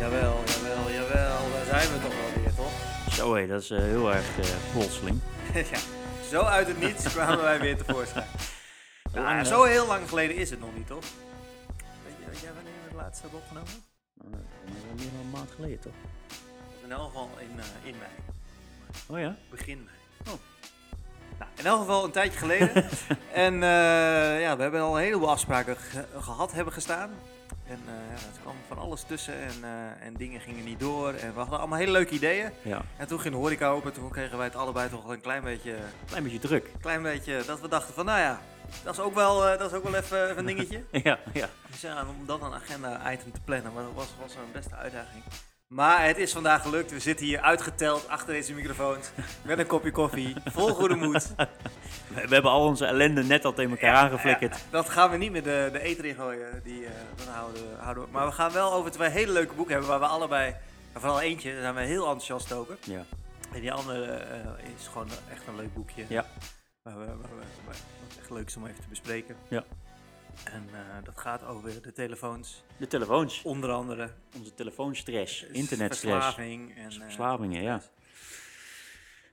Jawel, 0.00 0.42
jawel, 0.46 0.90
jawel. 0.90 1.38
Daar 1.52 1.64
zijn 1.80 1.92
we 1.92 1.98
toch 2.02 2.14
wel 2.14 2.42
weer, 2.42 2.54
toch? 2.54 2.72
Zo 3.14 3.34
hé, 3.34 3.46
dat 3.46 3.62
is 3.62 3.70
eh, 3.70 3.78
heel 3.78 4.12
erg 4.14 4.38
eh 4.38 4.46
plotseling. 4.72 5.20
ja. 5.72 5.78
Zo 6.30 6.42
uit 6.42 6.66
het 6.66 6.80
niets 6.80 7.08
kwamen 7.12 7.42
wij 7.42 7.60
weer 7.60 7.76
tevoorschijn. 7.76 8.26
Nou, 9.12 9.24
lang, 9.24 9.46
zo 9.46 9.62
heel 9.64 9.86
lang 9.86 10.08
geleden 10.08 10.36
is 10.36 10.50
het 10.50 10.60
nog 10.60 10.74
niet, 10.76 10.86
toch? 10.86 11.04
Weet 12.04 12.14
je, 12.18 12.30
weet 12.30 12.40
jij 12.40 12.52
wanneer 12.54 12.72
we 12.82 12.88
het 12.88 12.96
laatst 12.96 13.20
hebben 13.20 13.38
opgenomen? 13.38 13.70
wel 14.14 14.40
meer 14.96 15.10
dan 15.10 15.20
een 15.20 15.30
maand 15.30 15.50
geleden 15.50 15.80
toch? 15.80 15.92
In 16.84 16.92
elk 16.92 17.04
geval 17.06 17.30
in, 17.38 17.58
eh, 17.58 17.88
in 17.88 17.94
mei. 17.98 18.10
Oh 19.06 19.18
ja? 19.18 19.36
Begin 19.50 19.84
mei. 19.84 19.96
Oh. 20.34 20.40
Nou, 21.38 21.50
in 21.56 21.66
elk 21.66 21.78
geval 21.80 22.04
een 22.04 22.10
tijdje 22.10 22.38
geleden. 22.38 22.84
en 23.46 23.54
ja, 24.40 24.56
we 24.56 24.62
hebben 24.62 24.80
al 24.80 24.96
een 24.98 25.02
heleboel 25.04 25.30
afspraken 25.30 25.76
ge- 25.76 26.06
gehad, 26.20 26.52
hebben 26.52 26.72
gestaan. 26.72 27.10
En 27.70 27.80
eh, 27.86 27.92
het 28.26 28.40
kwam 28.42 28.54
van 28.68 28.78
alles 28.78 29.02
tussen 29.02 29.34
en, 29.34 29.54
eh, 29.62 30.06
en 30.06 30.14
dingen 30.14 30.40
gingen 30.40 30.64
niet 30.64 30.80
door. 30.80 31.12
En 31.12 31.32
we 31.32 31.38
hadden 31.38 31.58
allemaal 31.58 31.78
hele 31.78 31.90
leuke 31.90 32.14
ideeën. 32.14 32.50
Ja, 32.62 32.82
En 32.96 33.06
toen 33.06 33.20
ging 33.20 33.34
de 33.34 33.40
horeca 33.40 33.68
open. 33.68 33.92
Toen 33.92 34.10
kregen 34.10 34.36
wij 34.36 34.46
het 34.46 34.56
allebei 34.56 34.88
toch 34.88 35.08
een 35.08 35.20
klein 35.20 35.42
beetje, 35.42 35.76
klein 36.06 36.22
beetje 36.22 36.38
druk. 36.38 36.70
klein 36.80 37.02
beetje 37.02 37.42
dat 37.46 37.60
we 37.60 37.68
dachten 37.68 37.94
van, 37.94 38.04
nou 38.04 38.18
ja, 38.20 38.40
dat 38.82 38.92
is 38.92 39.00
ook 39.00 39.14
wel, 39.14 39.48
eh, 39.48 39.58
dat 39.58 39.70
is 39.70 39.76
ook 39.76 39.82
wel 39.82 39.94
even, 39.94 40.24
even 40.24 40.38
een 40.38 40.46
dingetje. 40.46 40.84
Ja, 41.02 41.18
ja. 41.32 41.48
Dus 41.70 41.80
ja, 41.80 42.04
om 42.18 42.26
dan 42.26 42.42
een 42.42 42.54
agenda-item 42.54 43.32
te 43.32 43.40
plannen, 43.44 43.72
maar 43.72 43.82
dat 43.82 43.92
was, 43.94 44.08
was 44.20 44.34
een 44.34 44.52
beste 44.52 44.74
uitdaging. 44.74 45.22
Maar 45.70 46.06
het 46.06 46.18
is 46.18 46.32
vandaag 46.32 46.62
gelukt. 46.62 46.90
We 46.90 47.00
zitten 47.00 47.26
hier 47.26 47.40
uitgeteld 47.40 48.08
achter 48.08 48.32
deze 48.32 48.54
microfoons. 48.54 49.10
Met 49.42 49.58
een 49.58 49.66
kopje 49.66 49.90
koffie. 49.90 50.34
Vol 50.44 50.68
goede 50.68 50.94
moed. 50.94 51.34
We, 51.36 51.46
we 52.26 52.34
hebben 52.34 52.50
al 52.50 52.66
onze 52.66 52.86
ellende 52.86 53.24
net 53.24 53.44
al 53.44 53.52
tegen 53.52 53.70
elkaar 53.70 53.94
aangeflikkerd. 53.94 54.54
Ja, 54.56 54.62
dat 54.70 54.88
gaan 54.88 55.10
we 55.10 55.16
niet 55.16 55.32
meer 55.32 55.42
de, 55.42 55.68
de 55.72 55.80
eter 55.80 56.04
in 56.04 56.14
gooien. 56.14 56.60
Die, 56.64 56.86
eh, 56.86 56.92
dat 57.16 57.26
houden, 57.26 57.62
houden 57.78 58.04
we. 58.04 58.10
Maar 58.10 58.26
we 58.26 58.32
gaan 58.32 58.52
wel 58.52 58.72
over 58.72 58.90
twee 58.90 59.08
hele 59.08 59.32
leuke 59.32 59.54
boeken 59.54 59.72
hebben. 59.72 59.90
Waar 59.90 60.00
we 60.00 60.06
allebei, 60.06 60.54
vooral 60.94 61.20
eentje, 61.20 61.52
daar 61.52 61.60
zijn 61.60 61.74
we 61.74 61.80
heel 61.80 62.04
enthousiast 62.04 62.52
over. 62.52 62.76
Ja. 62.84 63.04
En 63.52 63.60
die 63.60 63.72
andere 63.72 64.04
eh, 64.04 64.38
is 64.78 64.86
gewoon 64.86 65.08
echt 65.30 65.46
een 65.46 65.56
leuk 65.56 65.74
boekje. 65.74 66.04
Ja. 66.08 66.26
Waar 66.82 66.98
we, 66.98 67.06
echt 68.20 68.30
leuk 68.30 68.46
is 68.46 68.56
om 68.56 68.66
even 68.66 68.82
te 68.82 68.88
bespreken. 68.88 69.36
Ja. 69.48 69.64
En 70.44 70.68
eh, 70.72 71.04
dat 71.04 71.18
gaat 71.18 71.42
over 71.44 71.82
de 71.82 71.92
telefoons. 71.92 72.64
De 72.76 72.86
telefoons. 72.86 73.42
Onder 73.42 73.70
andere. 73.70 74.10
Onze 74.36 74.54
telefoonstress, 74.54 75.42
internetstress, 75.42 76.24
Verslaving. 76.24 76.76
En, 76.76 76.90
eh, 76.90 77.00
verslavingen, 77.00 77.62
ja. 77.62 77.80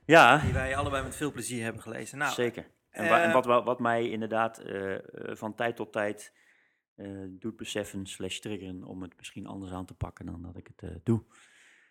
Ja, 0.04 0.38
Die 0.38 0.52
wij 0.52 0.76
allebei 0.76 1.02
met 1.02 1.16
veel 1.16 1.32
plezier 1.32 1.62
hebben 1.62 1.82
gelezen. 1.82 2.18
Nou, 2.18 2.32
zeker. 2.32 2.66
En, 2.90 3.06
eh, 3.22 3.32
wat, 3.32 3.44
wa- 3.44 3.62
wat 3.62 3.78
mij 3.80 4.08
inderdaad 4.10 4.62
van 5.14 5.54
tijd 5.54 5.76
tot 5.76 5.92
tijd 5.92 6.32
doet 7.28 7.56
beseffen 7.56 8.06
slash 8.06 8.38
triggeren 8.38 8.84
om 8.84 9.02
het 9.02 9.16
misschien 9.16 9.46
anders 9.46 9.72
aan 9.72 9.86
te 9.86 9.94
pakken 9.94 10.26
dan 10.26 10.42
dat 10.42 10.56
ik 10.56 10.68
het 10.76 11.04
doe. 11.04 11.24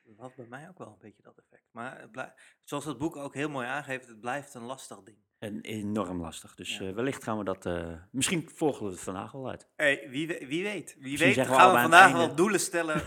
Dat 0.04 0.18
had 0.18 0.36
bij 0.36 0.46
mij 0.46 0.70
ook 0.70 0.78
wel 0.78 0.88
een 0.88 0.98
beetje 1.00 1.22
dat 1.24 1.38
effect. 1.38 1.64
Maar 1.72 2.02
het 2.12 2.34
zoals 2.64 2.86
het 2.86 2.98
boek 2.98 3.16
ook 3.16 3.34
heel 3.34 3.50
mooi 3.50 3.68
aangeeft, 3.68 4.08
het 4.08 4.20
blijft 4.20 4.54
een 4.54 4.62
lastig 4.64 5.04
ding. 5.04 5.18
En 5.40 5.62
enorm 5.62 6.22
lastig. 6.22 6.56
Dus 6.56 6.78
Ja. 6.78 6.88
eh, 6.88 6.94
wellicht 6.94 7.24
gaan 7.24 7.38
we 7.38 7.44
dat. 7.44 7.66
eh, 7.66 7.94
misschien 8.12 8.50
volgen 8.50 8.86
we 8.86 8.92
het 8.92 9.00
vandaag 9.02 9.34
al 9.34 9.50
uit. 9.50 9.68
Hey, 9.76 10.08
wie, 10.10 10.28
wie 10.28 10.64
weet. 10.64 10.96
Wie 11.00 11.12
Misschien 11.12 11.34
weet 11.36 11.48
we 11.48 11.54
gaan 11.54 11.74
we 11.74 11.80
vandaag 11.82 12.12
wel 12.12 12.36
doelen 12.36 12.60
stellen 12.60 13.02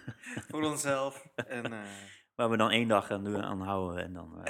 voor 0.50 0.62
onszelf. 0.62 1.26
En 1.34 1.72
eh, 1.72 1.80
Waar 2.34 2.50
we 2.50 2.56
dan 2.56 2.70
één 2.70 2.88
dag 2.88 3.10
aan, 3.10 3.42
aan 3.44 3.60
houden 3.60 4.04
en 4.04 4.12
dan 4.12 4.42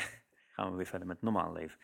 gaan 0.53 0.71
we 0.71 0.77
weer 0.77 0.87
verder 0.87 1.07
met 1.07 1.17
het 1.17 1.25
normaal 1.25 1.53
leven. 1.53 1.79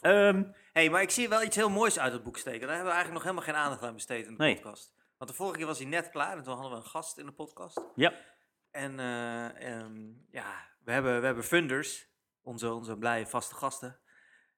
Ehm, 0.00 0.42
hey, 0.72 0.90
maar 0.90 1.02
ik 1.02 1.10
zie 1.10 1.28
wel 1.28 1.42
iets 1.42 1.56
heel 1.56 1.70
moois 1.70 1.98
uit 1.98 2.12
het 2.12 2.22
boek 2.22 2.36
steken. 2.38 2.60
Daar 2.66 2.76
hebben 2.76 2.92
we 2.92 2.98
eigenlijk 2.98 3.24
nog 3.24 3.34
helemaal 3.34 3.54
geen 3.54 3.64
aandacht 3.64 3.82
aan 3.82 3.94
besteed 3.94 4.26
in 4.26 4.36
de 4.36 4.42
Nee. 4.42 4.54
podcast. 4.54 4.94
Want 5.18 5.30
de 5.30 5.36
vorige 5.36 5.56
keer 5.56 5.66
was 5.66 5.78
hij 5.78 5.86
net 5.86 6.10
klaar 6.10 6.36
en 6.36 6.42
toen 6.42 6.52
hadden 6.54 6.70
we 6.72 6.76
een 6.76 6.90
gast 6.90 7.18
in 7.18 7.26
de 7.26 7.32
podcast. 7.32 7.80
ja, 7.94 8.12
En 8.70 9.00
eh, 9.00 9.78
ehm, 9.78 10.06
ja, 10.30 10.68
we 10.84 10.92
hebben, 10.92 11.20
we 11.20 11.26
hebben 11.26 11.44
funders, 11.44 12.08
onze, 12.42 12.72
onze 12.72 12.96
blije 12.98 13.26
vaste 13.26 13.54
gasten. 13.54 13.98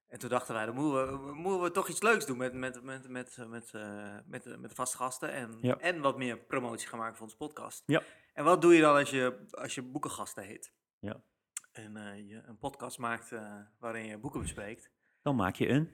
En 0.08 0.18
toen 0.18 0.28
dachten 0.28 0.54
wij, 0.54 0.66
dan 0.66 0.74
moeten 0.74 1.24
we, 1.26 1.32
moeten 1.34 1.62
we 1.62 1.70
toch 1.70 1.88
iets 1.88 2.02
leuks 2.02 2.26
doen 2.26 2.36
met, 2.36 2.52
met, 2.52 2.82
met, 2.82 3.08
met, 3.08 3.38
met, 3.38 3.48
met, 3.48 3.70
eh, 3.74 4.14
met, 4.26 4.42
de- 4.42 4.58
met 4.58 4.72
vaste 4.74 4.96
gasten. 4.96 5.32
En, 5.32 5.58
Ja. 5.60 5.76
en 5.78 6.00
wat 6.00 6.16
meer 6.18 6.36
promotie 6.38 6.88
gaan 6.88 6.98
maken 6.98 7.14
voor 7.16 7.24
onze 7.24 7.36
podcast. 7.36 7.82
Ja. 7.86 8.02
En 8.34 8.44
wat 8.44 8.60
doe 8.62 8.74
je 8.74 8.80
dan 8.80 8.96
als 8.96 9.10
je, 9.10 9.46
als 9.50 9.74
je 9.74 9.82
boekengasten 9.82 10.42
heet? 10.44 10.72
Ja. 10.98 11.20
En 11.72 11.96
eh, 11.96 12.28
je 12.28 12.42
een 12.46 12.58
podcast 12.58 12.98
maakt 12.98 13.32
eh, 13.32 13.42
waarin 13.78 14.06
je 14.06 14.18
boeken 14.18 14.40
bespreekt. 14.40 14.90
dan 15.22 15.36
maak 15.36 15.54
je 15.54 15.68
een 15.68 15.90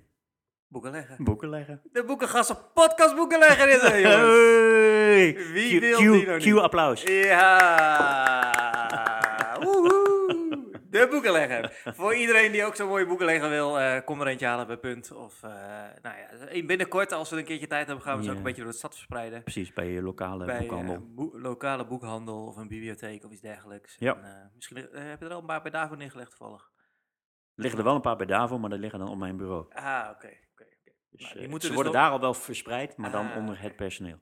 Boeken 0.69 0.91
leggen. 0.91 1.25
boeken 1.25 1.49
leggen. 1.49 1.81
De 1.93 2.05
boekengasten 2.05 2.57
podcast 2.75 3.15
boeken 3.17 3.39
leggen 3.39 3.69
is 3.69 3.83
er, 3.83 4.01
jongens. 4.01 5.51
Wie 5.53 5.69
Cue- 5.71 5.81
wil 5.81 5.99
cue- 5.99 6.13
die 6.19 6.27
nou 6.27 6.45
niet? 6.45 6.55
applaus. 6.57 7.03
Ja! 7.03 8.44
De 11.05 11.11
boekenlegger. 11.11 11.73
Voor 11.97 12.15
iedereen 12.15 12.53
die 12.53 12.65
ook 12.65 12.77
zo'n 12.77 12.89
mooie 12.89 13.07
boekenlegger 13.07 13.49
wil, 13.49 13.79
eh, 13.81 14.05
kom 14.05 14.21
er 14.21 14.27
eentje 14.27 14.47
halen 14.47 14.67
bij 14.67 14.77
Punt. 14.77 15.13
Of 15.13 15.43
eh, 15.43 15.51
nou 16.03 16.17
ja, 16.19 16.63
binnenkort, 16.67 17.13
als 17.13 17.31
we 17.31 17.37
een 17.37 17.45
keertje 17.45 17.67
tijd 17.67 17.87
hebben, 17.87 18.05
gaan 18.05 18.17
we 18.19 18.25
ze 18.25 18.31
ook 18.31 18.37
een 18.37 18.43
beetje 18.43 18.63
door 18.63 18.71
de 18.71 18.77
stad 18.79 18.95
verspreiden. 18.95 19.43
Precies, 19.43 19.73
bij 19.73 19.87
je 19.91 20.03
lokale 20.03 20.45
Bij 20.45 20.59
boekhandel. 20.59 20.95
eh, 20.95 21.01
boe- 21.05 21.41
lokale 21.41 21.87
boekhandel 21.87 22.47
of 22.47 22.57
een 22.57 22.69
bibliotheek 22.69 23.25
of 23.25 23.31
iets 23.31 23.41
dergelijks. 23.41 23.97
Ja. 23.99 24.17
En, 24.23 24.51
misschien 24.55 24.77
heb 24.93 25.21
je 25.21 25.27
er 25.27 25.33
al 25.33 25.41
een 25.41 25.47
paar 25.47 25.63
bij 25.63 25.71
daarvoor 25.71 25.97
neergelegd 25.97 26.31
toevallig. 26.37 26.63
Er 27.55 27.63
liggen 27.63 27.79
er 27.79 27.85
wel 27.87 27.95
een 27.95 28.01
paar 28.01 28.17
bij 28.17 28.27
Davo, 28.27 28.59
maar 28.59 28.71
die 28.71 28.79
liggen 28.79 28.99
dan 28.99 29.09
op 29.09 29.19
mijn 29.19 29.37
bureau. 29.37 29.67
Ah, 29.75 30.09
oké. 30.11 30.27
oké, 30.27 30.33
oké. 30.53 30.93
Dus, 31.11 31.21
Nou, 31.35 31.39
die 31.39 31.49
ze 31.53 31.59
dus 31.59 31.69
worden 31.69 31.93
nog- 31.93 32.03
daar 32.03 32.11
al 32.11 32.21
wel 32.21 32.35
verspreid, 32.35 32.97
maar 32.97 33.11
dan 33.11 33.31
Ah, 33.31 33.37
onder 33.37 33.61
het 33.61 33.77
personeel. 33.77 34.19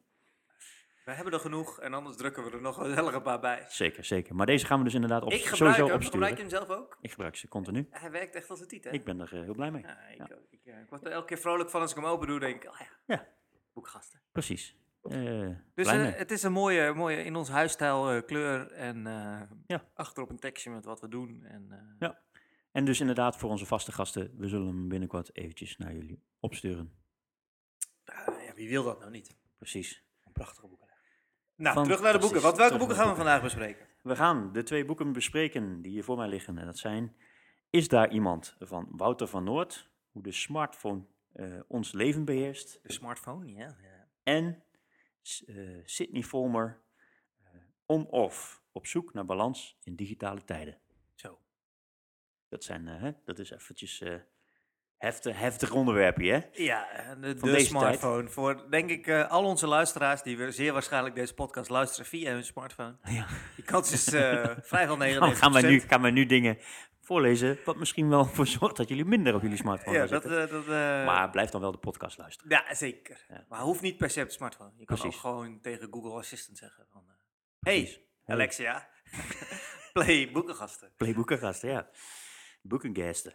We 1.12 1.18
hebben 1.18 1.34
er 1.34 1.40
genoeg 1.40 1.80
en 1.80 1.94
anders 1.94 2.16
drukken 2.16 2.44
we 2.44 2.50
er 2.50 2.60
nog 2.60 2.76
wel 2.76 3.14
een 3.14 3.22
paar 3.22 3.40
bij. 3.40 3.64
Zeker, 3.68 4.04
zeker. 4.04 4.34
Maar 4.34 4.46
deze 4.46 4.66
gaan 4.66 4.78
we 4.78 4.84
dus 4.84 4.94
inderdaad 4.94 5.22
op, 5.22 5.32
ik 5.32 5.38
gebruik 5.44 5.56
sowieso 5.56 5.84
hem. 5.84 5.94
opsturen. 5.94 6.10
Gebruik 6.12 6.34
je 6.36 6.40
hem 6.56 6.66
zelf 6.66 6.68
ook? 6.80 6.98
Ik 7.00 7.10
gebruik 7.10 7.36
ze 7.36 7.48
continu. 7.48 7.86
Hij 7.90 8.10
werkt 8.10 8.34
echt 8.34 8.50
als 8.50 8.60
een 8.60 8.66
tiet, 8.68 8.84
hè? 8.84 8.90
Ik 8.90 9.04
ben 9.04 9.20
er 9.20 9.32
eh, 9.34 9.40
heel 9.42 9.54
blij 9.54 9.70
mee. 9.70 9.82
Ja, 9.82 9.98
ik, 10.08 10.16
Ja. 10.18 10.28
ik, 10.50 10.60
eh, 10.64 10.80
ik 10.80 10.88
word 10.88 11.04
er 11.06 11.12
elke 11.12 11.26
keer 11.26 11.38
vrolijk 11.38 11.70
van 11.70 11.80
als 11.80 11.90
ik 11.90 11.96
hem 11.96 12.06
open 12.06 12.26
doe. 12.26 12.40
denk 12.40 12.62
ik, 12.64 12.70
oh 12.70 12.78
ja, 12.78 12.88
Ja. 13.06 13.28
boekgasten. 13.72 14.20
Precies. 14.32 14.76
Eh, 15.02 15.48
Dus 15.74 15.90
het 15.90 16.30
is 16.30 16.42
een 16.42 16.52
mooie, 16.52 16.92
mooie 16.92 17.24
in 17.24 17.36
ons 17.36 17.48
huisstijl 17.48 18.22
kleur 18.24 18.70
en 18.72 19.02
Ja. 19.66 19.84
achterop 19.94 20.30
een 20.30 20.38
tekstje 20.38 20.70
met 20.70 20.84
wat 20.84 21.00
we 21.00 21.08
doen. 21.08 21.42
En, 21.44 21.96
Ja. 21.98 22.20
En 22.72 22.84
dus 22.84 23.00
inderdaad 23.00 23.36
voor 23.36 23.50
onze 23.50 23.66
vaste 23.66 23.92
gasten, 23.92 24.32
we 24.36 24.48
zullen 24.48 24.66
hem 24.66 24.88
binnenkort 24.88 25.36
eventjes 25.36 25.76
naar 25.76 25.92
jullie 25.92 26.22
opsturen. 26.40 26.92
ah, 28.04 28.42
ja, 28.46 28.54
wie 28.54 28.68
wil 28.68 28.84
dat 28.84 28.98
nou 28.98 29.10
niet? 29.10 29.36
Precies. 29.58 30.04
Een 30.24 30.32
prachtige 30.32 30.66
boeken. 30.66 30.81
Nou, 31.56 31.82
terug 31.84 32.00
naar 32.00 32.12
de 32.12 32.18
boeken. 32.18 32.42
Want 32.42 32.56
welke 32.56 32.78
boeken 32.78 32.96
gaan 32.96 33.08
we 33.08 33.14
vandaag 33.14 33.42
bespreken? 33.42 33.86
We 34.02 34.16
gaan 34.16 34.52
de 34.52 34.62
twee 34.62 34.84
boeken 34.84 35.12
bespreken 35.12 35.82
die 35.82 35.92
hier 35.92 36.04
voor 36.04 36.16
mij 36.16 36.28
liggen. 36.28 36.58
En 36.58 36.66
dat 36.66 36.78
zijn 36.78 37.16
Is 37.70 37.88
daar 37.88 38.10
iemand 38.10 38.56
van 38.58 38.88
Wouter 38.90 39.26
van 39.26 39.44
Noord, 39.44 39.90
hoe 40.10 40.22
de 40.22 40.32
smartphone 40.32 41.04
eh, 41.32 41.60
ons 41.68 41.92
leven 41.92 42.24
beheerst. 42.24 42.80
De 42.82 42.92
smartphone, 42.92 43.52
ja. 43.52 43.76
ja. 43.82 44.08
En 44.22 44.62
S- 45.22 45.44
eh, 45.44 45.78
Sydney 45.84 46.22
Volmer, 46.22 46.80
eh, 47.42 47.50
On-Off, 47.86 48.62
op 48.72 48.86
zoek 48.86 49.12
naar 49.12 49.24
balans 49.24 49.78
in 49.82 49.96
digitale 49.96 50.44
tijden. 50.44 50.78
Zo. 51.14 51.38
Dat, 52.48 52.64
zijn, 52.64 52.86
hè, 52.86 53.12
dat 53.24 53.38
is 53.38 53.50
eventjes 53.50 54.04
heftig, 55.02 55.38
heftig 55.38 55.70
onderwerpje, 55.72 56.32
hè? 56.32 56.40
Ja, 56.64 56.86
de, 57.20 57.60
smartphone. 57.60 58.28
Voor, 58.28 58.66
denk 58.70 58.90
ik, 58.90 59.06
eh, 59.06 59.30
al 59.30 59.44
onze 59.44 59.66
luisteraars 59.66 60.22
die 60.22 60.36
we 60.36 60.50
zeer 60.50 60.72
waarschijnlijk 60.72 61.14
deze 61.14 61.34
podcast 61.34 61.70
luisteren 61.70 62.06
via 62.06 62.32
hun 62.32 62.44
smartphone. 62.44 62.96
Ja. 63.04 63.26
Die 63.56 63.64
kans 63.64 63.92
is 63.92 64.12
eh 64.12 64.50
vrijwel 64.72 64.96
99%. 64.96 65.18
Dan 65.18 65.36
gaan 65.36 65.52
wij, 65.52 65.62
nu, 65.62 65.80
gaan 65.80 66.12
nu 66.12 66.26
dingen 66.26 66.58
voorlezen, 67.00 67.58
wat 67.64 67.76
misschien 67.76 68.08
wel 68.08 68.24
voor 68.24 68.46
zorgt 68.46 68.76
dat 68.76 68.88
jullie 68.88 69.04
minder 69.04 69.34
op 69.34 69.42
jullie 69.42 69.56
smartphone 69.56 69.96
Ja, 69.96 70.06
dat... 70.06 70.22
zitten. 70.22 70.42
eh, 70.42 70.50
dat 70.50 70.66
Maar 71.06 71.30
blijf 71.30 71.50
dan 71.50 71.60
wel 71.60 71.72
de 71.72 71.78
podcast 71.78 72.18
luisteren. 72.18 72.50
Ja, 72.50 72.74
zeker. 72.74 73.24
Ja. 73.28 73.44
Maar 73.48 73.60
hoeft 73.60 73.80
niet 73.80 73.96
per 73.96 74.10
se 74.10 74.20
op 74.20 74.26
de 74.26 74.32
smartphone. 74.32 74.70
Je 74.76 74.84
kan 74.84 75.02
ook 75.02 75.14
gewoon 75.14 75.60
tegen 75.60 75.88
Google 75.90 76.18
Assistant 76.18 76.58
zeggen 76.58 76.86
van... 76.92 77.04
hey. 77.60 78.06
Alexia, 78.26 78.88
play 79.92 80.30
boekengasten. 80.32 80.92
Playboekengasten, 80.96 81.70
ja. 81.70 81.90
Boekengasten. 82.62 83.34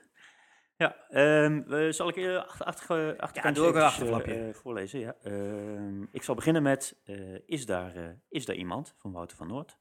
Ja, 0.78 0.96
eh, 1.10 1.90
zal 1.92 2.08
ik 2.10 2.16
eh, 2.18 2.36
achter, 2.38 2.66
achter, 2.66 3.18
achterkant 3.20 3.56
doe 3.56 3.66
ook 3.66 3.76
een 3.76 3.80
eventjes, 3.82 4.02
achterflapje. 4.10 4.34
eh, 4.34 4.50
eh, 4.50 4.56
voorlezen? 4.56 5.00
Ja. 5.00 5.16
Ehm, 5.22 6.04
ik 6.12 6.24
zal 6.24 6.36
beginnen 6.36 6.64
met, 6.64 7.02
eh, 7.06 7.48
is, 7.48 7.66
daar, 7.66 7.96
eh, 7.96 8.10
is 8.30 8.46
daar 8.46 8.56
iemand, 8.56 8.94
van 8.98 9.12
Wouter 9.12 9.38
van 9.38 9.48
Noord. 9.48 9.78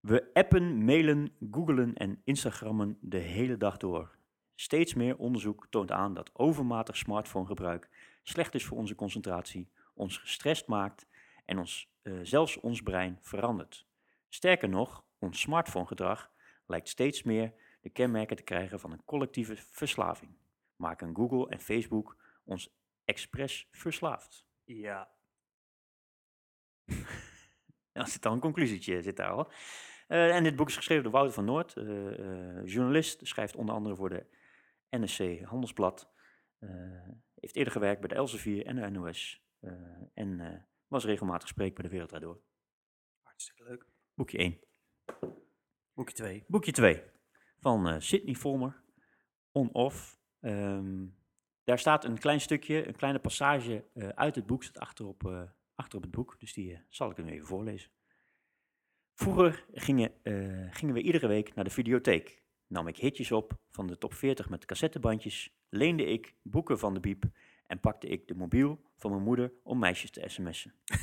We 0.00 0.30
appen, 0.32 0.84
mailen, 0.84 1.32
googelen 1.50 1.94
en 1.94 2.20
instagrammen 2.24 2.98
de 3.00 3.18
hele 3.18 3.56
dag 3.56 3.76
door. 3.76 4.16
Steeds 4.54 4.94
meer 4.94 5.16
onderzoek 5.16 5.66
toont 5.70 5.90
aan 5.90 6.14
dat 6.14 6.30
overmatig 6.32 6.96
smartphonegebruik 6.96 7.88
slecht 8.22 8.54
is 8.54 8.64
voor 8.64 8.78
onze 8.78 8.94
concentratie, 8.94 9.70
ons 9.94 10.18
gestrest 10.18 10.66
maakt 10.66 11.06
en 11.44 11.58
ons, 11.58 11.90
eh, 12.02 12.12
zelfs 12.22 12.60
ons 12.60 12.82
brein 12.82 13.18
verandert. 13.20 13.86
Sterker 14.28 14.68
nog, 14.68 15.04
ons 15.18 15.40
smartphonegedrag 15.40 16.30
lijkt 16.66 16.88
steeds 16.88 17.22
meer 17.22 17.52
de 17.82 17.90
kenmerken 17.90 18.36
te 18.36 18.42
krijgen 18.42 18.80
van 18.80 18.92
een 18.92 19.04
collectieve 19.04 19.56
verslaving. 19.56 20.36
Maken 20.76 21.16
Google 21.16 21.48
en 21.48 21.60
Facebook 21.60 22.16
ons 22.44 22.76
expres 23.04 23.68
verslaafd. 23.70 24.46
Ja. 24.64 25.10
Ja, 27.92 28.04
zit 28.14 28.26
al 28.26 28.32
een 28.32 28.40
conclusietje, 28.40 29.02
zit 29.02 29.16
daar 29.16 29.30
al. 29.30 29.50
Eh, 30.08 30.36
en 30.36 30.44
dit 30.44 30.56
boek 30.56 30.68
is 30.68 30.76
geschreven 30.76 31.02
door 31.02 31.12
Wouter 31.12 31.34
van 31.34 31.44
Noord, 31.44 31.76
eh, 31.76 32.18
eh, 32.18 32.66
journalist, 32.66 33.26
schrijft 33.26 33.56
onder 33.56 33.74
andere 33.74 33.96
voor 33.96 34.08
de 34.08 34.26
NSC 34.90 35.40
Handelsblad. 35.44 36.10
heeft 37.34 37.56
eerder 37.56 37.72
gewerkt 37.72 38.00
bij 38.00 38.08
de 38.08 38.14
Elsevier 38.14 38.66
en 38.66 38.76
de 38.76 38.90
NOS. 38.90 39.40
en 40.14 40.66
was 40.86 41.04
regelmatig 41.04 41.48
spreek 41.48 41.74
bij 41.74 41.84
de 41.84 41.90
Wereld 41.90 42.08
Draait 42.08 42.24
Door. 42.24 42.42
Hartstikke 43.22 43.62
leuk. 43.62 43.86
Boekje 44.14 44.38
1. 44.38 44.60
Boekje 45.94 46.14
2. 46.14 46.44
Boekje 46.46 46.72
2 46.72 47.11
van 47.62 47.88
eh 47.88 47.94
Sidney 47.98 48.34
Volmer, 48.34 48.82
On-Off. 49.52 50.18
Ehm, 50.40 51.06
daar 51.64 51.78
staat 51.78 52.04
een 52.04 52.18
klein 52.18 52.40
stukje, 52.40 52.86
een 52.86 52.96
kleine 52.96 53.18
passage 53.18 53.84
eh, 53.94 54.08
uit 54.08 54.34
het 54.34 54.46
boek, 54.46 54.62
staat 54.62 54.82
achter 54.82 55.06
op, 55.06 55.26
eh, 55.26 55.42
het 55.76 56.10
boek. 56.10 56.36
Dus 56.38 56.52
die 56.52 56.78
zal 56.88 57.10
ik 57.10 57.16
hem 57.16 57.26
even 57.26 57.46
voorlezen. 57.46 57.90
Vroeger 59.14 59.64
gingen, 59.72 60.12
gingen 60.70 60.94
we 60.94 61.02
iedere 61.02 61.26
week 61.26 61.54
naar 61.54 61.64
de 61.64 61.70
videotheek. 61.70 62.42
Nam 62.66 62.88
ik 62.88 62.96
hitjes 62.96 63.32
op 63.32 63.58
van 63.70 63.86
de 63.86 63.98
top 63.98 64.14
40 64.14 64.48
met 64.48 64.64
cassettebandjes, 64.64 65.54
leende 65.68 66.04
ik 66.04 66.34
boeken 66.42 66.78
van 66.78 66.94
de 66.94 67.00
biep 67.00 67.24
en 67.66 67.80
pakte 67.80 68.06
ik 68.06 68.28
de 68.28 68.34
mobiel 68.34 68.80
van 68.96 69.10
mijn 69.10 69.22
moeder 69.22 69.52
om 69.62 69.78
meisjes 69.78 70.10
te 70.10 70.22
sms'en. 70.26 70.74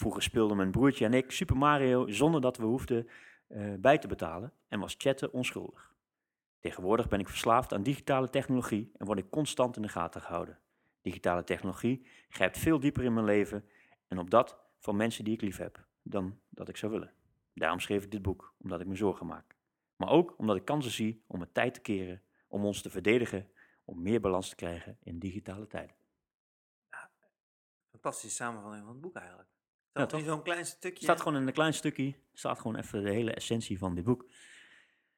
Vroeger 0.00 0.22
speelden 0.22 0.56
mijn 0.56 0.70
broertje 0.70 1.04
en 1.04 1.14
ik 1.14 1.30
Super 1.30 1.56
Mario 1.56 2.08
zonder 2.08 2.40
dat 2.40 2.56
we 2.56 2.64
hoefden 2.64 3.08
eh, 3.48 3.74
bij 3.78 3.98
te 3.98 4.08
betalen 4.08 4.52
en 4.68 4.80
was 4.80 4.94
chatten 4.98 5.32
onschuldig. 5.32 5.96
Tegenwoordig 6.58 7.08
ben 7.08 7.20
ik 7.20 7.28
verslaafd 7.28 7.72
aan 7.72 7.82
digitale 7.82 8.30
technologie 8.30 8.92
en 8.96 9.06
word 9.06 9.18
ik 9.18 9.30
constant 9.30 9.76
in 9.76 9.82
de 9.82 9.88
gaten 9.88 10.20
gehouden. 10.20 10.58
Digitale 11.00 11.44
technologie 11.44 12.06
grijpt 12.28 12.58
veel 12.58 12.80
dieper 12.80 13.04
in 13.04 13.12
mijn 13.14 13.26
leven 13.26 13.64
en 14.08 14.18
op 14.18 14.30
dat 14.30 14.58
van 14.78 14.96
mensen 14.96 15.24
die 15.24 15.34
ik 15.34 15.40
lief 15.40 15.56
heb 15.56 15.86
dan 16.02 16.40
dat 16.48 16.68
ik 16.68 16.76
zou 16.76 16.92
willen. 16.92 17.12
Daarom 17.54 17.80
schreef 17.80 18.04
ik 18.04 18.10
dit 18.10 18.22
boek, 18.22 18.54
omdat 18.58 18.80
ik 18.80 18.86
me 18.86 18.96
zorgen 18.96 19.26
maak. 19.26 19.56
Maar 19.96 20.08
ook 20.08 20.34
omdat 20.38 20.56
ik 20.56 20.64
kansen 20.64 20.92
zie 20.92 21.24
om 21.26 21.40
het 21.40 21.54
tijd 21.54 21.74
te 21.74 21.80
keren, 21.80 22.22
om 22.48 22.64
ons 22.64 22.82
te 22.82 22.90
verdedigen, 22.90 23.50
om 23.84 24.02
meer 24.02 24.20
balans 24.20 24.48
te 24.48 24.54
krijgen 24.54 24.98
in 25.02 25.18
digitale 25.18 25.66
tijden. 25.66 25.96
Fantastische 27.90 28.36
samenvatting 28.36 28.84
van 28.84 28.92
het 28.92 29.00
boek 29.00 29.16
eigenlijk. 29.16 29.48
Dat 29.92 30.12
is 30.12 30.24
zo'n 30.24 30.42
klein 30.42 30.64
stukje. 30.66 30.88
Het 30.94 31.02
staat 31.02 31.20
gewoon 31.20 31.40
in 31.40 31.46
een 31.46 31.52
klein 31.52 31.74
stukje, 31.74 32.14
staat 32.32 32.58
gewoon 32.60 32.76
even 32.76 33.02
de 33.02 33.10
hele 33.10 33.32
essentie 33.34 33.78
van 33.78 33.94
dit 33.94 34.04
boek. 34.04 34.30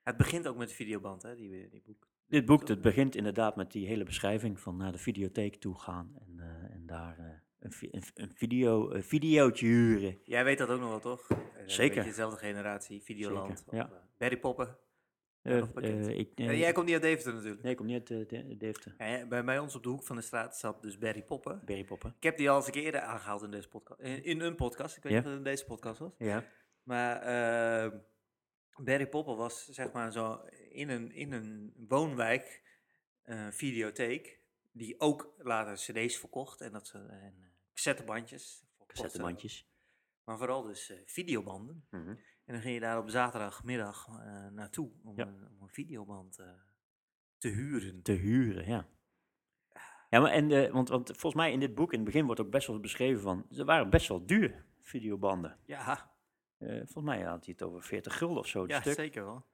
Het 0.03 0.17
begint 0.17 0.49
ook 0.49 0.57
met 0.57 0.69
de 0.69 0.75
videoband, 0.75 1.23
hè, 1.23 1.35
die, 1.35 1.69
die 1.69 1.83
boek. 1.87 2.09
Dit 2.27 2.45
boek 2.45 2.69
het 2.69 2.81
begint 2.81 3.17
inderdaad 3.17 3.57
met 3.57 3.73
die 3.73 3.87
hele 3.87 4.05
beschrijving 4.05 4.61
van 4.61 4.77
naar 4.77 4.93
de 4.93 4.99
videotheek 4.99 5.57
toe 5.57 5.79
gaan 5.79 6.13
en, 6.27 6.35
eh, 6.41 6.75
en 6.75 6.83
daar 6.87 7.19
eh, 7.19 7.25
een, 7.59 7.73
vi- 7.73 7.89
een, 8.15 8.31
video, 8.35 8.91
een 8.91 9.03
videootje 9.03 9.67
huren. 9.67 10.19
Jij 10.25 10.45
weet 10.45 10.59
dat 10.59 10.69
ook 10.69 10.81
nog 10.81 10.89
wel, 10.89 11.01
toch? 11.01 11.29
Eh, 11.31 11.37
Zeker. 11.67 12.05
dezelfde 12.05 12.39
generatie, 12.39 13.03
Videoland. 13.03 13.59
Zeker, 13.59 13.75
ja. 13.77 13.85
of, 13.85 13.91
eh, 13.91 13.97
Barry 14.19 14.39
Poppen. 14.39 14.79
Ik, 15.43 15.75
Eh, 15.75 16.49
eh, 16.49 16.59
jij 16.59 16.73
komt 16.73 16.85
niet 16.87 16.95
uit 16.95 17.03
Deventer 17.03 17.35
natuurlijk. 17.35 17.63
Nee, 17.63 17.71
ik 17.73 17.77
kom 17.79 17.87
niet 17.87 18.11
uit 18.11 18.31
eh, 18.33 18.43
De- 18.49 18.57
Deventer. 18.57 18.95
Ja, 18.99 19.27
bij, 19.27 19.45
bij 19.45 19.59
ons 19.59 19.75
op 19.75 19.83
de 19.83 19.89
hoek 19.89 20.03
van 20.05 20.17
de 20.17 20.23
straat 20.23 20.57
zat 20.57 20.83
dus 20.83 20.99
Barry 20.99 21.23
Poppen. 21.23 21.63
Berry 21.65 21.85
Poppen. 21.85 22.15
Ik 22.17 22.23
heb 22.23 22.37
die 22.37 22.51
al 22.51 22.57
eens 22.57 22.67
een 22.67 22.73
keer 22.73 22.83
eerder 22.85 23.01
aangehaald 23.01 23.43
in 23.43 23.51
deze 23.51 23.69
podcast. 23.69 24.01
In, 24.01 24.25
in 24.25 24.41
een 24.41 24.55
podcast. 24.57 24.97
Ik 24.97 25.03
weet 25.03 25.13
niet 25.13 25.21
of 25.23 25.29
het 25.29 25.37
in 25.39 25.45
deze 25.45 25.65
podcast 25.65 25.99
was. 25.99 26.13
Ja. 26.19 26.45
Maar 26.83 27.17
eh, 27.23 27.99
Barry 28.77 29.07
Poppen 29.09 29.37
was 29.37 29.67
zeg 29.69 29.93
maar 29.93 30.13
zo 30.13 30.41
in 30.71 30.89
een, 30.89 31.13
in 31.13 31.33
een 31.33 31.75
woonwijk 31.89 32.63
eh, 33.23 33.47
videotheek. 33.51 34.39
Die 34.73 35.01
ook 35.01 35.35
later 35.39 35.75
cd's 35.75 36.17
verkocht. 36.19 36.61
En 36.61 36.73
dat 36.73 36.87
ze 36.87 36.99
en, 36.99 37.35
eh, 37.41 37.49
cassettebandjes. 37.75 38.65
Cassettebandjes. 38.87 39.69
Maar 40.25 40.39
vooral 40.39 40.63
dus 40.63 40.91
eh, 40.91 40.97
videobanden. 41.07 41.87
Mhm. 41.91 42.15
En 42.51 42.57
dan 42.57 42.65
ging 42.65 42.75
je 42.75 42.81
daar 42.81 42.99
op 42.99 43.11
zaterdagmiddag 43.11 44.07
eh, 44.09 44.47
naartoe 44.49 44.91
om, 45.05 45.17
Ja. 45.17 45.27
een, 45.27 45.49
om 45.49 45.63
een 45.63 45.69
videoband 45.69 46.39
eh, 46.39 46.47
te 47.39 47.49
huren. 47.49 48.03
Te 48.03 48.13
huren, 48.13 48.67
ja. 48.67 48.87
Ja, 50.09 50.21
maar 50.21 50.31
en, 50.31 50.73
want, 50.73 50.89
want 50.89 51.07
volgens 51.07 51.35
mij 51.35 51.53
in 51.53 51.61
dit 51.61 51.75
boek 51.75 51.91
in 51.93 51.99
het 51.99 52.07
begin 52.07 52.25
wordt 52.27 52.41
ook 52.41 52.51
best 52.51 52.67
wel 52.67 52.81
beschreven 52.81 53.21
van, 53.21 53.47
ze 53.51 53.65
waren 53.65 53.91
best 53.91 54.09
wel 54.09 54.27
duur, 54.27 54.65
videobanden. 54.83 55.59
Ja, 55.65 56.13
Eh, 56.59 56.69
volgens 56.77 57.05
mij 57.05 57.23
had 57.23 57.45
hij 57.45 57.55
het 57.59 57.63
over 57.63 57.83
40 57.83 58.19
gulden 58.19 58.39
of 58.39 58.47
zo, 58.47 58.65
ja 58.67 58.81
stuk. 58.81 58.95
zeker 58.95 59.25
wel. 59.25 59.47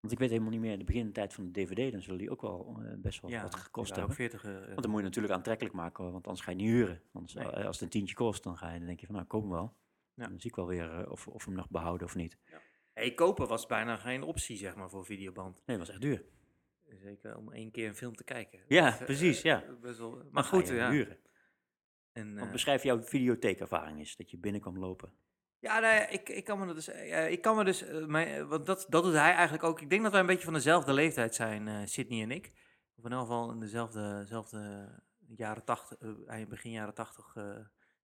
Want 0.00 0.12
ik 0.12 0.18
weet 0.18 0.30
helemaal 0.30 0.50
niet 0.50 0.60
meer, 0.60 0.72
in 0.72 0.78
de 0.78 0.84
begintijd 0.84 1.34
van 1.34 1.44
de 1.44 1.50
DVD, 1.50 1.92
dan 1.92 2.02
zullen 2.02 2.18
die 2.18 2.30
ook 2.30 2.40
wel 2.42 2.82
best 2.98 3.20
wel 3.20 3.30
ja, 3.30 3.42
wat 3.42 3.54
gekost 3.54 3.96
hebben. 3.96 4.14
40 4.14 4.44
eh, 4.44 4.52
Want 4.66 4.82
dan 4.82 4.90
moet 4.90 5.00
je 5.00 5.06
natuurlijk 5.06 5.34
aantrekkelijk 5.34 5.74
maken, 5.74 6.12
want 6.12 6.26
anders 6.26 6.44
ga 6.44 6.50
je 6.50 6.56
niet 6.56 6.66
huren. 6.70 7.02
Anders, 7.12 7.34
Nee. 7.34 7.50
eh, 7.50 7.66
als 7.66 7.74
het 7.76 7.84
een 7.84 7.90
tientje 7.90 8.14
kost, 8.14 8.42
dan 8.42 8.56
ga 8.56 8.70
je 8.70 8.78
dan 8.78 8.86
denk 8.86 9.00
je 9.00 9.06
van, 9.06 9.14
nou, 9.14 9.26
hem 9.40 9.50
wel. 9.50 9.76
Ja. 10.14 10.28
Dan 10.28 10.40
zie 10.40 10.50
ik 10.50 10.56
wel 10.56 10.66
weer 10.66 10.90
eh, 11.00 11.10
of, 11.10 11.28
of 11.28 11.44
we 11.44 11.50
hem 11.50 11.58
nog 11.58 11.70
behouden 11.70 12.06
of 12.06 12.14
niet. 12.14 12.36
Hey, 12.92 13.14
kopen 13.14 13.48
was 13.48 13.66
bijna 13.66 13.96
geen 13.96 14.22
optie, 14.22 14.56
zeg 14.56 14.74
maar, 14.74 14.90
voor 14.90 15.04
videoband. 15.04 15.54
Nee, 15.66 15.76
dat 15.76 15.86
was 15.86 15.88
echt 15.88 16.00
duur. 16.00 16.24
Zeker 17.02 17.36
om 17.36 17.52
één 17.52 17.70
keer 17.70 17.88
een 17.88 17.94
film 17.94 18.14
te 18.14 18.24
kijken. 18.24 18.60
Ja, 18.68 18.90
Dat, 18.90 18.98
eh, 18.98 19.04
precies, 19.04 19.42
ja. 19.42 19.64
best 19.80 19.98
wel- 19.98 20.22
maar 20.30 20.44
goed, 20.44 20.68
ja. 20.68 20.90
huren. 20.90 21.18
En, 22.12 22.34
Want 22.34 22.46
eh, 22.46 22.52
beschrijf 22.52 22.82
jouw 22.82 23.02
videotheekervaring 23.02 23.98
eens, 23.98 24.16
dat 24.16 24.30
je 24.30 24.38
binnen 24.38 24.60
kwam 24.60 24.78
lopen. 24.78 25.12
ja, 25.58 25.78
nou 25.80 25.94
ja, 25.94 26.08
ik, 26.08 26.28
ik 26.28 26.44
kan 26.44 26.58
me 26.58 26.66
dat 26.66 26.74
dus, 26.74 26.88
eh, 26.88 27.30
ik 27.30 27.42
kan 27.42 27.56
me 27.56 27.64
dus, 27.64 27.82
eh, 27.82 28.06
mijn, 28.06 28.28
eh, 28.28 28.48
want 28.48 28.66
dat, 28.66 28.86
dat 28.88 29.02
doet 29.04 29.12
hij 29.12 29.32
eigenlijk 29.32 29.64
ook. 29.64 29.80
Ik 29.80 29.90
denk 29.90 30.02
dat 30.02 30.10
wij 30.12 30.20
een 30.20 30.26
beetje 30.26 30.44
van 30.44 30.52
dezelfde 30.52 30.92
leeftijd 30.92 31.34
zijn, 31.34 31.68
eh 31.68 31.80
Sydney 31.84 32.22
en 32.22 32.30
ik. 32.30 32.46
Of 32.96 33.04
in 33.04 33.10
ieder 33.10 33.18
geval 33.18 33.50
in 33.52 33.60
dezelfde, 33.60 34.18
dezelfde 34.20 34.88
jaren 35.36 35.64
tachtig, 35.64 35.98
eh, 36.26 36.46
begin 36.46 36.70
jaren 36.70 36.94
tachtig. 36.94 37.36
eh, 37.36 37.56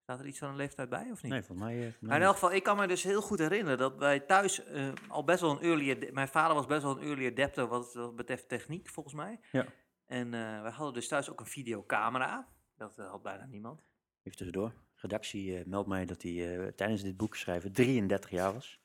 staat 0.08 0.20
er 0.20 0.26
iets 0.26 0.38
van 0.38 0.48
een 0.48 0.56
leeftijd 0.56 0.88
bij 0.88 1.10
of 1.10 1.22
niet? 1.22 1.32
Nee, 1.32 1.42
volgens 1.42 1.68
mij... 1.68 1.74
eh, 1.76 1.80
volgens 1.80 2.00
mij 2.00 2.08
Maar 2.08 2.18
in 2.18 2.24
elk 2.24 2.34
geval, 2.34 2.52
ik 2.52 2.62
kan 2.62 2.76
me 2.76 2.86
dus 2.86 3.02
heel 3.02 3.22
goed 3.22 3.38
herinneren 3.38 3.78
dat 3.78 3.96
wij 3.96 4.20
thuis 4.20 4.64
eh, 4.64 4.92
al 5.08 5.24
best 5.24 5.40
wel 5.40 5.50
een 5.50 5.60
early... 5.60 6.10
Mijn 6.12 6.28
vader 6.28 6.54
was 6.54 6.66
best 6.66 6.82
wel 6.82 6.98
een 6.98 7.02
early 7.02 7.26
adapter 7.26 7.66
wat, 7.66 7.94
wat 7.94 8.16
betreft 8.16 8.48
techniek, 8.48 8.88
volgens 8.88 9.14
mij. 9.14 9.40
Ja. 9.52 9.66
En 10.06 10.34
eh 10.34 10.62
wij 10.62 10.70
hadden 10.70 10.94
dus 10.94 11.08
thuis 11.08 11.30
ook 11.30 11.40
een 11.40 11.46
videocamera. 11.46 12.48
Dat 12.76 12.96
had 12.96 13.22
bijna 13.22 13.46
niemand. 13.46 13.80
Even 14.22 14.38
tussendoor. 14.38 14.72
Redactie 14.94 15.66
meldt 15.66 15.88
mij 15.88 16.04
dat 16.04 16.22
hij 16.22 16.72
tijdens 16.76 17.02
dit 17.02 17.16
boek 17.16 17.36
schrijven 17.36 17.72
33 17.72 18.30
jaar 18.30 18.52
was. 18.52 18.80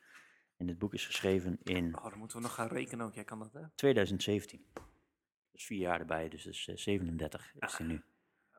En 0.57 0.65
dit 0.65 0.77
boek 0.77 0.93
is 0.93 1.05
geschreven 1.05 1.59
in 1.63 1.97
Oh, 1.97 2.09
dan 2.09 2.17
moeten 2.19 2.37
we 2.37 2.43
nog 2.43 2.53
gaan 2.53 2.67
rekenen 2.67 3.05
ook. 3.05 3.13
Jij 3.13 3.23
kan 3.23 3.39
dat, 3.39 3.53
hè? 3.53 3.61
2017. 3.75 4.65
Dus 5.51 5.65
vier 5.65 5.79
jaar 5.79 5.99
erbij, 5.99 6.29
dus 6.29 6.67
eh, 6.67 6.75
37 6.75 7.53
is 7.59 7.77
hij 7.77 7.87
nu. 7.87 8.03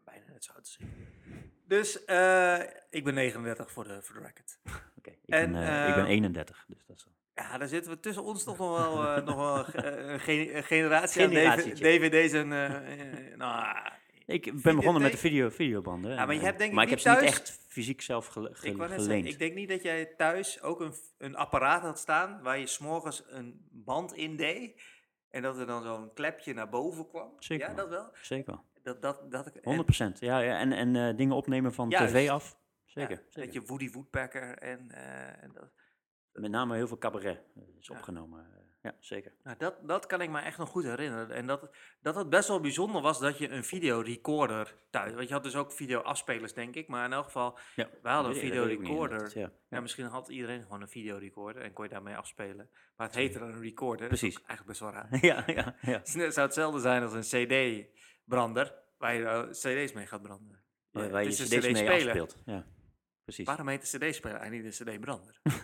Bijna 0.04 0.24
net 0.32 0.44
zo 0.44 0.52
oud 0.52 0.60
als 0.60 0.76
ik. 0.80 0.86
Dus 1.66 2.04
eh, 2.04 2.60
ik 2.90 3.04
ben 3.04 3.14
39 3.14 3.70
voor 3.70 3.84
de, 3.84 4.02
voor 4.02 4.14
de 4.14 4.20
record. 4.26 4.58
Oké, 4.98 5.10
ik, 5.10 5.18
En, 5.26 5.52
ben, 5.52 5.62
eh, 5.62 5.88
ik 5.88 5.94
ben 5.94 6.04
eh, 6.04 6.10
31, 6.10 6.64
dus 6.68 6.84
dat 6.86 6.96
is 6.96 7.06
Ja, 7.34 7.58
daar 7.58 7.68
zitten 7.68 7.92
we 7.92 8.00
tussen 8.00 8.22
ons 8.24 8.44
toch 8.44 8.58
nog 8.58 8.78
wel, 8.78 9.06
eh, 9.16 9.24
nog 9.26 9.34
wel 9.36 9.66
eh, 9.66 10.12
een 10.12 10.20
ge- 10.20 10.54
een 10.54 10.62
generatie 10.64 11.22
aan. 11.22 11.58
DVD's 11.74 12.32
en... 12.32 12.52
eh, 12.52 13.30
eh, 13.30 13.36
nou, 13.36 13.76
Ik 14.26 14.62
ben 14.62 14.76
begonnen 14.76 15.02
met 15.02 15.12
de 15.12 15.18
video, 15.18 15.48
videobanden. 15.48 16.10
Ja, 16.14 16.26
maar 16.26 16.34
je 16.34 16.40
hebt 16.40 16.58
denk 16.58 16.70
ik 16.70 16.76
maar 16.76 16.84
ik 16.84 16.90
heb 16.90 16.98
ze 16.98 17.08
niet 17.10 17.20
echt 17.20 17.58
fysiek 17.68 18.00
zelf 18.02 18.26
gele- 18.26 18.54
ge- 18.54 18.66
Ik, 18.66 18.72
geleend. 18.72 19.02
zeggen, 19.02 19.26
ik 19.26 19.38
denk 19.38 19.54
niet 19.54 19.68
dat 19.68 19.82
jij 19.82 20.06
thuis 20.16 20.62
ook 20.62 20.80
een, 20.80 20.94
een 21.18 21.36
apparaat 21.36 21.82
had 21.82 21.98
staan 21.98 22.42
waar 22.42 22.58
je 22.58 22.66
s'morgens 22.66 23.22
een 23.26 23.66
band 23.70 24.12
in 24.14 24.36
deed. 24.36 24.82
En 25.30 25.42
dat 25.42 25.58
er 25.58 25.66
dan 25.66 25.82
zo'n 25.82 26.12
klepje 26.12 26.54
naar 26.54 26.68
boven 26.68 27.08
kwam. 27.08 27.32
Zeker 27.38 27.68
Ja, 27.68 27.74
dat 27.74 27.88
wel. 27.88 28.08
Zeker 28.22 28.52
wel. 28.52 28.64
100%. 28.73 28.73
Dat, 28.84 29.02
dat, 29.02 29.30
dat, 29.30 29.46
ik- 29.46 29.54
en- 29.54 30.14
Ja, 30.18 30.38
ja, 30.38 30.58
en, 30.58 30.72
en 30.72 30.96
eh, 30.96 31.16
dingen 31.16 31.36
opnemen 31.36 31.74
van 31.74 31.88
Juist. 31.88 32.14
tv 32.14 32.28
af. 32.30 32.58
ja, 32.84 33.08
Zeker. 33.28 33.52
je 33.52 33.62
Woody 33.66 33.90
Woodpecker 33.90 34.58
en, 34.58 34.90
eh, 34.90 35.42
en 35.42 35.50
dat. 35.52 35.72
Met 36.32 36.50
name 36.50 36.74
heel 36.76 36.86
veel 36.88 36.98
cabaret 36.98 37.40
eh, 37.56 37.62
is 37.78 37.86
Ja. 37.86 37.94
opgenomen. 37.96 38.46
ja, 38.82 38.94
zeker. 39.00 39.32
Nou, 39.42 39.56
dat, 39.58 39.74
dat 39.88 40.06
kan 40.06 40.20
ik 40.20 40.30
me 40.30 40.40
echt 40.40 40.58
nog 40.58 40.68
goed 40.68 40.84
herinneren. 40.84 41.36
En 41.36 41.46
dat, 41.46 41.68
dat 42.00 42.14
het 42.14 42.28
best 42.30 42.48
wel 42.48 42.60
bijzonder 42.60 43.02
was 43.02 43.18
dat 43.20 43.38
je 43.38 43.48
een 43.48 43.64
videorecorder 43.64 44.74
thuis... 44.90 45.12
Want 45.14 45.28
je 45.28 45.34
had 45.34 45.42
dus 45.42 45.56
ook 45.56 45.72
videoafspelers, 45.72 46.52
denk 46.54 46.74
ik. 46.74 46.88
Maar 46.88 47.04
in 47.04 47.12
elk 47.12 47.24
geval, 47.24 47.58
Ja, 47.74 47.88
wij 48.02 48.12
hadden 48.12 48.30
een 48.32 48.36
niet 48.38 48.46
videorecorder. 48.46 49.38
Ja. 49.38 49.50
Ja, 49.68 49.80
misschien 49.80 50.06
had 50.06 50.28
iedereen 50.28 50.62
gewoon 50.62 50.80
een 50.82 50.88
videorecorder 50.88 51.62
en 51.62 51.72
kon 51.72 51.84
je 51.84 51.90
daarmee 51.90 52.16
afspelen. 52.16 52.70
Maar 52.96 53.06
het 53.06 53.16
heette 53.16 53.38
dan 53.38 53.48
een 53.52 53.60
recorder. 53.62 54.08
Dat 54.08 54.12
is 54.12 54.20
Precies. 54.20 54.38
eigenlijk 54.46 54.66
best 54.68 54.80
wel 54.80 54.90
raar. 54.90 55.08
Ja, 55.30 55.42
ja, 55.46 55.76
ja. 55.80 55.98
Het 55.98 56.08
zou 56.34 56.46
hetzelfde 56.46 56.80
zijn 56.80 57.02
als 57.02 57.12
een 57.12 57.24
CD-brander, 58.24 58.74
waar 58.98 59.14
je 59.14 59.24
eh, 59.24 59.50
CD's 59.50 59.92
mee 59.92 60.06
gaat 60.06 60.22
branden. 60.22 60.62
Ja, 60.90 61.08
waar 61.08 61.22
je 61.22 61.28
het 61.28 61.38
is 61.38 61.48
cd's 61.48 61.66
een 61.66 61.72
mee 61.72 61.90
afspeelt. 61.90 62.36
Ja, 62.44 62.66
precies. 63.24 63.46
Waarom 63.46 63.68
heet 63.68 63.90
de 63.90 63.98
CD-speler 63.98 64.36
eigenlijk 64.36 64.64
niet 64.64 64.80
een 64.80 64.86
CD-brander? 64.86 65.40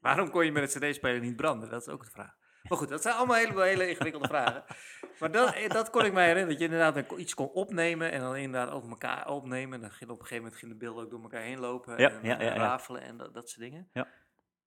Waarom 0.00 0.30
kon 0.30 0.44
je 0.44 0.52
met 0.52 0.74
een 0.74 0.90
CD-speler 0.90 1.20
niet 1.20 1.36
branden? 1.36 1.70
Dat 1.70 1.80
is 1.80 1.88
ook 1.88 2.04
de 2.04 2.10
vraag. 2.10 2.36
Maar 2.62 2.78
goed, 2.78 2.88
dat 2.88 3.02
zijn 3.02 3.14
allemaal 3.14 3.36
hele, 3.36 3.62
hele 3.62 3.88
ingewikkelde 3.88 4.28
vragen. 4.34 4.64
Maar 5.18 5.30
dat, 5.30 5.54
eh, 5.54 5.70
dat 5.70 5.90
kon 5.90 6.04
ik 6.04 6.12
mij 6.12 6.26
herinneren, 6.26 6.58
dat 6.58 6.58
je 6.58 6.74
inderdaad 6.74 7.18
iets 7.18 7.34
kon 7.34 7.48
opnemen 7.48 8.12
en 8.12 8.20
dan 8.20 8.36
inderdaad 8.36 8.70
over 8.70 8.88
elkaar 8.88 9.28
opnemen. 9.28 9.74
En 9.74 9.80
dan 9.80 9.90
ging 9.90 10.10
op 10.10 10.16
een 10.16 10.22
gegeven 10.22 10.42
moment 10.42 10.60
gingen 10.60 10.78
de 10.78 10.84
beelden 10.84 11.04
ook 11.04 11.10
door 11.10 11.22
elkaar 11.22 11.42
heen 11.42 11.58
lopen 11.58 11.98
Ja, 11.98 12.10
en, 12.10 12.18
ja, 12.22 12.38
en 12.38 12.44
ja, 12.44 12.54
ja. 12.54 12.60
rafelen 12.60 13.02
en 13.02 13.16
dat, 13.16 13.34
dat 13.34 13.48
soort 13.48 13.60
dingen. 13.60 13.88
Ja. 13.92 14.08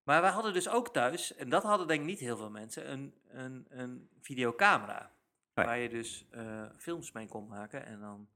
Maar 0.04 0.22
wij 0.22 0.32
hadden 0.32 0.54
dus 0.54 0.70
ook 0.70 0.94
thuis, 0.94 1.36
en 1.36 1.50
dat 1.50 1.64
hadden 1.64 1.88
denk 1.88 2.00
ik 2.00 2.06
niet 2.06 2.20
heel 2.20 2.38
veel 2.38 2.50
mensen, 2.50 2.92
een, 2.92 3.14
een, 3.30 3.66
een 3.70 4.10
videocamera. 4.22 5.11
Waar 5.53 5.77
je 5.79 5.89
dus 5.89 6.27
eh, 6.29 6.65
films 6.77 7.12
mee 7.12 7.27
kon 7.27 7.48
maken 7.48 7.86
en 7.86 8.00
dan... 8.00 8.27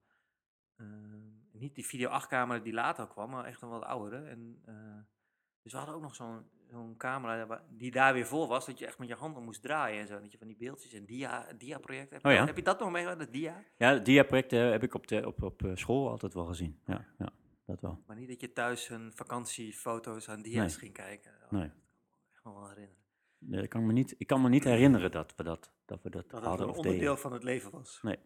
eh, 0.76 0.86
niet 1.52 1.76
die 1.76 1.86
video 1.86 2.10
8 2.10 2.28
camera 2.28 2.60
die 2.60 2.74
later 2.74 3.08
kwam, 3.08 3.30
maar 3.30 3.46
echt 3.46 3.62
een 3.62 3.70
wat 3.70 3.84
oudere. 3.84 4.26
En, 4.30 4.62
eh, 4.66 4.76
dus 5.62 5.72
we 5.72 5.78
hadden 5.78 5.96
ook 5.96 6.02
nog 6.02 6.16
zo'n 6.16 6.54
zo'n 6.70 6.98
camera 6.98 7.64
die 7.70 7.92
daar 7.92 8.14
weer 8.14 8.26
voor 8.26 8.48
was, 8.48 8.66
dat 8.66 8.80
je 8.80 8.86
echt 8.86 8.98
met 8.98 9.08
je 9.08 9.16
handen 9.16 9.44
moest 9.44 9.62
draaien 9.62 10.02
en 10.02 10.08
zo. 10.08 10.20
Dat 10.20 10.32
je 10.32 10.38
van 10.38 10.48
die 10.48 10.56
beeldjes 10.58 10.94
en 10.94 11.06
dia, 11.06 11.48
dia 11.58 11.78
project 11.80 12.10
hebt. 12.12 12.26
Oh 12.26 12.32
ja? 12.32 12.46
Heb 12.46 12.56
je 12.56 12.64
dat 12.64 12.80
nog 12.80 12.92
meegemaakt, 12.92 13.20
dat 13.20 13.32
dia? 13.34 13.64
Ja, 13.78 13.94
het 13.94 14.06
dia-project 14.06 14.54
eh, 14.54 14.70
heb 14.70 14.84
ik 14.84 14.94
op, 14.94 15.08
de, 15.08 15.28
op, 15.28 15.44
op 15.44 15.62
school 15.74 16.10
altijd 16.10 16.34
wel 16.34 16.46
gezien. 16.46 16.80
Ja, 16.86 17.06
ja 17.18 17.30
dat 17.66 17.82
wel. 17.82 18.04
Maar 18.08 18.16
niet 18.16 18.28
dat 18.28 18.42
je 18.42 18.54
thuis 18.54 18.88
hun 18.88 19.14
vakantiefoto's 19.14 20.30
aan 20.30 20.42
dia's 20.42 20.72
Nee. 20.72 20.80
ging 20.80 20.94
kijken. 20.94 21.32
Oh, 21.46 21.52
Nee. 21.52 21.68
Dat 22.32 22.42
kan 22.42 22.52
ik 22.52 22.58
me 22.58 22.64
wel 22.64 22.70
herinneren. 22.70 23.04
Nee, 23.40 23.62
ik, 23.64 23.70
kan 23.70 23.86
me 23.86 23.94
niet, 23.94 24.16
ik 24.18 24.28
kan 24.28 24.42
me 24.42 24.50
niet 24.50 24.64
herinneren 24.64 25.12
dat 25.12 25.34
we 25.36 25.44
dat, 25.44 25.72
dat, 25.86 26.02
we 26.04 26.10
dat 26.10 26.30
Dat 26.30 26.40
het 26.40 26.50
hadden 26.50 26.66
een 26.68 26.72
of 26.72 26.78
onderdeel 26.78 27.00
deden. 27.02 27.18
van 27.20 27.34
het 27.34 27.44
leven 27.44 27.72
was. 27.72 28.00
Nee. 28.02 28.18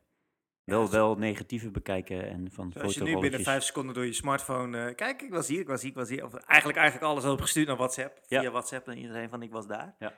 Ja, 0.64 0.76
Wel, 0.76 0.86
zo- 0.86 0.92
wel 0.92 1.16
negatieve 1.18 1.72
bekijken 1.72 2.30
en 2.30 2.52
van 2.52 2.74
Als 2.74 2.94
je 2.96 3.04
nu 3.04 3.20
binnen 3.20 3.42
vijf 3.42 3.64
seconden 3.64 3.94
door 3.96 4.06
je 4.06 4.14
smartphone... 4.14 4.88
eh, 4.90 4.96
kijk, 4.96 5.22
ik 5.22 5.32
was 5.32 5.48
hier, 5.48 5.60
ik 5.60 5.68
was 5.68 5.82
hier, 5.82 5.90
ik 5.90 5.96
was 5.98 6.10
hier. 6.10 6.24
Of 6.24 6.34
eigenlijk, 6.34 6.78
eigenlijk 6.80 7.12
alles 7.12 7.26
opgestuurd 7.26 7.68
naar 7.68 7.76
WhatsApp. 7.78 8.20
Ja. 8.28 8.40
Via 8.42 8.52
WhatsApp 8.52 8.86
naar 8.86 8.96
iedereen 8.98 9.30
van 9.30 9.42
ik 9.42 9.52
was 9.52 9.68
daar. 9.68 9.96
Ja. 10.00 10.14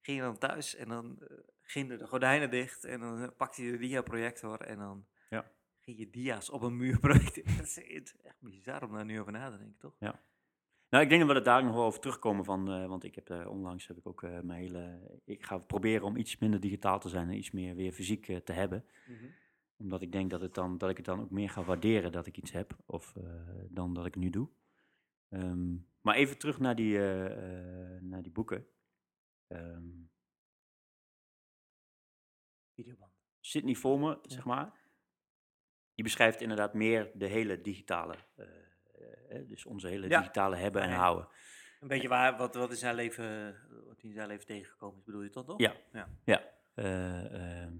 Ging 0.00 0.16
je 0.18 0.22
dan 0.24 0.38
thuis 0.38 0.74
en 0.74 0.88
dan 0.88 1.18
eh 1.22 1.36
gingen 1.62 1.98
de 1.98 2.06
gordijnen 2.06 2.50
dicht. 2.50 2.84
En 2.84 3.00
dan 3.00 3.22
eh, 3.22 3.28
pakte 3.36 3.64
je 3.64 3.70
de 3.70 3.78
dia-projector 3.78 4.60
en 4.60 4.78
dan 4.78 5.06
Ja. 5.30 5.50
ging 5.80 5.98
je 5.98 6.10
dia's 6.10 6.50
op 6.50 6.62
een 6.62 6.76
muur 6.76 6.98
projecteren. 6.98 7.56
Dat 7.56 7.66
is 7.66 7.74
het 7.76 7.86
is 7.88 8.16
echt 8.22 8.40
bizar 8.40 8.82
om 8.82 8.92
daar 8.92 9.04
nu 9.04 9.20
over 9.20 9.32
na 9.32 9.50
te 9.50 9.56
denken, 9.58 9.78
toch? 9.78 9.96
Nou, 10.88 11.04
ik 11.04 11.08
denk 11.10 11.20
dat 11.20 11.30
we 11.30 11.36
er 11.36 11.44
daar 11.44 11.64
nog 11.64 11.74
wel 11.74 11.84
over 11.84 12.00
terugkomen 12.00 12.44
van, 12.44 12.72
eh, 12.72 12.86
want 12.86 13.04
ik 13.04 13.14
heb 13.14 13.30
eh, 13.30 13.48
onlangs 13.50 13.86
heb 13.86 13.96
ik 13.96 14.06
ook 14.06 14.22
eh, 14.22 14.40
mijn 14.40 14.60
hele, 14.60 15.00
ik 15.24 15.44
ga 15.44 15.58
proberen 15.58 16.06
om 16.06 16.16
iets 16.16 16.38
minder 16.38 16.60
digitaal 16.60 17.00
te 17.00 17.08
zijn 17.08 17.28
en 17.28 17.36
iets 17.36 17.50
meer 17.50 17.74
weer 17.74 17.92
fysiek 17.92 18.44
te 18.44 18.52
hebben, 18.52 18.84
omdat 19.76 20.02
ik 20.02 20.12
denk 20.12 20.30
dat 20.30 20.40
het 20.40 20.54
dan, 20.54 20.78
dat 20.78 20.90
ik 20.90 20.96
het 20.96 21.06
dan 21.06 21.20
ook 21.20 21.30
meer 21.30 21.50
ga 21.50 21.64
waarderen 21.64 22.12
dat 22.12 22.26
ik 22.26 22.36
iets 22.36 22.52
heb, 22.52 22.76
of 22.86 23.12
dan 23.68 23.94
dat 23.94 24.06
ik 24.06 24.16
nu 24.16 24.30
doe. 24.30 24.48
Ehm, 25.28 25.74
maar 26.00 26.14
even 26.14 26.38
terug 26.38 26.58
naar 26.58 26.76
die, 26.76 26.98
naar 28.00 28.22
die 28.22 28.32
boeken. 28.32 28.66
Ehm 29.46 30.04
Videoband. 32.74 33.12
Sydney 33.40 33.74
voor 33.74 33.98
me, 33.98 34.18
zeg 34.22 34.44
maar. 34.44 34.72
Die 35.94 36.04
beschrijft 36.04 36.40
inderdaad 36.40 36.74
meer 36.74 37.10
de 37.14 37.26
hele 37.26 37.60
digitale, 37.60 38.16
eh, 39.28 39.48
dus 39.48 39.66
onze 39.66 39.88
hele 39.88 40.08
Ja. 40.08 40.18
digitale 40.18 40.56
hebben 40.56 40.82
en 40.82 40.90
houden. 40.90 41.28
Een 41.80 41.88
beetje 41.88 42.08
waar, 42.08 42.36
wat, 42.36 42.54
wat 42.54 42.70
in 42.70 42.76
zijn 42.76 42.94
leven, 42.94 43.56
wat 43.86 44.02
in 44.02 44.12
zijn 44.12 44.28
leven 44.28 44.46
tegengekomen 44.46 44.98
is, 44.98 45.04
bedoel 45.04 45.22
je 45.22 45.30
dat 45.30 45.46
toch? 45.46 45.58
Ja. 45.58 45.74
ja. 45.92 46.08
Ja, 46.24 46.42
eh, 46.74 47.62
ehm, 47.62 47.74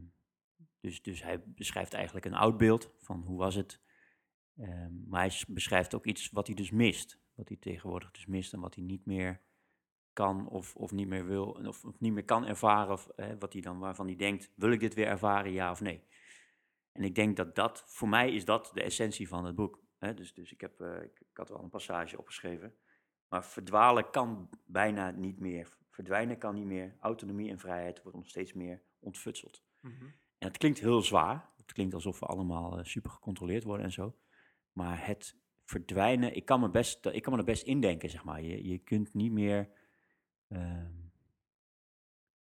dus, 0.81 1.03
dus 1.03 1.23
hij 1.23 1.43
beschrijft 1.47 1.95
eigenlijk 1.95 2.27
een 2.27 2.35
oud 2.35 2.57
beeld 2.57 2.93
van 2.99 3.21
hoe 3.21 3.39
was 3.39 3.55
het. 3.55 3.81
Ehm, 4.57 5.09
maar 5.09 5.21
hij 5.21 5.43
beschrijft 5.49 5.95
ook 5.95 6.07
iets 6.07 6.31
wat 6.31 6.47
hij 6.47 6.57
dus 6.57 6.71
mist. 6.71 7.19
Wat 7.35 7.49
hij 7.49 7.57
tegenwoordig 7.57 8.11
dus 8.11 8.27
mist 8.27 8.53
en 8.53 8.61
wat 8.61 8.75
hij 8.75 8.85
niet 8.85 9.07
meer 9.07 9.41
kan 10.13 10.49
of, 10.49 10.77
of 10.77 10.91
niet 10.93 11.09
meer 11.09 11.27
wil. 11.27 11.47
Of, 11.47 11.85
of 11.85 12.01
niet 12.01 12.13
meer 12.13 12.25
kan 12.25 12.47
ervaren. 12.47 12.93
Of, 12.93 13.09
hè, 13.17 13.39
wat 13.39 13.53
hij 13.53 13.63
dan, 13.63 13.79
waarvan 13.79 14.07
hij 14.07 14.17
denkt, 14.17 14.53
wil 14.55 14.71
ik 14.71 14.81
dit 14.81 14.95
weer 14.95 15.07
ervaren, 15.07 15.53
ja 15.53 15.71
of 15.71 15.81
nee? 15.81 16.05
En 16.93 17.03
ik 17.05 17.15
denk 17.15 17.37
dat 17.37 17.55
dat, 17.55 17.85
voor 17.87 18.09
mij 18.09 18.33
is 18.33 18.45
dat 18.45 18.71
de 18.75 18.83
essentie 18.83 19.29
van 19.29 19.45
het 19.45 19.55
boek. 19.55 19.85
Hè? 19.99 20.15
Dus, 20.15 20.35
dus 20.35 20.53
ik, 20.53 20.61
heb, 20.61 20.81
eh, 20.81 21.03
ik, 21.03 21.21
ik 21.21 21.37
had 21.37 21.49
wel 21.49 21.63
een 21.63 21.71
passage 21.71 22.19
opgeschreven. 22.19 22.75
Maar 23.29 23.45
verdwalen 23.45 24.11
kan 24.11 24.51
bijna 24.65 25.11
niet 25.11 25.39
meer. 25.39 25.77
Verdwijnen 25.91 26.39
kan 26.39 26.55
niet 26.55 26.67
meer. 26.67 26.97
Autonomie 27.01 27.51
en 27.51 27.59
vrijheid 27.59 28.03
wordt 28.03 28.19
nog 28.19 28.29
steeds 28.29 28.53
meer 28.53 28.83
ontfutseld. 28.99 29.63
Mhm. 29.81 30.05
En 30.39 30.49
het 30.49 30.57
klinkt 30.57 30.79
heel 30.79 31.03
zwaar. 31.03 31.51
Het 31.57 31.73
klinkt 31.73 31.95
alsof 31.95 32.21
we 32.21 32.27
allemaal 32.27 32.79
eh, 32.79 32.85
super 32.85 33.11
gecontroleerd 33.11 33.65
worden 33.65 33.87
en 33.87 33.93
zo. 33.93 34.17
Maar 34.73 35.07
het 35.07 35.37
verdwijnen, 35.65 36.37
ik 36.37 36.45
kan 36.45 36.61
me, 36.61 36.71
best, 36.71 37.07
ik 37.07 37.23
kan 37.23 37.33
me 37.33 37.39
er 37.39 37.45
best 37.45 37.63
indenken, 37.63 38.11
zeg 38.11 38.25
maar. 38.25 38.43
Je, 38.43 38.69
je 38.69 38.79
kunt 38.79 39.15
niet 39.15 39.33
meer 39.33 39.71
ehm, 40.49 40.93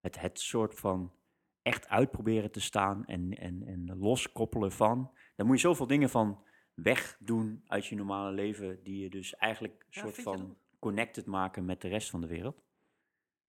het, 0.00 0.20
het 0.20 0.40
soort 0.40 0.74
van 0.74 1.14
echt 1.62 1.88
uitproberen 1.88 2.50
te 2.50 2.60
staan 2.60 3.04
en, 3.06 3.32
en, 3.38 3.66
en 3.66 3.98
loskoppelen 3.98 4.72
van. 4.72 5.10
Daar 5.36 5.46
moet 5.46 5.60
je 5.60 5.66
zoveel 5.66 5.86
dingen 5.86 6.10
van 6.10 6.44
wegdoen 6.74 7.62
uit 7.66 7.86
je 7.86 7.94
normale 7.96 8.32
leven, 8.32 8.82
die 8.82 9.02
je 9.02 9.10
dus 9.10 9.34
eigenlijk 9.36 9.74
een 9.80 9.86
Ja, 9.90 10.00
soort 10.00 10.22
van 10.22 10.56
connected 10.78 11.26
maken 11.26 11.64
met 11.64 11.80
de 11.80 11.88
rest 11.88 12.10
van 12.10 12.20
de 12.20 12.26
wereld. 12.26 12.62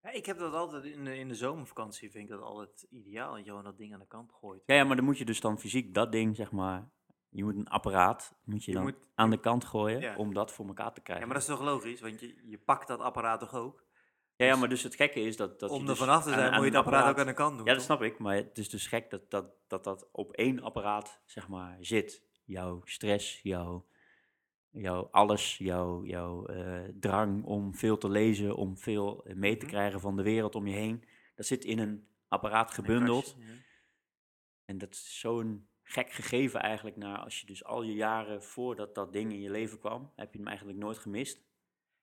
Ja, 0.02 0.12
ik 0.12 0.26
heb 0.26 0.38
dat 0.38 0.54
altijd 0.54 0.84
in 0.84 1.04
de, 1.04 1.18
in 1.18 1.28
de 1.28 1.36
zomervakantie, 1.36 2.12
vind 2.12 2.24
ik 2.24 2.30
dat 2.30 2.42
altijd 2.42 2.88
ideaal. 2.90 3.30
Dat 3.32 3.40
je 3.44 3.50
gewoon 3.50 3.64
dat 3.64 3.78
ding 3.78 3.94
aan 3.94 4.00
de 4.00 4.08
kant 4.08 4.32
gooit. 4.32 4.64
Ja, 4.66 4.76
ja, 4.76 4.84
maar 4.84 4.96
dan 4.96 5.06
moet 5.06 5.18
je 5.18 5.26
dus 5.26 5.40
dan 5.42 5.60
fysiek 5.60 5.94
dat 5.94 6.12
ding, 6.12 6.36
zeg 6.36 6.52
maar, 6.52 6.90
je 7.30 7.44
moet 7.44 7.56
een 7.56 7.68
apparaat, 7.68 8.36
moet 8.44 8.64
je, 8.64 8.72
Je 8.72 8.78
dan 8.78 8.86
moet- 8.86 9.08
aan 9.16 9.30
de 9.30 9.40
kant 9.40 9.66
gooien 9.66 10.00
Ja. 10.00 10.16
om 10.16 10.34
dat 10.34 10.52
voor 10.52 10.68
elkaar 10.68 10.90
te 10.94 11.00
Ja, 11.00 11.04
krijgen. 11.04 11.28
maar 11.28 11.36
dat 11.40 11.50
is 11.50 11.56
toch 11.56 11.66
logisch, 11.66 12.02
want 12.02 12.20
je, 12.20 12.42
je 12.50 12.58
pakt 12.58 12.88
dat 12.88 13.00
apparaat 13.00 13.40
toch 13.40 13.54
ook? 13.54 13.84
ja, 14.36 14.46
ja, 14.46 14.56
maar 14.56 14.70
dus 14.70 14.84
het 14.84 14.96
gekke 14.96 15.20
is 15.20 15.38
dat... 15.38 15.60
dat 15.60 15.70
Om 15.70 15.82
er 15.82 15.86
dus 15.88 15.98
vanaf 15.98 16.24
te 16.24 16.30
zijn, 16.30 16.40
aan 16.52 16.54
moet 16.54 16.60
je 16.64 16.66
het 16.70 16.76
apparaat 16.76 17.10
ook 17.10 17.20
aan 17.20 17.26
de 17.26 17.34
kant 17.34 17.58
doen. 17.58 17.66
Ja, 17.66 17.72
dat 17.74 17.76
toch? 17.76 17.86
snap 17.98 18.02
ik, 18.02 18.20
maar 18.20 18.36
het 18.36 18.58
is 18.58 18.70
dus 18.70 18.88
gek 18.88 19.10
dat 19.10 19.30
dat, 19.32 19.54
dat, 19.68 19.84
dat 19.84 20.10
op 20.12 20.32
één 20.32 20.60
apparaat, 20.62 21.22
zeg 21.26 21.48
maar, 21.48 21.78
zit. 21.80 22.24
Jouw 22.46 22.82
stress, 22.86 23.40
jouw, 23.42 23.86
jouw 24.70 25.08
alles, 25.12 25.58
jouw, 25.58 26.06
jouw 26.06 26.46
eh, 26.46 26.84
drang 27.00 27.44
om 27.44 27.76
veel 27.76 27.98
te 27.98 28.10
lezen, 28.10 28.56
om 28.56 28.78
veel 28.78 29.26
eh, 29.26 29.36
mee 29.36 29.58
te 29.58 29.66
Mhm. 29.66 29.74
krijgen 29.74 30.00
van 30.00 30.16
de 30.16 30.24
wereld 30.24 30.56
om 30.56 30.68
je 30.68 30.76
heen. 30.76 31.04
Dat 31.36 31.46
zit 31.46 31.64
in 31.66 31.80
een 31.80 32.08
apparaat 32.28 32.68
een 32.70 32.76
gebundeld. 32.76 33.24
kastje, 33.24 33.44
ja. 33.46 33.54
En 34.66 34.78
dat 34.78 34.94
is 34.94 35.20
zo'n 35.20 35.68
gek 35.84 36.12
gegeven 36.12 36.60
eigenlijk 36.62 36.96
naar 36.98 37.18
als 37.18 37.40
je 37.40 37.46
dus 37.46 37.64
al 37.64 37.82
je 37.84 37.94
jaren 37.94 38.44
voordat 38.44 38.96
dat 38.96 39.14
ding 39.14 39.32
in 39.32 39.42
je 39.42 39.50
leven 39.50 39.80
kwam, 39.80 40.12
heb 40.16 40.32
je 40.32 40.38
hem 40.38 40.48
eigenlijk 40.48 40.78
nooit 40.78 40.98
gemist. 40.98 41.44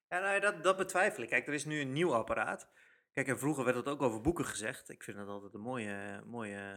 Ja, 0.08 0.18
nou 0.20 0.34
ja, 0.34 0.40
dat, 0.40 0.62
dat 0.62 0.76
betwijfel 0.76 1.22
ik. 1.22 1.28
Kijk, 1.28 1.46
er 1.46 1.54
is 1.54 1.64
nu 1.64 1.80
een 1.80 1.92
nieuw 1.92 2.14
apparaat. 2.14 2.70
Kijk, 3.12 3.28
en 3.28 3.38
vroeger 3.38 3.64
werd 3.64 3.76
het 3.76 3.88
ook 3.88 4.02
over 4.02 4.20
boeken 4.20 4.44
gezegd. 4.44 4.88
Ik 4.88 5.02
vind 5.02 5.16
dat 5.16 5.28
altijd 5.28 5.54
een 5.54 5.60
mooie, 5.60 6.22
mooie 6.26 6.76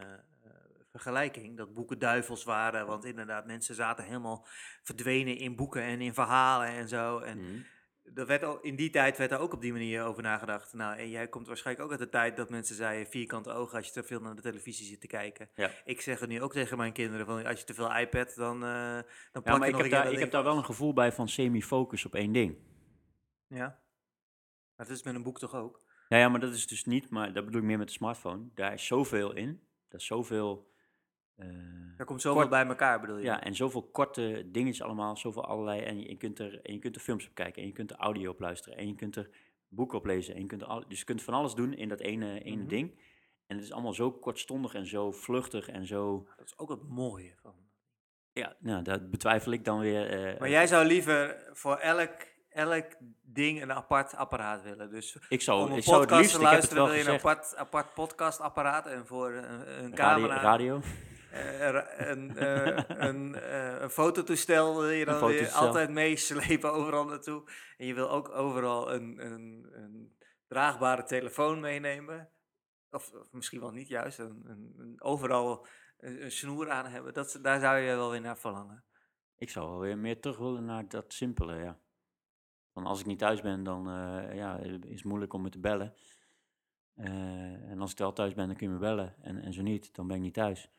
vergelijking. 1.00 1.58
Dat 1.58 1.74
boeken 1.74 2.00
duivels 2.00 2.44
waren. 2.44 2.88
Want 2.88 3.06
inderdaad, 3.06 3.46
mensen 3.46 3.76
zaten 3.76 4.06
helemaal 4.06 4.46
verdwenen 4.84 5.38
in 5.38 5.56
boeken 5.56 5.82
en 5.82 6.02
in 6.02 6.14
verhalen 6.14 6.68
en 6.68 6.88
zo. 6.88 7.20
En 7.20 7.38
Mhm. 7.38 7.62
dat 8.04 8.28
werd 8.28 8.44
al, 8.44 8.60
in 8.60 8.76
die 8.76 8.90
tijd 8.90 9.18
werd 9.18 9.32
er 9.32 9.40
ook 9.40 9.54
op 9.54 9.62
die 9.62 9.72
manier 9.72 10.04
over 10.04 10.24
nagedacht. 10.24 10.74
Nou, 10.74 10.98
en 10.98 11.10
jij 11.10 11.28
komt 11.28 11.48
waarschijnlijk 11.48 11.86
ook 11.86 11.92
uit 11.92 12.04
de 12.04 12.10
tijd 12.10 12.36
dat 12.38 12.50
mensen 12.50 12.76
zeiden 12.76 13.12
vierkante 13.12 13.52
ogen 13.52 13.78
als 13.78 13.88
je 13.88 13.94
te 13.94 14.04
veel 14.04 14.20
naar 14.20 14.36
de 14.36 14.42
televisie 14.42 14.86
zit 14.86 15.02
te 15.02 15.08
kijken. 15.08 15.50
Ja. 15.56 15.72
Ik 15.86 16.02
zeg 16.02 16.20
het 16.20 16.30
nu 16.30 16.42
ook 16.42 16.54
tegen 16.54 16.78
mijn 16.78 16.94
kinderen, 16.94 17.26
van 17.26 17.46
als 17.46 17.60
je 17.60 17.66
te 17.66 17.74
veel 17.74 17.96
iPad, 17.98 18.34
dan, 18.36 18.64
eh 18.64 19.00
dan 19.32 19.44
plak 19.44 19.46
Ja, 19.46 19.54
je 19.54 19.60
maar 19.60 19.68
ik 19.68 19.74
nog 19.74 19.82
heb, 19.82 19.92
daar, 19.92 20.12
ik 20.12 20.20
heb 20.20 20.32
daar 20.32 20.44
wel 20.44 20.58
een 20.58 20.66
gevoel 20.66 20.94
bij 20.94 21.12
van 21.12 21.28
semi-focus 21.30 22.06
op 22.06 22.16
één 22.16 22.32
ding. 22.32 22.58
Ja. 23.48 23.84
Maar 24.76 24.86
dat 24.86 24.96
is 24.96 25.04
met 25.04 25.16
een 25.16 25.24
boek 25.24 25.40
toch 25.40 25.56
ook? 25.56 25.84
Ja, 26.08 26.18
ja, 26.18 26.30
maar 26.30 26.40
dat 26.40 26.54
is 26.54 26.68
dus 26.68 26.86
niet, 26.86 27.10
maar 27.10 27.34
dat 27.34 27.46
bedoel 27.46 27.62
ik 27.62 27.68
meer 27.68 27.78
met 27.78 27.88
de 27.88 27.94
smartphone. 27.94 28.48
Daar 28.54 28.74
is 28.74 28.86
zoveel 28.86 29.34
in. 29.34 29.62
Dat 29.90 30.00
is 30.00 30.06
zoveel. 30.06 30.74
Eh, 31.36 31.48
Er 31.98 32.06
komt 32.06 32.22
zoveel 32.22 32.40
Kort- 32.40 32.50
bij 32.54 32.66
elkaar, 32.66 33.00
bedoel 33.02 33.18
je? 33.18 33.24
ja, 33.24 33.44
en 33.44 33.56
zoveel 33.56 33.84
korte 33.84 34.44
dingetjes 34.52 34.82
allemaal, 34.86 35.18
zoveel 35.18 35.46
allerlei. 35.46 35.82
En 35.82 36.00
je, 36.00 36.10
je 36.10 36.18
kunt 36.18 36.40
er, 36.40 36.60
en 36.62 36.74
je 36.74 36.80
kunt 36.80 36.96
er 36.96 37.02
films 37.02 37.28
op 37.28 37.34
kijken, 37.36 37.62
en 37.62 37.68
je 37.68 37.74
kunt 37.74 37.92
er 37.92 37.98
audio 37.98 38.32
op 38.32 38.40
luisteren, 38.40 38.78
en 38.78 38.88
je 38.88 38.96
kunt 38.96 39.16
er 39.16 39.30
boeken 39.68 39.98
op 39.98 40.06
lezen. 40.06 40.36
En 40.36 40.42
je 40.42 40.48
kunt 40.48 40.64
al, 40.64 40.84
dus 40.88 41.00
je 41.00 41.06
kunt 41.06 41.24
van 41.24 41.34
alles 41.34 41.54
doen 41.54 41.74
in 41.74 41.90
dat 41.90 42.00
ene, 42.00 42.40
ene 42.44 42.60
Mhm. 42.62 42.68
ding. 42.68 43.00
En 43.48 43.56
het 43.56 43.66
is 43.66 43.72
allemaal 43.72 43.94
zo 43.94 44.12
kortstondig 44.12 44.74
en 44.74 44.86
zo 44.88 45.12
vluchtig 45.12 45.68
en 45.70 45.86
zo. 45.86 46.28
Dat 46.38 46.46
is 46.46 46.58
ook 46.58 46.70
het 46.70 46.88
mooie 46.88 47.34
van. 47.42 47.54
Ja, 48.34 48.56
nou, 48.60 48.84
dat 48.84 49.10
betwijfel 49.10 49.52
ik 49.52 49.66
dan 49.66 49.80
weer. 49.80 50.10
eh, 50.10 50.40
Maar 50.40 50.50
jij 50.50 50.68
zou 50.68 50.86
liever 50.86 51.50
voor 51.54 51.76
elk, 51.76 52.12
elk 52.50 52.86
ding 53.22 53.62
een 53.62 53.72
apart 53.74 54.16
apparaat 54.16 54.64
willen. 54.64 54.90
Dus 54.90 55.18
ik 55.30 55.42
zou, 55.42 55.64
om 55.66 55.72
een 55.72 55.78
ik 55.78 55.84
zou 55.84 56.00
het 56.02 56.10
podcast 56.10 56.22
liefst, 56.22 56.36
te 56.36 56.42
ik 56.46 56.52
heb 56.52 56.62
het 56.62 56.72
luisteren 56.72 56.84
wel 56.84 56.94
wil 56.94 57.04
je 57.04 57.10
een 57.10 57.20
apart, 57.20 57.56
apart 57.56 57.94
podcastapparaat. 57.94 58.86
En 58.88 59.06
voor 59.06 59.32
een, 59.32 59.44
een 59.84 59.96
radio, 59.96 59.96
camera, 59.96 60.42
radio. 60.42 60.76
eh, 60.78 60.82
ra- 60.84 61.14
een, 61.36 62.38
eh, 62.38 62.84
een, 63.08 63.36
eh, 63.36 63.82
een 63.82 63.90
fototoestel 63.90 64.76
wil 64.76 64.90
je 64.90 65.06
dan 65.06 65.28
weer 65.28 65.50
altijd 65.50 65.90
meeslepen 65.90 66.74
overal 66.74 67.06
naartoe. 67.06 67.44
En 67.78 67.86
je 67.86 67.94
wil 67.94 68.10
ook 68.10 68.30
overal 68.30 68.94
een, 68.94 69.26
een, 69.26 69.68
een 69.72 70.18
draagbare 70.48 71.04
telefoon 71.04 71.60
meenemen. 71.60 72.30
Of, 72.92 73.14
of 73.14 73.32
misschien 73.32 73.60
wel 73.60 73.72
niet 73.72 73.88
juist, 73.88 74.20
een, 74.20 74.96
overal 74.98 75.68
een, 75.98 76.32
snoer 76.32 76.70
aan 76.70 76.86
hebben. 76.86 77.14
Dat, 77.14 77.40
daar 77.42 77.60
zou 77.60 77.78
je 77.78 77.96
wel 77.96 78.12
weer 78.12 78.22
naar 78.22 78.38
verlangen. 78.38 78.84
Ik 79.38 79.50
zou 79.50 79.70
wel 79.70 79.80
weer 79.80 79.98
meer 79.98 80.20
terug 80.20 80.38
willen 80.38 80.66
naar 80.66 80.88
dat 80.88 81.14
simpele, 81.14 81.56
ja. 81.56 81.80
Van 82.74 82.86
als 82.86 83.00
ik 83.00 83.06
niet 83.06 83.20
thuis 83.20 83.42
ben, 83.42 83.64
dan 83.64 83.90
eh, 83.90 84.36
ja, 84.36 84.58
is 84.58 84.72
het 84.82 85.04
moeilijk 85.04 85.34
om 85.34 85.42
me 85.42 85.50
te 85.50 85.60
bellen. 85.60 85.94
Eh, 86.96 87.70
en 87.70 87.82
als 87.82 87.92
ik 87.92 87.98
wel 87.98 88.14
thuis 88.14 88.34
ben, 88.34 88.48
dan 88.48 88.56
kun 88.56 88.68
je 88.68 88.74
me 88.74 88.80
bellen. 88.80 89.16
En, 89.22 89.42
en 89.42 89.54
zo 89.54 89.62
niet, 89.62 89.96
dan 89.96 90.08
ben 90.08 90.16
ik 90.16 90.22
niet 90.22 90.34
thuis. 90.34 90.72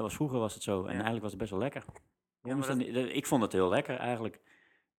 Dat 0.00 0.08
was, 0.08 0.18
vroeger 0.18 0.38
was 0.38 0.54
het 0.54 0.62
zo. 0.62 0.78
En 0.80 0.84
Ja. 0.86 0.90
eigenlijk 0.92 1.22
was 1.22 1.30
het 1.30 1.40
best 1.40 1.50
wel 1.50 1.60
lekker. 1.60 1.84
Dat 2.42 2.76
niet- 2.76 2.96
ik 3.16 3.26
vond 3.26 3.42
het 3.42 3.52
heel 3.52 3.68
lekker 3.68 3.96
eigenlijk. 3.96 4.40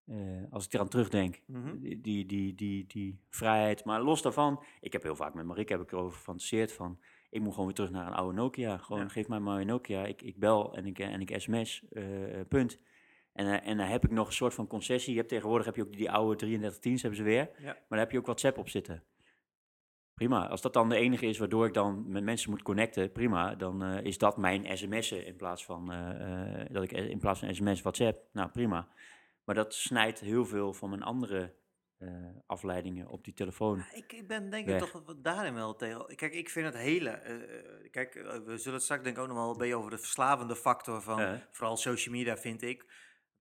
Eh, 0.06 0.16
als 0.50 0.64
ik 0.66 0.72
eraan 0.72 0.88
terugdenk. 0.88 1.40
Mhm. 1.46 1.78
Die, 1.78 2.00
die, 2.00 2.26
die, 2.26 2.54
die, 2.54 2.86
die 2.86 3.20
vrijheid. 3.30 3.84
Maar 3.84 4.02
los 4.02 4.22
daarvan, 4.22 4.64
ik 4.80 4.92
heb 4.92 5.02
heel 5.02 5.16
vaak 5.16 5.34
met 5.34 5.44
Marieke 5.46 5.72
heb 5.72 5.82
ik 5.82 5.92
erover 5.92 6.16
gefantaseerd 6.16 6.72
van... 6.72 7.00
Ik 7.30 7.40
moet 7.40 7.50
gewoon 7.50 7.66
weer 7.66 7.74
terug 7.74 7.90
naar 7.90 8.06
een 8.06 8.12
oude 8.12 8.34
Nokia. 8.36 8.76
Gewoon, 8.78 9.02
Ja. 9.02 9.08
geef 9.08 9.28
mij 9.28 9.40
maar 9.40 9.60
een 9.60 9.66
Nokia. 9.66 10.04
Ik, 10.06 10.22
ik 10.22 10.38
bel 10.38 10.76
en 10.76 10.86
ik, 10.86 10.98
en 10.98 11.20
ik 11.20 11.40
sms, 11.40 11.84
eh, 11.90 12.04
punt. 12.48 12.78
En, 13.32 13.46
eh, 13.46 13.68
en 13.70 13.76
dan 13.76 13.86
heb 13.86 14.04
ik 14.04 14.10
nog 14.10 14.26
een 14.26 14.32
soort 14.32 14.54
van 14.54 14.66
concessie. 14.66 15.12
Je 15.12 15.18
hebt 15.18 15.30
tegenwoordig 15.30 15.66
heb 15.66 15.76
je 15.76 15.82
ook 15.82 15.92
die 15.96 16.10
oude 16.10 16.36
3310's 16.36 17.00
hebben 17.02 17.18
ze 17.18 17.22
weer. 17.24 17.50
Ja. 17.58 17.64
Maar 17.64 17.76
daar 17.88 17.98
heb 17.98 18.10
je 18.10 18.18
ook 18.18 18.24
WhatsApp 18.24 18.58
op 18.58 18.68
zitten. 18.68 19.02
Prima. 20.20 20.48
Als 20.48 20.60
dat 20.60 20.72
dan 20.72 20.88
de 20.88 20.96
enige 20.96 21.26
is 21.26 21.38
waardoor 21.38 21.66
ik 21.66 21.74
dan 21.74 22.04
met 22.10 22.22
mensen 22.22 22.50
moet 22.50 22.62
connecten, 22.62 23.12
prima. 23.12 23.54
Dan 23.54 23.82
eh, 23.82 24.04
is 24.04 24.18
dat 24.18 24.36
mijn 24.36 24.78
sms'en 24.78 25.26
in 25.26 25.36
plaats 25.36 25.64
van 25.64 25.92
eh, 25.92 26.60
eh, 26.60 26.66
dat 26.70 26.82
ik 26.82 26.92
in 26.92 27.18
plaats 27.18 27.40
van 27.40 27.54
sms 27.54 27.82
WhatsApp. 27.82 28.28
Nou, 28.32 28.50
prima. 28.50 28.88
Maar 29.44 29.54
dat 29.54 29.74
snijdt 29.74 30.20
heel 30.20 30.44
veel 30.44 30.72
van 30.72 30.90
mijn 30.90 31.02
andere 31.02 31.58
afleidingen 32.46 33.08
op 33.08 33.24
die 33.24 33.34
telefoon. 33.34 33.76
Ja, 33.76 33.96
Ik, 33.96 34.12
ik 34.12 34.28
ben 34.28 34.50
denk 34.50 34.68
ik 34.68 34.80
Weg. 34.80 34.90
toch 34.90 35.16
daarin 35.16 35.54
wel 35.54 35.76
tegen. 35.76 36.16
Kijk, 36.16 36.34
ik 36.34 36.50
vind 36.50 36.66
het 36.66 36.76
hele. 36.76 37.20
kijk, 37.90 38.14
we 38.44 38.56
zullen 38.56 38.74
het 38.74 38.82
straks 38.82 39.02
denk 39.02 39.16
ik 39.16 39.22
ook 39.22 39.28
nog 39.28 39.36
wel 39.36 39.50
een 39.50 39.58
beetje 39.58 39.76
over 39.76 39.90
de 39.90 39.98
verslavende 39.98 40.56
factor 40.56 41.02
van 41.02 41.40
vooral 41.50 41.76
social 41.76 42.14
media 42.14 42.36
vind 42.36 42.62
ik. 42.62 42.84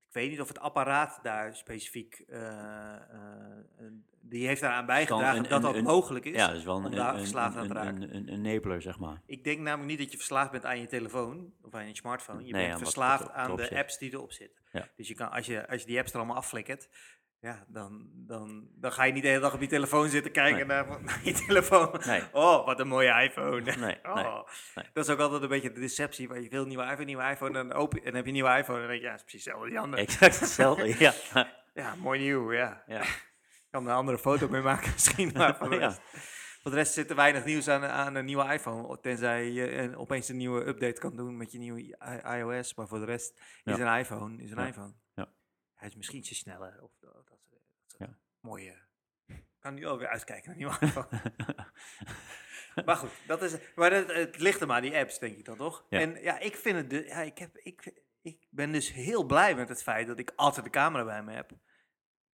Ik 0.09 0.15
weet 0.15 0.29
niet 0.29 0.41
of 0.41 0.47
het 0.47 0.59
apparaat 0.59 1.19
daar 1.23 1.55
specifiek. 1.55 2.23
eh, 2.27 2.93
eh, 2.95 3.01
die 4.21 4.47
heeft 4.47 4.61
daaraan 4.61 4.85
bijgedragen 4.85 5.37
een- 5.37 5.43
dat 5.43 5.51
een- 5.51 5.61
dat 5.61 5.75
een- 5.75 5.83
mogelijk 5.83 6.25
is. 6.25 6.35
ja, 6.35 6.47
dat 6.47 6.55
is 6.55 6.63
wel 6.63 6.75
om 6.75 6.85
een, 6.85 6.91
daar 6.91 7.13
een, 7.13 7.19
verslaafd 7.19 7.57
aan 7.57 7.67
te 7.67 7.73
raken. 7.73 8.15
een, 8.15 8.29
enabler, 8.45 8.81
zeg 8.81 8.99
maar. 8.99 9.21
Ik 9.25 9.43
denk 9.43 9.59
namelijk 9.59 9.89
niet 9.89 9.99
dat 9.99 10.11
je 10.11 10.17
verslaafd 10.17 10.51
bent 10.51 10.65
aan 10.65 10.79
je 10.79 10.87
telefoon 10.87 11.53
of 11.61 11.73
aan 11.73 11.87
je 11.87 11.95
smartphone. 11.95 12.45
Je 12.45 12.51
Nee, 12.51 12.61
bent 12.61 12.71
wat 12.73 12.81
verslaafd 12.81 13.29
aan 13.31 13.55
de 13.55 13.63
zit. 13.63 13.73
apps 13.77 13.97
die 13.97 14.13
erop 14.13 14.31
zitten. 14.31 14.61
Ja. 14.71 14.87
Dus 14.95 15.07
je 15.07 15.13
kan, 15.13 15.31
als, 15.31 15.45
je, 15.45 15.67
als 15.69 15.81
je 15.81 15.87
die 15.87 15.99
apps 15.99 16.11
er 16.11 16.17
allemaal 16.17 16.35
afflikkert, 16.35 16.89
ja, 17.41 17.65
dan, 17.67 18.09
dan, 18.13 18.67
dan 18.75 18.91
ga 18.91 19.03
je 19.03 19.13
niet 19.13 19.21
de 19.23 19.29
hele 19.29 19.41
dag 19.41 19.53
op 19.53 19.61
je 19.61 19.67
telefoon 19.67 20.09
zitten 20.09 20.31
kijken 20.31 20.67
Nee. 20.67 20.77
naar, 20.77 21.01
naar 21.03 21.19
je 21.23 21.33
telefoon. 21.33 22.01
Nee. 22.05 22.23
Oh, 22.31 22.65
wat 22.65 22.79
een 22.79 22.87
mooie 22.87 23.21
iPhone. 23.23 23.61
Nee, 23.75 23.97
Oh. 24.03 24.47
Dat 24.93 25.05
is 25.05 25.09
ook 25.13 25.19
altijd 25.19 25.41
een 25.41 25.47
beetje 25.47 25.71
de 25.71 25.79
deceptie. 25.79 26.27
Waar 26.27 26.41
je 26.41 26.49
wil 26.49 26.61
een 26.61 26.67
nieuwe 26.67 26.83
iPhone, 26.83 27.05
nieuwe 27.05 27.29
iPhone. 27.29 27.59
En 27.59 27.67
dan, 27.67 27.77
open, 27.77 27.97
en 27.97 28.03
dan 28.05 28.13
heb 28.13 28.23
je 28.23 28.27
een 28.29 28.33
nieuwe 28.35 28.57
iPhone. 28.57 28.81
En 28.81 28.87
dan 28.87 28.89
denk 28.89 29.01
je, 29.01 29.05
ja, 29.07 29.11
het 29.11 29.19
is 29.19 29.25
precies 29.25 29.45
hetzelfde 29.45 29.61
als 29.63 29.69
die 29.69 29.79
andere. 29.79 30.01
Exact 30.01 30.39
hetzelfde, 30.39 30.95
ja. 30.99 31.13
Ja, 31.73 31.95
mooi 31.95 32.19
nieuw, 32.19 32.53
ja. 32.53 32.83
ja. 32.87 33.01
Ik 33.01 33.75
kan 33.75 33.83
er 33.85 33.89
een 33.91 33.95
andere 33.97 34.17
foto 34.17 34.47
mee 34.49 34.61
maken 34.61 34.91
misschien. 34.93 35.31
Maar 35.33 35.55
voor 35.57 35.69
de 35.69 35.75
Ja. 35.75 35.87
rest, 35.87 35.99
voor 36.61 36.71
de 36.71 36.77
rest 36.77 36.93
zit 36.93 37.09
er 37.09 37.15
weinig 37.15 37.45
nieuws 37.45 37.67
aan, 37.67 37.83
aan 37.83 38.15
een 38.15 38.25
nieuwe 38.25 38.53
iPhone. 38.53 38.99
Tenzij 38.99 39.51
je 39.51 39.71
een- 39.77 39.97
opeens 39.97 40.29
een 40.29 40.37
nieuwe 40.37 40.67
update 40.67 40.99
kan 40.99 41.15
doen 41.15 41.37
met 41.37 41.51
je 41.51 41.57
nieuwe 41.57 41.97
iOS. 42.37 42.75
Maar 42.75 42.87
voor 42.87 42.99
de 42.99 43.05
rest 43.05 43.41
is 43.63 43.77
een 43.79 43.97
iPhone 43.97 44.43
is 44.43 44.51
een 44.51 44.67
iPhone. 44.67 44.93
Ja. 45.15 45.27
Hij 45.75 45.87
is 45.87 45.95
misschien 45.95 46.17
iets 46.19 46.37
sneller. 46.37 46.79
Of 46.81 46.91
dat, 46.99 47.13
dat, 47.13 47.25
dat 47.27 47.59
soort 47.87 48.09
Ja. 48.09 48.17
Mooie... 48.41 48.87
Ik 49.25 49.45
kan 49.65 49.73
nu 49.73 49.85
alweer 49.85 50.07
uitkijken 50.07 50.59
naar 50.59 50.83
iPhone. 50.83 51.07
maar 52.85 52.95
goed, 52.95 53.11
dat 53.27 53.41
is, 53.41 53.55
maar 53.75 53.91
het, 53.91 54.13
het 54.13 54.39
ligt 54.39 54.61
er 54.61 54.67
maar, 54.67 54.81
die 54.81 54.97
apps, 54.97 55.19
denk 55.19 55.37
ik 55.37 55.45
dan 55.45 55.57
toch? 55.57 55.85
Ja. 55.89 55.99
En 55.99 56.21
ja, 56.21 56.39
ik 56.39 56.55
vind 56.55 56.77
het... 56.77 56.89
De, 56.89 57.05
ja, 57.05 57.21
ik, 57.21 57.37
heb, 57.37 57.57
ik, 57.57 58.01
ik 58.21 58.47
ben 58.49 58.71
dus 58.71 58.93
heel 58.93 59.23
blij 59.23 59.55
met 59.55 59.69
het 59.69 59.83
feit 59.83 60.07
dat 60.07 60.19
ik 60.19 60.33
altijd 60.35 60.65
de 60.65 60.71
camera 60.71 61.03
bij 61.05 61.23
me 61.23 61.33
heb. 61.33 61.51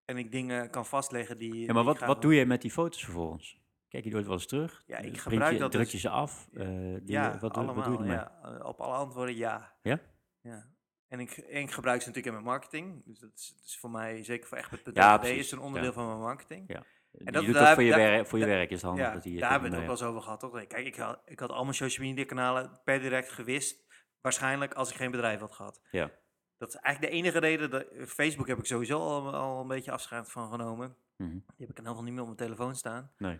En 0.05 0.17
ik 0.17 0.31
dingen 0.31 0.69
kan 0.69 0.85
vastleggen 0.85 1.37
die... 1.37 1.55
Ja, 1.59 1.73
maar 1.73 1.83
die 1.83 1.91
wat, 1.93 1.99
wat 1.99 2.21
doe 2.21 2.35
je 2.35 2.45
met 2.45 2.61
die 2.61 2.71
foto's 2.71 3.03
vervolgens? 3.03 3.61
Kijk 3.87 4.03
je 4.03 4.11
nooit 4.11 4.25
wel 4.25 4.33
eens 4.33 4.47
terug? 4.47 4.83
Ja, 4.85 4.97
ik 4.97 5.13
Eh, 5.15 5.21
gebruik 5.21 5.53
je, 5.53 5.59
dat 5.59 5.71
Druk 5.71 5.83
dus- 5.83 5.91
je 5.91 5.97
ze 5.97 6.09
af? 6.09 6.47
Ja. 6.51 6.59
Eh, 6.59 7.07
Ja, 7.07 7.39
wat, 7.39 7.53
allemaal. 7.53 7.75
wat 7.75 7.85
doe 7.85 8.03
je 8.03 8.11
ja. 8.11 8.59
Op 8.63 8.79
alle 8.81 8.95
antwoorden 8.95 9.35
ja. 9.35 9.75
Ja? 9.81 9.99
Ja. 10.41 10.71
En 11.13 11.19
ik, 11.19 11.31
en 11.37 11.61
ik 11.61 11.71
gebruik 11.71 12.01
ze 12.01 12.07
natuurlijk 12.07 12.35
in 12.35 12.41
mijn 12.43 12.55
marketing. 12.55 13.05
Dus 13.05 13.19
dat 13.19 13.31
is, 13.35 13.53
dat 13.55 13.65
is 13.65 13.77
voor 13.79 13.89
mij, 13.91 14.23
zeker 14.23 14.47
voor 14.47 14.57
Egbert.nl, 14.57 14.93
Ja, 14.93 15.21
is 15.23 15.51
een 15.51 15.59
onderdeel 15.59 15.89
Ja. 15.89 15.95
van 15.95 16.07
mijn 16.07 16.19
marketing. 16.19 16.63
Ja. 16.67 16.75
En 16.75 16.85
je 17.11 17.31
dat- 17.31 17.45
doet 17.45 17.53
daar 17.53 17.73
voor 17.73 17.83
je, 17.83 17.89
daar- 17.89 17.99
werk, 17.99 18.27
voor 18.27 18.39
je 18.39 18.45
werk 18.45 18.69
is 18.69 18.75
het 18.75 18.85
handig. 18.85 19.05
Ja, 19.05 19.13
dat 19.13 19.23
die, 19.23 19.39
daar 19.39 19.51
hebben 19.51 19.69
we 19.69 19.75
het 19.75 19.83
ook 19.85 19.91
wel 19.91 19.99
eens 19.99 20.09
over 20.09 20.21
gehad, 20.21 20.39
toch? 20.39 20.51
Kijk, 20.67 20.85
ik 20.85 20.95
had, 20.95 21.21
ik 21.25 21.39
had 21.39 21.49
al 21.49 21.63
mijn 21.63 21.75
social 21.75 22.07
media 22.07 22.25
kanalen 22.25 22.79
per 22.83 22.99
direct 22.99 23.29
gewist. 23.31 23.83
Waarschijnlijk 24.21 24.73
als 24.73 24.89
ik 24.89 24.95
geen 24.95 25.11
bedrijf 25.11 25.39
had 25.39 25.51
gehad. 25.51 25.81
Ja. 25.91 26.11
Dat 26.57 26.67
is 26.69 26.75
eigenlijk 26.75 27.13
de 27.13 27.19
enige 27.19 27.39
reden. 27.39 27.69
Dat, 27.69 27.85
Facebook 28.07 28.47
heb 28.47 28.57
ik 28.57 28.65
sowieso 28.65 28.99
al, 28.99 29.33
al 29.33 29.61
een 29.61 29.67
beetje 29.67 29.91
afscheid 29.91 30.31
van 30.31 30.49
genomen. 30.51 30.95
Mhm. 31.17 31.29
Die 31.31 31.41
heb 31.45 31.51
ik 31.57 31.59
in 31.59 31.67
ieder 31.75 31.85
geval 31.85 32.03
niet 32.03 32.11
meer 32.13 32.21
op 32.21 32.25
mijn 32.27 32.37
telefoon 32.49 32.75
staan. 32.75 33.11
Nee. 33.17 33.39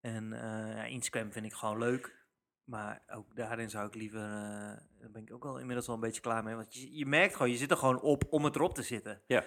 En 0.00 0.32
eh, 0.32 0.90
Instagram 0.90 1.32
vind 1.32 1.44
ik 1.46 1.52
gewoon 1.52 1.78
leuk. 1.78 2.21
Maar 2.64 3.02
ook 3.14 3.36
daarin 3.36 3.70
zou 3.70 3.86
ik 3.86 3.94
liever. 3.94 4.20
eh 4.20 4.76
daar 5.00 5.10
ben 5.10 5.22
ik 5.22 5.32
ook 5.32 5.44
al 5.44 5.58
inmiddels 5.58 5.86
wel 5.86 5.94
een 5.94 6.00
beetje 6.00 6.20
klaar 6.20 6.44
mee. 6.44 6.54
Want 6.54 6.74
je, 6.74 6.96
je 6.96 7.06
merkt 7.06 7.34
gewoon, 7.36 7.50
je 7.50 7.56
zit 7.56 7.70
er 7.70 7.76
gewoon 7.76 8.00
op 8.00 8.24
om 8.30 8.44
het 8.44 8.54
erop 8.56 8.74
te 8.74 8.82
zitten. 8.82 9.22
Ja. 9.26 9.44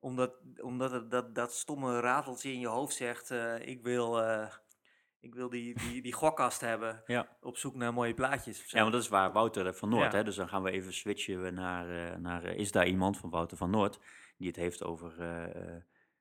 Omdat, 0.00 0.34
omdat 0.60 0.90
het, 0.90 1.10
dat, 1.10 1.34
dat 1.34 1.52
stomme 1.54 2.00
rateltje 2.00 2.52
in 2.52 2.60
je 2.60 2.66
hoofd 2.66 2.94
zegt: 2.94 3.30
eh, 3.30 3.66
ik 3.66 3.82
wil, 3.82 4.22
eh, 4.22 4.52
ik 5.20 5.34
wil 5.34 5.48
die, 5.48 5.78
die, 5.78 6.02
die 6.02 6.12
gokkast 6.12 6.60
hebben. 6.60 7.02
Ja. 7.06 7.36
Op 7.40 7.56
zoek 7.56 7.74
naar 7.74 7.92
mooie 7.92 8.14
plaatjes. 8.14 8.70
Ja, 8.70 8.80
want 8.80 8.92
dat 8.92 9.02
is 9.02 9.08
waar 9.08 9.32
Wouter 9.32 9.74
van 9.74 9.88
Noord, 9.88 10.12
Ja. 10.12 10.18
hè, 10.18 10.24
dus 10.24 10.36
dan 10.36 10.48
gaan 10.48 10.62
we 10.62 10.70
even 10.70 10.92
switchen 10.92 11.54
naar, 11.54 12.20
naar 12.20 12.44
is 12.44 12.72
daar 12.72 12.86
iemand 12.86 13.16
van 13.18 13.30
Wouter 13.30 13.56
van 13.56 13.70
Noord, 13.70 13.98
die 14.36 14.46
het 14.46 14.56
heeft 14.56 14.84
over 14.84 15.18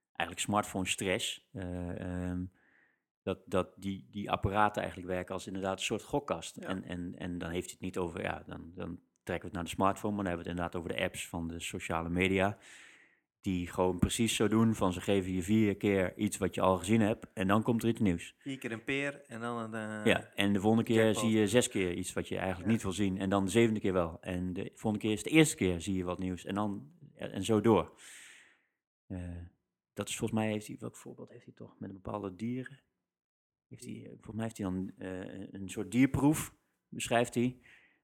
eigenlijk 0.06 0.40
smartphone 0.40 0.88
stress. 0.88 1.48
Ehm, 1.54 2.44
dat 3.28 3.40
dat 3.46 3.68
die, 3.76 4.08
die 4.12 4.32
apparaten 4.32 4.82
eigenlijk 4.82 5.12
werken 5.12 5.34
als 5.34 5.48
inderdaad 5.48 5.78
een 5.78 5.86
soort 5.86 6.04
gokkast. 6.04 6.56
Ja. 6.60 6.68
En, 6.68 6.84
en, 6.84 7.16
en 7.18 7.38
dan 7.38 7.50
heeft 7.50 7.66
hij 7.66 7.74
het 7.74 7.82
niet 7.82 7.98
over, 7.98 8.22
ja, 8.22 8.44
dan, 8.46 8.72
dan 8.76 9.00
trekken 9.24 9.40
we 9.40 9.46
het 9.46 9.54
naar 9.54 9.64
de 9.64 9.70
smartphone, 9.70 10.16
maar 10.16 10.24
dan 10.24 10.34
hebben 10.34 10.46
we 10.46 10.50
het 10.52 10.60
inderdaad 10.60 10.82
over 10.82 10.98
de 10.98 11.04
apps 11.06 11.28
van 11.28 11.48
de 11.48 11.60
sociale 11.60 12.10
media. 12.10 12.58
Die 13.42 13.68
gewoon 13.68 14.00
precies 14.00 14.36
zo 14.36 14.48
doen 14.48 14.76
van 14.76 14.94
ze 14.94 15.02
geven 15.02 15.32
je 15.34 15.42
vier 15.44 15.78
keer 15.78 16.18
iets 16.18 16.38
wat 16.38 16.56
je 16.56 16.62
al 16.62 16.78
gezien 16.78 17.02
hebt 17.02 17.28
en 17.34 17.48
dan 17.48 17.64
komt 17.64 17.84
er 17.84 17.90
iets 17.90 18.00
nieuws. 18.00 18.36
Vier 18.38 18.58
keer 18.58 18.72
een 18.72 18.84
peer 18.84 19.22
en 19.28 19.40
dan 19.40 19.74
een. 19.74 20.00
eh, 20.00 20.06
Ja, 20.06 20.32
en 20.36 20.54
de 20.54 20.60
volgende 20.60 20.86
keer 20.86 21.04
jackpot. 21.06 21.24
zie 21.24 21.40
je 21.40 21.48
zes 21.48 21.68
keer 21.68 21.94
iets 21.94 22.14
wat 22.14 22.28
je 22.28 22.36
eigenlijk 22.38 22.66
Ja. 22.66 22.72
niet 22.72 22.84
wil 22.84 22.92
zien. 22.92 23.18
En 23.20 23.30
dan 23.30 23.46
de 23.46 23.52
zevende 23.52 23.80
keer 23.80 23.94
wel. 23.94 24.18
En 24.22 24.54
de 24.54 24.72
volgende 24.76 25.06
keer 25.06 25.14
is 25.16 25.24
de 25.24 25.30
eerste 25.30 25.56
keer 25.56 25.82
zie 25.82 25.96
je 25.98 26.04
wat 26.04 26.20
nieuws. 26.20 26.46
En 26.46 26.56
dan 26.56 26.92
en 27.16 27.32
en 27.32 27.44
zo 27.44 27.62
door. 27.62 28.00
Eh, 29.08 29.20
dat 29.94 30.10
is 30.10 30.18
volgens 30.18 30.40
mij, 30.40 30.52
heeft 30.52 30.68
hij, 30.68 30.76
welk 30.80 30.96
voorbeeld 30.96 31.30
heeft 31.30 31.46
hij 31.46 31.54
toch? 31.54 31.76
Met 31.80 31.90
een 31.90 31.96
bepaalde 32.02 32.36
dieren. 32.36 32.80
Heeft 33.68 33.84
hij, 33.86 33.94
eh, 34.04 34.10
volgens 34.10 34.36
mij 34.36 34.44
heeft 34.44 34.58
hij 34.58 34.66
dan 34.66 34.92
eh, 34.98 35.48
een 35.52 35.70
soort 35.70 35.92
dierproef, 35.92 36.54
beschrijft 36.88 37.34
hij. 37.36 37.60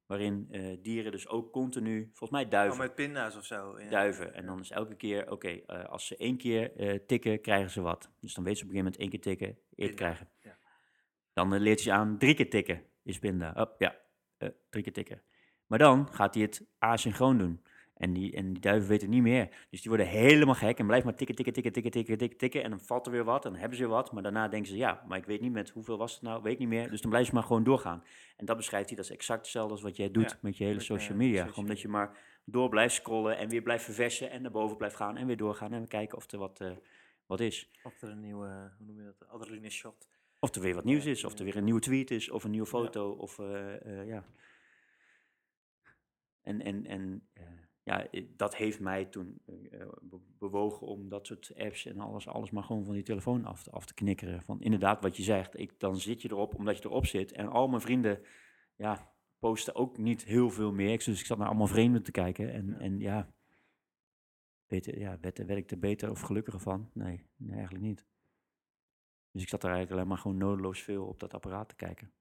Waarin 0.06 0.48
eh, 0.52 0.78
dieren 0.82 1.12
dus 1.12 1.28
ook 1.28 1.52
continu, 1.52 2.04
volgens 2.14 2.30
mij 2.30 2.44
Oh, 2.44 2.50
duiven. 2.50 2.78
met 2.80 2.96
pinda's 2.96 3.36
of 3.36 3.46
zo. 3.46 3.80
ja. 3.80 3.90
Duiven. 3.90 4.34
En 4.34 4.46
dan 4.46 4.60
is 4.60 4.70
elke 4.72 4.96
keer, 4.96 5.32
oké, 5.32 5.62
als 5.66 6.08
ze 6.08 6.18
één 6.18 6.38
keer 6.38 6.72
tikken, 7.06 7.42
krijgen 7.42 7.70
ze 7.72 7.82
wat. 7.82 8.12
Dus 8.20 8.34
dan 8.34 8.44
weet 8.44 8.58
ze 8.58 8.64
op 8.64 8.70
een 8.70 8.76
gegeven 8.76 8.98
moment 8.98 8.98
één 8.98 9.10
keer 9.10 9.22
tikken, 9.22 9.60
Pinda, 9.76 9.94
krijgen. 9.94 10.30
ja. 10.42 10.58
Dan 11.34 11.58
leert 11.60 11.80
ze 11.82 11.92
aan 11.92 12.18
drie 12.18 12.36
keer 12.36 12.50
tikken, 12.50 12.84
is 13.04 13.20
pinda. 13.20 13.60
Up, 13.60 13.76
ja, 13.78 13.96
drie 14.70 14.84
keer 14.84 14.94
tikken. 14.94 15.22
Maar 15.68 15.80
dan 15.80 16.14
gaat 16.14 16.34
hij 16.34 16.44
het 16.44 16.66
asynchroon 16.78 17.38
doen. 17.38 17.64
En 18.04 18.14
die, 18.14 18.34
en 18.34 18.54
die 18.54 18.62
duiven 18.62 18.90
weten 18.90 19.08
het 19.08 19.16
niet 19.16 19.24
meer. 19.24 19.50
Dus 19.70 19.82
die 19.82 19.90
worden 19.90 20.08
helemaal 20.08 20.56
gek 20.56 20.80
en 20.80 20.86
blijven 20.86 21.08
maar 21.08 21.18
tikken, 21.18 21.36
tikken, 21.36 21.54
tikken, 21.54 21.72
tikken, 21.74 21.92
tikken, 21.92 22.18
tikken, 22.18 22.38
tikken. 22.38 22.64
En 22.64 22.70
dan 22.70 22.80
valt 22.80 23.06
er 23.06 23.12
weer 23.12 23.24
wat 23.24 23.46
en 23.46 23.52
dan 23.52 23.60
hebben 23.60 23.78
ze 23.78 23.84
weer 23.84 23.94
wat. 23.94 24.12
Maar 24.12 24.24
daarna 24.24 24.48
denken 24.48 24.70
ze, 24.70 24.78
ja, 24.78 25.04
maar 25.08 25.18
ik 25.18 25.26
weet 25.26 25.42
niet 25.42 25.52
met 25.52 25.70
hoeveel 25.70 25.98
was 25.98 26.14
het 26.14 26.22
nou, 26.22 26.42
weet 26.42 26.54
ik 26.54 26.60
niet 26.60 26.68
meer. 26.68 26.90
Dus 26.90 27.02
dan 27.02 27.10
blijven 27.10 27.32
ze 27.32 27.38
maar 27.38 27.48
gewoon 27.48 27.64
doorgaan. 27.64 28.04
En 28.38 28.46
dat 28.46 28.58
beschrijft 28.58 28.88
hij, 28.88 28.98
dat 28.98 29.06
is 29.06 29.12
exact 29.12 29.42
hetzelfde 29.42 29.72
als 29.72 29.82
wat 29.82 29.96
jij 29.96 30.12
doet 30.12 30.30
Ja, 30.30 30.38
met 30.42 30.58
je 30.58 30.64
hele 30.64 30.76
met, 30.76 30.86
social 30.86 31.12
eh, 31.12 31.18
media. 31.18 31.36
social 31.36 31.54
Gewoon 31.54 31.70
dat 31.70 31.82
je 31.82 31.88
maar 31.88 32.18
door 32.46 32.70
blijft 32.70 32.96
scrollen 32.96 33.38
en 33.38 33.50
weer 33.50 33.62
blijft 33.62 33.84
verversen 33.84 34.32
en 34.32 34.42
naar 34.42 34.52
boven 34.52 34.78
blijft 34.78 34.96
gaan 34.96 35.18
en 35.18 35.28
weer 35.28 35.38
doorgaan 35.38 35.74
en 35.74 35.82
we 35.82 35.88
kijken 35.88 36.18
of 36.18 36.32
er 36.32 36.40
wat, 36.40 36.62
eh, 36.62 36.72
wat 37.26 37.40
is. 37.40 37.72
Of 37.84 38.02
er 38.02 38.10
een 38.10 38.20
nieuwe, 38.20 38.72
hoe 38.78 38.86
noem 38.86 38.98
je 38.98 39.04
dat? 39.04 39.28
Adrenaline 39.30 39.70
shot. 39.70 40.08
Of 40.40 40.56
er 40.56 40.62
weer 40.62 40.76
wat 40.76 40.84
nieuws 40.84 41.06
is, 41.06 41.24
of 41.24 41.40
er 41.40 41.46
weer 41.46 41.56
een 41.56 41.64
nieuwe 41.64 41.80
tweet 41.80 42.12
is, 42.12 42.30
of 42.30 42.44
een 42.44 42.52
nieuwe 42.52 42.68
foto, 42.68 43.12
of 43.12 43.40
eh, 43.40 43.86
eh, 43.86 44.08
ja. 44.08 44.24
En, 46.42 46.62
en, 46.62 46.86
en 46.86 47.28
eh, 47.34 47.44
ja, 47.84 48.08
dat 48.36 48.56
heeft 48.56 48.80
mij 48.80 49.06
toen 49.06 49.42
eh, 49.46 49.82
eh, 49.82 49.88
be- 50.02 50.20
bewogen 50.38 50.88
om 50.88 51.10
dat 51.10 51.28
soort 51.28 51.52
apps 51.58 51.86
en 51.86 52.00
alles, 52.00 52.28
alles 52.28 52.52
maar 52.52 52.64
gewoon 52.64 52.86
van 52.86 52.94
die 52.94 53.04
telefoon 53.04 53.46
af 53.46 53.64
te, 53.64 53.72
af 53.72 53.86
te 53.86 53.94
knikkeren. 53.94 54.42
Van 54.44 54.62
inderdaad 54.62 55.02
wat 55.02 55.18
je 55.18 55.24
zegt, 55.24 55.60
ik, 55.60 55.80
dan 55.80 55.98
zit 56.00 56.22
je 56.22 56.30
erop 56.32 56.56
omdat 56.56 56.78
je 56.78 56.84
erop 56.86 57.06
zit. 57.06 57.32
En 57.32 57.48
al 57.48 57.68
mijn 57.68 57.82
vrienden, 57.82 58.22
ja, 58.76 59.14
posten 59.40 59.76
ook 59.76 59.98
niet 59.98 60.24
heel 60.24 60.50
veel 60.50 60.72
meer. 60.72 60.92
Ik- 60.94 61.06
Dus 61.06 61.20
ik 61.20 61.26
zat 61.26 61.38
naar 61.38 61.48
allemaal 61.48 61.68
vreemden 61.68 62.04
te 62.04 62.12
kijken 62.12 62.54
en 62.54 62.68
Ja. 62.68 62.78
en, 62.80 63.00
ja, 63.00 63.34
beter, 64.68 65.00
ja 65.00 65.18
werd, 65.22 65.38
werd 65.38 65.60
ik 65.60 65.72
er 65.72 65.80
beter 65.80 66.10
of 66.12 66.22
gelukkiger 66.22 66.60
van? 66.60 66.90
Nee, 66.94 67.26
nee, 67.36 67.56
eigenlijk 67.56 67.84
niet. 67.86 68.06
Dus 69.32 69.42
ik 69.42 69.50
zat 69.50 69.62
daar 69.62 69.72
eigenlijk 69.72 70.00
alleen 70.02 70.14
maar 70.14 70.22
gewoon 70.24 70.38
nodeloos 70.38 70.82
veel 70.82 71.06
op 71.06 71.20
dat 71.20 71.34
apparaat 71.34 71.70
te 71.70 71.76
kijken. 71.76 72.12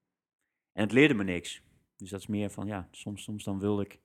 En 0.71 0.83
het 0.83 0.91
leerde 0.91 1.13
me 1.13 1.23
niks. 1.23 1.63
Dus 1.95 2.09
dat 2.09 2.19
is 2.19 2.27
meer 2.27 2.49
van, 2.49 2.67
ja, 2.67 2.87
soms, 2.91 3.23
soms 3.23 3.43
dan 3.43 3.59
wil 3.59 3.79
ik... 3.81 4.01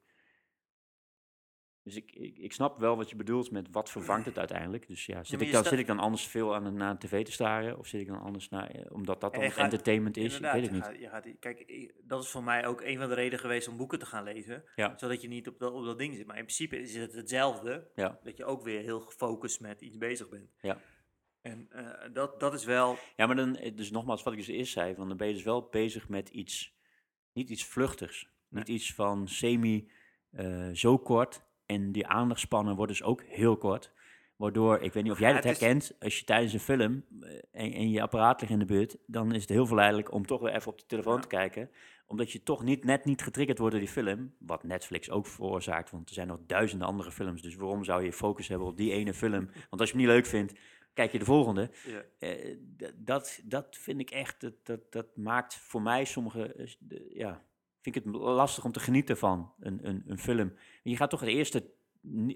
Dus 1.88 1.96
ik, 1.96 2.12
ik, 2.12 2.38
ik 2.38 2.52
snap 2.52 2.78
wel 2.78 2.96
wat 2.96 3.10
je 3.10 3.16
bedoelt 3.16 3.50
met 3.50 3.68
wat 3.70 3.90
vervangt 3.90 4.26
het 4.26 4.38
uiteindelijk. 4.38 4.86
Dus 4.88 5.06
ja, 5.06 5.24
zit, 5.24 5.40
ik 5.40 5.52
dan, 5.52 5.64
zit 5.64 5.78
ik 5.78 5.86
dan 5.86 5.98
anders 5.98 6.26
veel 6.26 6.54
aan, 6.54 6.74
naar 6.74 6.98
de 6.98 7.06
tv 7.06 7.24
te 7.24 7.32
staren? 7.32 7.78
Of 7.78 7.86
zit 7.86 8.00
ik 8.00 8.06
dan 8.06 8.20
anders 8.20 8.48
naar... 8.48 8.70
eh, 8.70 8.92
Omdat 8.94 9.20
dat 9.20 9.34
dan 9.34 9.50
gaat- 9.50 9.64
entertainment 9.64 10.16
is? 10.16 10.34
Ik 10.34 10.40
weet 10.42 10.52
het 10.52 10.64
je 10.64 10.70
niet. 10.70 10.82
gaat- 10.84 10.98
je 10.98 11.08
gaat, 11.08 11.26
kijk, 11.40 11.92
dat 12.02 12.22
is 12.22 12.28
voor 12.30 12.42
mij 12.44 12.66
ook 12.66 12.80
een 12.80 12.98
van 12.98 13.08
de 13.08 13.14
redenen 13.14 13.38
geweest 13.38 13.68
om 13.68 13.76
boeken 13.76 13.98
te 13.98 14.06
gaan 14.06 14.24
lezen. 14.24 14.64
Ja. 14.76 14.94
Zodat 14.98 15.22
je 15.22 15.28
niet 15.28 15.48
op 15.48 15.58
dat, 15.58 15.72
op 15.72 15.84
dat 15.84 15.98
ding 15.98 16.14
zit. 16.16 16.26
Maar 16.26 16.36
in 16.36 16.42
principe 16.44 16.80
is 16.80 16.94
het 16.96 17.12
hetzelfde. 17.14 17.90
Ja. 17.94 18.18
Dat 18.22 18.36
je 18.36 18.44
ook 18.44 18.62
weer 18.62 18.80
heel 18.80 19.00
gefocust 19.00 19.60
met 19.60 19.80
iets 19.80 19.98
bezig 19.98 20.28
bent. 20.28 20.50
Ja. 20.60 20.80
En 21.40 21.66
eh, 21.70 22.12
dat, 22.12 22.40
dat 22.40 22.54
is 22.54 22.64
wel... 22.64 22.96
Ja, 23.16 23.26
maar 23.26 23.36
dan, 23.36 23.56
eh, 23.56 23.76
dus 23.76 23.90
nogmaals 23.90 24.22
wat 24.22 24.32
ik 24.32 24.38
dus 24.38 24.48
eerst 24.48 24.72
zei, 24.72 24.94
van 24.94 25.08
dan 25.08 25.16
ben 25.16 25.26
je 25.28 25.34
dus 25.34 25.42
wel 25.42 25.68
bezig 25.70 26.08
met 26.08 26.28
iets, 26.28 26.74
niet 27.32 27.50
iets 27.50 27.64
vluchtigs. 27.64 28.28
Niet 28.48 28.68
iets 28.68 28.94
van 28.94 29.28
semi, 29.28 29.90
zo 30.72 30.98
kort, 30.98 31.42
En 31.68 31.92
die 31.92 32.06
aandachtspannen 32.06 32.76
worden 32.76 32.96
dus 32.96 33.06
ook 33.06 33.22
heel 33.22 33.56
kort. 33.56 33.92
Waardoor, 34.36 34.80
ik 34.80 34.92
weet 34.92 35.02
niet 35.02 35.12
of 35.12 35.18
jij 35.18 35.28
Ja, 35.28 35.34
dat 35.34 35.44
is- 35.44 35.58
herkent, 35.60 35.92
als 36.00 36.18
je 36.18 36.24
tijdens 36.24 36.52
een 36.52 36.60
film 36.60 37.04
eh, 37.20 37.30
en, 37.52 37.72
en 37.72 37.90
je 37.90 38.02
apparaat 38.02 38.40
ligt 38.40 38.52
in 38.52 38.58
de 38.58 38.64
buurt, 38.64 38.96
dan 39.06 39.34
is 39.34 39.40
het 39.40 39.50
heel 39.50 39.66
verleidelijk 39.66 40.12
om 40.12 40.26
toch 40.26 40.40
weer 40.40 40.54
even 40.54 40.72
op 40.72 40.78
de 40.78 40.86
telefoon 40.86 41.14
Ja. 41.14 41.20
te 41.20 41.26
kijken. 41.28 41.70
Omdat 42.06 42.30
je 42.32 42.42
toch 42.42 42.62
niet, 42.62 42.84
net 42.84 43.04
niet 43.04 43.22
getriggerd 43.22 43.58
wordt 43.58 43.74
door 43.74 43.84
die 43.84 43.92
film. 43.92 44.34
Wat 44.38 44.62
Netflix 44.64 45.10
ook 45.10 45.26
veroorzaakt, 45.26 45.90
want 45.90 46.08
er 46.08 46.14
zijn 46.14 46.26
nog 46.28 46.38
duizenden 46.46 46.88
andere 46.88 47.10
films. 47.12 47.42
Dus 47.42 47.54
waarom 47.56 47.84
zou 47.84 48.04
je 48.04 48.12
focus 48.12 48.48
hebben 48.48 48.66
op 48.68 48.76
die 48.76 48.92
ene 48.92 49.14
film? 49.14 49.50
Want 49.70 49.80
als 49.80 49.90
je 49.90 49.96
hem 49.96 50.04
niet 50.06 50.14
leuk 50.14 50.26
vindt, 50.26 50.52
kijk 50.94 51.12
je 51.12 51.18
de 51.18 51.24
volgende. 51.24 51.70
Ja. 51.86 52.02
Eh, 52.18 52.56
dat, 52.94 53.40
dat 53.44 53.76
vind 53.80 54.00
ik 54.00 54.10
echt, 54.10 54.40
dat, 54.40 54.52
dat, 54.62 54.92
dat 54.92 55.16
maakt 55.16 55.54
voor 55.56 55.82
mij 55.82 56.04
sommige, 56.04 56.52
eh, 56.52 56.66
ja, 57.12 57.42
vind 57.92 58.06
ik 58.06 58.12
het 58.12 58.14
lastig 58.22 58.64
om 58.64 58.72
te 58.72 58.80
genieten 58.80 59.16
van 59.18 59.52
een, 59.60 59.78
een, 59.88 60.02
een 60.06 60.18
film. 60.18 60.52
Je 60.82 60.96
gaat 60.96 61.10
toch 61.10 61.20
de 61.20 61.30
eerste, 61.32 61.70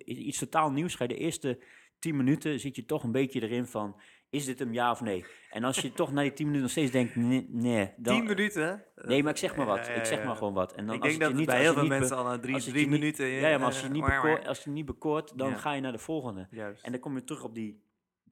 iets 0.05 0.39
totaal 0.39 0.71
nieuws, 0.71 0.95
ga 0.95 1.05
je 1.05 1.09
de 1.11 1.17
eerste 1.17 1.59
tien 1.99 2.17
minuten 2.17 2.61
zit 2.61 2.77
je 2.77 2.85
toch 2.85 3.03
een 3.03 3.13
beetje 3.13 3.43
erin 3.43 3.67
van, 3.67 4.01
is 4.31 4.45
dit 4.45 4.59
hem 4.59 4.73
ja 4.73 4.91
of 4.91 5.01
nee? 5.01 5.25
En 5.51 5.65
als 5.65 5.79
je 5.79 5.93
toch 5.93 6.13
na 6.13 6.23
die 6.23 6.33
tien 6.33 6.45
minuten 6.47 6.63
nog 6.63 6.71
steeds 6.71 6.91
denkt, 6.91 7.17
nee, 7.17 7.47
nee 7.51 7.91
dan, 7.97 8.15
Tien 8.17 8.25
minuten? 8.25 8.85
nee, 8.95 9.23
maar 9.23 9.33
ik 9.33 9.39
zeg 9.39 9.57
maar 9.57 9.67
wat, 9.67 9.87
Ja, 9.87 9.93
ja, 9.93 9.99
ik 9.99 10.05
zeg 10.05 10.19
ja. 10.19 10.25
maar 10.25 10.37
gewoon 10.37 10.55
wat. 10.55 10.73
En 10.75 10.87
dan 10.87 10.95
ik 10.95 11.01
als 11.01 11.09
denk 11.11 11.21
dat 11.21 11.29
het 11.31 11.39
niet, 11.39 11.47
bij 11.49 11.57
als 11.57 11.65
heel 11.65 11.75
veel 11.75 11.87
mensen 11.99 12.17
al 12.17 12.25
na 12.25 12.39
drie, 12.39 12.55
als 12.55 12.65
drie 12.65 12.75
niet- 12.77 12.89
minuten... 12.89 13.27
Ja, 13.27 13.49
ja, 13.49 13.57
maar 13.59 13.67
als 13.67 13.81
je, 13.81 13.87
eh, 13.87 13.93
niet 13.93 14.05
bekoort, 14.05 14.47
als 14.47 14.65
je 14.65 14.71
niet 14.71 14.85
bekoort, 14.87 15.39
dan 15.39 15.49
Ja. 15.51 15.57
ga 15.57 15.73
je 15.73 15.81
naar 15.81 15.93
de 15.93 15.99
volgende. 15.99 16.47
Juist. 16.51 16.85
En 16.85 16.93
dan 16.93 17.01
kom 17.01 17.15
je 17.15 17.25
terug 17.25 17.45
op 17.45 17.55
die 17.55 17.83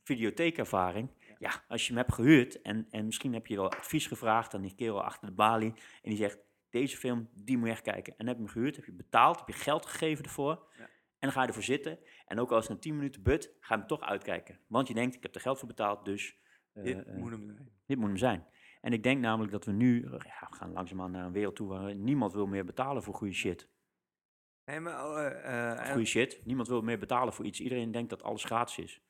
videotheekervaring. 0.03 1.09
Ja, 1.39 1.65
als 1.69 1.83
je 1.83 1.89
hem 1.89 1.97
hebt 1.97 2.15
gehuurd 2.15 2.63
en, 2.63 2.87
en 2.91 3.05
misschien 3.07 3.33
heb 3.33 3.47
je 3.47 3.57
wel 3.57 3.71
advies 3.73 4.07
gevraagd 4.07 4.55
aan 4.55 4.63
die 4.63 4.75
kerel 4.75 5.03
achter 5.03 5.27
de 5.29 5.35
balie. 5.35 5.73
En 6.03 6.11
die 6.11 6.17
zegt, 6.17 6.39
deze 6.71 6.97
film, 6.97 7.29
die 7.33 7.57
moet 7.57 7.67
je 7.67 7.73
echt 7.73 7.83
kijken. 7.83 8.13
En 8.13 8.19
dan 8.19 8.27
heb 8.27 8.37
je 8.37 8.43
hem 8.43 8.53
gehuurd, 8.53 8.77
heb 8.77 8.85
je 8.85 8.93
betaald, 8.93 9.39
heb 9.39 9.49
je 9.49 9.53
geld 9.55 9.87
gegeven 9.87 10.25
ervoor. 10.25 10.67
Ja. 10.77 10.83
En 10.83 11.29
dan 11.29 11.33
ga 11.33 11.41
je 11.43 11.49
ervoor 11.49 11.63
zitten. 11.63 11.99
En 12.27 12.39
ook 12.39 12.51
als 12.53 12.65
het 12.69 12.73
een 12.73 12.81
10 12.81 12.97
minuten 12.97 13.23
but, 13.23 13.57
ga 13.61 13.75
je 13.75 13.81
hem 13.81 13.89
toch 13.89 14.01
uitkijken. 14.01 14.61
Want 14.67 14.89
je 14.89 14.95
denkt, 14.95 15.15
ik 15.15 15.23
heb 15.23 15.35
er 15.35 15.41
geld 15.41 15.59
voor 15.59 15.69
betaald, 15.69 16.05
dus 16.05 16.39
eh, 16.73 16.83
Dit 16.85 17.07
eh, 17.07 17.15
moet 17.15 17.31
hem 17.31 17.47
zijn. 17.47 17.71
dit 17.87 17.99
moet 17.99 18.09
hem 18.09 18.17
zijn. 18.17 18.47
En 18.81 18.93
ik 18.93 19.03
denk 19.03 19.21
namelijk 19.21 19.53
dat 19.53 19.65
we 19.65 19.73
nu, 19.73 20.03
ja, 20.11 20.47
we 20.51 20.57
gaan 20.57 20.73
langzaamaan 20.73 21.11
naar 21.11 21.25
een 21.25 21.33
wereld 21.33 21.57
toe 21.57 21.69
waar 21.69 21.95
niemand 21.95 22.33
wil 22.33 22.47
meer 22.47 22.65
betalen 22.65 23.03
voor 23.03 23.15
goede 23.15 23.35
shit. 23.35 23.69
Nee, 24.65 24.81
maar... 24.81 25.07
oh, 25.07 25.27
eh, 25.27 25.71
eh, 25.71 25.91
goede 25.91 26.07
shit. 26.07 26.41
Niemand 26.45 26.69
wil 26.69 26.83
meer 26.83 26.99
betalen 26.99 27.33
voor 27.33 27.45
iets. 27.45 27.61
Iedereen 27.61 27.91
denkt 27.91 28.11
dat 28.11 28.23
alles 28.23 28.45
gratis 28.45 28.79
is. 28.79 29.01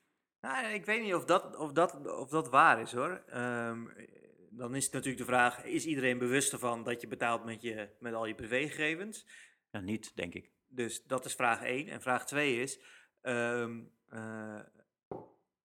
Nou, 0.40 0.66
ik 0.66 0.84
weet 0.84 1.02
niet 1.02 1.14
of 1.14 1.24
dat, 1.24 1.56
of 1.56 1.72
dat, 1.72 2.16
of 2.18 2.28
dat 2.28 2.48
waar 2.48 2.80
is 2.80 2.92
hoor. 2.92 3.22
Ehm, 3.26 3.86
dan 4.50 4.74
is 4.74 4.84
het 4.84 4.92
natuurlijk 4.92 5.22
de 5.22 5.32
vraag: 5.32 5.64
is 5.64 5.86
iedereen 5.86 6.18
bewust 6.18 6.52
ervan 6.52 6.84
dat 6.84 7.00
je 7.00 7.06
betaalt 7.06 7.44
met, 7.44 7.62
je, 7.62 7.88
met 7.98 8.14
al 8.14 8.26
je 8.26 8.34
privégegevens? 8.34 9.26
Ja, 9.70 9.80
niet, 9.80 10.16
denk 10.16 10.34
ik. 10.34 10.50
Dus 10.68 11.02
dat 11.02 11.24
is 11.24 11.34
vraag 11.34 11.62
1. 11.62 11.88
En 11.88 12.00
vraag 12.00 12.26
2 12.26 12.60
is: 12.60 12.80
ehm, 13.20 13.80
eh, 14.08 14.60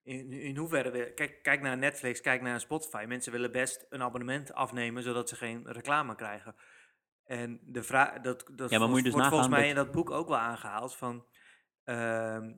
in, 0.04 0.32
in 0.32 0.58
hoeverre. 0.58 1.14
Kijk, 1.14 1.44
kijk 1.44 1.62
naar 1.62 1.78
Netflix, 1.78 2.22
kijk 2.22 2.42
naar 2.42 2.60
Spotify. 2.60 3.06
Mensen 3.08 3.32
willen 3.32 3.52
best 3.52 3.86
een 3.90 4.02
abonnement 4.02 4.54
afnemen 4.54 5.04
zodat 5.04 5.30
ze 5.30 5.36
geen 5.36 5.72
reclame 5.72 6.16
krijgen. 6.16 6.56
En 7.24 7.60
de 7.64 7.84
vraag. 7.84 8.22
Dat, 8.22 8.52
dat 8.52 8.70
Ja, 8.70 8.80
maar 8.80 8.90
moet 8.90 8.98
je 8.98 9.04
dus 9.04 9.14
wordt 9.14 9.28
volgens 9.28 9.50
mij 9.50 9.70
in 9.70 9.76
dat 9.76 9.92
boek 9.92 10.10
ook 10.10 10.28
wel 10.28 10.38
aangehaald. 10.38 10.96
Van, 10.96 11.26
ehm, 11.84 12.54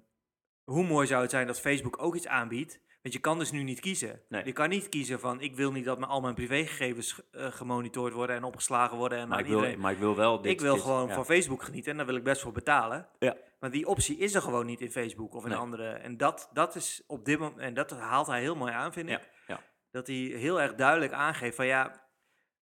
hoe 0.64 0.84
mooi 0.84 1.08
zou 1.08 1.22
het 1.22 1.32
zijn 1.32 1.48
dat 1.48 1.60
Facebook 1.60 2.02
ook 2.02 2.16
iets 2.16 2.28
aanbiedt? 2.28 2.82
Want 3.08 3.20
je 3.20 3.26
kan 3.26 3.40
dus 3.40 3.52
nu 3.52 3.64
niet 3.64 3.80
kiezen. 3.80 4.22
Nee. 4.30 4.46
Je 4.46 4.52
kan 4.52 4.70
niet 4.70 4.90
kiezen 4.90 5.20
van 5.20 5.42
ik 5.42 5.56
wil 5.56 5.72
niet 5.72 5.86
dat 5.86 5.98
mijn, 6.00 6.12
al 6.12 6.22
mijn 6.22 6.34
privégegevens 6.36 7.22
eh, 7.32 7.52
gemonitord 7.52 8.14
worden 8.14 8.36
en 8.36 8.44
opgeslagen 8.44 8.98
worden. 8.98 9.18
En 9.18 9.28
Maar 9.28 9.40
ik, 9.40 9.46
wil, 9.46 9.56
iedereen. 9.56 9.80
maar 9.80 9.92
ik 9.92 9.98
wil 9.98 10.16
wel 10.16 10.42
dit... 10.42 10.52
ik 10.52 10.60
wil 10.60 10.74
dit- 10.74 10.84
gewoon 10.84 11.08
ja. 11.08 11.14
van 11.14 11.26
Facebook 11.26 11.64
genieten 11.64 11.92
en 11.92 11.98
daar 11.98 12.06
wil 12.06 12.16
ik 12.16 12.24
best 12.24 12.42
voor 12.42 12.52
betalen. 12.52 13.08
Ja. 13.20 13.36
Maar 13.60 13.72
die 13.72 13.88
optie 13.88 14.18
is 14.18 14.34
er 14.34 14.42
gewoon 14.42 14.66
niet 14.66 14.82
in 14.82 14.92
Facebook 14.92 15.34
of 15.34 15.44
in 15.44 15.50
Nee. 15.50 15.58
andere. 15.58 15.88
En 15.90 16.18
dat, 16.18 16.50
dat 16.54 16.76
is 16.76 17.04
op 17.08 17.26
dit 17.26 17.40
moment, 17.40 17.58
en 17.60 17.74
dat 17.74 17.92
haalt 17.92 18.28
hij 18.28 18.40
heel 18.42 18.56
mooi 18.56 18.72
aan, 18.74 18.94
vind 18.94 19.10
Ja, 19.10 19.18
ik. 19.20 19.30
ja. 19.48 19.64
Dat 19.92 20.08
hij 20.08 20.16
heel 20.16 20.62
erg 20.62 20.76
duidelijk 20.76 21.12
aangeeft 21.12 21.56
van 21.56 21.66
ja, 21.66 22.04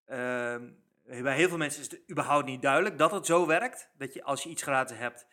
ehm, 0.04 0.68
bij 1.22 1.36
heel 1.36 1.48
veel 1.48 1.58
mensen 1.58 1.80
is 1.82 1.90
het 1.90 2.10
überhaupt 2.10 2.46
niet 2.46 2.62
duidelijk 2.62 2.98
dat 2.98 3.10
het 3.10 3.26
zo 3.26 3.46
werkt. 3.46 3.90
Dat 3.98 4.14
je 4.14 4.24
als 4.24 4.42
je 4.42 4.48
iets 4.48 4.62
gratis 4.62 4.96
hebt, 4.98 5.26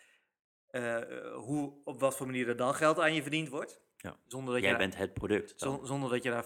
eh, 0.68 0.98
hoe, 1.34 1.74
op 1.84 2.00
wat 2.00 2.16
voor 2.18 2.26
manier 2.26 2.48
er 2.48 2.58
dan 2.58 2.74
geld 2.76 3.00
aan 3.00 3.14
je 3.14 3.22
verdiend 3.22 3.50
wordt. 3.50 3.82
Ja. 4.04 4.18
Zonder 4.28 4.54
dat 4.54 4.64
Jij 4.64 4.72
je 4.72 4.78
bent 4.78 4.98
het 4.98 5.14
product. 5.14 5.60
dan. 5.60 5.86
zonder 5.86 6.10
dat 6.10 6.24
je 6.24 6.30
daar 6.30 6.46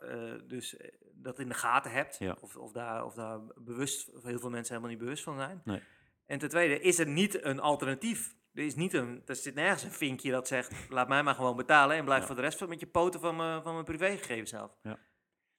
eh, 0.00 0.32
dus 0.48 0.76
eh, 0.76 0.88
dat 1.12 1.38
in 1.38 1.48
de 1.48 1.54
gaten 1.54 1.90
hebt. 1.90 2.16
Ja. 2.18 2.36
Of, 2.40 2.56
of, 2.56 2.72
daar, 2.72 3.04
of 3.04 3.14
daar 3.14 3.40
bewust, 3.56 4.10
of 4.14 4.22
heel 4.22 4.38
veel 4.38 4.50
mensen 4.50 4.74
helemaal 4.74 4.94
niet 4.94 5.04
bewust 5.04 5.22
van 5.22 5.36
zijn. 5.36 5.60
Nee. 5.64 5.80
En 6.26 6.38
ten 6.38 6.48
tweede, 6.48 6.80
is 6.80 6.98
er 6.98 7.06
niet 7.08 7.44
een 7.44 7.60
alternatief? 7.60 8.34
Er, 8.54 8.64
is 8.64 8.74
niet 8.74 8.92
een, 8.92 9.22
er 9.26 9.36
zit 9.36 9.54
nergens 9.54 9.82
een 9.82 9.90
vinkje 9.92 10.30
dat 10.30 10.48
zegt, 10.48 10.74
laat 10.88 11.08
mij 11.08 11.22
maar 11.22 11.34
gewoon 11.34 11.56
betalen 11.56 11.96
en 11.96 12.04
blijf 12.04 12.20
Ja. 12.20 12.26
voor 12.26 12.36
de 12.36 12.42
rest 12.42 12.58
van 12.58 12.68
met 12.68 12.80
je 12.80 12.86
poten 12.86 13.20
van 13.20 13.36
mijn, 13.36 13.62
van 13.62 13.72
mijn 13.72 13.84
privégegevens 13.84 14.54
af. 14.54 14.76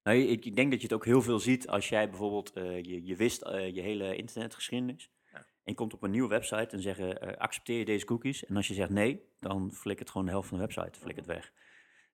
Nou, 0.03 0.17
ik, 0.19 0.45
ik 0.45 0.55
denk 0.55 0.71
dat 0.71 0.79
je 0.81 0.87
het 0.87 0.95
ook 0.95 1.05
heel 1.05 1.21
veel 1.21 1.39
ziet 1.39 1.67
als 1.67 1.89
jij 1.89 2.09
bijvoorbeeld, 2.09 2.53
eh, 2.53 2.83
je, 2.83 3.05
je 3.05 3.15
wist 3.15 3.41
je 3.49 3.81
hele 3.81 4.15
internetgeschiedenis. 4.15 5.11
En 5.67 5.73
je 5.73 5.79
komt 5.79 5.93
op 5.93 6.03
een 6.03 6.11
nieuwe 6.11 6.27
website 6.29 6.75
en 6.75 6.81
zeggen, 6.81 7.21
eh, 7.21 7.37
accepteer 7.37 7.77
je 7.79 7.85
deze 7.85 8.05
cookies? 8.05 8.45
En 8.45 8.55
als 8.55 8.67
je 8.67 8.73
zegt 8.73 8.89
nee, 8.89 9.21
dan 9.39 9.71
flikkert 9.73 10.09
gewoon 10.09 10.25
de 10.25 10.31
helft 10.31 10.47
van 10.49 10.57
de 10.57 10.63
website 10.63 10.99
flikkert 10.99 11.25
weg. 11.25 11.51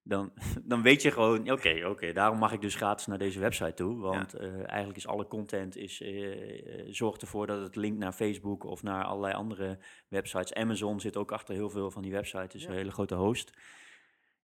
Dan, 0.03 0.31
dan 0.71 0.81
weet 0.81 1.01
je 1.01 1.11
gewoon, 1.11 1.51
oké, 1.51 1.85
oké, 1.87 2.13
daarom 2.13 2.37
mag 2.39 2.51
ik 2.51 2.61
dus 2.61 2.75
gratis 2.75 3.05
naar 3.05 3.17
deze 3.17 3.39
website 3.39 3.73
toe. 3.73 3.97
Want 3.99 4.33
eh, 4.33 4.67
eigenlijk 4.67 4.97
is 4.97 5.07
alle 5.07 5.27
content, 5.27 5.75
is, 5.77 6.01
eh, 6.01 6.85
zorgt 6.89 7.21
ervoor 7.21 7.47
dat 7.47 7.61
het 7.61 7.75
linkt 7.75 7.97
naar 7.99 8.11
Facebook 8.11 8.63
of 8.63 8.83
naar 8.83 9.03
allerlei 9.03 9.33
andere 9.33 9.79
websites. 10.07 10.53
Amazon 10.53 10.99
zit 10.99 11.17
ook 11.17 11.31
achter 11.31 11.53
heel 11.55 11.69
veel 11.69 11.91
van 11.91 12.01
die 12.01 12.11
websites, 12.11 12.55
is 12.55 12.63
Ja. 12.63 12.69
een 12.69 12.75
hele 12.75 12.91
grote 12.91 13.15
host. 13.15 13.51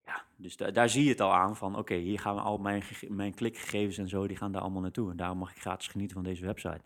Ja, 0.06 0.24
dus 0.38 0.58
da- 0.58 0.72
daar 0.72 0.89
zie 0.89 1.04
je 1.04 1.10
het 1.10 1.22
al 1.22 1.34
aan 1.34 1.56
van, 1.56 1.78
oké, 1.78 1.95
hier 1.95 2.19
gaan 2.19 2.38
al 2.39 2.58
mijn, 2.58 2.84
mijn 3.08 3.34
klikgegevens 3.34 3.98
en 3.98 4.10
zo, 4.10 4.28
die 4.28 4.38
gaan 4.38 4.52
daar 4.52 4.62
allemaal 4.62 4.82
naartoe. 4.82 5.12
En 5.12 5.17
daarom 5.17 5.38
mag 5.38 5.52
ik 5.52 5.62
gratis 5.62 5.88
genieten 5.88 6.15
van 6.15 6.26
deze 6.26 6.45
website. 6.45 6.82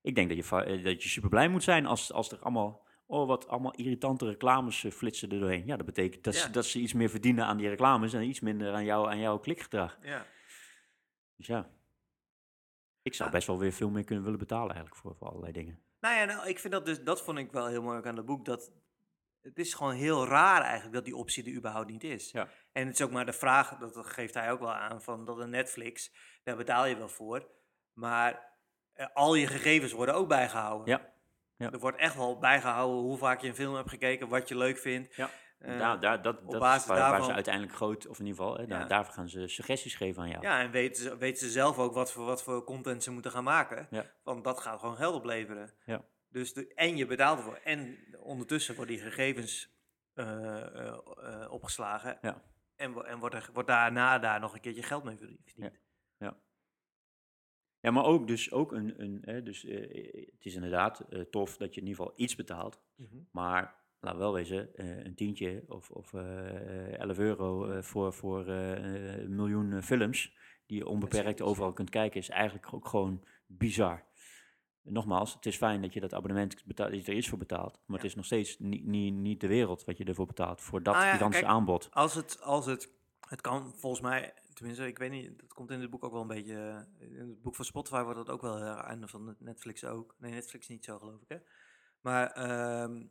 Ik 0.00 0.14
denk 0.14 0.28
dat 0.28 0.48
je, 0.48 0.56
eh, 0.64 0.84
dat 0.84 1.02
je 1.02 1.08
super 1.08 1.28
blij 1.30 1.48
moet 1.48 1.62
zijn 1.62 1.86
als, 1.86 2.12
als 2.12 2.32
er 2.32 2.38
allemaal, 2.38 2.86
oh 3.06 3.26
wat 3.26 3.48
allemaal 3.48 3.74
irritante 3.74 4.24
reclames 4.26 4.84
eh, 4.84 4.92
flitsen 4.92 5.30
er 5.30 5.40
doorheen. 5.40 5.66
Ja, 5.66 5.76
dat 5.76 5.86
betekent 5.86 6.24
dat, 6.24 6.34
ze, 6.34 6.50
dat 6.50 6.66
ze 6.66 6.78
iets 6.78 6.92
meer 6.92 7.08
verdienen 7.10 7.44
aan 7.44 7.56
die 7.56 7.68
reclames 7.68 8.12
en 8.12 8.22
iets 8.22 8.40
minder 8.40 8.72
aan, 8.72 8.84
jou, 8.84 9.08
aan 9.10 9.18
jouw 9.18 9.38
klikgedrag. 9.38 9.98
Ja. 10.02 10.26
Dus 11.36 11.46
ja, 11.46 11.70
ik 13.02 13.14
zou 13.14 13.28
Ja. 13.28 13.34
best 13.34 13.46
wel 13.46 13.58
weer 13.58 13.72
veel 13.72 13.90
meer 13.90 14.04
kunnen 14.04 14.24
willen 14.24 14.38
betalen 14.38 14.74
eigenlijk 14.74 14.96
voor, 14.96 15.16
voor 15.16 15.28
allerlei 15.28 15.52
dingen. 15.52 15.82
Nou 16.00 16.14
ja, 16.16 16.24
nou, 16.24 16.48
ik 16.48 16.58
vind 16.58 16.72
dat 16.72 16.86
dus, 16.86 17.02
dat 17.02 17.22
vond 17.22 17.38
ik 17.38 17.52
wel 17.52 17.66
heel 17.66 17.82
mooi 17.82 18.06
aan 18.06 18.16
het 18.16 18.26
boek. 18.26 18.44
Dat 18.44 18.72
het 19.40 19.58
is 19.58 19.74
gewoon 19.74 19.94
heel 19.94 20.26
raar 20.26 20.62
eigenlijk 20.62 20.94
dat 20.94 21.04
die 21.04 21.16
optie 21.16 21.44
er 21.44 21.52
überhaupt 21.56 21.90
niet 21.90 22.04
is. 22.04 22.30
Ja. 22.30 22.48
En 22.72 22.86
het 22.86 22.94
is 22.94 23.02
ook 23.04 23.10
maar 23.10 23.26
de 23.26 23.32
vraag, 23.32 23.76
dat 23.78 24.06
geeft 24.06 24.34
hij 24.34 24.52
ook 24.52 24.60
wel 24.60 24.74
aan, 24.74 25.02
van 25.02 25.24
dat 25.24 25.38
een 25.38 25.50
Netflix, 25.50 26.14
daar 26.42 26.56
betaal 26.56 26.86
je 26.86 26.96
wel 26.96 27.08
voor. 27.08 27.48
Maar 27.92 28.56
al 29.12 29.34
je 29.34 29.46
gegevens 29.46 29.92
worden 29.92 30.14
ook 30.14 30.28
bijgehouden. 30.28 30.86
Ja. 30.88 31.12
Ja. 31.56 31.70
Er 31.72 31.78
wordt 31.78 31.98
echt 31.98 32.14
wel 32.14 32.38
bijgehouden 32.38 32.98
hoe 32.98 33.16
vaak 33.18 33.40
je 33.40 33.48
een 33.48 33.54
film 33.54 33.74
hebt 33.74 33.88
gekeken, 33.88 34.28
wat 34.28 34.48
je 34.48 34.56
leuk 34.56 34.78
vindt. 34.78 35.14
Ja. 35.14 35.30
Eh, 35.58 35.78
daar, 35.78 36.00
daar, 36.00 36.22
dat 36.22 36.38
op 36.42 36.50
dat 36.50 36.60
basis 36.60 36.82
is 36.82 36.88
waar, 36.88 36.98
waar 36.98 37.06
ze 37.06 37.16
daarvan- 37.16 37.34
uiteindelijk 37.34 37.74
groot, 37.74 38.06
of 38.06 38.18
in 38.18 38.26
ieder 38.26 38.40
geval, 38.42 38.58
hè, 38.58 38.66
daar, 38.66 38.80
Ja. 38.80 38.86
daarvoor 38.86 39.14
gaan 39.14 39.28
ze 39.28 39.48
suggesties 39.48 39.94
geven 39.94 40.22
aan 40.22 40.28
jou. 40.28 40.42
Ja, 40.42 40.60
en 40.60 40.70
weten 40.70 41.02
ze, 41.02 41.16
weten 41.16 41.38
ze 41.46 41.50
zelf 41.50 41.78
ook 41.78 41.94
wat 41.94 42.12
voor, 42.12 42.24
wat 42.24 42.42
voor 42.42 42.64
content 42.64 43.02
ze 43.02 43.10
moeten 43.10 43.30
gaan 43.30 43.44
maken. 43.44 43.86
Ja. 43.90 44.04
Want 44.22 44.44
dat 44.44 44.60
gaat 44.60 44.80
gewoon 44.80 44.96
geld 44.96 45.14
opleveren. 45.14 45.70
Ja. 45.84 46.04
Dus 46.28 46.52
de, 46.52 46.74
en 46.74 46.96
je 46.96 47.06
betaalt 47.06 47.38
ervoor. 47.38 47.60
En 47.64 47.98
ondertussen 48.20 48.74
worden 48.74 48.94
die 48.96 49.04
gegevens 49.04 49.70
eh, 50.14 50.56
eh, 50.56 50.98
eh, 51.16 51.52
opgeslagen. 51.52 52.18
Ja. 52.22 52.42
En, 52.76 53.04
en 53.06 53.18
wordt, 53.18 53.34
er, 53.34 53.48
wordt 53.52 53.68
daarna 53.68 54.18
daar 54.18 54.40
nog 54.40 54.54
een 54.54 54.60
keertje 54.60 54.82
geld 54.82 55.04
mee 55.04 55.16
verdiend. 55.16 55.52
Ja, 56.18 56.36
maar 57.80 58.04
ook 58.04 58.26
dus 58.26 58.52
ook 58.52 58.72
een, 58.72 59.02
een 59.02 59.18
hè, 59.24 59.42
dus, 59.42 59.64
eh, 59.64 59.80
het 60.34 60.44
is 60.46 60.54
inderdaad 60.54 61.00
eh, 61.00 61.20
tof 61.20 61.56
dat 61.56 61.74
je 61.74 61.80
in 61.80 61.86
ieder 61.86 62.02
geval 62.02 62.18
iets 62.20 62.36
betaalt. 62.36 62.80
Mhm. 62.96 63.16
Maar 63.30 63.74
laat 64.00 64.16
wel 64.16 64.32
wezen, 64.32 64.76
eh, 64.76 65.04
een 65.04 65.14
tientje 65.14 65.64
of, 65.68 65.90
of 65.90 66.14
eh 66.14 66.98
11 66.98 67.18
euro 67.18 67.64
eh, 67.70 67.82
voor, 67.82 68.12
voor 68.12 68.46
eh, 68.46 69.18
een 69.22 69.34
miljoen 69.34 69.72
eh, 69.72 69.82
films 69.82 70.36
die 70.66 70.78
je 70.78 70.86
onbeperkt 70.88 71.40
overal 71.42 71.72
kunt 71.72 71.90
kijken, 71.90 72.20
is 72.20 72.28
eigenlijk 72.28 72.74
ook 72.74 72.88
gewoon 72.88 73.24
bizar. 73.46 74.06
Nogmaals, 74.82 75.34
het 75.34 75.46
is 75.46 75.56
fijn 75.56 75.82
dat 75.82 75.92
je 75.92 76.00
dat 76.00 76.14
abonnement 76.14 76.64
betaalt, 76.64 76.90
dat 76.90 77.04
je 77.06 77.12
er 77.12 77.18
iets 77.18 77.28
voor 77.28 77.38
betaalt, 77.38 77.72
maar 77.86 77.96
het 77.96 78.02
Ja. 78.02 78.08
is 78.08 78.14
nog 78.14 78.24
steeds 78.24 78.58
niet, 78.58 78.84
niet, 78.84 79.14
niet 79.14 79.40
de 79.40 79.46
wereld 79.46 79.84
wat 79.84 79.96
je 79.98 80.04
ervoor 80.04 80.26
betaalt 80.26 80.60
voor 80.60 80.82
dat 80.82 80.94
Nou 80.94 81.06
ja, 81.06 81.12
gigantische 81.12 81.44
kijk, 81.44 81.56
aanbod. 81.56 81.88
Als 81.92 82.14
het, 82.14 82.42
als 82.42 82.66
het, 82.66 82.92
het 83.28 83.40
kan 83.40 83.72
volgens 83.76 84.02
mij, 84.02 84.32
tenminste, 84.58 84.86
ik 84.86 84.98
weet 84.98 85.10
niet, 85.10 85.38
dat 85.40 85.52
komt 85.52 85.70
in 85.70 85.80
het 85.80 85.90
boek 85.90 86.04
ook 86.04 86.12
wel 86.12 86.20
een 86.20 86.26
beetje, 86.26 86.86
eh, 86.98 87.10
in 87.10 87.28
het 87.28 87.42
boek 87.42 87.54
van 87.54 87.64
Spotify 87.64 88.02
wordt 88.02 88.18
dat 88.18 88.30
ook 88.30 88.42
wel 88.42 88.84
en 88.84 89.08
van 89.08 89.36
Netflix 89.38 89.84
ook. 89.84 90.14
Nee, 90.18 90.32
Netflix 90.32 90.68
niet 90.68 90.84
zo 90.84 90.98
geloof 90.98 91.20
ik, 91.22 91.28
hè. 91.28 91.38
Maar 92.00 92.30
ehm, 92.30 93.06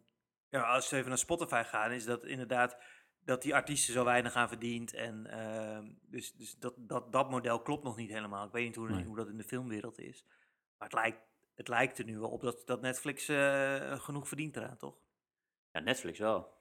ja, 0.50 0.62
als 0.62 0.90
we 0.90 0.96
even 0.96 1.10
naar 1.10 1.18
Spotify 1.18 1.64
gaan, 1.66 1.92
is 1.92 2.06
dat 2.06 2.26
inderdaad 2.26 2.78
dat 3.20 3.42
die 3.42 3.56
artiesten 3.56 3.94
zo 3.94 4.04
weinig 4.04 4.34
aan 4.34 4.48
verdient. 4.48 4.94
En 4.94 5.26
ehm, 5.26 5.94
dus, 6.02 6.34
dus 6.34 6.56
dat, 6.56 6.74
dat, 6.78 7.12
dat 7.12 7.30
model 7.30 7.62
klopt 7.62 7.84
nog 7.84 7.96
niet 7.96 8.10
helemaal. 8.12 8.46
Ik 8.46 8.52
weet 8.52 8.66
niet 8.66 8.76
hoe, 8.76 8.90
Nee. 8.90 9.06
hoe 9.06 9.16
dat 9.16 9.28
in 9.28 9.38
de 9.38 9.44
filmwereld 9.44 10.00
is. 10.00 10.26
Maar 10.78 10.88
het 10.90 10.94
lijkt, 10.94 11.20
het 11.56 11.68
lijkt 11.68 11.98
er 11.98 12.06
nu 12.06 12.20
wel 12.20 12.30
op 12.30 12.42
dat, 12.42 12.62
dat 12.66 12.82
Netflix 12.82 13.28
eh, 13.28 14.00
genoeg 14.00 14.28
verdient 14.28 14.56
eraan, 14.58 14.78
toch? 14.78 14.98
Ja, 15.72 15.80
Netflix 15.80 16.20
wel. 16.20 16.57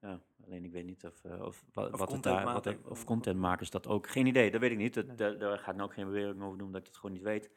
Ja. 0.00 0.20
alleen 0.44 0.64
ik 0.64 0.72
weet 0.72 0.84
niet 0.84 1.04
of, 1.04 1.24
eh, 1.24 1.42
of, 1.42 1.64
wa- 1.72 1.84
Of 1.86 1.98
wat 1.98 2.12
het 2.12 2.22
daar, 2.22 2.44
wat, 2.44 2.52
contentmakers. 2.52 2.90
of 2.90 3.04
contentmakers 3.04 3.70
dat 3.70 3.86
ook. 3.86 4.08
Geen 4.08 4.26
idee, 4.26 4.50
dat 4.50 4.60
weet 4.60 4.70
ik 4.70 4.76
niet. 4.78 4.94
Dat, 4.94 5.06
Nee. 5.06 5.16
daar, 5.16 5.38
daar 5.38 5.58
ga 5.58 5.70
ik 5.70 5.76
nou 5.76 5.88
ook 5.88 5.94
geen 5.94 6.06
bewering 6.06 6.42
over 6.42 6.58
doen, 6.58 6.72
dat 6.72 6.80
ik 6.80 6.86
het 6.86 6.96
gewoon 6.96 7.12
niet 7.12 7.24
weet. 7.24 7.50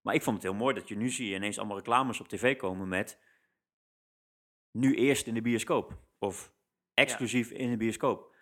Maar 0.00 0.14
ik 0.14 0.22
vond 0.22 0.36
het 0.36 0.44
heel 0.44 0.54
mooi 0.54 0.74
dat 0.74 0.88
je 0.88 0.96
nu 0.96 1.08
zie 1.08 1.28
je 1.28 1.34
ineens 1.34 1.58
allemaal 1.58 1.76
reclames 1.76 2.20
op 2.20 2.28
tv 2.28 2.56
komen 2.56 2.88
met 2.88 3.20
nu 4.70 4.94
eerst 4.94 5.26
in 5.26 5.34
de 5.34 5.42
bioscoop. 5.42 5.98
Of 6.18 6.52
exclusief 6.94 7.50
in 7.50 7.70
de 7.70 7.76
bioscoop. 7.76 8.34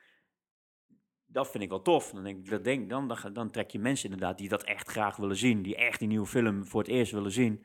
Dat 1.27 1.51
vind 1.51 1.63
ik 1.63 1.69
wel 1.69 1.83
tof. 1.83 2.11
Dan, 2.11 2.23
denk 2.25 2.39
ik, 2.39 2.51
dat 2.51 2.65
denk, 2.65 2.91
dan, 2.91 3.09
dan, 3.09 3.33
dan 3.33 3.51
trek 3.51 3.71
je 3.71 3.79
mensen 3.79 4.11
inderdaad 4.11 4.39
die 4.39 4.49
dat 4.49 4.63
echt 4.65 4.89
graag 4.89 5.17
willen 5.17 5.37
zien. 5.37 5.63
Die 5.63 5.77
echt 5.77 5.99
die 5.99 6.09
nieuwe 6.09 6.27
film 6.27 6.67
voor 6.67 6.81
het 6.81 6.91
eerst 6.91 7.13
willen 7.13 7.31
zien. 7.31 7.65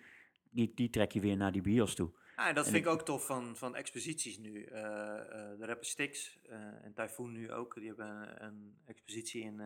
Die, 0.50 0.72
die 0.76 0.90
trek 0.90 1.12
je 1.12 1.20
weer 1.20 1.38
naar 1.38 1.52
die 1.52 1.62
bios 1.62 1.96
toe. 1.96 2.12
Ah, 2.36 2.48
en 2.48 2.56
dat 2.56 2.66
En 2.66 2.72
vind 2.72 2.86
ik- 2.86 2.92
ook 2.92 3.02
tof 3.06 3.26
van, 3.26 3.58
van 3.58 3.76
exposities 3.76 4.38
nu. 4.38 4.64
Eh, 4.64 4.82
eh, 4.82 5.60
de 5.60 5.66
rapper 5.66 5.86
Styx 5.86 6.40
eh, 6.44 6.56
en 6.58 6.94
Typhoon 6.94 7.32
nu 7.32 7.52
ook. 7.52 7.76
Die 7.76 7.88
hebben 7.88 8.08
een, 8.08 8.44
een 8.44 8.78
expositie 8.86 9.42
in 9.44 9.62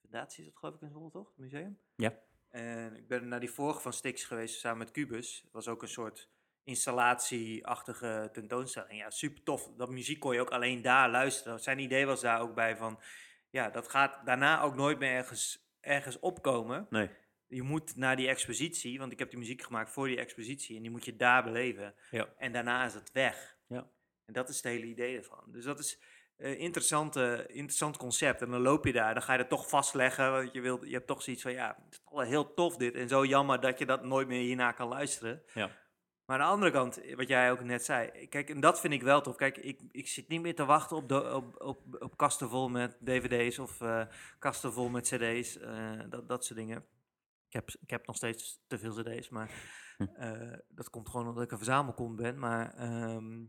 Fundatie, 0.00 0.44
is 0.44 0.50
dat 0.50 0.58
geloof 0.58 0.74
ik 0.74 0.80
in 0.80 0.88
Zwolle 0.90 1.10
toch? 1.10 1.28
Het 1.28 1.38
museum? 1.38 1.78
Ja. 1.96 2.18
En 2.50 2.96
ik 2.96 3.08
ben 3.08 3.28
naar 3.28 3.40
die 3.40 3.50
vorige 3.50 3.80
van 3.80 3.92
Styx 3.92 4.24
geweest 4.24 4.58
samen 4.60 4.78
met 4.78 4.90
Cubus. 4.90 5.40
Het 5.44 5.52
was 5.52 5.68
ook 5.68 5.82
een 5.82 5.88
soort 5.88 6.28
installatieachtige 6.64 8.28
tentoonstelling. 8.32 8.98
Ja, 9.00 9.10
super 9.10 9.42
tof. 9.42 9.70
Dat 9.76 9.90
muziek 9.90 10.20
kon 10.20 10.34
je 10.34 10.40
ook 10.40 10.50
alleen 10.50 10.82
daar 10.82 11.10
luisteren. 11.10 11.60
Zijn 11.60 11.78
idee 11.78 12.06
was 12.06 12.20
daar 12.20 12.40
ook 12.40 12.54
bij 12.54 12.76
van... 12.76 13.00
Ja, 13.50 13.70
dat 13.70 13.88
gaat 13.88 14.26
daarna 14.26 14.60
ook 14.62 14.74
nooit 14.74 14.98
meer 14.98 15.10
ergens, 15.12 15.68
ergens 15.80 16.18
opkomen 16.18 16.86
Nee, 16.90 17.10
je 17.48 17.62
moet 17.62 17.96
naar 17.96 18.16
die 18.16 18.28
expositie, 18.28 18.98
want 18.98 19.12
ik 19.12 19.18
heb 19.18 19.30
die 19.30 19.38
muziek 19.38 19.62
gemaakt 19.62 19.90
voor 19.90 20.06
die 20.06 20.18
expositie 20.18 20.76
en 20.76 20.82
die 20.82 20.90
moet 20.90 21.04
je 21.04 21.16
daar 21.16 21.44
beleven. 21.44 21.94
Ja. 22.10 22.28
En 22.36 22.52
daarna 22.52 22.84
is 22.84 22.94
het 22.94 23.12
weg. 23.12 23.56
Ja. 23.66 23.86
En 24.24 24.32
dat 24.32 24.48
is 24.48 24.56
het 24.56 24.64
hele 24.64 24.86
idee 24.86 25.16
ervan. 25.16 25.44
Dus 25.46 25.64
dat 25.64 25.78
is 25.78 25.98
een 26.36 26.58
interessante, 26.58 27.44
interessant 27.48 27.96
concept. 27.96 28.42
En 28.42 28.50
dan 28.50 28.60
loop 28.60 28.84
je 28.84 28.92
daar, 28.92 29.14
dan 29.14 29.22
ga 29.22 29.32
je 29.32 29.38
het 29.38 29.48
toch 29.48 29.68
vastleggen, 29.68 30.32
want 30.32 30.52
je, 30.52 30.60
wilt, 30.60 30.84
je 30.86 30.92
hebt 30.92 31.06
toch 31.06 31.22
zoiets 31.22 31.42
van, 31.42 31.52
ja, 31.52 31.78
het 31.84 31.94
is 31.94 32.00
wel 32.10 32.20
heel 32.20 32.54
tof 32.54 32.76
dit. 32.76 32.94
En 32.94 33.08
zo 33.08 33.24
jammer 33.24 33.60
dat 33.60 33.78
je 33.78 33.86
dat 33.86 34.04
nooit 34.04 34.28
meer 34.28 34.40
hierna 34.40 34.72
kan 34.72 34.88
luisteren. 34.88 35.42
Ja. 35.54 35.70
Maar 36.26 36.38
aan 36.38 36.46
de 36.46 36.52
andere 36.52 36.70
kant, 36.72 37.00
wat 37.14 37.28
jij 37.28 37.50
ook 37.50 37.60
net 37.60 37.84
zei, 37.84 38.28
kijk, 38.28 38.50
en 38.50 38.60
dat 38.60 38.80
vind 38.80 38.92
ik 38.92 39.02
wel 39.02 39.20
tof. 39.20 39.36
Kijk, 39.36 39.56
ik, 39.56 39.80
ik 39.90 40.08
zit 40.08 40.28
niet 40.28 40.40
meer 40.40 40.54
te 40.54 40.64
wachten 40.64 40.96
op, 40.96 41.08
de, 41.08 41.34
op, 41.34 41.60
op, 41.60 41.96
op 41.98 42.16
kasten 42.16 42.48
vol 42.48 42.68
met 42.68 42.96
dvd's 43.04 43.58
of 43.58 43.80
eh, 43.80 44.06
kasten 44.38 44.72
vol 44.72 44.88
met 44.88 45.02
cd's, 45.02 45.58
eh, 45.58 46.00
dat, 46.08 46.28
dat 46.28 46.44
soort 46.44 46.58
dingen. 46.58 46.84
Ik 47.54 47.60
heb, 47.60 47.70
ik 47.80 47.90
heb 47.90 48.06
nog 48.06 48.16
steeds 48.16 48.62
te 48.66 48.78
veel 48.78 48.92
cd's, 48.94 49.28
maar 49.28 49.50
Hm. 49.96 50.02
eh, 50.02 50.58
dat 50.68 50.90
komt 50.90 51.08
gewoon 51.08 51.28
omdat 51.28 51.42
ik 51.44 51.50
een 51.50 51.56
verzamelkont 51.56 52.16
ben. 52.16 52.38
Maar 52.38 52.74
ehm, 52.74 53.44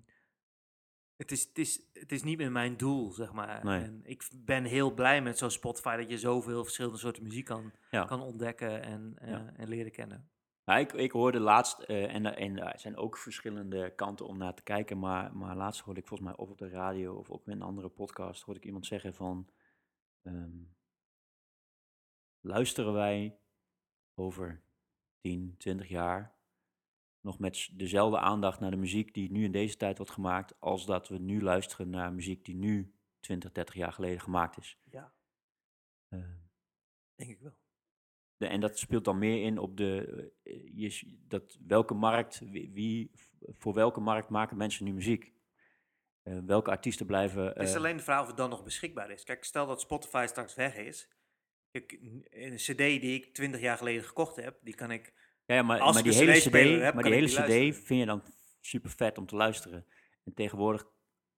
het, 1.15 1.31
is, 1.31 1.43
het, 1.43 1.57
is, 1.57 1.89
het 1.93 2.11
is 2.11 2.23
niet 2.23 2.37
meer 2.37 2.51
mijn 2.51 2.77
doel, 2.77 3.11
zeg 3.11 3.33
maar. 3.33 3.65
Nee. 3.65 3.83
En 3.83 4.01
ik 4.03 4.29
ben 4.35 4.63
heel 4.63 4.93
blij 4.93 5.21
met 5.21 5.37
zo'n 5.37 5.51
Spotify 5.51 5.97
dat 5.97 6.09
je 6.09 6.17
zoveel 6.17 6.63
verschillende 6.63 6.97
soorten 6.97 7.23
muziek 7.23 7.45
kan, 7.45 7.71
Ja. 7.91 8.03
kan 8.05 8.21
ontdekken 8.21 8.81
en, 8.81 9.13
eh, 9.17 9.29
Ja. 9.29 9.53
en 9.55 9.67
leren 9.67 9.91
kennen. 9.91 10.29
Nou, 10.65 10.79
ik, 10.79 10.93
ik 10.93 11.11
hoorde 11.11 11.39
laatst, 11.39 11.79
eh, 11.79 12.13
en, 12.13 12.25
en 12.25 12.57
er 12.57 12.79
zijn 12.79 12.95
ook 12.97 13.17
verschillende 13.17 13.95
kanten 13.95 14.27
om 14.27 14.37
naar 14.37 14.53
te 14.55 14.63
kijken, 14.63 14.99
maar, 14.99 15.35
maar 15.35 15.55
laatst 15.55 15.81
hoorde 15.81 15.99
ik 15.99 16.07
volgens 16.07 16.29
mij 16.29 16.37
of 16.37 16.49
op 16.49 16.57
de 16.57 16.69
radio 16.69 17.15
of 17.15 17.29
ook 17.29 17.45
in 17.45 17.51
een 17.51 17.61
andere 17.61 17.89
podcast, 17.89 18.41
hoorde 18.43 18.59
ik 18.59 18.65
iemand 18.65 18.85
zeggen 18.85 19.13
van, 19.13 19.49
ehm, 20.21 20.57
luisteren 22.39 22.93
wij 22.93 23.39
over 24.15 24.61
10, 25.21 25.55
20 25.57 25.87
jaar 25.89 26.33
nog 27.21 27.39
met 27.39 27.69
dezelfde 27.73 28.19
aandacht 28.19 28.59
naar 28.59 28.71
de 28.71 28.77
muziek 28.77 29.13
die 29.13 29.31
nu 29.31 29.43
in 29.43 29.51
deze 29.51 29.77
tijd 29.77 29.97
wordt 29.97 30.11
gemaakt, 30.11 30.59
als 30.59 30.85
dat 30.85 31.07
we 31.07 31.17
nu 31.17 31.41
luisteren 31.41 31.89
naar 31.89 32.13
muziek 32.13 32.45
die 32.45 32.55
nu 32.55 32.93
20, 33.19 33.51
30 33.51 33.75
jaar 33.75 33.93
geleden 33.93 34.19
gemaakt 34.21 34.57
is. 34.57 34.77
Ja, 34.83 35.13
Eh, 36.07 36.19
denk 37.15 37.29
ik 37.31 37.39
wel. 37.39 37.55
de, 38.37 38.47
en 38.47 38.59
dat 38.59 38.79
speelt 38.79 39.05
dan 39.05 39.17
meer 39.17 39.43
in 39.43 39.57
op 39.57 39.77
de, 39.77 40.31
eh, 40.43 40.77
je, 40.77 41.17
dat 41.27 41.57
welke 41.67 41.93
markt, 41.93 42.39
wie, 42.39 42.71
wie- 42.71 43.11
voor 43.47 43.73
welke 43.73 43.99
markt 43.99 44.29
maken 44.29 44.57
mensen 44.57 44.85
nu 44.85 44.93
muziek? 44.93 45.33
Eh, 46.21 46.39
welke 46.45 46.69
artiesten 46.69 47.05
blijven... 47.05 47.45
Het 47.45 47.61
is 47.61 47.71
eh, 47.71 47.77
alleen 47.77 47.97
de 47.97 48.03
vraag 48.03 48.21
of 48.21 48.27
het 48.27 48.37
dan 48.37 48.49
nog 48.49 48.63
beschikbaar 48.63 49.11
is. 49.11 49.23
Kijk, 49.23 49.43
stel 49.43 49.65
dat 49.67 49.81
Spotify 49.81 50.25
straks 50.29 50.55
weg 50.55 50.75
is. 50.75 51.09
Een 52.29 52.55
cd 52.55 52.77
die 52.77 53.13
ik 53.13 53.33
20 53.33 53.61
jaar 53.61 53.77
geleden 53.77 54.03
gekocht 54.03 54.35
heb, 54.35 54.57
die 54.61 54.75
kan 54.75 54.91
ik... 54.91 55.13
ja, 55.45 55.55
ja, 55.55 55.63
maar, 55.63 55.79
als 55.79 55.93
maar 55.93 56.03
die 56.03 56.13
hele 56.13 56.31
cd, 56.31 56.51
heb, 56.53 56.93
maar 56.93 57.03
kan 57.03 57.11
die 57.11 57.21
ik 57.21 57.29
hele 57.29 57.69
cd 57.71 57.75
vind 57.85 57.99
je 57.99 58.05
dan 58.05 58.23
super 58.61 58.89
vet 58.89 59.17
om 59.17 59.25
te 59.25 59.35
luisteren. 59.35 59.85
En 60.23 60.33
tegenwoordig 60.33 60.87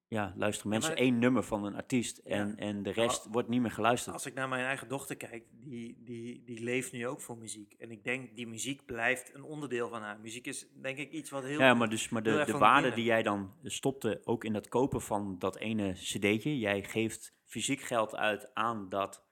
ja, 0.07 0.33
luisteren 0.37 0.69
mensen 0.69 0.91
maar- 0.93 1.01
één 1.01 1.19
nummer 1.19 1.43
van 1.43 1.65
een 1.65 1.75
artiest 1.75 2.21
Ja. 2.23 2.31
en, 2.35 2.57
en 2.57 2.83
de 2.83 2.91
rest 2.91 3.27
wordt 3.31 3.49
niet 3.49 3.61
meer 3.61 3.71
geluisterd. 3.71 4.15
Als 4.15 4.25
ik 4.25 4.33
naar 4.33 4.49
mijn 4.49 4.65
eigen 4.65 4.87
dochter 4.87 5.15
kijk, 5.15 5.43
die, 5.51 6.03
die, 6.03 6.43
die 6.45 6.63
leeft 6.63 6.91
nu 6.91 7.07
ook 7.07 7.21
voor 7.21 7.37
muziek. 7.37 7.73
En 7.73 7.91
ik 7.91 8.03
denk, 8.03 8.35
die 8.35 8.47
muziek 8.47 8.85
blijft 8.85 9.33
een 9.33 9.43
onderdeel 9.43 9.89
van 9.89 10.01
haar. 10.01 10.19
Muziek 10.19 10.47
is 10.47 10.67
denk 10.81 10.97
ik 10.97 11.11
iets 11.11 11.29
wat 11.29 11.43
heel... 11.43 11.59
Ja, 11.59 11.73
maar, 11.73 11.89
dus, 11.89 12.09
maar 12.09 12.23
de, 12.23 12.43
de 12.45 12.57
waarde 12.57 12.91
die 12.93 13.03
jij 13.03 13.23
dan 13.23 13.53
stopte 13.63 14.21
ook 14.23 14.43
in 14.43 14.53
dat 14.53 14.67
kopen 14.67 15.01
van 15.01 15.35
dat 15.39 15.57
ene 15.57 15.93
cd'tje. 15.93 16.59
Jij 16.59 16.83
geeft 16.83 17.33
fysiek 17.45 17.81
geld 17.81 18.15
uit 18.15 18.53
aan, 18.53 18.89
dat, 18.89 19.26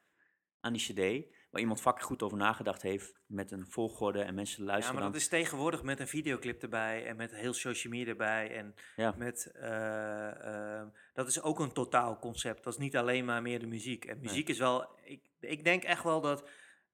aan 0.65 0.73
die 0.73 0.81
cd, 0.81 1.25
waar 1.49 1.61
iemand 1.61 1.81
vaak 1.81 2.01
goed 2.01 2.23
over 2.23 2.37
nagedacht 2.37 2.81
heeft 2.81 3.13
met 3.25 3.51
een 3.51 3.65
volgorde 3.69 4.21
en 4.21 4.35
mensen 4.35 4.63
Ja, 4.63 4.69
luisteren 4.71 4.99
maar 4.99 5.11
dat 5.11 5.21
is 5.21 5.27
tegenwoordig 5.27 5.83
met 5.83 5.99
een 5.99 6.07
videoclip 6.07 6.61
erbij 6.61 7.05
en 7.05 7.15
met 7.15 7.35
heel 7.35 7.53
social 7.53 7.93
media 7.93 8.09
erbij. 8.11 8.55
En 8.55 8.75
Ja. 8.95 9.13
met, 9.17 9.51
eh, 9.55 10.77
ehm, 10.77 10.87
dat 11.13 11.27
is 11.27 11.41
ook 11.41 11.59
een 11.59 11.71
totaal 11.71 12.19
concept. 12.19 12.63
Dat 12.63 12.73
is 12.73 12.79
niet 12.79 12.97
alleen 12.97 13.25
maar 13.25 13.41
meer 13.41 13.59
de 13.59 13.67
muziek. 13.67 14.05
En 14.05 14.19
muziek 14.19 14.49
is 14.49 14.57
wel, 14.57 14.89
ik, 15.03 15.21
ik 15.39 15.63
denk 15.63 15.83
echt 15.83 16.03
wel 16.03 16.21
dat, 16.21 16.49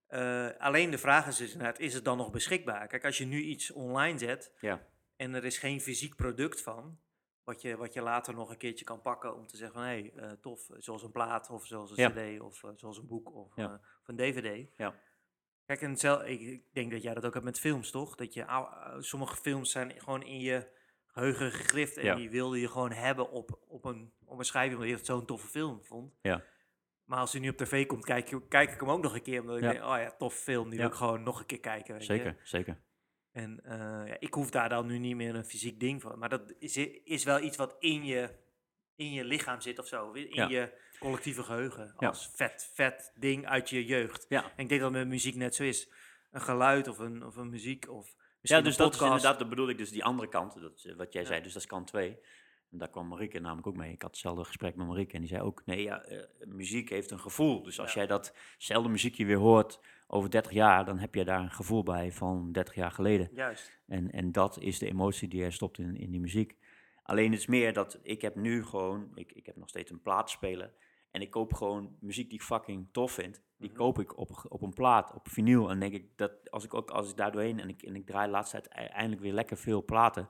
eh, 0.06 0.48
alleen 0.58 0.90
de 0.90 0.98
vraag 0.98 1.26
is 1.26 1.36
dus 1.36 1.52
inderdaad, 1.52 1.78
is 1.78 1.94
het 1.94 2.04
dan 2.04 2.16
nog 2.16 2.30
beschikbaar? 2.30 2.86
Kijk, 2.86 3.04
als 3.04 3.18
je 3.18 3.24
nu 3.26 3.40
iets 3.42 3.70
online 3.72 4.18
zet 4.18 4.52
Ja. 4.60 4.86
en 5.16 5.34
er 5.34 5.44
is 5.44 5.58
geen 5.58 5.80
fysiek 5.80 6.16
product 6.16 6.60
van, 6.62 6.98
wat 7.44 7.62
je, 7.62 7.76
wat 7.76 7.92
je 7.92 8.02
later 8.02 8.34
nog 8.34 8.50
een 8.50 8.56
keertje 8.56 8.84
kan 8.84 9.00
pakken 9.00 9.36
om 9.36 9.46
te 9.46 9.56
zeggen 9.56 9.76
van, 9.76 9.88
hé, 9.88 10.00
hey, 10.00 10.12
eh, 10.16 10.30
tof, 10.30 10.68
zoals 10.78 11.02
een 11.02 11.12
plaat 11.12 11.50
of 11.50 11.66
zoals 11.66 11.90
een 11.90 11.96
Ja. 11.96 12.10
cd 12.10 12.40
of 12.40 12.64
eh, 12.64 12.70
zoals 12.74 12.98
een 12.98 13.06
boek 13.06 13.34
of, 13.34 13.56
Ja. 13.56 13.64
eh, 13.64 13.72
of 13.72 14.08
een 14.08 14.16
dvd. 14.16 14.68
Ja. 14.76 14.94
Kijk, 15.66 15.82
en 15.82 15.96
zel, 15.96 16.26
ik, 16.26 16.62
denk 16.72 16.90
dat 16.92 17.02
jij 17.02 17.14
dat 17.14 17.24
ook 17.24 17.32
hebt 17.32 17.44
met 17.44 17.60
films, 17.60 17.90
toch? 17.90 18.14
Dat 18.14 18.34
je, 18.34 18.44
sommige 18.98 19.36
films 19.36 19.70
zijn 19.70 20.00
gewoon 20.00 20.22
in 20.22 20.40
je 20.40 20.68
geheugen 21.06 21.52
gegrift 21.52 21.96
en 21.96 22.16
die 22.16 22.30
wilde 22.30 22.60
je 22.60 22.68
gewoon 22.68 22.92
hebben 22.92 23.30
op, 23.30 23.58
op, 23.68 23.84
een, 23.84 24.12
op 24.24 24.38
een 24.38 24.44
schijfje, 24.44 24.74
omdat 24.74 24.88
je 24.88 24.94
het 24.94 25.06
zo'n 25.06 25.26
toffe 25.26 25.48
film 25.48 25.84
vond. 25.84 26.14
Ja. 26.22 26.44
Maar 27.04 27.18
als 27.18 27.32
hij 27.32 27.40
nu 27.40 27.48
op 27.48 27.56
tv 27.56 27.86
komt, 27.86 28.04
kijk, 28.04 28.40
kijk 28.48 28.72
ik 28.72 28.80
hem 28.80 28.90
ook 28.90 29.02
nog 29.02 29.14
een 29.14 29.22
keer, 29.22 29.40
omdat 29.40 29.56
ik 29.56 29.62
denk, 29.62 29.82
oh 29.82 29.96
ja, 29.98 30.14
tof 30.18 30.34
film, 30.34 30.68
die 30.68 30.78
wil 30.78 30.88
ik 30.88 30.94
gewoon 30.94 31.22
nog 31.22 31.40
een 31.40 31.46
keer 31.46 31.60
kijken. 31.60 31.94
weet 31.94 32.06
je. 32.06 32.14
Zeker, 32.14 32.40
zeker. 32.42 32.80
En 33.32 33.60
eh, 33.64 33.78
ja, 34.06 34.16
ik 34.18 34.34
hoef 34.34 34.50
daar 34.50 34.68
dan 34.68 34.86
nu 34.86 34.98
niet 34.98 35.16
meer 35.16 35.34
een 35.34 35.44
fysiek 35.44 35.80
ding 35.80 36.00
van. 36.00 36.18
Maar 36.18 36.28
dat 36.28 36.54
is, 36.58 36.76
is 37.04 37.24
wel 37.24 37.40
iets 37.40 37.56
wat 37.56 37.76
in 37.78 38.04
je, 38.04 38.30
in 38.96 39.12
je 39.12 39.24
lichaam 39.24 39.60
zit 39.60 39.78
of 39.78 39.86
zo. 39.86 40.12
In 40.12 40.26
Ja. 40.30 40.48
je 40.48 40.72
collectieve 40.98 41.42
geheugen. 41.42 41.94
Ja. 41.98 42.08
Als 42.08 42.30
vet, 42.34 42.70
vet 42.74 43.12
ding 43.14 43.46
uit 43.46 43.70
je 43.70 43.84
jeugd. 43.84 44.26
En 44.28 44.44
ik 44.56 44.68
denk 44.68 44.80
dat 44.80 44.92
met 44.92 45.08
muziek 45.08 45.34
net 45.34 45.54
zo 45.54 45.62
is. 45.62 45.90
Een 46.30 46.40
geluid 46.40 46.88
of 46.88 46.98
een, 46.98 47.26
of 47.26 47.36
een 47.36 47.50
muziek 47.50 47.90
of 47.90 48.14
Ja, 48.40 48.60
dus 48.60 48.78
een 48.78 48.84
dat 48.84 48.94
is 48.94 49.00
inderdaad, 49.00 49.38
dat 49.38 49.48
bedoel 49.48 49.68
ik 49.68 49.78
dus 49.78 49.90
die 49.90 50.04
andere 50.04 50.28
kant, 50.28 50.60
dat 50.60 50.72
is, 50.76 50.84
eh, 50.84 50.96
wat 50.96 51.12
jij 51.12 51.24
zei, 51.24 51.42
dus 51.42 51.52
dat 51.52 51.62
is 51.62 51.68
kant 51.68 51.86
2. 51.86 52.18
En 52.70 52.78
daar 52.78 52.90
kwam 52.90 53.08
Marieke 53.08 53.38
namelijk 53.40 53.66
ook 53.66 53.76
mee. 53.76 53.92
Ik 53.92 54.02
had 54.02 54.10
hetzelfde 54.10 54.44
gesprek 54.44 54.74
met 54.76 54.86
Marieke 54.86 55.14
en 55.14 55.20
die 55.20 55.28
zei 55.28 55.42
ook, 55.42 55.62
nee, 55.64 55.82
ja, 55.82 56.02
eh, 56.02 56.46
muziek 56.46 56.88
heeft 56.88 57.10
een 57.10 57.20
gevoel. 57.20 57.62
Dus 57.62 57.80
als 57.80 57.92
jij 57.92 58.06
datzelfde 58.06 58.88
muziekje 58.88 59.24
weer 59.24 59.36
hoort 59.36 59.80
over 60.12 60.30
30 60.30 60.52
jaar, 60.52 60.84
dan 60.84 60.98
heb 60.98 61.14
je 61.14 61.24
daar 61.24 61.40
een 61.40 61.50
gevoel 61.50 61.82
bij 61.82 62.12
van 62.12 62.52
30 62.52 62.74
jaar 62.74 62.90
geleden. 62.90 63.28
Juist. 63.34 63.80
En, 63.86 64.10
en 64.10 64.32
dat 64.32 64.58
is 64.60 64.78
de 64.78 64.88
emotie 64.88 65.28
die 65.28 65.44
er 65.44 65.52
stopt 65.52 65.78
in, 65.78 65.96
in 65.96 66.10
die 66.10 66.20
muziek. 66.20 66.56
Alleen 67.02 67.30
het 67.30 67.40
is 67.40 67.46
meer 67.46 67.72
dat 67.72 67.98
ik 68.02 68.22
heb 68.22 68.34
nu 68.34 68.64
gewoon, 68.64 69.10
ik, 69.14 69.32
ik 69.32 69.46
heb 69.46 69.56
nog 69.56 69.68
steeds 69.68 69.90
een 69.90 70.02
plaatspeler. 70.02 70.72
En 71.10 71.20
ik 71.20 71.30
koop 71.30 71.52
gewoon 71.54 71.96
muziek 72.00 72.30
die 72.30 72.38
ik 72.38 72.44
fucking 72.44 72.88
tof 72.92 73.12
vind. 73.12 73.42
Die 73.56 73.68
Mhm. 73.68 73.78
koop 73.78 73.98
ik 73.98 74.18
op, 74.18 74.46
op 74.48 74.62
een 74.62 74.72
plaat, 74.72 75.14
op 75.14 75.28
vinyl. 75.28 75.70
En 75.70 75.80
denk 75.80 75.92
ik 75.92 76.06
dat 76.16 76.50
als 76.50 76.64
ik 76.64 76.74
ook 76.74 76.90
als 76.90 77.10
ik 77.10 77.16
daar 77.16 77.32
doorheen 77.32 77.60
en 77.60 77.68
ik, 77.68 77.82
en 77.82 77.94
ik 77.94 78.06
draai 78.06 78.26
de 78.26 78.32
laatste 78.32 78.60
tijd 78.60 78.74
e- 78.74 78.92
eindelijk 78.92 79.22
weer 79.22 79.32
lekker 79.32 79.56
veel 79.56 79.84
platen. 79.84 80.28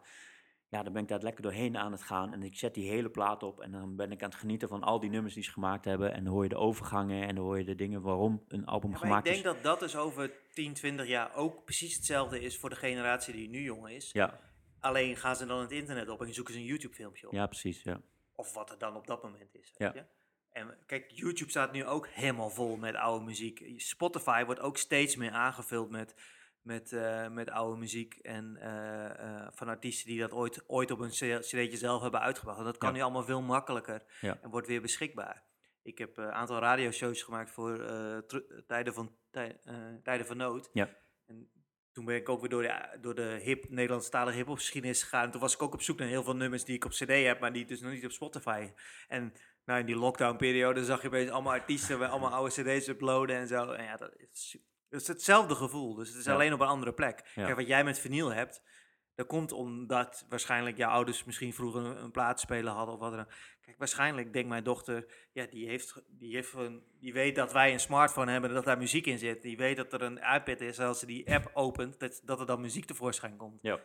Ja, 0.73 0.83
dan 0.83 0.93
ben 0.93 1.03
ik 1.03 1.09
daar 1.09 1.21
lekker 1.23 1.43
doorheen 1.43 1.77
aan 1.77 1.93
het 1.93 2.03
gaan. 2.03 2.33
En 2.33 2.43
ik 2.43 2.57
zet 2.57 2.75
die 2.75 2.89
hele 2.91 3.09
plaat 3.11 3.43
op. 3.43 3.61
En 3.61 3.71
dan 3.73 3.97
ben 3.97 4.13
ik 4.13 4.23
aan 4.23 4.29
het 4.31 4.39
genieten 4.39 4.69
van 4.69 4.83
al 4.83 5.01
die 5.01 5.11
nummers 5.11 5.35
die 5.35 5.43
ze 5.43 5.51
gemaakt 5.53 5.85
hebben. 5.85 6.13
En 6.15 6.25
dan 6.25 6.33
hoor 6.33 6.43
je 6.43 6.49
de 6.49 6.57
overgangen 6.57 7.27
en 7.29 7.35
dan 7.35 7.45
hoor 7.45 7.59
je 7.59 7.65
de 7.65 7.75
dingen 7.75 8.03
waarom 8.03 8.45
een 8.49 8.65
album 8.67 8.91
Ja, 8.91 8.97
maar 8.97 9.03
ik 9.03 9.07
gemaakt 9.07 9.25
denk 9.25 9.37
is. 9.37 9.43
dat 9.43 9.63
dat 9.63 9.81
dus 9.81 9.97
over 9.97 10.33
10, 10.53 10.75
20 10.75 11.07
jaar 11.07 11.35
ook 11.35 11.65
precies 11.65 11.95
hetzelfde 11.97 12.41
is 12.41 12.59
voor 12.59 12.71
de 12.71 12.77
generatie 12.77 13.35
die 13.35 13.49
nu 13.49 13.63
jong 13.63 13.89
is. 13.89 14.11
Ja, 14.13 14.41
Alleen 14.81 15.17
gaan 15.17 15.37
ze 15.37 15.47
dan 15.47 15.61
het 15.61 15.71
internet 15.73 16.09
op 16.09 16.21
en 16.23 16.35
zoeken 16.35 16.55
ze 16.55 16.61
een 16.61 16.67
YouTube 16.67 16.95
filmpje 16.95 17.27
op. 17.27 17.33
ja, 17.33 17.47
precies. 17.47 17.83
Ja. 17.83 18.01
Of 18.35 18.55
wat 18.55 18.71
er 18.71 18.79
dan 18.79 18.97
op 18.97 19.07
dat 19.07 19.23
moment 19.23 19.55
is. 19.55 19.75
Ja. 19.77 19.91
Je? 19.95 20.05
En 20.53 20.75
kijk, 20.87 21.11
YouTube 21.11 21.51
staat 21.51 21.73
nu 21.73 21.85
ook 21.87 22.07
helemaal 22.09 22.51
vol 22.51 22.77
met 22.77 22.95
oude 22.95 23.25
muziek. 23.25 23.65
Spotify 23.77 24.45
wordt 24.45 24.61
ook 24.61 24.77
steeds 24.77 25.17
meer 25.17 25.31
aangevuld 25.31 25.91
met 25.91 26.15
met, 26.63 26.93
eh, 26.93 27.29
met 27.29 27.51
oude 27.51 27.79
muziek 27.79 28.15
en 28.15 28.57
eh, 28.57 29.11
eh, 29.45 29.47
van 29.51 29.69
artiesten 29.69 30.07
die 30.07 30.21
dat 30.21 30.33
ooit, 30.33 30.65
ooit 30.69 30.91
op 30.91 30.99
een 30.99 31.11
cd'tje 31.11 31.77
zelf 31.77 32.03
hebben 32.03 32.21
uitgebracht. 32.21 32.59
En 32.59 32.65
dat 32.65 32.79
kan 32.79 32.89
Ja. 32.89 32.95
nu 32.97 33.03
allemaal 33.03 33.25
veel 33.25 33.43
makkelijker 33.43 34.03
Ja. 34.21 34.39
en 34.43 34.51
wordt 34.51 34.67
weer 34.67 34.81
beschikbaar. 34.81 35.45
Ik 35.83 35.99
heb 35.99 36.17
een 36.17 36.33
aantal 36.33 36.59
radioshows 36.59 37.23
gemaakt 37.23 37.51
voor 37.51 37.77
tijden, 38.67 38.95
van, 38.95 39.17
tij- 39.31 39.59
tijden 40.03 40.27
van 40.27 40.37
nood. 40.37 40.71
Ja. 40.73 40.89
En 41.27 41.51
toen 41.93 42.05
ben 42.05 42.17
ik 42.17 42.29
ook 42.29 42.41
weer 42.41 42.49
door 42.51 42.63
de, 42.63 42.99
door 43.01 43.15
de 43.15 43.39
hip, 43.43 43.69
Nederlandstalige 43.69 44.37
hip 44.37 44.49
geschiedenis 44.49 45.03
gegaan. 45.03 45.31
Toen 45.31 45.41
was 45.41 45.55
ik 45.55 45.63
ook 45.63 45.73
op 45.75 45.83
zoek 45.83 45.99
naar 45.99 46.09
heel 46.09 46.23
veel 46.23 46.37
nummers 46.37 46.65
die 46.65 46.75
ik 46.75 46.85
op 46.85 46.91
cd 46.91 47.09
heb, 47.09 47.41
maar 47.41 47.53
die 47.53 47.65
dus 47.65 47.81
nog 47.81 47.93
niet 47.93 48.05
op 48.05 48.11
Spotify. 48.11 48.71
En 49.09 49.33
nou, 49.65 49.81
in 49.81 49.87
die 49.87 49.97
lockdown-periode 49.97 50.85
zag 50.85 51.01
je 51.03 51.07
opeens 51.07 51.31
allemaal 51.31 51.53
artiesten 51.53 51.99
met 51.99 52.11
allemaal 52.11 52.31
oude 52.33 52.63
cd's 52.63 52.89
uploaden 52.89 53.37
en 53.37 53.47
zo. 53.47 53.71
En 53.73 53.85
ja, 53.85 53.97
dat 53.97 54.15
is, 54.17 54.29
su- 54.51 54.63
dat 54.93 55.01
is 55.01 55.07
hetzelfde 55.07 55.55
gevoel. 55.55 55.95
Dus 55.95 56.09
het 56.09 56.19
is 56.19 56.25
Ja. 56.25 56.33
alleen 56.33 56.53
op 56.53 56.61
een 56.61 56.67
andere 56.67 56.93
plek. 56.93 57.31
Ja. 57.35 57.45
Kijk, 57.45 57.57
wat 57.57 57.67
jij 57.67 57.85
met 57.85 57.99
vinyl 57.99 58.33
hebt, 58.33 58.63
dat 59.15 59.27
komt 59.27 59.53
omdat 59.53 60.27
waarschijnlijk 60.29 60.77
jouw 60.77 60.91
ouders 60.91 61.25
misschien 61.25 61.53
vroeger 61.53 61.85
een, 61.85 62.03
een 62.03 62.11
plaatspeler 62.11 62.73
hadden 62.73 62.95
of 62.95 63.01
wat 63.01 63.13
dan. 63.13 63.27
Kijk, 63.61 63.79
waarschijnlijk 63.79 64.33
denkt 64.33 64.49
mijn 64.49 64.65
dochter, 64.65 65.29
ja, 65.33 65.47
die, 65.47 65.69
heeft, 65.69 66.03
die, 66.07 66.35
heeft 66.35 66.53
een, 66.53 66.85
die 67.01 67.13
weet 67.13 67.35
dat 67.37 67.53
wij 67.53 67.73
een 67.73 67.81
smartphone 67.81 68.31
hebben 68.31 68.51
en 68.51 68.57
dat 68.57 68.65
daar 68.65 68.79
muziek 68.79 69.07
in 69.07 69.19
zit. 69.19 69.43
Die 69.43 69.57
weet 69.57 69.77
dat 69.77 69.93
er 69.93 70.03
een 70.03 70.19
iPad 70.19 70.61
is 70.61 70.79
en 70.79 70.87
als 70.87 70.99
ze 70.99 71.07
die 71.07 71.33
app 71.35 71.51
opent, 71.55 71.99
dat, 72.01 72.21
dat 72.25 72.41
er 72.41 72.47
dan 72.47 72.61
muziek 72.61 72.85
tevoorschijn 72.85 73.37
komt. 73.37 73.59
Ja. 73.63 73.81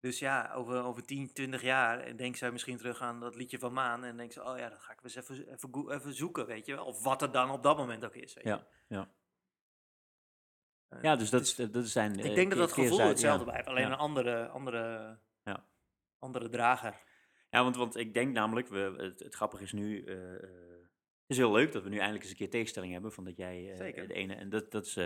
Dus 0.00 0.18
ja, 0.18 0.52
over, 0.54 0.82
over 0.82 1.04
10, 1.04 1.32
20 1.32 1.62
jaar 1.62 2.00
en 2.00 2.16
denkt 2.16 2.38
zij 2.38 2.50
misschien 2.50 2.76
terug 2.76 3.00
aan 3.00 3.20
dat 3.20 3.34
liedje 3.34 3.58
van 3.58 3.72
Maan 3.72 4.04
en 4.04 4.16
denkt 4.16 4.32
ze, 4.32 4.44
oh 4.44 4.58
ja, 4.58 4.68
dat 4.68 4.80
ga 4.80 4.92
ik 4.92 5.02
eens 5.02 5.14
even, 5.14 5.92
even, 5.94 6.14
zoeken, 6.14 6.46
weet 6.46 6.66
je 6.66 6.74
wel. 6.74 6.84
Of 6.84 7.02
wat 7.02 7.22
er 7.22 7.32
dan 7.32 7.50
op 7.50 7.62
dat 7.62 7.76
moment 7.76 8.04
ook 8.04 8.14
is, 8.14 8.34
weet 8.34 8.44
je. 8.44 8.50
Ja, 8.50 8.66
ja. 8.88 9.10
Ja, 11.02 11.16
dus 11.16 11.30
dat, 11.30 11.42
is, 11.42 11.54
dat 11.54 11.86
zijn... 11.88 12.18
ik 12.18 12.24
eh, 12.24 12.34
denk 12.34 12.50
dat 12.50 12.58
dat 12.58 12.72
gevoel 12.72 12.98
hetzelfde 12.98 13.44
blijft, 13.44 13.66
alleen 13.68 13.86
een 13.86 13.92
andere, 13.92 14.46
andere, 14.48 15.16
Ja. 15.44 15.64
andere 16.18 16.48
drager. 16.48 16.94
Ja, 17.50 17.62
want, 17.62 17.76
want 17.76 17.96
ik 17.96 18.14
denk 18.14 18.32
namelijk, 18.32 18.68
we, 18.68 18.94
het, 18.96 19.18
het 19.20 19.34
grappige 19.34 19.62
is 19.62 19.72
nu, 19.72 20.04
eh, 20.04 20.34
eh, 20.34 20.40
het 21.20 21.32
is 21.32 21.36
heel 21.36 21.52
leuk 21.52 21.72
dat 21.72 21.82
we 21.82 21.88
nu 21.88 21.96
eindelijk 21.96 22.22
eens 22.22 22.32
een 22.32 22.38
keer 22.38 22.50
tegenstelling 22.50 22.92
hebben 22.92 23.12
van 23.12 23.24
dat 23.24 23.36
jij 23.36 23.74
Zeker. 23.76 24.08
de 24.08 24.14
ene, 24.14 24.34
en 24.34 24.48
dat, 24.48 24.70
dat 24.70 24.86
is 24.86 24.98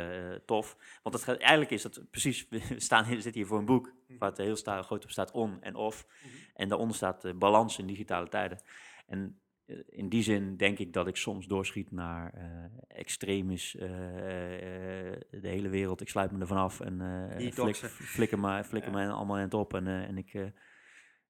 tof. 0.44 0.76
Want 1.02 1.14
het 1.14 1.24
gaat, 1.24 1.36
eigenlijk 1.36 1.70
is 1.70 1.82
dat 1.82 2.10
precies, 2.10 2.48
we 2.48 2.60
staan 2.76 3.04
hier, 3.04 3.14
zitten 3.14 3.40
hier 3.40 3.46
voor 3.46 3.58
een 3.58 3.64
boek 3.64 3.96
Mhm. 4.08 4.18
waar 4.18 4.28
het 4.28 4.38
heel 4.38 4.56
sta, 4.56 4.82
groot 4.82 5.04
op 5.04 5.10
staat 5.10 5.30
on 5.30 5.62
en 5.62 5.74
off. 5.74 6.06
Mhm. 6.22 6.34
En 6.54 6.68
daaronder 6.68 6.96
staat 6.96 7.38
balans 7.38 7.78
in 7.78 7.86
digitale 7.86 8.28
tijden. 8.28 8.62
En 9.06 9.40
in 9.86 10.08
die 10.08 10.22
zin 10.22 10.56
denk 10.56 10.78
ik 10.78 10.92
dat 10.92 11.06
ik 11.06 11.16
soms 11.16 11.46
doorschiet 11.46 11.90
naar 11.90 12.34
eh 12.34 12.64
eh, 12.98 13.74
eh, 13.74 15.20
de 15.30 15.48
hele 15.48 15.68
wereld, 15.68 16.00
ik 16.00 16.08
sluit 16.08 16.30
me 16.30 16.40
ervan 16.40 16.56
af 16.56 16.80
en 16.80 17.00
eh 17.00 17.52
flik, 17.52 17.76
flikker 17.76 18.38
me, 18.38 18.64
flikker 18.64 18.92
me 18.92 19.08
allemaal 19.08 19.36
in 19.36 19.42
het 19.42 19.54
op. 19.54 19.74
En, 19.74 19.86
eh, 19.86 20.02
en 20.02 20.18
ik... 20.18 20.34
eh, 20.34 20.46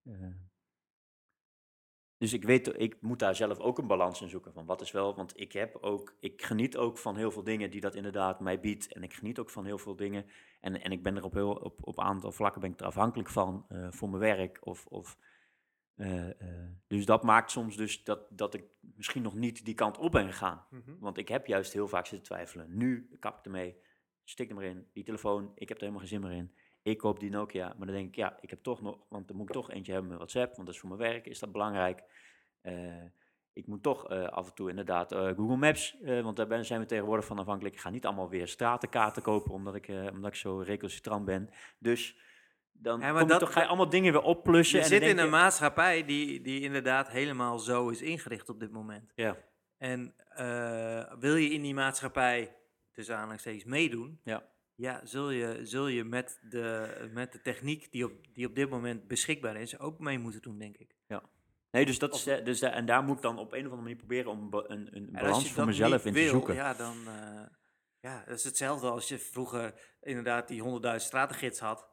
eh, 0.02 0.34
dus 2.18 2.32
ik 2.32 2.44
weet, 2.44 2.80
ik 2.80 2.96
moet 3.00 3.18
daar 3.18 3.34
zelf 3.34 3.58
ook 3.58 3.78
een 3.78 3.86
balans 3.86 4.20
in 4.20 4.28
zoeken 4.28 4.52
van 4.52 4.66
wat 4.66 4.80
is 4.80 4.90
wel, 4.90 5.14
want 5.14 5.40
ik 5.40 5.52
heb 5.52 5.76
ook, 5.76 6.16
ik 6.20 6.42
geniet 6.42 6.76
ook 6.76 6.98
van 6.98 7.16
heel 7.16 7.30
veel 7.30 7.44
dingen 7.44 7.70
die 7.70 7.80
dat 7.80 7.94
inderdaad 7.94 8.40
mij 8.40 8.60
biedt 8.60 8.92
en 8.92 9.02
ik 9.02 9.14
geniet 9.14 9.38
ook 9.38 9.50
van 9.50 9.64
heel 9.64 9.78
veel 9.78 9.96
dingen. 9.96 10.26
En, 10.60 10.82
en 10.82 10.92
ik 10.92 11.02
ben 11.02 11.16
er 11.16 11.24
op 11.24 11.32
heel, 11.32 11.50
op, 11.50 11.78
op 11.80 12.00
aantal 12.00 12.32
vlakken 12.32 12.60
ben 12.60 12.70
ik 12.70 12.80
er 12.80 12.86
afhankelijk 12.86 13.28
van 13.28 13.64
eh, 13.68 13.86
voor 13.90 14.08
mijn 14.08 14.22
werk 14.22 14.58
of, 14.66 14.86
of 14.86 15.18
eh, 15.98 16.28
eh, 16.28 16.70
dus 16.86 17.06
dat 17.06 17.22
maakt 17.22 17.50
soms 17.50 17.76
dus 17.76 18.04
dat, 18.04 18.20
dat 18.30 18.54
ik 18.54 18.64
misschien 18.80 19.22
nog 19.22 19.34
niet 19.34 19.64
die 19.64 19.74
kant 19.74 19.98
op 19.98 20.12
ben 20.12 20.26
gegaan, 20.26 20.66
want 20.98 21.18
ik 21.18 21.28
heb 21.28 21.46
juist 21.46 21.72
heel 21.72 21.88
vaak 21.88 22.06
zitten 22.06 22.26
twijfelen. 22.26 22.76
Nu 22.76 23.16
kap 23.20 23.38
ik 23.38 23.44
ermee, 23.44 23.76
stik 24.24 24.48
er 24.48 24.54
maar 24.54 24.64
in, 24.64 24.86
die 24.92 25.04
telefoon, 25.04 25.52
ik 25.54 25.68
heb 25.68 25.76
er 25.76 25.82
helemaal 25.82 26.00
geen 26.00 26.08
zin 26.08 26.20
meer 26.20 26.32
in. 26.32 26.52
Ik 26.82 26.98
koop 26.98 27.20
die 27.20 27.30
Nokia, 27.30 27.66
maar 27.66 27.86
dan 27.86 27.96
denk 27.96 28.08
ik, 28.08 28.14
ja, 28.14 28.38
ik 28.40 28.50
heb 28.50 28.62
toch 28.62 28.80
nog, 28.80 28.98
want 29.08 29.28
dan 29.28 29.36
moet 29.36 29.48
ik 29.48 29.54
toch 29.54 29.70
eentje 29.70 29.92
hebben 29.92 30.10
met 30.10 30.18
WhatsApp, 30.18 30.54
want 30.54 30.66
dat 30.66 30.74
is 30.74 30.80
voor 30.80 30.88
mijn 30.88 31.10
werk, 31.10 31.26
is 31.26 31.38
dat 31.38 31.52
belangrijk. 31.52 32.02
Eh, 32.60 33.04
ik 33.52 33.66
moet 33.66 33.82
toch 33.82 34.08
af 34.08 34.48
en 34.48 34.54
toe 34.54 34.70
inderdaad 34.70 35.14
Google 35.14 35.56
Maps, 35.56 35.96
want 36.00 36.36
daar 36.36 36.46
ben, 36.46 36.64
zijn 36.64 36.80
we 36.80 36.86
tegenwoordig 36.86 37.24
van 37.24 37.38
afhankelijk. 37.38 37.74
Ik 37.74 37.80
ga 37.80 37.90
niet 37.90 38.06
allemaal 38.06 38.28
weer 38.28 38.48
stratenkaarten 38.48 39.22
kopen, 39.22 39.52
omdat 39.52 39.74
ik, 39.74 39.88
omdat 39.88 40.30
ik 40.30 40.34
zo 40.34 40.58
recalcitrant 40.58 41.24
ben. 41.24 41.50
Dus 41.78 42.16
dan 42.78 43.00
Ja, 43.00 43.12
maar 43.12 43.26
dat- 43.26 43.40
toch, 43.40 43.52
ga 43.52 43.60
je 43.60 43.66
allemaal 43.66 43.88
dingen 43.88 44.12
weer 44.12 44.22
opplussen. 44.22 44.76
Je 44.78 44.84
en 44.84 44.90
zit 44.90 45.02
in 45.02 45.18
een 45.18 45.30
maatschappij 45.30 46.04
die, 46.04 46.40
die 46.40 46.60
inderdaad 46.60 47.08
helemaal 47.08 47.58
zo 47.58 47.88
is 47.88 48.02
ingericht 48.02 48.48
op 48.48 48.60
dit 48.60 48.70
moment. 48.70 49.12
Ja, 49.14 49.36
En 49.78 50.14
eh, 50.28 51.12
wil 51.18 51.36
je 51.36 51.48
in 51.50 51.62
die 51.62 51.74
maatschappij, 51.74 52.56
tussen 52.92 53.14
aanhalingstekens, 53.16 53.64
meedoen, 53.64 54.20
ja, 54.24 54.42
ja, 54.74 55.00
zul 55.04 55.30
je, 55.30 55.58
zul 55.62 55.86
je 55.86 56.04
met, 56.04 56.40
de, 56.50 57.08
met 57.12 57.32
de 57.32 57.40
techniek 57.40 57.92
die 57.92 58.04
op, 58.04 58.12
die 58.34 58.46
op 58.46 58.54
dit 58.54 58.70
moment 58.70 59.06
beschikbaar 59.08 59.56
is, 59.56 59.78
ook 59.78 59.98
mee 59.98 60.18
moeten 60.18 60.42
doen, 60.42 60.58
denk 60.58 60.76
ik. 60.76 60.96
Nee, 61.70 61.86
dus 61.86 61.98
dat 61.98 62.14
is, 62.14 62.26
eh, 62.26 62.44
dus 62.44 62.60
da- 62.60 62.70
en 62.70 62.86
daar 62.86 63.02
moet 63.02 63.16
ik 63.16 63.22
dan 63.22 63.38
op 63.38 63.52
een 63.52 63.58
of 63.58 63.64
andere 63.64 63.82
manier 63.82 63.96
proberen 63.96 64.30
om 64.30 64.48
een, 64.52 64.96
een 64.96 65.08
En 65.08 65.12
als 65.12 65.20
balans 65.22 65.52
voor 65.52 65.64
mezelf 65.66 66.04
in 66.04 66.12
wil, 66.12 66.22
te 66.24 66.28
zoeken. 66.28 66.54
Ja, 66.54 66.74
dan, 66.74 66.96
eh, 67.06 67.40
ja, 68.00 68.24
dat 68.26 68.38
is 68.38 68.44
hetzelfde 68.44 68.90
als 68.90 69.08
je 69.08 69.18
vroeger 69.18 69.74
inderdaad 70.00 70.48
die 70.48 70.60
100.000 70.62 71.08
stratengids 71.08 71.60
had. 71.60 71.88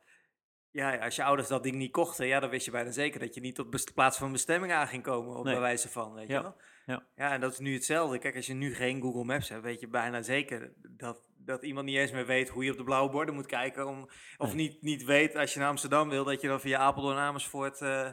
Ja, 0.76 0.96
als 0.98 1.16
je 1.16 1.24
ouders 1.24 1.48
dat 1.48 1.64
ding 1.64 1.76
niet 1.76 1.92
kochten, 1.92 2.28
ja, 2.28 2.40
dan 2.40 2.50
wist 2.50 2.66
je 2.66 2.72
bijna 2.72 2.92
zeker 2.92 3.20
dat 3.20 3.34
je 3.36 3.42
niet 3.42 3.60
op 3.60 3.72
best- 3.72 3.94
plaats 3.94 4.18
van 4.18 4.32
bestemming 4.32 4.74
aan 4.74 4.88
ging 4.88 5.04
komen, 5.04 5.36
op 5.36 5.44
Nee. 5.46 5.60
wijze 5.60 5.90
van, 5.90 6.14
weet 6.14 6.28
Ja, 6.28 6.36
je 6.36 6.42
wel. 6.42 6.56
ja. 6.86 7.04
ja, 7.16 7.32
en 7.32 7.42
dat 7.42 7.52
is 7.52 7.60
nu 7.60 7.74
hetzelfde. 7.74 8.18
Kijk, 8.20 8.36
als 8.36 8.46
je 8.48 8.54
nu 8.54 8.76
geen 8.76 9.02
Google 9.02 9.24
Maps 9.24 9.50
hebt, 9.50 9.64
weet 9.64 9.80
je 9.80 9.88
bijna 9.88 10.22
zeker 10.22 10.74
dat, 10.98 11.22
dat 11.38 11.64
iemand 11.64 11.86
niet 11.86 11.96
eens 11.98 12.12
meer 12.12 12.26
weet 12.26 12.50
hoe 12.50 12.64
je 12.64 12.72
op 12.72 12.78
de 12.78 12.84
blauwe 12.84 13.10
borden 13.12 13.36
moet 13.36 13.46
kijken. 13.46 13.88
Om, 13.88 14.10
of 14.38 14.48
Nee. 14.48 14.56
niet, 14.56 14.82
niet 14.82 15.04
weet 15.04 15.36
als 15.36 15.54
je 15.54 15.60
naar 15.60 15.70
Amsterdam 15.70 16.10
wil, 16.10 16.24
dat 16.24 16.42
je 16.42 16.48
dan 16.48 16.60
via 16.60 16.80
Apeldoorn 16.80 17.18
Amersfoort 17.18 17.82
eh 17.82 18.10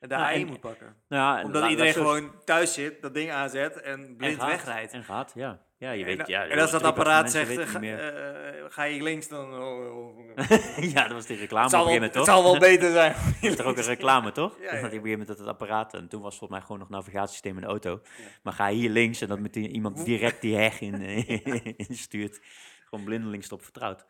de 0.00 0.06
Nou, 0.10 0.22
A1 0.34 0.40
en- 0.40 0.46
moet 0.46 0.60
pakken. 0.60 0.96
Nou 1.08 1.38
ja, 1.38 1.44
Omdat 1.44 1.70
iedereen 1.70 1.92
gewoon 1.92 2.44
thuis 2.44 2.74
zit, 2.74 3.02
dat 3.02 3.14
ding 3.14 3.30
aanzet 3.30 3.80
en 3.80 4.16
blind 4.16 4.42
wegrijdt. 4.44 4.92
En 4.92 5.04
gaat, 5.04 5.32
ja. 5.34 5.62
Ja, 5.84 5.90
je 5.90 6.00
En 6.00 6.06
weet, 6.06 6.18
da- 6.18 6.24
ja. 6.26 6.46
en 6.46 6.58
als 6.58 6.70
dat 6.70 6.82
apparaat 6.82 7.30
zegt, 7.30 7.50
eh, 7.50 7.56
het 7.56 7.68
ga, 7.68 7.80
eh, 7.80 8.64
ga 8.68 8.82
je 8.84 9.02
links, 9.02 9.28
dan... 9.28 9.54
oh, 9.54 9.96
oh, 9.96 10.18
oh. 10.18 10.24
ja, 10.94 11.02
dat 11.02 11.12
was 11.12 11.26
die 11.26 11.36
reclame 11.36 11.64
het, 11.64 11.74
op 11.74 11.80
een 11.80 11.86
gegeven 11.86 11.92
moment, 11.92 12.02
het 12.02 12.12
toch? 12.12 12.24
zal 12.24 12.42
wel 12.42 12.58
beter 12.58 12.92
zijn. 12.92 13.12
Dat 13.40 13.50
is 13.50 13.56
toch 13.56 13.66
ook 13.66 13.76
een 13.76 13.82
reclame, 13.82 14.32
toch? 14.32 14.56
Ja, 14.60 14.62
Dat 14.62 14.70
ja. 14.70 14.76
ik 14.76 14.82
gegeven 14.84 15.10
moment 15.10 15.28
dat 15.28 15.38
het 15.38 15.46
apparaat, 15.46 15.94
en 15.94 16.08
toen 16.08 16.20
was 16.20 16.30
het 16.30 16.38
volgens 16.38 16.58
mij 16.58 16.60
gewoon 16.60 16.78
nog 16.78 16.88
navigatiesysteem 16.88 17.54
in 17.54 17.60
de 17.60 17.66
auto. 17.66 18.00
Maar 18.42 18.52
ga 18.52 18.68
hier 18.68 18.90
links 18.90 19.20
en 19.20 19.28
dat 19.28 19.38
met 19.38 19.52
die, 19.52 19.68
iemand 19.68 20.04
direct 20.04 20.40
die 20.40 20.56
heg 20.56 20.80
in, 20.80 21.02
eh, 21.02 21.72
instuurt. 21.88 22.40
Gewoon 22.88 23.04
blindelings 23.04 23.52
op 23.52 23.62
vertrouwd. 23.62 24.06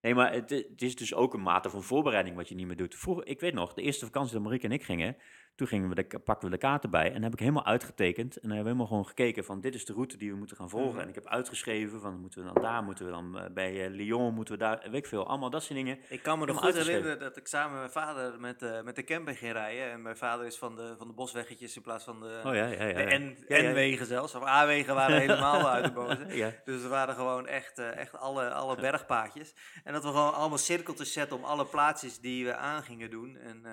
Nee, 0.00 0.14
maar 0.14 0.32
het, 0.32 0.50
het 0.50 0.82
is 0.82 0.96
dus 0.96 1.14
ook 1.14 1.34
een 1.34 1.42
mate 1.42 1.70
van 1.70 1.82
voorbereiding 1.82 2.36
wat 2.36 2.48
je 2.48 2.54
niet 2.54 2.66
meer 2.66 2.76
doet. 2.76 2.94
Vroeger, 2.94 3.26
ik 3.26 3.40
weet 3.40 3.54
nog, 3.54 3.74
de 3.74 3.82
eerste 3.82 4.04
vakantie 4.04 4.32
dat 4.32 4.42
Marieke 4.42 4.66
en 4.66 4.72
ik 4.72 4.82
gingen, 4.82 5.16
toen 5.54 5.66
gingen 5.66 5.88
we 5.88 5.94
de, 5.94 6.18
pakten 6.18 6.48
we 6.48 6.54
de 6.54 6.60
kaarten 6.60 6.90
bij 6.90 7.12
en 7.12 7.22
heb 7.22 7.32
ik 7.32 7.38
helemaal 7.38 7.64
uitgetekend. 7.64 8.34
En 8.36 8.48
dan 8.48 8.56
hebben 8.56 8.58
we 8.58 8.68
helemaal 8.68 8.86
gewoon 8.86 9.06
gekeken 9.06 9.44
van 9.44 9.60
dit 9.60 9.74
is 9.74 9.84
de 9.84 9.92
route 9.92 10.16
die 10.16 10.30
we 10.30 10.36
moeten 10.36 10.56
gaan 10.56 10.70
volgen. 10.70 10.92
Mhm. 10.92 11.00
En 11.00 11.08
ik 11.08 11.14
heb 11.14 11.26
uitgeschreven 11.26 12.00
van 12.00 12.20
moeten 12.20 12.44
we 12.44 12.52
dan 12.52 12.62
daar, 12.62 12.82
moeten 12.82 13.04
we 13.04 13.10
dan 13.10 13.38
eh, 13.38 13.50
bij 13.50 13.84
eh, 13.84 13.90
Lyon, 13.90 14.34
moeten 14.34 14.54
we 14.54 14.60
daar, 14.60 14.80
weet 14.82 14.94
ik 14.94 15.06
veel. 15.06 15.26
Allemaal 15.26 15.50
dat 15.50 15.62
soort 15.62 15.74
dingen. 15.74 15.98
Ik 16.08 16.22
kan 16.22 16.38
me 16.38 16.46
nog 16.46 16.58
goed 16.58 16.74
herinneren 16.74 17.18
dat 17.18 17.36
ik 17.36 17.46
samen 17.46 17.80
met 17.80 17.94
mijn 17.94 18.06
vader 18.06 18.40
met, 18.40 18.62
eh, 18.62 18.82
met 18.82 18.96
de 18.96 19.04
camper 19.04 19.36
ging 19.36 19.52
rijden. 19.52 19.90
En 19.90 20.02
mijn 20.02 20.16
vader 20.16 20.46
is 20.46 20.56
van 20.56 20.76
de, 20.76 20.94
van 20.98 21.06
de 21.06 21.12
bosweggetjes 21.12 21.76
in 21.76 21.82
plaats 21.82 22.04
van 22.04 22.20
de, 22.20 22.40
Oh 22.44 22.54
ja, 22.54 22.66
ja, 22.66 22.84
ja. 22.84 22.92
de 22.92 23.10
ja. 23.10 23.18
N, 23.18 23.36
Ja, 23.48 23.56
ja. 23.56 23.70
N-wegen 23.70 24.06
zelfs. 24.06 24.34
Of 24.34 24.44
A-wegen 24.44 24.94
waren 24.94 25.20
helemaal 25.26 25.68
uit 25.68 25.84
de 25.84 25.92
boze. 25.92 26.60
Dus 26.64 26.82
er 26.82 26.88
waren 26.88 27.14
gewoon 27.14 27.46
echt, 27.46 27.78
eh, 27.78 27.96
echt 27.96 28.18
alle, 28.18 28.50
alle 28.50 28.76
bergpaadjes. 28.76 29.54
En 29.84 29.92
dat 29.92 30.02
we 30.02 30.08
gewoon 30.08 30.34
allemaal 30.34 30.58
cirkeltjes 30.58 31.12
zetten 31.12 31.36
om 31.36 31.44
alle 31.44 31.66
plaatsjes 31.66 32.20
die 32.20 32.44
we 32.44 32.56
aan 32.56 32.82
gingen 32.82 33.10
doen. 33.10 33.36
En, 33.36 33.64
eh, 33.64 33.72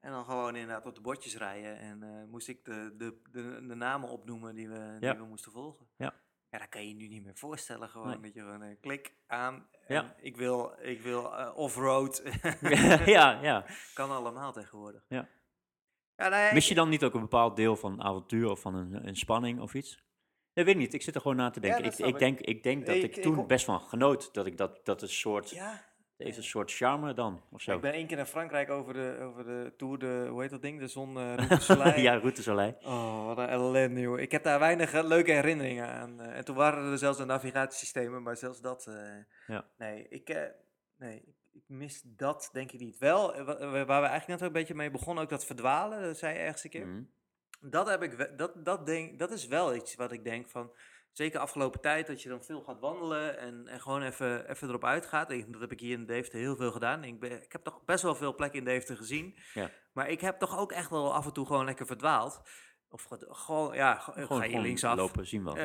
en 0.00 0.10
dan 0.10 0.24
gewoon 0.24 0.56
inderdaad 0.56 0.86
op 0.86 0.94
de 0.94 1.00
bordjes 1.00 1.36
rijden. 1.36 1.78
En 1.78 2.02
eh, 2.02 2.24
moest 2.30 2.48
ik 2.48 2.64
de, 2.64 2.94
de, 2.96 3.20
de, 3.30 3.66
de 3.66 3.74
namen 3.74 4.08
opnoemen 4.08 4.54
die 4.54 4.68
we, 4.68 4.96
die 5.00 5.12
we 5.12 5.24
moesten 5.24 5.52
volgen. 5.52 5.86
Ja. 5.96 6.14
Ja, 6.50 6.58
dat 6.58 6.68
kan 6.68 6.82
je 6.82 6.88
je 6.88 6.94
nu 6.94 7.08
niet 7.08 7.24
meer 7.24 7.36
voorstellen. 7.36 7.88
Gewoon 7.88 8.06
Nee. 8.08 8.20
dat 8.20 8.34
je 8.34 8.40
gewoon 8.40 8.62
eh, 8.62 8.76
klik 8.80 9.14
aan. 9.26 9.66
En 9.86 9.94
Ja. 9.94 10.14
Ik 10.20 10.36
wil, 10.36 10.74
ik 10.80 11.00
wil 11.02 11.36
eh, 11.36 11.56
off-road. 11.56 12.22
ja, 13.06 13.42
ja. 13.42 13.64
kan 13.94 14.10
allemaal 14.10 14.52
tegenwoordig. 14.52 15.04
Ja. 15.08 15.28
Ja, 16.16 16.50
Mis 16.52 16.68
je 16.68 16.74
dan 16.74 16.88
niet 16.88 17.04
ook 17.04 17.14
een 17.14 17.20
bepaald 17.20 17.56
deel 17.56 17.76
van 17.76 18.02
avontuur 18.02 18.50
of 18.50 18.60
van 18.60 18.74
een, 18.74 19.06
een 19.08 19.16
spanning 19.16 19.60
of 19.60 19.74
iets? 19.74 20.04
Dat 20.52 20.64
weet 20.64 20.74
ik 20.74 20.80
niet. 20.80 20.94
Ik 20.94 21.02
zit 21.02 21.14
er 21.14 21.20
gewoon 21.20 21.36
na 21.36 21.50
te 21.50 21.60
denken. 21.60 21.84
ik, 21.84 21.98
ik, 21.98 22.18
denk, 22.18 22.40
ik 22.40 22.62
denk 22.62 22.86
dat 22.86 22.96
Ik- 22.96 23.22
toen 23.22 23.46
best 23.46 23.64
van 23.64 23.80
genoot 23.80 24.34
dat 24.34 24.46
ik 24.46 24.56
dat, 24.56 24.80
dat 24.84 25.02
een 25.02 25.08
soort, 25.08 25.50
Ja, 25.50 25.84
heeft 26.24 26.36
een 26.36 26.42
soort 26.44 26.72
charme 26.72 27.14
dan, 27.14 27.42
of 27.50 27.60
zo. 27.62 27.74
ik 27.74 27.80
ben 27.80 27.92
één 27.92 28.06
keer 28.06 28.16
naar 28.16 28.26
Frankrijk 28.26 28.70
over 28.70 28.92
de, 28.94 29.18
over 29.22 29.44
de 29.44 29.72
Tour, 29.76 29.98
de, 29.98 30.26
hoe 30.30 30.40
heet 30.40 30.50
dat 30.50 30.62
ding? 30.62 30.78
De 30.80 30.86
zon, 30.88 31.16
eh 31.18 31.34
Route 31.36 31.60
Soleil. 31.60 32.00
ja, 32.00 32.14
Route 32.18 32.42
Soleil. 32.42 32.76
Oh, 32.82 33.26
wat 33.26 33.38
een 33.38 33.48
ellende, 33.48 34.00
joh. 34.00 34.18
Ik 34.20 34.32
heb 34.32 34.42
daar 34.42 34.58
weinig 34.58 34.92
eh, 34.92 35.04
leuke 35.04 35.32
herinneringen 35.32 35.88
aan. 35.88 36.20
eh, 36.20 36.36
en 36.36 36.44
toen 36.44 36.56
waren 36.56 36.90
er 36.92 36.98
zelfs 36.98 37.18
de 37.18 37.24
navigatiesystemen, 37.24 38.22
maar 38.22 38.36
zelfs 38.36 38.60
dat... 38.60 38.86
eh, 38.86 38.94
Ja. 39.46 39.64
Nee, 39.78 40.06
ik, 40.08 40.28
eh, 40.28 40.42
nee, 40.98 41.22
ik, 41.52 41.62
mis 41.66 42.02
dat 42.04 42.50
denk 42.52 42.72
ik 42.72 42.80
niet. 42.80 42.98
Wel, 42.98 43.34
eh, 43.34 43.44
wa- 43.44 43.56
eh, 43.56 43.70
waar 43.70 43.86
we 44.02 44.06
eigenlijk 44.08 44.26
net 44.26 44.40
ook 44.40 44.46
een 44.46 44.52
beetje 44.60 44.74
mee 44.74 44.90
begonnen, 44.90 45.24
ook 45.24 45.30
dat 45.30 45.46
verdwalen, 45.46 46.02
dat 46.02 46.18
zei 46.18 46.34
je 46.34 46.40
ergens 46.40 46.64
een 46.64 46.70
keer. 46.70 46.86
Mhm. 46.86 47.02
Dat, 47.60 47.88
heb 47.88 48.02
ik, 48.02 48.38
dat, 48.38 48.64
dat, 48.64 48.86
denk, 48.86 49.18
dat 49.18 49.30
is 49.30 49.46
wel 49.46 49.74
iets 49.74 49.94
wat 49.94 50.12
ik 50.12 50.24
denk 50.24 50.48
van... 50.48 50.72
zeker 51.12 51.40
afgelopen 51.40 51.80
tijd, 51.80 52.06
dat 52.06 52.22
je 52.22 52.28
dan 52.28 52.44
veel 52.44 52.60
gaat 52.62 52.80
wandelen 52.80 53.38
en, 53.38 53.66
en 53.68 53.80
gewoon 53.80 54.02
even, 54.02 54.50
even 54.50 54.68
erop 54.68 54.84
uitgaat. 54.84 55.30
Ik, 55.30 55.52
dat 55.52 55.60
heb 55.60 55.72
ik 55.72 55.80
hier 55.80 55.98
in 55.98 56.06
Deventer 56.06 56.38
heel 56.38 56.56
veel 56.56 56.72
gedaan. 56.72 57.04
Ik, 57.04 57.20
ben, 57.20 57.42
ik 57.42 57.52
heb 57.52 57.62
toch 57.64 57.84
best 57.84 58.02
wel 58.02 58.14
veel 58.14 58.34
plekken 58.34 58.58
in 58.58 58.64
Deventer 58.64 58.96
gezien. 58.96 59.38
Ja. 59.54 59.70
Maar 59.92 60.08
ik 60.08 60.20
heb 60.20 60.38
toch 60.38 60.58
ook 60.58 60.72
echt 60.72 60.90
wel 60.90 61.14
af 61.14 61.26
en 61.26 61.32
toe 61.32 61.46
gewoon 61.46 61.64
lekker 61.64 61.86
verdwaald. 61.86 62.40
Of 62.92 63.02
ge- 63.04 63.26
gewoon, 63.30 63.74
ja, 63.74 63.94
ge- 63.94 64.12
Gewoon, 64.12 64.38
ga 64.38 64.44
je 64.44 64.60
linksaf. 64.60 64.96
lopen, 64.96 65.26
zien 65.26 65.44
wel. 65.44 65.56
ja. 65.58 65.64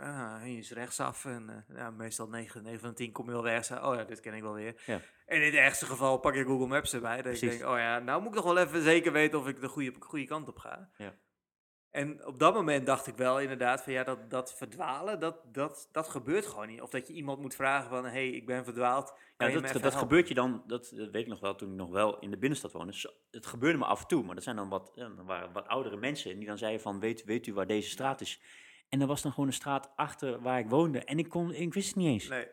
Eh, 0.00 0.34
ah, 0.34 0.42
hier 0.42 0.58
is 0.58 0.72
rechtsaf. 0.72 1.24
En 1.24 1.64
eh, 1.68 1.76
ja, 1.76 1.90
meestal 1.90 2.28
9, 2.28 2.62
9 2.62 2.80
van 2.80 2.88
de 2.88 2.94
10 2.94 3.12
kom 3.12 3.26
je 3.26 3.32
wel 3.32 3.44
rechts. 3.46 3.70
Oh 3.70 3.94
ja, 3.94 4.04
dit 4.04 4.20
ken 4.20 4.34
ik 4.34 4.42
wel 4.42 4.52
weer. 4.54 4.82
Ja. 4.86 5.00
En 5.26 5.36
in 5.36 5.42
het 5.44 5.54
ergste 5.54 5.86
geval 5.86 6.18
pak 6.18 6.34
je 6.34 6.44
Google 6.44 6.66
Maps 6.66 6.94
erbij. 6.94 7.22
Dat 7.22 7.42
ik 7.42 7.50
denk, 7.50 7.62
oh 7.70 7.78
ja, 7.78 7.98
nou 7.98 8.20
moet 8.22 8.28
ik 8.30 8.34
toch 8.42 8.52
wel 8.54 8.58
even 8.58 8.82
zeker 8.82 9.12
weten 9.12 9.38
of 9.38 9.48
ik 9.48 9.60
de 9.60 9.68
goede, 9.68 9.94
goede 9.98 10.24
kant 10.26 10.48
op 10.48 10.58
ga. 10.58 10.88
Ja. 10.96 11.14
En 11.90 12.26
op 12.26 12.38
dat 12.38 12.54
moment 12.54 12.86
dacht 12.86 13.06
ik 13.06 13.16
wel 13.16 13.40
inderdaad 13.40 13.82
van 13.82 13.92
ja, 13.92 14.04
dat, 14.04 14.30
dat 14.30 14.54
verdwalen, 14.54 15.20
dat, 15.20 15.36
dat, 15.52 15.88
dat 15.92 16.08
gebeurt 16.08 16.46
gewoon 16.46 16.68
niet. 16.68 16.80
Of 16.82 16.90
dat 16.90 17.06
je 17.06 17.12
iemand 17.12 17.40
moet 17.40 17.54
vragen 17.54 17.88
van, 17.90 18.04
hé, 18.04 18.10
hey, 18.10 18.28
ik 18.30 18.46
ben 18.46 18.64
verdwaald. 18.64 19.08
Ja, 19.10 19.54
dat, 19.82 19.92
gebeurt 20.00 20.28
je 20.28 20.34
dan, 20.34 20.62
dat, 20.66 20.92
dat 20.96 21.10
weet 21.10 21.22
ik 21.22 21.26
nog 21.28 21.40
wel 21.40 21.54
toen 21.54 21.70
ik 21.70 21.76
nog 21.76 21.90
wel 21.90 22.18
in 22.18 22.30
de 22.30 22.38
binnenstad 22.38 22.72
woonde. 22.72 22.94
Zo- 22.98 23.10
Het 23.30 23.46
gebeurde 23.46 23.78
me 23.78 23.84
af 23.84 24.00
en 24.00 24.06
toe, 24.06 24.24
maar 24.24 24.34
dat 24.34 24.44
zijn 24.44 24.56
dan 24.56 24.68
wat, 24.68 24.90
ja, 24.94 25.14
waren 25.24 25.52
wat 25.52 25.66
oudere 25.68 25.96
mensen 25.96 26.30
en 26.32 26.38
die 26.38 26.48
dan 26.48 26.58
zeiden 26.58 26.80
van, 26.80 27.00
weet, 27.00 27.24
weet 27.24 27.46
u 27.46 27.52
waar 27.54 27.66
deze 27.66 27.90
straat 27.90 28.20
is? 28.20 28.40
En 28.88 29.00
er 29.00 29.06
was 29.06 29.22
dan 29.22 29.32
gewoon 29.32 29.46
een 29.48 29.52
straat 29.54 29.90
achter 29.96 30.40
waar 30.40 30.58
ik 30.58 30.68
woonde 30.68 31.04
en 31.04 31.18
ik, 31.18 31.28
kon, 31.28 31.52
ik 31.52 31.74
wist 31.74 31.86
het 31.88 31.96
niet 31.96 32.06
eens. 32.08 32.28
Nee, 32.28 32.46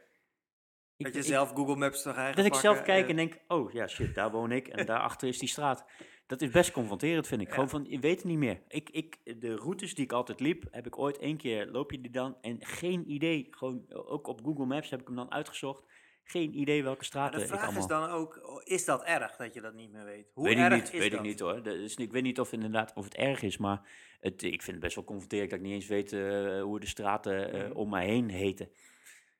Ik- 0.97 1.05
dat 1.05 1.13
je 1.13 1.19
ik- 1.19 1.25
zelf 1.25 1.49
Google 1.49 1.75
Maps 1.75 2.01
toch 2.01 2.15
eigenlijk 2.15 2.35
dat 2.47 2.55
ik 2.57 2.61
zelf 2.67 2.81
kijk 2.85 3.03
en- 3.03 3.09
en 3.09 3.15
denk, 3.15 3.39
oh 3.47 3.71
ja, 3.71 3.87
shit, 3.87 4.15
daar 4.15 4.31
woon 4.31 4.51
ik 4.51 4.67
en 4.67 4.85
daarachter 4.95 5.27
is 5.27 5.39
die 5.39 5.49
straat. 5.49 5.85
Dat 6.27 6.41
is 6.41 6.49
best 6.49 6.71
confronterend, 6.71 7.27
vind 7.27 7.41
ik. 7.41 7.47
Ja. 7.47 7.53
Gewoon 7.53 7.69
van, 7.69 7.85
je 7.89 7.99
weet 7.99 8.15
het 8.17 8.25
niet 8.25 8.37
meer. 8.37 8.61
Ik, 8.67 8.89
ik, 8.89 9.17
de 9.41 9.55
routes 9.55 9.95
die 9.95 10.03
ik 10.03 10.11
altijd 10.11 10.39
liep, 10.39 10.63
heb 10.71 10.85
ik 10.85 10.97
ooit 10.97 11.17
één 11.17 11.37
keer, 11.37 11.67
loop 11.67 11.91
je 11.91 12.01
die 12.01 12.11
dan? 12.11 12.37
En 12.41 12.57
geen 12.65 13.11
idee, 13.11 13.47
gewoon 13.51 13.85
ook 13.89 14.27
op 14.27 14.41
Google 14.43 14.65
Maps 14.65 14.89
heb 14.89 15.01
ik 15.01 15.07
hem 15.07 15.15
dan 15.15 15.31
uitgezocht. 15.31 15.83
Geen 16.23 16.59
idee 16.59 16.83
welke 16.83 17.03
straten 17.03 17.37
de 17.39 17.41
ik 17.45 17.47
vraag 17.51 17.63
allemaal... 17.63 17.81
is 17.81 17.87
dan 17.87 18.09
ook, 18.09 18.39
oh, 18.43 18.61
is 18.63 18.85
dat 18.85 19.03
erg 19.03 19.35
dat 19.35 19.53
je 19.53 19.61
dat 19.61 19.73
niet 19.73 19.91
meer 19.91 20.03
weet? 20.05 20.31
Hoe 20.33 20.43
weet 20.47 20.57
erg 20.57 20.73
ik 20.73 20.83
niet, 20.83 20.93
is 20.93 20.99
weet 20.99 21.11
dat? 21.11 21.19
ik 21.19 21.25
niet 21.25 21.39
hoor. 21.39 21.67
Is, 21.67 21.95
ik 21.95 22.11
weet 22.11 22.23
niet 22.23 22.39
of, 22.39 22.51
inderdaad, 22.51 22.93
of 22.95 23.03
het 23.03 23.15
erg 23.15 23.41
is, 23.41 23.57
maar 23.57 23.81
het, 24.19 24.43
ik 24.43 24.61
vind 24.61 24.65
het 24.75 24.79
best 24.79 24.95
wel 24.95 25.03
confronterend 25.03 25.49
dat 25.49 25.59
ik 25.59 25.65
niet 25.65 25.73
eens 25.73 25.87
weet 25.87 26.13
eh, 26.13 26.61
hoe 26.61 26.79
de 26.79 26.87
straten 26.87 27.51
eh, 27.53 27.63
Mhm. 27.63 27.71
om 27.77 27.89
mij 27.89 28.05
heen 28.05 28.29
heten. 28.29 28.69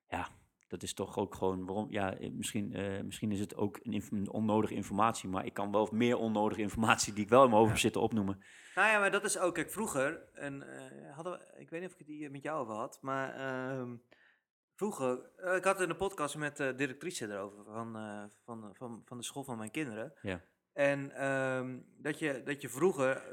Ja, 0.09 0.27
dat 0.67 0.83
is 0.83 0.93
toch 0.93 1.17
ook 1.17 1.35
gewoon 1.35 1.65
waarom. 1.65 1.87
Ja, 1.89 2.17
eh, 2.17 2.31
misschien, 2.31 2.73
eh, 2.73 3.01
misschien 3.01 3.31
is 3.31 3.39
het 3.39 3.55
ook 3.55 3.79
een, 3.83 4.29
onnodige 4.29 4.73
informatie, 4.73 5.29
maar 5.29 5.45
ik 5.45 5.53
kan 5.53 5.71
wel 5.71 5.89
meer 5.91 6.17
onnodige 6.17 6.61
informatie 6.61 7.13
die 7.13 7.23
ik 7.23 7.29
wel 7.29 7.43
in 7.43 7.49
mijn 7.49 7.61
hoofd 7.61 7.79
zitten 7.79 8.01
opnoemen. 8.01 8.43
Nou 8.75 8.89
ja, 8.89 8.99
maar 8.99 9.11
dat 9.11 9.23
is 9.23 9.37
ook, 9.37 9.53
kijk, 9.53 9.71
vroeger, 9.71 10.23
en, 10.33 10.61
eh, 10.61 11.15
hadden 11.15 11.33
we, 11.33 11.59
ik 11.61 11.69
weet 11.69 11.81
niet 11.81 11.89
of 11.89 11.99
ik 11.99 12.07
het 12.07 12.15
hier 12.15 12.31
met 12.31 12.43
jou 12.43 12.59
over 12.59 12.73
had, 12.73 12.97
maar 13.01 13.35
ehm, 13.35 13.95
vroeger, 14.75 15.29
ik 15.55 15.63
had 15.63 15.81
in 15.81 15.87
de 15.87 15.95
podcast 15.95 16.37
met 16.37 16.57
de 16.57 16.75
directrice 16.75 17.31
erover 17.31 17.63
van, 17.63 17.93
van, 18.43 18.69
van, 18.73 19.01
van 19.05 19.17
de 19.17 19.23
school 19.23 19.43
van 19.43 19.57
mijn 19.57 19.71
kinderen. 19.71 20.13
Ja. 20.21 20.41
En 20.73 21.11
ehm, 21.11 21.79
dat, 21.97 22.19
je, 22.19 22.43
dat 22.43 22.61
je 22.61 22.69
vroeger, 22.69 23.23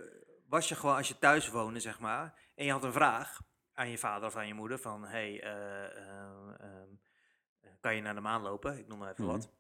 was 0.49 0.69
je 0.69 0.75
gewoon, 0.75 0.97
als 0.97 1.09
je 1.09 1.19
thuis 1.19 1.49
woonde, 1.49 1.81
zeg 1.81 2.01
maar, 2.01 2.41
en 2.55 2.65
je 2.65 2.73
had 2.73 2.85
een 2.85 2.93
vraag 2.93 3.41
aan 3.75 3.91
je 3.91 3.99
vader 3.99 4.29
of 4.29 4.37
aan 4.37 4.47
je 4.47 4.55
moeder 4.55 4.79
van, 4.79 5.05
hey, 5.05 5.43
eh, 5.43 5.85
ehm, 5.85 6.49
ehm, 6.49 6.61
eh, 6.61 6.79
kan 7.81 7.95
je 7.95 8.03
naar 8.03 8.15
de 8.15 8.21
maan 8.21 8.43
lopen? 8.43 8.79
Ik 8.79 8.87
noem 8.89 8.99
maar 8.99 9.11
even 9.11 9.25
Mhm. 9.25 9.33
wat. 9.33 9.51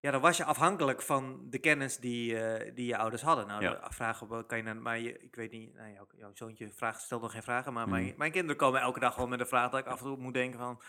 Ja, 0.00 0.10
dan 0.10 0.20
was 0.20 0.36
je 0.36 0.44
afhankelijk 0.44 1.02
van 1.02 1.50
de 1.50 1.58
kennis 1.58 1.96
die, 1.98 2.38
eh, 2.40 2.74
die 2.74 2.86
je 2.86 2.96
ouders 2.96 3.22
hadden. 3.22 3.46
Nou, 3.46 3.62
Ja. 3.62 3.90
vragen, 3.90 4.28
wel, 4.28 4.44
kan 4.44 4.58
je 4.58 4.64
naar, 4.64 4.76
maar 4.76 4.98
je, 4.98 5.18
ik 5.18 5.34
weet 5.34 5.50
niet, 5.50 5.74
nou, 5.74 5.92
jouw, 5.92 6.06
jouw 6.16 6.30
zoontje 6.34 6.68
vraagt, 6.72 7.00
stelt 7.00 7.22
nog 7.22 7.32
geen 7.32 7.42
vragen, 7.42 7.72
maar 7.72 7.88
Mhm. 7.88 7.92
mijn, 7.96 8.14
mijn 8.16 8.32
kinderen 8.32 8.56
komen 8.56 8.80
elke 8.80 9.00
dag 9.00 9.14
gewoon 9.14 9.28
met 9.28 9.40
een 9.40 9.46
vraag 9.46 9.70
dat 9.70 9.80
ik 9.80 9.86
af 9.86 9.98
en 9.98 10.04
toe 10.06 10.16
moet 10.16 10.34
denken 10.34 10.58
van, 10.58 10.82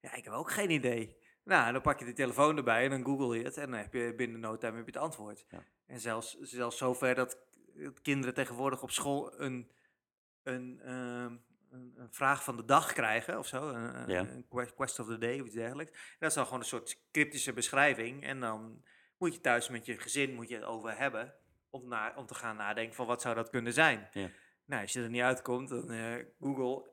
ja, 0.00 0.14
ik 0.14 0.24
heb 0.24 0.32
ook 0.32 0.50
geen 0.50 0.70
idee. 0.70 1.16
Nou, 1.44 1.72
dan 1.72 1.82
pak 1.82 1.98
je 1.98 2.04
de 2.04 2.12
telefoon 2.12 2.56
erbij 2.56 2.84
en 2.84 2.90
dan 2.90 3.04
google 3.04 3.38
je 3.38 3.44
het 3.44 3.56
en 3.56 3.70
dan 3.70 3.80
heb 3.80 3.92
je 3.92 4.14
binnen 4.14 4.40
no 4.40 4.56
time 4.56 4.76
heb 4.76 4.86
je 4.86 4.92
het 4.92 5.02
antwoord. 5.02 5.44
Ja. 5.48 5.64
En 5.86 6.00
zelfs, 6.00 6.38
zelfs 6.38 6.76
zover 6.78 7.14
dat 7.14 7.38
kinderen 8.02 8.34
tegenwoordig 8.34 8.82
op 8.82 8.90
school 8.90 9.40
een, 9.40 9.70
een, 10.42 10.80
ehm, 10.80 11.36
een, 11.70 11.94
een 11.96 12.12
vraag 12.12 12.44
van 12.44 12.56
de 12.56 12.64
dag 12.64 12.92
krijgen 12.92 13.38
of 13.38 13.46
zo, 13.46 13.68
een, 13.68 14.08
Ja. 14.08 14.26
quest 14.74 14.98
of 14.98 15.06
the 15.06 15.18
day 15.18 15.40
of 15.40 15.46
iets 15.46 15.54
dergelijks. 15.54 15.92
En 15.92 16.16
dat 16.18 16.28
is 16.28 16.34
dan 16.34 16.44
gewoon 16.44 16.60
een 16.60 16.66
soort 16.66 17.02
cryptische 17.12 17.52
beschrijving 17.52 18.24
en 18.24 18.40
dan 18.40 18.84
moet 19.18 19.34
je 19.34 19.40
thuis 19.40 19.68
met 19.68 19.86
je 19.86 19.98
gezin 19.98 20.34
moet 20.34 20.48
je 20.48 20.54
het 20.54 20.64
over 20.64 20.98
hebben 20.98 21.34
om, 21.70 21.88
na, 21.88 22.12
om 22.16 22.26
te 22.26 22.34
gaan 22.34 22.56
nadenken 22.56 22.94
van 22.94 23.06
wat 23.06 23.22
zou 23.22 23.34
dat 23.34 23.50
kunnen 23.50 23.72
zijn. 23.72 24.08
Ja. 24.12 24.28
Nou, 24.64 24.82
als 24.82 24.92
je 24.92 25.02
er 25.02 25.10
niet 25.10 25.22
uitkomt, 25.22 25.68
dan 25.68 26.24
Google 26.40 26.88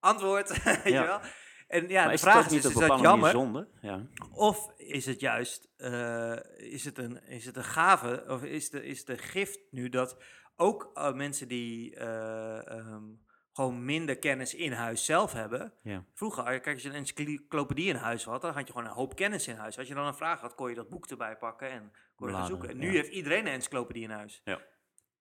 antwoord, 0.00 0.48
weet 0.64 0.82
je 0.82 0.90
Ja. 0.90 1.06
wel. 1.06 1.20
En 1.68 1.88
ja, 1.88 2.04
maar 2.04 2.12
de 2.12 2.18
vraag 2.18 2.46
is, 2.46 2.64
is 2.64 2.74
dat 2.74 3.00
jammer? 3.00 3.30
zonde? 3.30 3.68
Ja. 3.80 4.06
Of 4.32 4.72
is 4.76 5.06
het 5.06 5.20
juist, 5.20 5.68
eh, 5.76 6.36
is, 6.56 6.84
het 6.84 6.98
een, 6.98 7.26
is 7.26 7.44
het 7.46 7.56
een 7.56 7.64
gave, 7.64 8.24
of 8.28 8.42
is 8.42 8.70
de, 8.70 8.84
is 8.84 9.04
de 9.04 9.18
gift 9.18 9.60
nu 9.70 9.88
dat 9.88 10.16
ook 10.56 10.90
eh, 10.94 11.12
mensen 11.14 11.48
die 11.48 11.96
eh, 11.96 12.66
ehm, 12.68 13.04
gewoon 13.52 13.84
minder 13.84 14.18
kennis 14.18 14.54
in 14.54 14.72
huis 14.72 15.04
zelf 15.04 15.32
hebben. 15.32 15.72
Ja. 15.82 16.04
Vroeger, 16.14 16.44
kijk, 16.44 16.66
als 16.66 16.82
je 16.82 16.88
een 16.88 16.94
encyclopedie 16.94 17.88
in 17.88 17.96
huis 17.96 18.24
had, 18.24 18.42
dan 18.42 18.52
had 18.54 18.66
je 18.66 18.72
gewoon 18.72 18.88
een 18.88 18.94
hoop 18.94 19.16
kennis 19.16 19.48
in 19.48 19.56
huis. 19.56 19.78
Als 19.78 19.88
je 19.88 19.94
dan 19.94 20.06
een 20.06 20.14
vraag 20.14 20.40
had, 20.40 20.54
kon 20.54 20.68
je 20.68 20.74
dat 20.74 20.88
boek 20.88 21.06
erbij 21.06 21.36
pakken 21.36 21.70
en 21.70 21.92
kon 22.14 22.28
je 22.28 22.34
gaan 22.34 22.46
zoeken. 22.46 22.68
En 22.68 22.78
nu 22.78 22.86
ja. 22.86 22.92
heeft 22.92 23.08
iedereen 23.12 23.46
een 23.46 23.52
encyclopedie 23.52 24.02
in 24.02 24.10
huis. 24.10 24.40
Ja. 24.44 24.60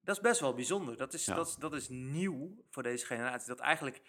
Dat 0.02 0.16
is 0.16 0.22
best 0.22 0.40
wel 0.40 0.54
bijzonder. 0.54 0.98
Dat 0.98 1.14
is, 1.14 1.26
dat, 1.26 1.56
dat 1.60 1.74
is 1.74 1.90
nieuw 1.90 2.64
voor 2.70 2.84
deze 2.84 3.06
generatie. 3.06 3.48
Dat 3.48 3.60
eigenlijk, 3.60 4.02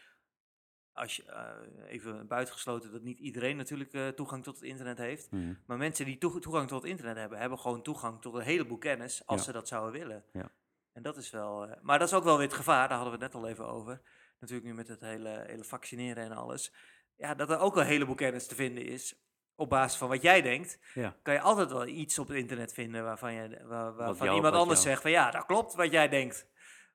als 0.92 1.16
je, 1.16 1.24
eh, 1.24 1.92
even 1.92 2.26
buitengesloten 2.26 2.92
dat 2.92 3.02
niet 3.02 3.18
iedereen 3.18 3.56
natuurlijk 3.56 3.92
eh, 3.92 4.08
toegang 4.08 4.42
tot 4.42 4.54
het 4.54 4.64
internet 4.64 4.98
heeft. 4.98 5.30
Mhm. 5.30 5.54
Maar 5.66 5.76
mensen 5.76 6.04
die 6.04 6.18
toe- 6.18 6.40
toegang 6.40 6.68
tot 6.68 6.82
het 6.82 6.90
internet 6.90 7.16
hebben, 7.16 7.38
hebben 7.38 7.58
gewoon 7.58 7.82
toegang 7.82 8.20
tot 8.20 8.34
een 8.34 8.40
heleboel 8.42 8.78
kennis 8.78 9.26
als 9.26 9.38
Ja. 9.38 9.44
ze 9.46 9.52
dat 9.52 9.68
zouden 9.68 10.00
willen. 10.00 10.24
Ja. 10.32 10.50
En 10.95 11.03
dat 11.03 11.16
is 11.16 11.30
wel. 11.30 11.66
eh, 11.66 11.76
maar 11.82 11.99
dat 11.99 12.09
is 12.09 12.14
ook 12.14 12.24
wel 12.24 12.36
weer 12.36 12.47
het 12.47 12.57
gevaar, 12.57 12.88
daar 12.88 12.99
hadden 12.99 13.18
we 13.18 13.24
het 13.24 13.32
net 13.32 13.42
al 13.42 13.49
even 13.49 13.66
over. 13.68 14.01
Natuurlijk 14.40 14.68
nu 14.68 14.74
met 14.74 14.88
het 14.88 15.01
hele, 15.01 15.45
hele 15.47 15.64
vaccineren 15.64 16.24
en 16.24 16.32
alles. 16.32 16.74
Ja, 17.16 17.34
dat 17.34 17.51
er 17.51 17.59
ook 17.59 17.76
een 17.76 17.86
heleboel 17.86 18.14
kennis 18.14 18.47
te 18.47 18.55
vinden 18.55 18.84
is. 18.86 19.18
Op 19.57 19.68
basis 19.68 19.99
van 19.99 20.09
wat 20.09 20.22
jij 20.22 20.42
denkt, 20.42 20.78
Ja. 20.95 21.16
kan 21.22 21.34
je 21.34 21.40
altijd 21.40 21.70
wel 21.70 21.86
iets 21.86 22.18
op 22.18 22.28
het 22.28 22.36
internet 22.36 22.72
vinden 22.72 23.05
waarvan, 23.05 23.32
je, 23.32 23.61
waar, 23.66 23.95
waarvan 23.95 24.26
jou- 24.26 24.36
iemand 24.36 24.55
anders 24.55 24.78
jou- 24.82 24.90
zegt 24.90 25.03
van 25.03 25.11
ja, 25.11 25.30
dat 25.30 25.47
klopt 25.47 25.74
wat 25.74 25.90
jij 25.92 26.09
denkt. 26.09 26.47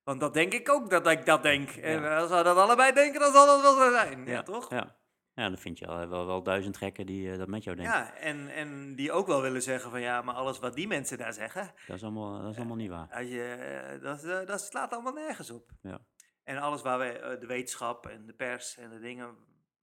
Want 0.04 0.20
dat 0.20 0.34
denk 0.34 0.54
ik 0.54 0.70
ook 0.70 0.90
dat 0.90 1.08
ik 1.08 1.26
dat 1.26 1.44
denk. 1.44 1.70
En 1.70 2.18
als 2.18 2.30
we 2.30 2.44
dat 2.44 2.58
allebei 2.58 2.94
denken, 2.94 3.20
dan 3.20 3.34
zal 3.34 3.46
dat 3.46 3.62
wel 3.62 3.76
zo 3.76 3.92
zijn. 3.92 4.26
Ja, 4.26 4.44
toch? 4.44 4.70
Ja. 4.70 4.96
Ja, 5.40 5.50
dan 5.50 5.58
vind 5.58 5.80
je 5.80 5.86
wel, 5.86 6.08
wel, 6.08 6.26
wel 6.26 6.44
duizend 6.44 6.78
gekken 6.78 7.06
die 7.06 7.32
eh, 7.32 7.38
dat 7.38 7.48
met 7.48 7.64
jou 7.64 7.76
denken. 7.76 7.96
Ja, 7.96 8.14
en, 8.14 8.50
en 8.50 8.96
die 8.96 9.12
ook 9.12 9.28
wel 9.28 9.42
willen 9.42 9.62
zeggen 9.62 9.92
van 9.92 10.02
ja, 10.02 10.22
maar 10.22 10.36
alles 10.36 10.60
wat 10.60 10.76
die 10.76 10.88
mensen 10.88 11.18
daar 11.18 11.34
zeggen, 11.34 11.72
Dat, 11.88 11.96
is 11.96 12.04
allemaal, 12.04 12.42
dat 12.42 12.52
is 12.52 12.58
allemaal 12.58 12.76
niet 12.76 12.90
waar. 12.90 13.08
als 13.12 13.28
je, 13.28 13.44
eh, 13.44 14.02
dat, 14.02 14.24
eh, 14.24 14.46
dat 14.46 14.62
slaat 14.62 14.92
allemaal 14.94 15.14
nergens 15.14 15.50
op. 15.50 15.72
Ja. 15.82 16.00
En 16.44 16.58
alles 16.58 16.82
waar 16.82 17.00
we, 17.00 17.38
de 17.40 17.46
wetenschap 17.46 18.08
en 18.08 18.26
de 18.26 18.34
pers 18.34 18.78
en 18.78 18.90
de 18.90 19.00
dingen 19.00 19.36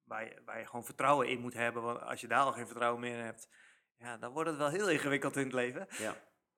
waar 0.05 0.25
je, 0.25 0.43
waar 0.45 0.59
je 0.59 0.67
gewoon 0.67 0.85
vertrouwen 0.85 1.29
in 1.29 1.41
moet 1.41 1.55
hebben, 1.55 1.83
want 1.83 2.03
als 2.03 2.21
je 2.21 2.29
daar 2.29 2.45
al 2.45 2.53
geen 2.53 2.67
vertrouwen 2.67 3.01
meer 3.01 3.19
in 3.19 3.25
hebt, 3.25 3.49
ja, 3.99 4.17
dan 4.17 4.33
wordt 4.33 4.49
het 4.49 4.59
wel 4.59 4.69
heel 4.69 4.91
ingewikkeld 4.91 5.37
in 5.37 5.43
het 5.45 5.53
leven. 5.53 5.87
Ja. 5.99 6.15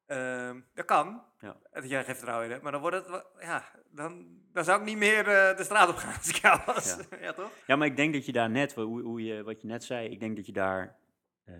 Ehm, 0.08 0.60
dat 0.74 0.84
kan, 0.84 1.22
Ja. 1.40 1.56
dat 1.72 1.88
jij 1.88 2.04
geen 2.04 2.14
vertrouwen 2.14 2.44
in 2.46 2.50
hebt, 2.50 2.62
maar 2.62 2.72
dan 2.72 2.80
wordt 2.80 2.96
het, 2.96 3.24
ja, 3.40 3.64
dan, 3.90 4.40
dan 4.52 4.64
zou 4.64 4.80
ik 4.80 4.86
niet 4.86 4.96
meer 4.96 5.18
eh, 5.28 5.56
de 5.56 5.64
straat 5.64 5.88
op 5.88 5.94
gaan 5.96 6.14
als 6.16 6.28
ik 6.28 6.34
jou 6.36 6.60
was. 6.66 6.96
Ja, 7.20 7.32
toch? 7.32 7.52
Ja, 7.66 7.76
maar 7.76 7.86
ik 7.86 7.96
denk 7.96 8.12
dat 8.14 8.26
je 8.26 8.32
daar 8.32 8.50
net, 8.50 8.74
hoe, 8.74 9.02
hoe 9.02 9.24
je, 9.24 9.42
wat 9.42 9.60
je 9.60 9.66
net 9.66 9.84
zei, 9.84 10.08
ik 10.08 10.20
denk 10.20 10.36
dat 10.36 10.46
je 10.46 10.52
daar 10.52 10.98
eh, 11.44 11.54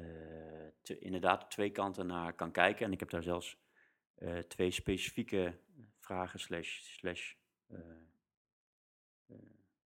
te- 0.83 0.99
inderdaad 0.99 1.51
twee 1.51 1.71
kanten 1.71 2.07
naar 2.07 2.33
kan 2.33 2.51
kijken. 2.51 2.87
En 2.87 2.93
ik 2.93 3.01
heb 3.01 3.11
daar 3.11 3.23
zelfs 3.23 3.59
eh, 4.15 4.39
twee 4.39 4.71
specifieke 4.71 5.59
vragen 6.01 6.39
slash, 6.41 6.79
slash 6.81 7.35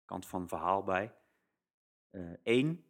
kant 0.04 0.26
van 0.26 0.48
verhaal 0.48 0.82
bij. 0.84 1.14
Eén, 2.42 2.84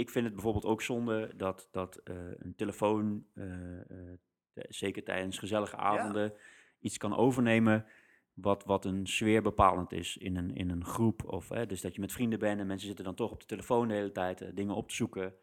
ik 0.00 0.10
vind 0.10 0.24
het 0.24 0.34
bijvoorbeeld 0.34 0.64
ook 0.64 0.82
zonde 0.82 1.32
dat, 1.36 1.68
dat 1.70 1.96
eh, 1.96 2.14
een 2.38 2.54
telefoon, 2.56 3.24
eh, 3.34 3.80
eh, 3.80 4.16
zeker 4.54 5.04
tijdens 5.04 5.38
gezellige 5.38 5.76
avonden, 5.76 6.32
iets 6.80 6.98
kan 6.98 7.16
overnemen 7.16 7.86
wat, 8.34 8.64
wat 8.64 8.84
een 8.84 9.06
sfeer 9.06 9.42
bepalend 9.42 9.92
is 9.92 10.16
in 10.16 10.36
een, 10.36 10.54
in 10.54 10.70
een 10.70 10.84
groep. 10.84 11.24
Of, 11.24 11.48
hè, 11.48 11.66
dus 11.66 11.80
dat 11.80 11.94
je 11.94 12.00
met 12.00 12.12
vrienden 12.12 12.38
bent 12.38 12.60
en 12.60 12.66
mensen 12.66 12.86
zitten 12.86 13.04
dan 13.04 13.14
toch 13.14 13.30
op 13.30 13.40
de 13.40 13.46
telefoon 13.46 13.88
de 13.88 13.94
hele 13.94 14.12
tijd 14.12 14.56
dingen 14.56 14.74
op 14.74 14.88
te 14.88 14.94
zoeken. 14.94 15.34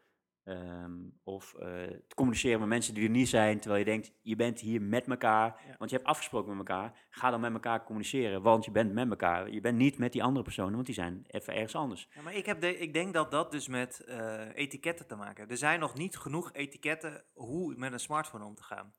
Ehm, 0.48 0.96
of 1.22 1.54
eh, 1.54 1.60
te 1.86 2.14
communiceren 2.14 2.58
met 2.60 2.68
mensen 2.68 2.94
die 2.94 3.04
er 3.04 3.10
niet 3.10 3.28
zijn, 3.28 3.60
terwijl 3.60 3.78
je 3.84 3.90
denkt, 3.90 4.12
je 4.22 4.36
bent 4.36 4.60
hier 4.60 4.82
met 4.82 5.06
elkaar, 5.08 5.62
Ja. 5.66 5.74
want 5.78 5.90
je 5.90 5.96
hebt 5.96 6.08
afgesproken 6.08 6.56
met 6.56 6.68
elkaar. 6.68 7.06
Ga 7.10 7.30
dan 7.30 7.40
met 7.40 7.52
elkaar 7.52 7.84
communiceren, 7.84 8.42
want 8.42 8.64
je 8.64 8.70
bent 8.70 8.92
met 8.92 9.10
elkaar. 9.10 9.50
Je 9.50 9.60
bent 9.60 9.78
niet 9.78 9.98
met 9.98 10.12
die 10.12 10.22
andere 10.22 10.44
personen, 10.44 10.72
want 10.74 10.86
die 10.86 10.94
zijn 10.94 11.24
even 11.26 11.52
ergens 11.54 11.74
anders. 11.74 12.08
Ja, 12.14 12.22
maar 12.22 12.34
ik, 12.34 12.46
heb 12.46 12.60
de, 12.60 12.78
ik 12.78 12.92
denk 12.92 13.14
dat 13.14 13.30
dat 13.30 13.50
dus 13.50 13.68
met 13.68 14.00
eh, 14.04 14.48
etiketten 14.54 15.06
te 15.06 15.16
maken 15.16 15.36
heeft. 15.36 15.50
Er 15.50 15.56
zijn 15.56 15.80
nog 15.80 15.94
niet 15.94 16.16
genoeg 16.16 16.52
etiketten 16.52 17.24
hoe 17.32 17.74
met 17.76 17.92
een 17.92 18.00
smartphone 18.00 18.44
om 18.44 18.54
te 18.54 18.62
gaan. 18.62 18.94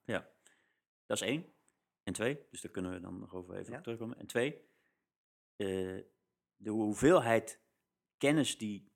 Dat 1.05 1.21
is 1.21 1.27
één. 1.27 1.45
En 2.03 2.13
twee, 2.13 2.39
dus 2.49 2.61
daar 2.61 2.71
kunnen 2.71 2.91
we 2.91 2.99
dan 2.99 3.19
nog 3.19 3.33
over 3.33 3.55
even 3.55 3.71
Ja. 3.71 3.77
op 3.77 3.83
terugkomen. 3.83 4.17
En 4.19 4.27
twee, 4.27 4.53
eh, 5.55 5.67
de 6.55 6.69
hoeveelheid 6.69 7.61
kennis 8.17 8.57
die 8.57 8.91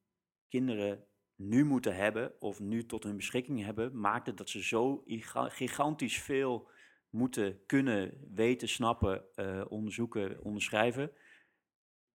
kinderen 0.48 1.08
nu 1.44 1.66
moeten 1.66 1.96
hebben 1.96 2.34
of 2.42 2.60
nu 2.60 2.86
tot 2.86 3.04
hun 3.04 3.16
beschikking 3.16 3.64
hebben, 3.64 4.00
maakt 4.00 4.28
het 4.28 4.38
dat 4.38 4.50
ze 4.50 4.64
zo 4.64 5.04
giga- 5.06 5.50
gigantisch 5.50 6.22
veel 6.22 6.70
moeten 7.10 7.66
kunnen 7.66 8.28
weten, 8.34 8.68
snappen, 8.70 9.24
eh, 9.36 9.66
onderzoeken, 9.70 10.44
onderschrijven. 10.44 11.12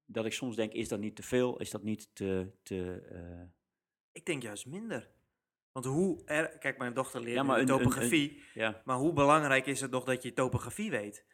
Dat 0.05 0.25
ik 0.27 0.33
soms 0.33 0.57
denk, 0.57 0.73
is 0.73 0.89
dat 0.89 0.99
niet 1.01 1.17
te 1.17 1.23
veel? 1.23 1.59
Is 1.59 1.71
dat 1.71 1.83
niet 1.83 2.11
te... 2.15 2.51
te 2.63 3.01
eh, 3.11 3.43
Ik 4.13 4.25
denk 4.27 4.43
juist 4.43 4.67
minder. 4.67 5.11
Want 5.73 5.87
hoe... 5.87 6.23
Er, 6.25 6.59
kijk, 6.59 6.79
mijn 6.79 6.95
dochter 6.95 7.21
leert 7.21 7.35
Ja, 7.35 7.43
nu 7.43 7.49
maar 7.49 7.57
een- 7.61 7.69
een- 7.69 7.77
topografie. 7.77 8.43
ja, 8.55 8.83
Maar 8.85 8.97
hoe 8.97 9.13
belangrijk 9.13 9.67
is 9.67 9.81
het 9.81 9.91
nog 9.91 10.05
dat 10.05 10.23
je 10.23 10.33
topografie 10.33 10.91
weet? 10.91 11.25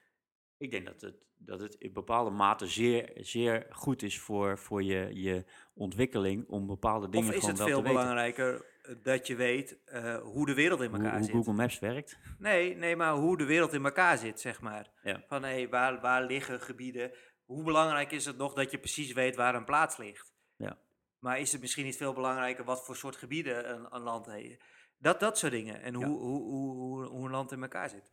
Ik 0.58 0.70
denk 0.70 0.86
dat 0.86 1.00
het, 1.00 1.14
dat 1.36 1.60
het 1.60 1.74
in 1.74 1.92
bepaalde 1.92 2.30
mate 2.30 2.66
zeer, 2.66 3.10
zeer 3.14 3.66
goed 3.70 4.02
is 4.02 4.20
voor, 4.20 4.58
voor 4.58 4.82
je, 4.82 5.10
je 5.12 5.44
ontwikkeling 5.74 6.48
om 6.48 6.66
bepaalde 6.66 7.08
dingen 7.08 7.28
Of 7.28 7.34
is 7.34 7.46
het 7.46 7.56
veel 7.56 7.66
te 7.66 7.72
weten. 7.74 7.92
belangrijker 7.92 8.66
eh, 8.82 8.94
dat 9.02 9.26
je 9.26 9.34
weet 9.36 9.78
eh, 9.84 10.18
hoe 10.18 10.46
de 10.46 10.54
wereld 10.54 10.80
in 10.80 10.88
Hoe, 10.90 10.98
elkaar 10.98 11.14
hoe 11.16 11.24
zit? 11.24 11.34
Google 11.34 11.52
Maps 11.52 11.78
werkt. 11.78 12.18
Nee, 12.38 12.76
nee, 12.76 12.96
maar 12.96 13.14
hoe 13.14 13.36
de 13.38 13.44
wereld 13.44 13.72
in 13.72 13.84
elkaar 13.84 14.18
zit, 14.18 14.40
zeg 14.40 14.60
maar. 14.60 14.90
Ja. 15.02 15.24
Van 15.26 15.42
hé, 15.44 15.68
waar, 15.68 16.00
waar 16.00 16.24
liggen 16.24 16.60
gebieden? 16.60 17.12
Hoe 17.44 17.64
belangrijk 17.64 18.10
is 18.10 18.24
het 18.24 18.36
nog 18.36 18.54
dat 18.54 18.70
je 18.70 18.78
precies 18.78 19.12
weet 19.12 19.36
waar 19.36 19.54
een 19.54 19.64
plaats 19.64 19.96
ligt? 19.96 20.32
Ja. 20.56 20.78
Maar 21.18 21.38
is 21.40 21.52
het 21.52 21.60
misschien 21.60 21.84
niet 21.84 21.96
veel 21.96 22.12
belangrijker 22.12 22.64
wat 22.64 22.84
voor 22.84 22.96
soort 22.96 23.16
gebieden 23.16 23.70
een, 23.74 23.86
een 23.90 24.02
land 24.02 24.26
heeft? 24.26 24.62
Dat, 24.98 25.20
dat 25.20 25.38
soort 25.38 25.52
dingen. 25.52 25.82
En 25.82 25.98
Ja. 25.98 26.06
hoe, 26.06 26.18
hoe, 26.18 26.42
hoe, 26.42 26.74
hoe, 26.74 27.06
hoe 27.06 27.24
een 27.24 27.30
land 27.30 27.52
in 27.52 27.62
elkaar 27.62 27.88
zit. 27.88 28.12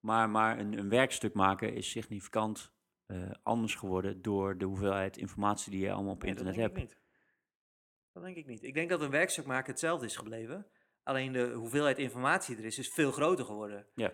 Maar, 0.00 0.30
maar 0.30 0.58
een, 0.58 0.78
een 0.78 0.88
werkstuk 0.88 1.34
maken 1.34 1.74
is 1.74 1.90
significant 1.90 2.72
eh, 3.06 3.30
anders 3.42 3.74
geworden 3.74 4.22
door 4.22 4.58
de 4.58 4.64
hoeveelheid 4.64 5.16
informatie 5.16 5.70
die 5.70 5.80
je 5.80 5.92
allemaal 5.92 6.12
op 6.12 6.22
Nee, 6.22 6.34
dat 6.34 6.44
internet 6.46 6.54
denk 6.74 6.76
hebt. 6.76 6.90
ik 6.92 6.96
niet. 6.98 7.06
Dat 8.12 8.22
denk 8.22 8.36
ik 8.36 8.46
niet. 8.46 8.62
Ik 8.62 8.74
denk 8.74 8.88
dat 8.88 9.00
een 9.00 9.10
werkstuk 9.10 9.46
maken 9.46 9.70
hetzelfde 9.70 10.06
is 10.06 10.16
gebleven. 10.16 10.66
Alleen 11.02 11.32
de 11.32 11.50
hoeveelheid 11.52 11.98
informatie 11.98 12.56
er 12.56 12.64
is, 12.64 12.78
is 12.78 12.88
veel 12.88 13.12
groter 13.12 13.44
geworden. 13.44 13.86
Ja. 13.94 14.12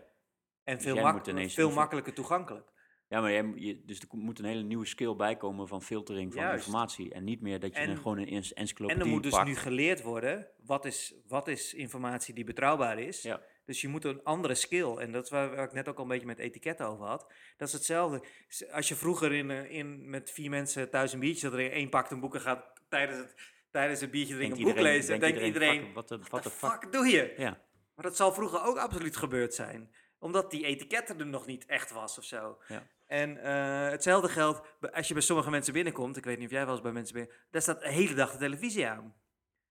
En 0.64 0.74
Dus 0.74 0.84
veel, 0.84 0.96
mak- 1.00 1.50
veel 1.50 1.70
makkelijker 1.70 2.14
toegankelijk. 2.14 2.72
Ja, 3.08 3.20
maar 3.20 3.32
jij, 3.32 3.42
moet- 3.42 3.62
je, 3.62 3.84
dus 3.84 4.00
er 4.00 4.06
moet 4.10 4.38
een 4.38 4.44
hele 4.44 4.62
nieuwe 4.62 4.84
skill 4.86 5.16
bijkomen 5.16 5.68
van 5.68 5.82
filtering 5.82 6.32
van 6.32 6.42
Juist. 6.42 6.66
informatie. 6.66 7.12
En 7.14 7.24
niet 7.24 7.40
meer 7.40 7.60
dat 7.60 7.74
je 7.74 7.80
En- 7.80 7.96
gewoon 7.96 8.18
een 8.18 8.26
encyclopedie 8.54 9.00
En 9.02 9.06
er 9.06 9.12
moet 9.12 9.22
dus 9.22 9.32
pakt. 9.32 9.46
nu 9.46 9.54
geleerd 9.54 10.02
worden, 10.02 10.48
wat 10.64 10.84
is, 10.84 11.14
wat 11.26 11.48
is 11.48 11.74
informatie 11.74 12.34
die 12.34 12.44
betrouwbaar 12.44 12.98
is. 12.98 13.22
Ja. 13.22 13.40
Dus 13.64 13.80
je 13.80 13.88
moet 13.88 14.04
een 14.04 14.22
andere 14.22 14.54
skill, 14.54 14.96
en 14.96 15.12
dat 15.12 15.24
is 15.24 15.30
waar, 15.30 15.54
waar 15.54 15.64
ik 15.64 15.72
net 15.72 15.88
ook 15.88 15.96
al 15.96 16.02
een 16.02 16.08
beetje 16.08 16.26
met 16.26 16.38
etiketten 16.38 16.86
over 16.86 17.06
had. 17.06 17.32
Dat 17.56 17.68
is 17.68 17.74
hetzelfde. 17.74 18.22
Als 18.70 18.88
je 18.88 18.94
vroeger 18.94 19.32
in, 19.32 19.50
eh, 19.50 19.70
in, 19.70 20.10
met 20.10 20.30
vier 20.30 20.50
mensen 20.50 20.90
thuis 20.90 21.12
een 21.12 21.20
biertje 21.20 21.50
drinkt, 21.50 21.74
één 21.74 21.88
pakt 21.88 22.10
een 22.10 22.20
boek 22.20 22.34
en 22.34 22.40
gaat 22.40 22.64
tijdens 22.88 23.18
het, 23.18 23.34
tijdens 23.70 24.00
het 24.00 24.10
biertje 24.10 24.34
drinken 24.34 24.58
een 24.58 24.64
boek 24.64 24.78
lezen, 24.78 25.20
denkt 25.20 25.24
denkt 25.24 25.40
iedereen, 25.40 25.82
fuck, 25.82 25.94
wat 25.94 26.08
de 26.08 26.18
what 26.18 26.42
the 26.42 26.50
fuck. 26.50 26.70
fuck 26.70 26.92
doe 26.92 27.06
je? 27.06 27.34
Ja, 27.36 27.60
Maar 27.94 28.04
dat 28.04 28.16
zal 28.16 28.32
vroeger 28.32 28.62
ook 28.62 28.78
absoluut 28.78 29.16
gebeurd 29.16 29.54
zijn. 29.54 29.94
Omdat 30.18 30.50
die 30.50 30.64
etiketten 30.64 31.18
er 31.18 31.26
nog 31.26 31.46
niet 31.46 31.66
echt 31.66 31.92
was 31.92 32.18
of 32.18 32.24
zo. 32.24 32.58
Ja. 32.68 32.86
En 33.06 33.42
eh, 33.42 33.90
hetzelfde 33.90 34.28
geldt 34.28 34.60
als 34.92 35.08
je 35.08 35.14
bij 35.14 35.22
sommige 35.22 35.50
mensen 35.50 35.72
binnenkomt. 35.72 36.16
Ik 36.16 36.24
weet 36.24 36.38
niet 36.38 36.46
of 36.46 36.52
jij 36.52 36.64
wel 36.64 36.74
eens 36.74 36.82
bij 36.82 36.92
mensen 36.92 37.14
binnen... 37.14 37.34
Daar 37.50 37.62
staat 37.62 37.80
de 37.80 37.88
hele 37.88 38.14
dag 38.14 38.32
de 38.32 38.38
televisie 38.38 38.86
aan. 38.86 39.14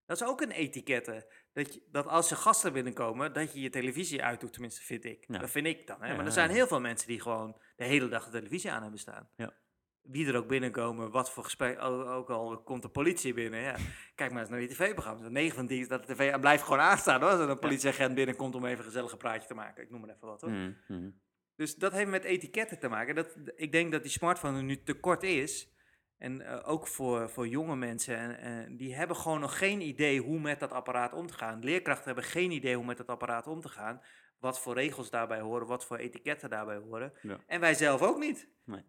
Dat 0.05 0.21
is 0.21 0.27
ook 0.27 0.41
een 0.41 0.51
etikette. 0.51 1.31
Dat, 1.53 1.73
je, 1.73 1.81
dat 1.91 2.07
als 2.07 2.31
er 2.31 2.37
gasten 2.37 2.73
binnenkomen, 2.73 3.33
dat 3.33 3.53
je 3.53 3.61
je 3.61 3.69
televisie 3.69 4.23
uitdoet. 4.23 4.53
Tenminste, 4.53 4.81
vind 4.81 5.05
ik. 5.05 5.25
Ja. 5.27 5.37
Dat 5.37 5.49
vind 5.49 5.65
ik 5.65 5.87
dan. 5.87 6.01
Hè? 6.01 6.07
Ja, 6.07 6.15
maar 6.15 6.25
er 6.25 6.31
zijn 6.31 6.49
heel 6.49 6.67
veel 6.67 6.79
mensen 6.79 7.07
die 7.07 7.21
gewoon 7.21 7.57
de 7.75 7.83
hele 7.83 8.07
dag 8.07 8.25
de 8.25 8.31
televisie 8.31 8.71
aan 8.71 8.81
hebben 8.81 8.99
staan. 8.99 9.29
Ja. 9.35 9.53
Wie 10.01 10.27
er 10.27 10.35
ook 10.35 10.47
binnenkomen, 10.47 11.11
wat 11.11 11.31
voor 11.31 11.43
gesprek... 11.43 11.81
Ook, 11.81 12.29
al 12.29 12.61
komt 12.61 12.81
de 12.81 12.89
politie 12.89 13.33
binnen, 13.33 13.59
ja. 13.59 13.75
Kijk 14.15 14.31
maar 14.31 14.41
eens 14.41 14.49
naar 14.49 14.59
die 14.59 14.67
tv-programma's. 14.67 15.29
9 15.29 15.55
van 15.55 15.67
10 15.67 15.79
is 15.79 15.87
dat 15.87 16.07
de 16.07 16.13
tv 16.13 16.39
blijft 16.39 16.63
gewoon 16.63 16.79
aanstaan 16.79 17.21
hoor. 17.21 17.29
Als 17.29 17.39
er 17.39 17.49
een 17.49 17.59
politieagent 17.59 18.15
binnenkomt 18.15 18.55
om 18.55 18.65
even 18.65 18.77
een 18.77 18.83
gezellig 18.83 19.17
praatje 19.17 19.47
te 19.47 19.53
maken. 19.53 19.83
Ik 19.83 19.89
noem 19.89 20.01
maar 20.01 20.09
even 20.09 20.27
wat 20.27 20.41
hoor. 20.41 20.49
Mhm, 20.49 20.71
mhm. 20.87 21.09
Dus 21.55 21.75
dat 21.75 21.91
heeft 21.91 22.09
met 22.09 22.23
etiketten 22.23 22.79
te 22.79 22.87
maken. 22.87 23.15
Dat, 23.15 23.37
ik 23.55 23.71
denk 23.71 23.91
dat 23.91 24.01
die 24.01 24.11
smartphone 24.11 24.57
er 24.57 24.63
nu 24.63 24.83
te 24.83 24.93
kort 24.93 25.23
is. 25.23 25.72
En 26.23 26.41
eh, 26.41 26.69
ook 26.69 26.87
voor, 26.87 27.29
voor 27.29 27.47
jonge 27.47 27.75
mensen, 27.75 28.37
en, 28.39 28.77
die 28.77 28.95
hebben 28.95 29.15
gewoon 29.15 29.39
nog 29.39 29.57
geen 29.57 29.81
idee 29.81 30.21
hoe 30.21 30.39
met 30.39 30.59
dat 30.59 30.71
apparaat 30.71 31.13
om 31.13 31.27
te 31.27 31.33
gaan. 31.33 31.63
Leerkrachten 31.63 32.05
hebben 32.05 32.23
geen 32.23 32.51
idee 32.51 32.75
hoe 32.75 32.85
met 32.85 32.97
dat 32.97 33.07
apparaat 33.07 33.47
om 33.47 33.61
te 33.61 33.69
gaan. 33.69 34.01
Wat 34.39 34.59
voor 34.59 34.73
regels 34.73 35.09
daarbij 35.09 35.39
horen, 35.39 35.67
wat 35.67 35.85
voor 35.85 35.97
etiketten 35.97 36.49
daarbij 36.49 36.77
horen. 36.77 37.13
Ja. 37.21 37.39
En 37.47 37.59
wij 37.59 37.73
zelf 37.73 38.01
ook 38.01 38.17
niet. 38.17 38.49
Nee. 38.63 38.83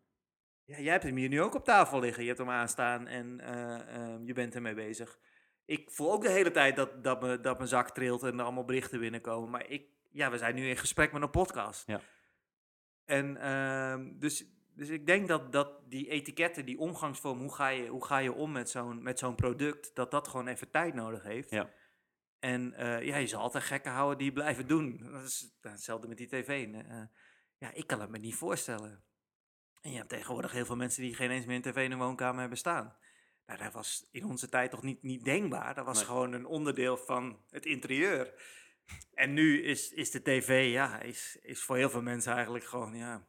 Ja, 0.64 0.78
jij 0.78 0.92
hebt 0.92 1.04
hem 1.04 1.16
hier 1.16 1.28
nu 1.28 1.42
ook 1.42 1.54
op 1.54 1.64
tafel 1.64 2.00
liggen. 2.00 2.22
Je 2.22 2.28
hebt 2.28 2.40
hem 2.40 2.50
aanstaan 2.50 3.06
en 3.06 3.40
eh, 3.40 3.74
eh, 3.74 4.20
je 4.24 4.32
bent 4.32 4.54
ermee 4.54 4.74
bezig. 4.74 5.18
Ik 5.64 5.90
voel 5.90 6.12
ook 6.12 6.22
de 6.22 6.30
hele 6.30 6.50
tijd 6.50 6.76
dat, 6.76 7.04
dat, 7.04 7.22
me, 7.22 7.40
dat 7.40 7.56
mijn 7.56 7.68
zak 7.68 7.90
trilt 7.90 8.22
en 8.22 8.38
er 8.38 8.44
allemaal 8.44 8.64
berichten 8.64 9.00
binnenkomen. 9.00 9.50
Maar 9.50 9.68
ik, 9.68 9.86
ja, 10.10 10.30
we 10.30 10.38
zijn 10.38 10.54
nu 10.54 10.68
in 10.68 10.76
gesprek 10.76 11.12
met 11.12 11.22
een 11.22 11.30
podcast. 11.30 11.86
Ja. 11.86 12.00
En 13.04 13.36
ehm, 13.36 14.18
dus, 14.18 14.46
dus 14.74 14.88
ik 14.88 15.06
denk 15.06 15.28
dat, 15.28 15.52
dat 15.52 15.90
die 15.90 16.08
etiketten, 16.08 16.64
die 16.64 16.78
omgangsvorm, 16.78 17.38
hoe 17.38 17.54
ga 17.54 17.68
je, 17.68 17.88
hoe 17.88 18.04
ga 18.04 18.18
je 18.18 18.32
om 18.32 18.52
met 18.52 18.70
zo'n, 18.70 19.02
met 19.02 19.18
zo'n 19.18 19.34
product, 19.34 19.94
dat 19.94 20.10
dat 20.10 20.28
gewoon 20.28 20.48
even 20.48 20.70
tijd 20.70 20.94
nodig 20.94 21.22
heeft. 21.22 21.50
Ja. 21.50 21.72
En 22.38 22.72
eh, 22.72 23.02
ja, 23.02 23.16
je 23.16 23.26
zal 23.26 23.40
altijd 23.40 23.64
gekken 23.64 23.92
houden 23.92 24.18
die 24.18 24.32
blijven 24.32 24.66
doen. 24.66 25.08
Dat 25.12 25.22
is 25.22 25.56
hetzelfde 25.60 26.08
met 26.08 26.18
die 26.18 26.28
tv. 26.28 26.74
Eh, 26.74 27.02
ja, 27.58 27.72
ik 27.72 27.86
kan 27.86 28.00
het 28.00 28.10
me 28.10 28.18
niet 28.18 28.34
voorstellen. 28.34 29.04
En 29.80 29.90
je 29.90 29.96
hebt 29.96 30.08
tegenwoordig 30.08 30.52
heel 30.52 30.66
veel 30.66 30.76
mensen 30.76 31.02
die 31.02 31.14
geen 31.14 31.30
eens 31.30 31.46
meer 31.46 31.56
een 31.56 31.62
tv 31.62 31.84
in 31.84 31.90
hun 31.90 31.98
woonkamer 32.00 32.40
hebben 32.40 32.58
staan. 32.58 32.96
Nou, 33.46 33.58
dat 33.58 33.72
was 33.72 34.08
in 34.10 34.24
onze 34.24 34.48
tijd 34.48 34.70
toch 34.70 34.82
niet, 34.82 35.02
niet 35.02 35.24
denkbaar. 35.24 35.74
Dat 35.74 35.84
was 35.84 35.96
Nee. 35.96 36.06
gewoon 36.06 36.32
een 36.32 36.46
onderdeel 36.46 36.96
van 36.96 37.44
het 37.50 37.66
interieur. 37.66 38.34
En 39.14 39.32
nu 39.32 39.62
is, 39.62 39.92
is 39.92 40.10
de 40.10 40.22
tv, 40.22 40.70
ja, 40.72 41.00
is, 41.00 41.38
is 41.42 41.62
voor 41.62 41.76
heel 41.76 41.90
veel 41.90 42.02
mensen 42.02 42.32
eigenlijk 42.32 42.64
gewoon, 42.64 42.94
ja, 42.96 43.26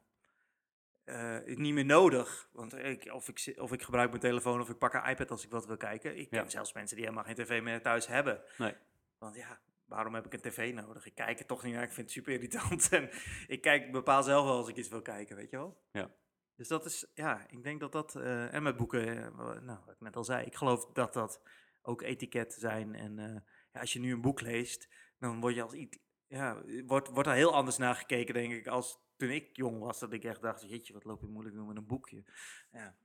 eh, 1.06 1.38
niet 1.46 1.74
meer 1.74 1.86
nodig. 1.86 2.50
Want 2.52 2.74
ik, 2.78 3.10
of, 3.14 3.28
ik, 3.30 3.54
of 3.60 3.72
ik 3.72 3.82
gebruik 3.82 4.10
mijn 4.10 4.22
telefoon 4.22 4.62
of 4.62 4.70
ik 4.70 4.78
pak 4.78 4.94
een 4.94 5.10
iPad 5.10 5.32
als 5.32 5.44
ik 5.44 5.52
wat 5.52 5.66
wil 5.66 5.78
kijken. 5.78 6.18
Ik 6.18 6.28
Ja. 6.32 6.42
ken 6.42 6.52
zelfs 6.52 6.74
mensen 6.74 6.96
die 6.96 7.06
helemaal 7.06 7.26
geen 7.26 7.36
tv 7.36 7.62
meer 7.62 7.82
thuis 7.82 8.08
hebben. 8.08 8.42
Nee. 8.58 8.74
Want 9.18 9.36
ja, 9.36 9.60
waarom 9.86 10.14
heb 10.14 10.26
ik 10.26 10.34
een 10.34 10.42
tv 10.52 10.74
nodig? 10.74 11.06
Ik 11.06 11.16
kijk 11.16 11.40
er 11.40 11.46
toch 11.46 11.64
niet 11.64 11.74
naar, 11.74 11.84
ik 11.84 11.92
vind 11.92 12.06
het 12.06 12.16
super 12.16 12.34
irritant. 12.34 12.90
En 12.98 13.10
ik 13.48 13.62
kijk, 13.62 13.92
bepaal 13.92 14.24
zelf 14.24 14.46
wel 14.46 14.58
als 14.58 14.68
ik 14.68 14.76
iets 14.76 14.90
wil 14.90 15.02
kijken, 15.02 15.36
weet 15.36 15.50
je 15.50 15.58
wel? 15.58 15.82
Ja. 15.92 16.12
Dus 16.56 16.68
dat 16.68 16.86
is, 16.86 17.12
ja, 17.14 17.46
ik 17.50 17.64
denk 17.64 17.80
dat 17.80 17.92
dat, 17.92 18.16
eh, 18.16 18.54
en 18.54 18.64
met 18.64 18.78
boeken, 18.78 19.08
eh, 19.18 19.32
nou, 19.62 19.80
wat 19.86 19.94
ik 19.94 20.00
net 20.00 20.16
al 20.16 20.24
zei, 20.24 20.46
ik 20.46 20.56
geloof 20.56 20.86
dat 20.86 21.14
dat 21.14 21.42
ook 21.82 22.02
etiketten 22.02 22.60
zijn. 22.60 22.96
En 22.96 23.44
ja, 23.74 23.80
als 23.80 23.94
je 23.94 24.00
nu 24.00 24.12
een 24.14 24.22
boek 24.22 24.42
leest, 24.42 24.88
dan 25.20 25.40
word 25.40 25.56
je 25.56 25.62
als 25.62 25.74
iets, 25.74 25.98
ja, 26.28 26.62
wordt, 26.86 27.08
wordt 27.10 27.28
daar 27.28 27.38
heel 27.38 27.54
anders 27.54 27.78
naar 27.78 27.96
gekeken, 27.96 28.34
denk 28.34 28.54
ik, 28.54 28.68
als 28.68 29.00
toen 29.18 29.30
ik 29.30 29.56
jong 29.56 29.80
was. 29.80 30.00
Dat 30.00 30.14
ik 30.14 30.24
echt 30.24 30.42
dacht, 30.42 30.70
jeetje, 30.70 30.94
wat 30.94 31.04
loop 31.04 31.22
je 31.22 31.28
moeilijk 31.28 31.56
doen 31.56 31.68
met 31.68 31.78
een 31.78 31.86
boekje. 31.86 32.24
Ja, 32.72 32.96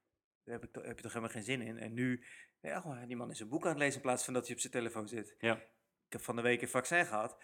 daar 0.45 0.55
heb, 0.61 0.65
ik 0.65 0.85
heb 0.85 0.97
je 0.97 1.03
toch 1.03 1.13
helemaal 1.13 1.35
geen 1.35 1.43
zin 1.43 1.63
in. 1.63 1.79
En 1.79 1.95
nu, 1.95 2.25
ja, 2.61 2.83
oh, 2.87 3.07
die 3.07 3.17
man 3.17 3.31
is 3.31 3.41
een 3.41 3.49
boek 3.49 3.65
aan 3.65 3.71
het 3.71 3.79
lezen 3.79 3.97
in 3.97 4.03
plaats 4.03 4.25
van 4.25 4.35
dat 4.35 4.47
hij 4.47 4.55
op 4.55 4.61
zijn 4.61 4.73
telefoon 4.73 5.09
zit. 5.09 5.35
Ja. 5.39 5.57
Ik 6.07 6.13
heb 6.17 6.23
van 6.23 6.37
de 6.37 6.43
week 6.43 6.63
een 6.63 6.69
vaccin 6.69 7.07
gehad. 7.07 7.37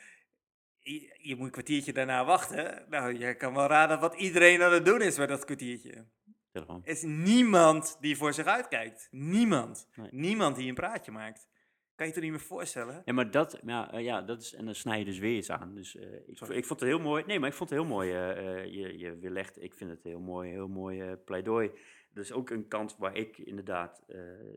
Je, 0.79 1.19
je 1.19 1.37
moet 1.37 1.47
een 1.47 1.53
kwartiertje 1.53 1.93
daarna 1.93 2.25
wachten. 2.25 2.87
Nou, 2.89 3.19
je 3.19 3.35
kan 3.35 3.55
wel 3.55 3.67
raden 3.67 4.01
wat 4.01 4.14
iedereen 4.14 4.62
aan 4.62 4.73
het 4.73 4.85
doen 4.85 5.03
is 5.03 5.19
met 5.19 5.29
dat 5.29 5.45
kwartiertje. 5.45 6.07
Telefoon. 6.53 6.83
Er 6.85 6.91
is 6.91 7.03
niemand 7.03 7.97
die 8.01 8.17
voor 8.17 8.35
zich 8.35 8.47
uitkijkt. 8.47 9.09
Niemand. 9.11 9.89
Nee. 9.95 10.09
Niemand 10.11 10.57
die 10.57 10.69
een 10.69 10.75
praatje 10.75 11.12
maakt. 11.12 11.49
Kan 11.97 12.07
je 12.07 12.13
het 12.13 12.17
er 12.17 12.29
niet 12.29 12.31
meer 12.39 12.47
voorstellen? 12.47 13.03
Ja, 13.05 13.13
maar 13.13 13.31
dat, 13.31 13.61
ja, 13.65 13.93
eh, 13.93 14.05
ja, 14.05 14.23
dat 14.23 14.41
is, 14.41 14.55
en 14.55 14.65
dan 14.65 14.75
snij 14.75 14.99
je 14.99 15.05
dus 15.05 15.19
weer 15.19 15.37
iets 15.37 15.51
aan. 15.51 15.75
Dus 15.75 15.97
eh, 15.97 16.29
ik, 16.29 16.37
Sorry. 16.37 16.57
ik 16.57 16.65
vond 16.65 16.81
het 16.81 16.89
heel 16.89 16.99
mooi. 17.01 17.25
Nee, 17.27 17.39
maar 17.39 17.49
ik 17.49 17.55
vond 17.55 17.71
het 17.71 17.79
heel 17.79 17.89
mooi. 17.89 18.11
eh, 18.13 18.65
je, 18.65 18.99
je 18.99 19.19
weerlegt, 19.19 19.63
ik 19.63 19.75
vind 19.75 19.91
het 19.91 20.03
heel 20.03 20.21
mooi, 20.21 20.51
heel 20.51 20.69
mooi 20.69 21.17
pleidooi. 21.17 21.71
Dat 22.11 22.25
is 22.25 22.33
ook 22.33 22.51
een 22.51 22.69
kant 22.69 22.97
waar 22.97 23.17
ik 23.17 23.39
inderdaad, 23.39 24.05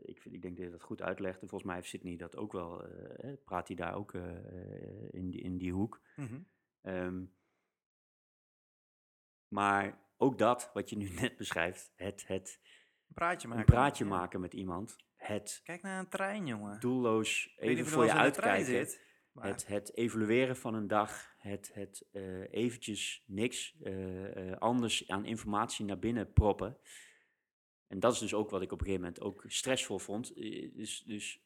ik, 0.02 0.20
vind, 0.20 0.34
ik 0.34 0.42
denk 0.42 0.56
dat 0.56 0.64
je 0.64 0.70
dat 0.70 0.82
goed 0.82 1.02
uitlegt. 1.02 1.40
En 1.40 1.48
volgens 1.48 1.64
mij 1.64 1.74
heeft 1.74 1.88
Sydney 1.88 2.16
dat 2.16 2.36
ook 2.36 2.52
wel, 2.52 2.84
praat 3.44 3.66
hij 3.66 3.76
daar 3.76 3.94
ook 3.94 4.14
in, 5.10 5.30
die, 5.30 5.40
in 5.40 5.58
die 5.58 5.72
hoek. 5.72 6.00
Ehm, 6.82 7.24
maar 9.48 9.98
ook 10.16 10.38
dat, 10.38 10.70
wat 10.74 10.90
je 10.90 10.96
nu 10.96 11.08
net 11.20 11.36
beschrijft, 11.36 11.92
het, 11.96 12.26
het 12.26 12.60
Een 13.08 13.14
praatje 13.14 13.48
maken. 13.48 13.62
een 13.64 13.74
praatje 13.74 14.04
maken 14.04 14.40
met 14.40 14.54
iemand, 14.54 14.96
het 15.20 15.60
Kijk 15.64 15.82
naar 15.82 15.98
een 15.98 16.08
trein, 16.08 16.46
jongen. 16.46 16.80
doelloos 16.80 17.54
even 17.58 17.86
voor 17.86 18.04
je 18.04 18.12
uitkijken. 18.12 18.64
zit, 18.64 19.00
maar 19.32 19.46
Het, 19.46 19.66
het 19.66 19.96
evalueren 19.96 20.56
van 20.56 20.74
een 20.74 20.86
dag, 20.86 21.34
het, 21.38 21.70
het 21.74 22.06
eh, 22.12 22.52
eventjes 22.52 23.24
niks 23.26 23.76
eh, 23.82 24.50
eh, 24.52 24.58
anders 24.58 25.08
aan 25.08 25.24
informatie 25.24 25.84
naar 25.84 25.98
binnen 25.98 26.32
proppen. 26.32 26.78
En 27.86 28.00
dat 28.00 28.12
is 28.12 28.18
dus 28.18 28.34
ook 28.34 28.50
wat 28.50 28.62
ik 28.62 28.72
op 28.72 28.80
een 28.80 28.86
gegeven 28.86 29.04
moment 29.06 29.24
ook 29.24 29.44
stressvol 29.46 29.98
vond. 29.98 30.34
Dus, 30.74 31.02
dus 31.06 31.42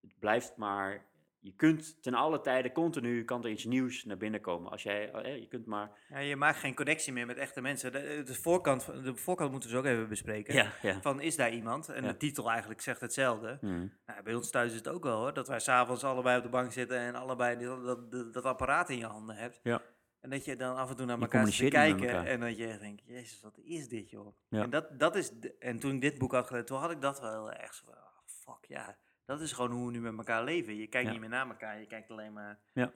het 0.00 0.18
blijft 0.18 0.56
maar 0.56 1.09
je 1.40 1.54
kunt 1.56 2.02
ten 2.02 2.14
alle 2.14 2.40
tijden 2.40 2.72
continu, 2.72 3.24
kan 3.24 3.44
er 3.44 3.50
iets 3.50 3.64
nieuws 3.64 4.04
naar 4.04 4.16
binnen 4.16 4.40
komen. 4.40 4.70
Als 4.70 4.82
jij, 4.82 5.10
eh, 5.10 5.38
je 5.38 5.46
kunt 5.46 5.66
maar... 5.66 5.90
Ja, 6.08 6.18
je 6.18 6.36
maakt 6.36 6.58
geen 6.58 6.74
connectie 6.74 7.12
meer 7.12 7.26
met 7.26 7.36
echte 7.36 7.60
mensen. 7.60 7.92
De, 7.92 8.22
de, 8.24 8.34
voorkant, 8.34 8.86
de 9.04 9.16
voorkant 9.16 9.50
moeten 9.50 9.70
we 9.70 9.76
dus 9.76 9.84
ook 9.84 9.90
even 9.92 10.08
bespreken. 10.08 10.54
Ja, 10.54 10.72
ja. 10.82 11.00
Van, 11.00 11.20
is 11.20 11.36
daar 11.36 11.52
iemand? 11.52 11.88
En 11.88 12.02
de 12.02 12.16
titel 12.16 12.50
eigenlijk 12.50 12.80
zegt 12.80 13.00
hetzelfde. 13.00 13.58
Hmm. 13.60 13.92
Nou, 14.06 14.22
bij 14.22 14.34
ons 14.34 14.50
thuis 14.50 14.70
is 14.70 14.76
het 14.78 14.88
ook 14.88 15.02
wel 15.02 15.18
hoor. 15.18 15.34
Dat 15.34 15.48
wij 15.48 15.60
s'avonds 15.60 16.04
allebei 16.04 16.36
op 16.36 16.42
de 16.42 16.48
bank 16.48 16.72
zitten 16.72 16.98
en 16.98 17.14
allebei 17.14 17.58
dat, 17.58 18.10
dat, 18.10 18.32
dat 18.32 18.44
apparaat 18.44 18.90
in 18.90 18.98
je 18.98 19.06
handen 19.06 19.36
hebt. 19.36 19.60
Ja. 19.62 19.82
En 20.20 20.30
dat 20.30 20.44
je 20.44 20.56
dan 20.56 20.76
af 20.76 20.90
en 20.90 20.96
toe 20.96 21.06
naar 21.06 21.16
Je 21.16 21.22
elkaar 21.22 21.48
zit 21.48 21.70
kijken. 21.70 22.08
elkaar. 22.08 22.26
En 22.26 22.40
dat 22.40 22.56
je 22.56 22.66
echt 22.66 22.80
denkt, 22.80 23.02
jezus, 23.04 23.40
wat 23.40 23.58
is 23.58 23.88
dit 23.88 24.10
joh? 24.10 24.36
En, 24.48 24.70
dat, 24.70 24.98
dat 24.98 25.16
is 25.16 25.32
en 25.58 25.78
toen 25.78 25.94
ik 25.94 26.00
dit 26.00 26.18
boek 26.18 26.32
had 26.32 26.46
gelezen, 26.46 26.66
toen 26.66 26.78
had 26.78 26.90
ik 26.90 27.00
dat 27.00 27.20
wel 27.20 27.52
erg 27.52 27.74
zo 27.74 27.84
van, 27.84 27.94
ah, 27.94 28.26
fuck 28.26 28.64
ja. 28.68 28.96
Dat 29.30 29.40
is 29.40 29.52
gewoon 29.52 29.70
hoe 29.70 29.86
we 29.86 29.92
nu 29.92 30.00
met 30.00 30.16
elkaar 30.16 30.44
leven. 30.44 30.76
Je 30.76 30.86
kijkt 30.86 31.06
Ja. 31.06 31.12
niet 31.12 31.20
meer 31.20 31.30
naar 31.30 31.48
elkaar, 31.48 31.80
je 31.80 31.86
kijkt 31.86 32.10
alleen 32.10 32.32
maar... 32.32 32.58
Ja. 32.72 32.92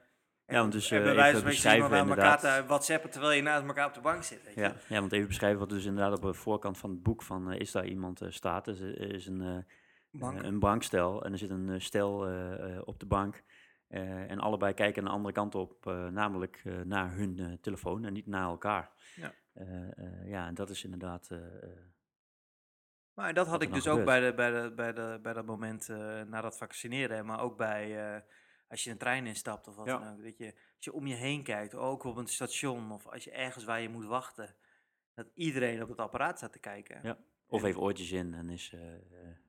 En, 0.46 0.54
Ja, 0.54 0.60
want 0.60 0.72
dus, 0.72 0.90
en 0.90 1.16
eh, 1.16 1.26
even 1.26 1.44
beschrijven 1.44 1.90
naar 1.90 2.08
elkaar 2.08 2.38
te 2.38 2.64
whatsappen 2.66 3.10
terwijl 3.10 3.32
je 3.32 3.42
naast 3.42 3.66
elkaar 3.66 3.86
op 3.86 3.94
de 3.94 4.00
bank 4.00 4.22
zit. 4.22 4.44
Weet 4.44 4.54
je? 4.54 4.60
Ja, 4.60 4.74
ja, 4.88 5.00
want 5.00 5.12
even 5.12 5.26
beschrijven 5.26 5.58
wat 5.58 5.68
dus 5.68 5.84
inderdaad 5.84 6.16
op 6.16 6.22
de 6.22 6.34
voorkant 6.34 6.78
van 6.78 6.90
het 6.90 7.02
boek 7.02 7.22
van 7.22 7.50
eh, 7.50 7.60
Is 7.60 7.70
daar 7.72 7.86
iemand 7.86 8.20
eh, 8.20 8.30
staat. 8.30 8.66
Er 8.66 9.00
is, 9.00 9.08
is 9.10 9.26
een, 9.26 9.64
Bank. 10.10 10.42
een 10.42 10.58
bankstel 10.58 11.24
en 11.24 11.32
er 11.32 11.38
zit 11.38 11.50
een 11.50 11.80
stel 11.80 12.12
op 12.84 13.00
de 13.00 13.06
bank. 13.06 13.42
En 13.88 14.38
allebei 14.38 14.74
kijken 14.74 15.02
aan 15.02 15.08
de 15.08 15.14
andere 15.14 15.34
kant 15.34 15.54
op, 15.54 15.84
namelijk 16.10 16.62
naar 16.84 17.14
hun 17.14 17.58
telefoon 17.60 18.04
en 18.04 18.12
niet 18.12 18.26
naar 18.26 18.48
elkaar. 18.48 18.90
Ja. 19.14 19.32
Ja, 20.24 20.46
en 20.46 20.54
dat 20.54 20.70
is 20.70 20.84
inderdaad... 20.84 21.28
Maar 23.14 23.34
dat 23.34 23.46
had 23.46 23.62
ik 23.62 23.72
dus 23.72 23.86
ook 23.88 23.98
gebeurt. 23.98 24.20
bij, 24.20 24.30
de, 24.30 24.34
bij, 24.34 24.62
de, 24.62 24.72
bij, 24.74 24.92
de, 24.92 25.18
bij 25.22 25.32
dat 25.32 25.46
moment 25.46 25.88
eh, 25.88 26.22
na 26.22 26.40
dat 26.40 26.56
vaccineren. 26.56 27.26
Maar 27.26 27.40
ook 27.40 27.56
bij 27.56 28.14
eh, 28.14 28.20
als 28.68 28.84
je 28.84 28.90
een 28.90 28.98
trein 28.98 29.26
instapt 29.26 29.68
of 29.68 29.76
wat 29.76 29.86
Ja. 29.86 29.98
dan 29.98 30.12
ook. 30.12 30.22
Dat 30.22 30.38
je, 30.38 30.44
als 30.54 30.84
je 30.84 30.92
om 30.92 31.06
je 31.06 31.14
heen 31.14 31.42
kijkt, 31.42 31.74
ook 31.74 32.04
op 32.04 32.16
een 32.16 32.26
station 32.26 32.92
of 32.92 33.06
als 33.06 33.24
je 33.24 33.30
ergens 33.30 33.64
waar 33.64 33.80
je 33.80 33.88
moet 33.88 34.04
wachten. 34.06 34.54
Dat 35.14 35.26
iedereen 35.34 35.82
op 35.82 35.88
het 35.88 35.98
apparaat 35.98 36.36
staat 36.36 36.52
te 36.52 36.58
kijken. 36.58 37.00
Ja. 37.02 37.18
of 37.46 37.64
even 37.64 37.80
oortjes 37.80 38.10
in 38.12 38.34
en 38.34 38.48
is 38.50 38.72
eh, 38.72 38.80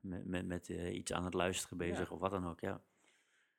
met, 0.00 0.26
met, 0.26 0.46
met 0.46 0.68
iets 0.68 1.12
aan 1.12 1.24
het 1.24 1.34
luisteren 1.34 1.78
bezig 1.78 2.08
Ja. 2.08 2.14
of 2.14 2.20
wat 2.20 2.30
dan 2.30 2.46
ook, 2.48 2.60
ja. 2.60 2.80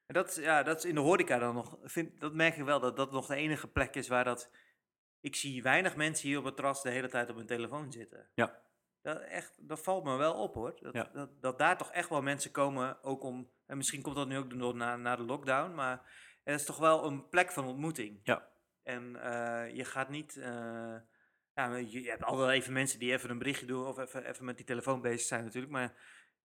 En 0.06 0.14
dat, 0.14 0.30
is- 0.30 0.36
ja, 0.44 0.64
dat 0.64 0.78
is 0.78 0.86
in 0.86 0.96
de 0.96 1.02
horeca 1.02 1.38
dan 1.40 1.54
nog, 1.56 1.78
vind, 1.84 2.20
dat 2.20 2.34
merk 2.34 2.56
ik 2.58 2.64
wel, 2.64 2.80
dat 2.80 2.96
dat 2.96 3.12
nog 3.12 3.26
de 3.28 3.36
enige 3.36 3.68
plek 3.68 3.96
is 3.96 4.08
waar 4.08 4.24
dat... 4.24 4.50
Ik 5.20 5.36
zie 5.36 5.62
weinig 5.64 5.96
mensen 5.96 6.28
hier 6.28 6.38
op 6.38 6.44
het 6.44 6.56
terras 6.56 6.82
de 6.82 6.90
hele 6.90 7.10
tijd 7.10 7.30
op 7.30 7.36
hun 7.36 7.46
telefoon 7.46 7.92
zitten. 7.92 8.30
Ja. 8.34 8.62
Dat, 9.14 9.22
echt, 9.22 9.68
dat 9.68 9.80
valt 9.84 10.04
me 10.04 10.16
wel 10.16 10.34
op 10.34 10.54
hoor. 10.54 10.78
Dat, 10.82 10.94
Ja. 10.94 11.10
dat, 11.14 11.42
dat 11.42 11.58
daar 11.58 11.78
toch 11.78 11.92
echt 11.92 12.10
wel 12.10 12.22
mensen 12.22 12.52
komen, 12.52 13.04
ook 13.04 13.24
om... 13.24 13.50
En 13.66 13.78
misschien 13.78 14.02
komt 14.02 14.16
dat 14.16 14.28
nu 14.28 14.38
ook 14.38 14.60
door 14.60 14.76
na, 14.76 14.96
na 14.96 15.16
de 15.16 15.24
lockdown, 15.24 15.74
maar 15.74 16.02
het 16.44 16.60
is 16.60 16.66
toch 16.66 16.78
wel 16.78 17.06
een 17.06 17.30
plek 17.30 17.52
van 17.52 17.66
ontmoeting. 17.66 18.20
Ja. 18.24 18.48
En 18.84 19.16
eh, 19.22 19.76
je 19.76 19.86
gaat 19.86 20.10
niet... 20.10 20.38
eh, 20.38 20.96
ja, 21.54 21.76
je, 21.76 22.02
je 22.02 22.10
hebt 22.10 22.24
altijd 22.24 22.50
even 22.50 22.74
mensen 22.74 23.00
die 23.00 23.12
even 23.12 23.30
een 23.30 23.38
berichtje 23.38 23.66
doen 23.66 23.86
of 23.86 23.98
even, 23.98 24.26
even 24.26 24.46
met 24.46 24.58
die 24.58 24.66
telefoon 24.66 25.02
bezig 25.02 25.28
zijn 25.28 25.44
natuurlijk, 25.44 25.74
maar 25.74 25.94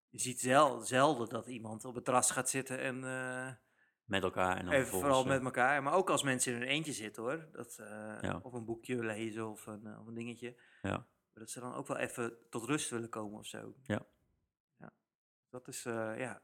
je 0.09 0.19
ziet 0.19 0.41
zel, 0.41 0.81
zelden 0.81 1.29
dat 1.29 1.47
iemand 1.47 1.85
op 1.85 1.95
het 1.95 2.05
terras 2.05 2.31
gaat 2.31 2.51
zitten 2.51 2.79
en... 2.79 3.05
eh, 3.05 3.53
Met 4.05 4.23
elkaar 4.23 4.57
en 4.57 4.65
dan 4.65 4.75
Even 4.75 4.87
vooral 4.87 5.25
met 5.25 5.45
elkaar, 5.45 5.83
maar 5.83 5.95
ook 5.95 6.11
als 6.11 6.23
mensen 6.23 6.53
in 6.53 6.59
hun 6.59 6.69
eentje 6.69 6.93
zitten 6.93 7.23
hoor. 7.23 7.49
Dat, 7.53 7.75
Ja. 8.21 8.41
Of 8.43 8.53
een 8.53 8.65
boekje 8.65 9.05
lezen 9.05 9.49
of 9.51 9.67
een, 9.67 9.99
of 10.01 10.07
een 10.07 10.15
dingetje. 10.15 10.61
Ja. 10.83 11.07
Dat 11.35 11.51
ze 11.51 11.61
dan 11.61 11.75
ook 11.75 11.87
wel 11.87 11.97
even 11.97 12.37
tot 12.51 12.65
rust 12.65 12.91
willen 12.91 13.09
komen 13.09 13.39
of 13.39 13.47
zo. 13.47 13.75
Ja. 13.83 14.07
ja. 14.79 14.93
Dat 15.51 15.69
is, 15.69 15.85
eh, 15.85 16.19
ja. 16.19 16.43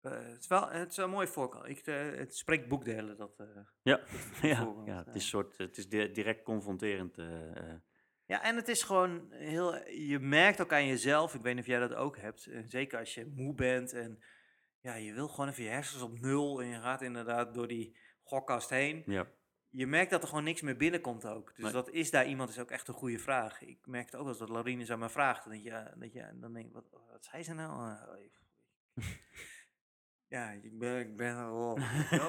Eh, 0.00 0.12
het, 0.12 0.40
is 0.40 0.46
wel, 0.46 0.68
het 0.68 0.90
is 0.90 0.96
wel 0.96 1.06
een 1.06 1.12
mooi 1.12 1.26
voorkant. 1.26 1.68
Ik, 1.68 1.86
eh, 1.86 2.10
het 2.10 2.36
spreekt 2.36 2.68
boekdelen. 2.68 3.16
Dat. 3.16 3.42
Ja, 3.82 4.00
ja, 4.42 4.64
voorbeeld, 4.64 4.86
ja, 4.86 5.04
het 5.04 5.14
is, 5.14 5.28
soort, 5.28 5.58
het 5.58 5.76
is 5.76 5.88
di- 5.88 6.10
direct 6.12 6.42
confronterend. 6.42 7.16
Ja, 8.26 8.42
en 8.42 8.56
het 8.56 8.68
is 8.68 8.82
gewoon 8.82 9.32
heel. 9.32 9.88
Je 9.88 10.18
merkt 10.18 10.60
ook 10.60 10.72
aan 10.72 10.86
jezelf. 10.86 11.34
Ik 11.34 11.42
weet 11.42 11.54
niet 11.54 11.62
of 11.62 11.68
jij 11.68 11.78
dat 11.78 11.94
ook 11.94 12.16
hebt. 12.18 12.50
Zeker 12.64 12.98
als 12.98 13.14
je 13.14 13.26
moe 13.26 13.54
bent 13.54 13.92
en 13.92 14.22
ja, 14.80 14.94
je 14.94 15.12
wil 15.12 15.28
gewoon 15.28 15.48
even 15.48 15.62
je 15.64 15.68
hersens 15.70 16.02
op 16.02 16.20
nul. 16.20 16.60
En 16.62 16.66
je 16.66 16.80
gaat 16.80 17.02
inderdaad 17.02 17.54
door 17.54 17.68
die 17.68 17.96
gokkast 18.22 18.70
heen. 18.70 19.02
ja. 19.06 19.26
Je 19.76 19.86
merkt 19.86 20.10
dat 20.10 20.22
er 20.22 20.28
gewoon 20.28 20.44
niks 20.44 20.60
meer 20.60 20.76
binnenkomt 20.76 21.26
ook. 21.26 21.54
Dus 21.54 21.64
Nee. 21.64 21.72
dat 21.72 21.90
is 21.90 22.10
daar 22.10 22.26
iemand 22.26 22.50
is 22.50 22.58
ook 22.58 22.70
echt 22.70 22.88
een 22.88 22.94
goede 22.94 23.18
vraag. 23.18 23.62
Ik 23.62 23.86
merkte 23.86 24.16
ook 24.16 24.22
wel 24.22 24.30
eens 24.30 24.38
dat 24.40 24.48
Laurine 24.48 24.92
aan 24.92 24.98
me 24.98 25.08
vraagt. 25.10 25.48
Denk 25.48 25.62
je, 25.62 25.92
dat 25.96 26.12
je, 26.12 26.20
en 26.20 26.40
dan 26.40 26.52
denk 26.52 26.66
ik, 26.66 26.72
wat, 26.72 26.88
wat 26.90 27.24
zei 27.24 27.42
ze 27.42 27.54
nou? 27.54 27.90
Eh, 27.90 28.08
oh, 28.08 28.18
ik- 28.24 28.42
ja, 30.34 30.50
ik 30.50 30.78
ben, 30.78 30.98
ik 31.00 31.16
ben 31.16 31.50
oh, 31.52 31.80
ja. 32.10 32.26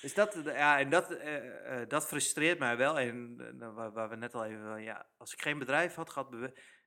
Dus 0.00 0.14
dat, 0.14 0.40
ja, 0.44 0.78
en 0.78 0.90
dat, 0.90 1.10
eh, 1.10 1.80
eh, 1.82 1.88
dat 1.88 2.06
frustreert 2.06 2.58
mij 2.58 2.76
wel. 2.76 2.98
En 2.98 3.36
eh, 3.60 3.74
waar, 3.74 3.92
waar 3.92 4.08
we 4.08 4.16
net 4.16 4.34
al 4.34 4.44
even, 4.44 4.64
van, 4.64 4.82
ja, 4.82 5.06
als 5.16 5.32
ik 5.32 5.42
geen 5.42 5.58
bedrijf 5.58 5.94
had 5.94 6.10
gehad, 6.10 6.30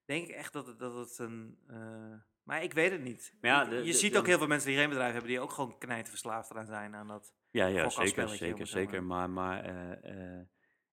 denk 0.06 0.28
ik 0.28 0.36
echt 0.36 0.54
dat 0.54 0.68
het, 0.68 0.80
dat 0.80 0.96
het 0.96 1.18
een... 1.18 1.60
eh, 1.68 2.14
maar 2.44 2.64
ik 2.64 2.74
weet 2.74 2.92
het 2.92 3.02
niet. 3.02 3.34
Ja, 3.42 3.66
de- 3.66 3.76
je 3.76 3.84
de- 3.84 3.94
ziet 3.94 4.14
de- 4.14 4.20
ook 4.20 4.26
heel 4.28 4.38
veel 4.38 4.48
mensen 4.48 4.70
die 4.70 4.78
geen 4.78 4.90
bedrijf 4.90 5.12
hebben, 5.12 5.30
die 5.30 5.40
ook 5.40 5.52
gewoon 5.52 5.78
knijterverslaafd 5.78 6.50
eraan 6.52 6.66
zijn 6.66 6.96
aan 6.96 7.08
dat. 7.08 7.34
Ja, 7.52 7.66
ja 7.66 7.89
zeker, 7.89 8.30
zeker, 8.30 8.68
zeker. 8.68 9.04
Maar, 9.04 9.30
maar 9.30 9.64
eh, 9.64 10.38
eh, 10.38 10.45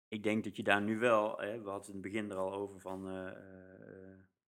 ik 0.09 0.23
denk 0.23 0.45
dat 0.45 0.57
je 0.57 0.63
daar 0.63 0.83
nu 0.83 0.99
wel, 0.99 1.39
hè, 1.39 1.47
we 1.63 1.71
hadden 1.71 1.73
het 1.75 1.87
in 1.89 1.93
het 1.93 2.03
begin 2.03 2.31
er 2.31 2.37
al 2.37 2.53
over 2.53 2.81
van, 2.81 3.09
eh, 3.11 3.33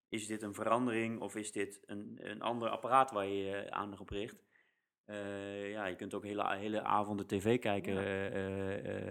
is 0.09 0.27
dit 0.27 0.41
een 0.41 0.53
verandering 0.53 1.19
of 1.19 1.35
is 1.35 1.51
dit 1.51 1.79
een, 1.85 2.17
een 2.21 2.41
ander 2.41 2.69
apparaat 2.69 3.11
waar 3.11 3.25
je 3.25 3.43
je 3.43 3.71
aandacht 3.71 4.01
op 4.01 4.09
richt? 4.09 4.47
Ja, 5.71 5.85
je 5.85 5.95
kunt 5.95 6.13
ook 6.13 6.23
hele, 6.23 6.55
hele 6.55 6.81
avonden 6.83 7.27
tv 7.27 7.59
kijken 7.59 7.93
Ja. 7.93 8.29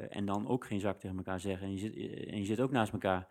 en 0.09 0.24
dan 0.26 0.49
ook 0.49 0.64
geen 0.66 0.80
zak 0.80 0.99
tegen 0.99 1.16
elkaar 1.16 1.40
zeggen. 1.40 1.66
En 1.66 1.72
je 1.72 1.78
zit, 1.78 1.94
en 2.28 2.38
je 2.38 2.44
zit 2.44 2.61
ook 2.61 2.70
naast 2.70 2.92
elkaar. 2.92 3.26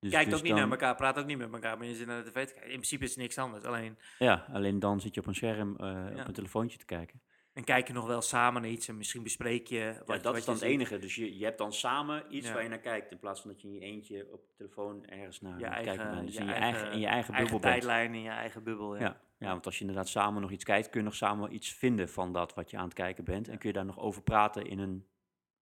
Dus, 0.00 0.10
Kijkt 0.10 0.30
dus 0.30 0.38
ook 0.38 0.44
niet 0.44 0.52
dan- 0.52 0.60
naar 0.60 0.70
elkaar, 0.70 0.94
praat 0.96 1.18
ook 1.18 1.26
niet 1.26 1.38
met 1.38 1.52
elkaar, 1.52 1.78
maar 1.78 1.86
je 1.86 1.94
zit 1.94 2.06
naar 2.06 2.24
de 2.24 2.30
tv 2.30 2.46
te 2.46 2.52
kijken. 2.52 2.62
In 2.70 2.76
principe 2.76 3.04
is 3.04 3.10
het 3.10 3.18
niks 3.18 3.38
anders. 3.38 3.64
Alleen, 3.64 3.98
Ja, 4.18 4.46
alleen 4.52 4.78
dan 4.78 5.00
zit 5.00 5.14
je 5.14 5.20
op 5.20 5.26
een 5.26 5.34
scherm 5.34 5.74
Ja. 5.78 6.20
op 6.20 6.26
een 6.26 6.32
telefoontje 6.32 6.78
te 6.78 6.84
kijken. 6.84 7.22
En 7.52 7.64
kijk 7.64 7.86
je 7.86 7.92
nog 7.92 8.06
wel 8.06 8.22
samen 8.22 8.62
naar 8.62 8.70
iets 8.70 8.88
en 8.88 8.96
misschien 8.96 9.22
bespreek 9.22 9.66
je 9.66 9.94
wat, 9.98 10.06
Ja, 10.06 10.14
dat 10.14 10.24
wat 10.24 10.36
is 10.36 10.44
dan 10.44 10.54
het 10.54 10.64
enige. 10.64 10.98
Dus 10.98 11.14
je, 11.14 11.38
je 11.38 11.44
hebt 11.44 11.58
dan 11.58 11.72
samen 11.72 12.36
iets 12.36 12.46
Ja. 12.46 12.52
waar 12.52 12.62
je 12.62 12.68
naar 12.68 12.78
kijkt. 12.78 13.10
In 13.10 13.18
plaats 13.18 13.40
van 13.40 13.50
dat 13.50 13.62
je 13.62 13.68
in 13.68 13.74
je 13.74 13.80
eentje 13.80 14.26
op 14.32 14.46
de 14.46 14.54
telefoon 14.56 15.06
ergens 15.06 15.40
naar 15.40 15.58
bent. 15.58 16.26
Dus 16.26 16.34
je 16.34 16.40
in, 16.40 16.46
je 16.46 16.52
eigen, 16.52 16.92
in 16.92 17.00
je 17.00 17.06
eigen 17.06 17.34
bubbel 17.34 17.58
tijdlijn, 17.58 18.14
in 18.14 18.22
je 18.22 18.28
eigen 18.28 18.62
bubbel. 18.62 18.94
Ja. 18.96 19.00
Ja. 19.00 19.20
Ja, 19.38 19.50
want 19.50 19.66
als 19.66 19.74
je 19.74 19.80
inderdaad 19.80 20.08
samen 20.08 20.42
nog 20.42 20.50
iets 20.50 20.64
kijkt, 20.64 20.88
kun 20.88 21.00
je 21.00 21.06
nog 21.06 21.14
samen 21.14 21.54
iets 21.54 21.72
vinden 21.72 22.08
van 22.08 22.32
dat 22.32 22.54
wat 22.54 22.70
je 22.70 22.76
aan 22.76 22.84
het 22.84 22.94
kijken 22.94 23.24
bent. 23.24 23.48
En 23.48 23.58
kun 23.58 23.68
je 23.68 23.74
daar 23.74 23.84
nog 23.84 23.98
over 23.98 24.22
praten 24.22 24.66
in 24.66 24.78
een, 24.78 25.06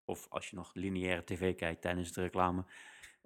of 0.05 0.27
als 0.29 0.51
je 0.51 0.57
nog 0.57 0.71
lineaire 0.75 1.25
tv 1.25 1.55
kijkt 1.55 1.81
tijdens 1.81 2.13
de 2.13 2.21
reclame. 2.21 2.65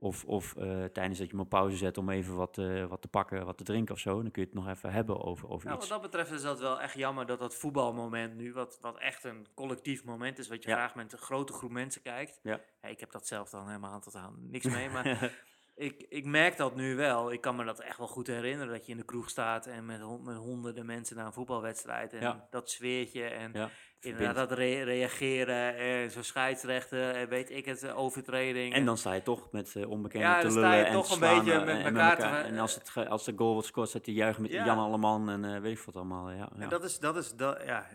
Of, 0.03 0.25
of 0.25 0.57
eh, 0.57 0.85
tijdens 0.85 1.19
dat 1.19 1.27
je 1.27 1.33
hem 1.33 1.41
op 1.41 1.49
pauze 1.49 1.77
zet 1.77 1.99
om 1.99 2.11
even 2.11 2.37
wat, 2.37 2.59
eh, 2.59 2.85
wat 2.87 3.03
te 3.03 3.09
pakken, 3.09 3.45
wat 3.45 3.59
te 3.59 3.65
drinken 3.65 3.95
of 3.95 4.01
zo. 4.01 4.23
Dan 4.23 4.31
kun 4.31 4.43
je 4.43 4.49
het 4.49 4.59
nog 4.59 4.69
even 4.69 4.93
hebben 4.93 5.23
over, 5.25 5.49
over 5.49 5.67
Nou, 5.67 5.79
iets. 5.79 5.89
wat 5.89 6.01
dat 6.01 6.11
betreft 6.11 6.31
is 6.33 6.43
dat 6.43 6.61
wel 6.61 6.81
echt 6.81 6.95
jammer 6.95 7.27
dat 7.27 7.39
dat 7.39 7.55
voetbalmoment 7.55 8.35
nu, 8.35 8.53
wat, 8.53 8.79
wat 8.81 8.99
echt 8.99 9.25
een 9.25 9.47
collectief 9.55 10.05
moment 10.05 10.39
is, 10.39 10.49
wat 10.49 10.63
je 10.63 10.69
Ja. 10.69 10.75
graag 10.77 10.95
met 10.95 11.13
een 11.13 11.19
grote 11.19 11.53
groep 11.53 11.71
mensen 11.71 12.03
kijkt. 12.03 12.41
Ja. 12.43 12.61
ik 12.83 13.01
heb 13.01 13.11
dat 13.13 13.27
zelf 13.27 13.51
dan 13.51 13.67
helemaal 13.67 14.01
tot 14.01 14.15
aan 14.15 14.37
niks 14.51 14.67
mee, 14.67 14.89
maar 14.91 15.33
ik, 15.75 16.07
ik 16.09 16.25
merk 16.25 16.57
dat 16.57 16.75
nu 16.77 16.97
wel. 16.97 17.33
Ik 17.33 17.41
kan 17.41 17.57
me 17.57 17.65
dat 17.65 17.81
echt 17.81 17.99
wel 17.99 18.09
goed 18.09 18.27
herinneren, 18.27 18.73
dat 18.73 18.87
je 18.87 18.93
in 18.93 18.99
de 18.99 19.05
kroeg 19.05 19.29
staat 19.31 19.67
en 19.67 19.87
met, 19.87 20.01
hon- 20.01 20.23
met 20.25 20.37
honderden 20.37 20.87
mensen 20.87 21.17
naar 21.17 21.27
een 21.27 21.33
voetbalwedstrijd 21.33 22.13
en 22.13 22.21
Ja. 22.21 22.47
dat 22.51 22.71
sfeertje 22.71 23.25
en 23.25 23.51
ja, 23.53 23.71
inderdaad 24.05 24.49
dat 24.49 24.59
re- 24.59 24.83
reageren 24.83 25.77
en 25.77 26.11
zo 26.11 26.23
scheidsrechten 26.23 27.15
en 27.15 27.29
weet 27.29 27.51
ik 27.51 27.65
het, 27.65 27.83
eh, 27.83 27.99
overtreding. 27.99 28.75
En 28.75 28.85
dan 28.85 28.99
sta 28.99 29.13
je 29.13 29.23
toch 29.23 29.51
met 29.53 29.77
eh, 29.77 29.91
onbekenden 29.91 30.29
Ja, 30.29 30.37
te 30.37 30.43
dan 30.43 30.51
sta 30.51 30.61
lullen 30.61 30.79
je 30.79 30.85
en 30.85 30.93
toch 30.93 31.07
te 31.07 31.15
een 31.15 31.21
beetje 31.37 31.53
eh, 31.53 31.65
met 31.65 31.77
en 31.77 31.85
elkaar 31.85 32.17
te- 32.17 32.25
En 32.49 32.59
als, 32.59 32.75
het, 32.75 33.09
als 33.09 33.25
de 33.25 33.33
goal 33.37 33.53
wordt 33.53 33.67
scoort, 33.69 33.89
zet 33.89 34.07
hij 34.07 34.15
juichen 34.15 34.43
met 34.43 34.51
Ja. 34.51 34.65
Jan 34.65 34.79
Alleman 34.79 35.29
en 35.31 35.63
weet 35.63 35.79
ik 35.79 35.85
wat 35.85 35.97
allemaal. 35.97 36.31
Ja, 36.31 36.37
ja. 36.37 36.51
En 36.63 36.69
dat 36.69 36.85
is, 36.85 36.99
dat 36.99 37.17
is 37.17 37.33
dat, 37.35 37.63
ja, 37.65 37.87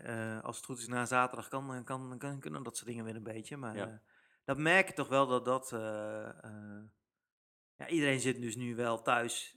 als 0.42 0.56
het 0.56 0.64
goed 0.64 0.78
is 0.78 0.86
na 0.88 1.06
zaterdag 1.06 1.48
kan, 1.48 1.84
kan, 1.84 2.18
kan, 2.18 2.40
kunnen 2.40 2.62
dat 2.62 2.76
soort 2.76 2.88
dingen 2.88 3.04
weer 3.04 3.16
een 3.16 3.22
beetje. 3.22 3.56
Maar 3.56 4.02
dat 4.44 4.58
merk 4.58 4.88
je 4.88 4.94
toch 4.94 5.08
wel 5.08 5.26
dat 5.26 5.44
dat. 5.44 5.68
ja, 7.76 7.88
iedereen 7.88 8.20
zit 8.20 8.40
dus 8.40 8.56
nu 8.56 8.74
wel 8.76 9.02
thuis. 9.02 9.56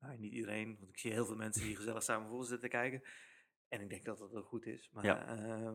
Nou, 0.00 0.18
niet 0.18 0.32
iedereen, 0.32 0.76
want 0.78 0.90
ik 0.90 0.98
zie 0.98 1.12
heel 1.12 1.26
veel 1.26 1.36
mensen 1.36 1.62
die 1.62 1.76
gezellig 1.76 2.02
samen 2.02 2.26
voetbal 2.28 2.46
zitten 2.46 2.68
kijken. 2.68 3.02
En 3.70 3.80
ik 3.80 3.88
denk 3.88 4.04
dat 4.04 4.18
dat 4.18 4.34
ook 4.34 4.46
goed 4.46 4.66
is. 4.66 4.90
Maar 4.92 5.04
Ja. 5.04 5.34
ja, 5.34 5.74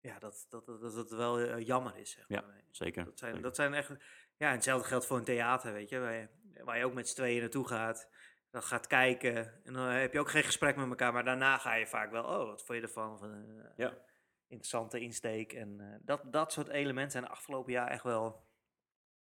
ja 0.00 0.18
dat, 0.18 0.46
dat, 0.48 0.66
dat, 0.66 0.80
dat 0.80 0.94
het 0.94 1.10
wel 1.10 1.38
eh, 1.40 1.66
jammer 1.66 1.96
is. 1.96 2.10
Zeg 2.10 2.24
Ja, 2.28 2.40
maar. 2.40 2.64
zeker. 2.70 3.04
Dat 3.04 3.18
zijn, 3.18 3.30
zeker. 3.30 3.46
dat 3.48 3.56
zijn 3.56 3.74
echt. 3.74 3.88
Ja, 4.36 4.48
en 4.48 4.52
hetzelfde 4.54 4.88
geldt 4.88 5.06
voor 5.06 5.16
een 5.18 5.24
theater, 5.24 5.72
weet 5.72 5.88
je. 5.88 5.98
Waar 5.98 6.14
je, 6.14 6.28
waar 6.64 6.78
je 6.78 6.84
ook 6.84 6.94
met 6.94 7.08
z'n 7.08 7.14
tweeën 7.14 7.40
naartoe 7.40 7.66
gaat. 7.66 8.08
Dan 8.50 8.62
gaat 8.62 8.86
kijken. 8.86 9.64
En 9.64 9.72
dan 9.72 9.86
heb 9.86 10.12
je 10.12 10.20
ook 10.20 10.30
geen 10.30 10.42
gesprek 10.42 10.76
met 10.76 10.88
elkaar. 10.88 11.12
Maar 11.12 11.24
daarna 11.24 11.58
ga 11.58 11.74
je 11.74 11.86
vaak 11.86 12.10
wel. 12.10 12.24
Oh, 12.24 12.46
wat 12.46 12.64
vond 12.64 12.78
je 12.78 12.84
ervan? 12.84 13.18
Van, 13.18 13.32
eh, 13.34 13.70
Ja. 13.76 13.98
Interessante 14.46 15.00
insteek. 15.00 15.52
En 15.52 15.80
eh, 15.80 15.98
dat, 16.02 16.32
dat 16.32 16.52
soort 16.52 16.68
elementen 16.68 17.10
zijn 17.10 17.24
de 17.24 17.30
afgelopen 17.30 17.72
jaar 17.72 17.88
echt 17.88 18.02
wel 18.02 18.48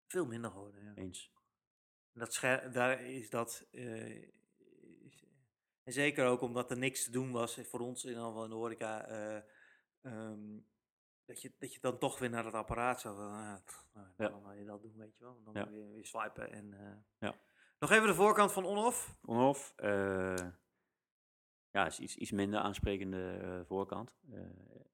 veel 0.08 0.26
minder 0.26 0.52
geworden. 0.52 0.84
Ja. 0.84 0.92
Eens. 0.96 1.32
Dat 2.14 2.40
daar 2.72 3.02
is 3.02 3.30
dat. 3.30 3.68
En 5.96 6.02
zeker 6.02 6.26
ook 6.26 6.42
omdat 6.42 6.72
er 6.72 6.78
niks 6.78 7.04
te 7.04 7.12
doen 7.12 7.32
was, 7.32 7.58
eh, 7.58 7.66
voor 7.66 7.80
ons 7.80 8.04
in 8.04 8.10
ieder 8.10 8.26
geval 8.26 8.44
in 8.44 8.50
de 8.50 8.56
horeca, 8.56 9.06
eh, 9.06 9.42
ehm, 10.02 10.58
dat, 11.26 11.42
je, 11.42 11.52
dat 11.60 11.74
je 11.74 11.80
dan 11.80 11.98
toch 11.98 12.20
weer 12.20 12.30
naar 12.30 12.46
het 12.46 12.54
apparaat 12.54 13.02
zou 13.02 13.18
ah, 13.18 13.56
nou, 13.94 14.08
Ja. 14.18 14.30
dan 14.30 14.44
wil 14.44 14.52
je 14.52 14.66
dat 14.66 14.82
doen, 14.82 14.94
weet 14.98 15.18
je 15.18 15.24
wel. 15.24 15.42
Dan 15.44 15.54
weer, 15.54 15.92
weer 15.92 16.06
swipen 16.06 16.52
en... 16.52 16.74
eh. 16.74 17.28
Ja. 17.30 17.36
Nog 17.80 17.92
even 17.92 18.08
de 18.08 18.14
voorkant 18.14 18.52
van 18.52 18.66
on-off. 18.66 19.18
On-off, 19.26 19.74
eh, 19.76 20.48
ja, 21.72 21.86
is 21.86 22.00
iets, 22.00 22.16
iets 22.16 22.32
minder 22.32 22.60
aansprekende 22.60 23.64
voorkant. 23.68 24.16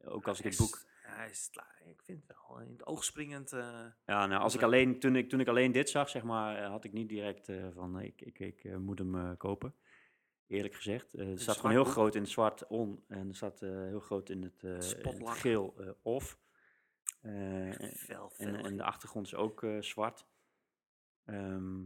Ook 0.04 0.28
als 0.28 0.39
ik 0.39 0.45
het 0.45 0.58
boek... 0.58 0.86
ja, 1.04 1.16
Hij 1.16 1.30
is, 1.30 1.50
ik 1.86 2.02
vind 2.02 2.28
het 2.28 2.38
wel 2.48 2.60
in 2.60 2.72
het 2.72 2.86
oog 2.86 3.04
springend. 3.04 3.50
Ja, 3.50 4.26
nou, 4.26 4.41
als 4.41 4.56
ik 4.56 4.62
alleen, 4.62 5.00
toen, 5.00 5.16
ik, 5.16 5.30
toen 5.30 5.39
ik 5.39 5.48
alleen 5.48 5.72
dit 5.72 5.89
zag, 5.89 6.10
zeg 6.10 6.24
maar, 6.24 6.64
had 6.64 6.84
ik 6.84 6.93
niet 6.93 7.10
direct 7.10 7.52
van, 7.74 8.00
ik, 8.00 8.22
ik, 8.22 8.39
ik 8.39 8.78
moet 8.80 9.00
hem 9.00 9.38
kopen. 9.38 9.76
Eerlijk 10.48 10.74
gezegd. 10.76 11.14
Eh, 11.14 11.28
het 11.28 11.41
staat 11.41 11.56
gewoon 11.56 11.72
heel 11.72 11.84
groot 11.91 12.16
in 12.16 12.22
het 12.22 12.30
zwart 12.32 12.68
on 12.68 13.04
en 13.08 13.28
er 13.30 13.36
staat 13.36 13.62
eh, 13.62 13.70
heel 13.70 14.00
groot 14.00 14.30
in 14.30 14.41
het, 14.43 14.64
eh, 14.64 14.72
in 14.72 15.26
het 15.28 15.38
geel 15.39 15.95
off. 16.02 16.39
En- 18.38 18.54
En, 18.66 18.78
de 18.78 18.84
achtergrond 18.84 19.26
is 19.26 19.36
ook 19.36 19.66
zwart. 19.80 20.28
Ehm, 21.26 21.84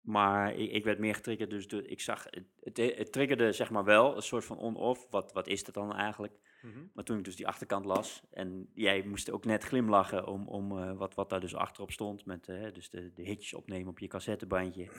maar 0.00 0.54
ik, 0.54 0.70
ik 0.70 0.84
werd 0.84 0.98
meer 0.98 1.14
getriggerd, 1.14 1.50
dus 1.50 1.68
de, 1.68 1.86
ik 1.86 2.00
zag, 2.00 2.24
het, 2.30 2.44
het, 2.60 2.76
het 2.76 3.12
triggerde 3.12 3.52
zeg 3.52 3.70
maar 3.70 3.84
wel 3.84 4.16
een 4.16 4.22
soort 4.22 4.44
van 4.44 4.58
on-off. 4.58 5.06
Wat, 5.10 5.32
wat 5.32 5.46
is 5.48 5.64
dat 5.64 5.74
dan 5.74 5.94
eigenlijk? 5.94 6.38
Mhm. 6.62 6.78
Maar 6.94 7.04
toen 7.04 7.18
ik 7.18 7.24
dus 7.24 7.36
die 7.36 7.46
achterkant 7.46 7.84
las, 7.84 8.22
en 8.30 8.70
jij 8.74 9.02
moest 9.02 9.30
ook 9.30 9.44
net 9.44 9.64
glimlachen 9.64 10.26
om, 10.26 10.48
om 10.48 10.96
wat, 10.96 11.14
wat 11.14 11.30
daar 11.30 11.40
dus 11.40 11.54
achterop 11.54 11.90
stond. 11.90 12.24
Met 12.24 12.44
dus 12.44 12.90
de, 12.90 13.12
de 13.12 13.22
hitjes 13.22 13.54
opnemen 13.54 13.88
op 13.88 13.98
je 13.98 14.06
cassettebandje. 14.06 14.90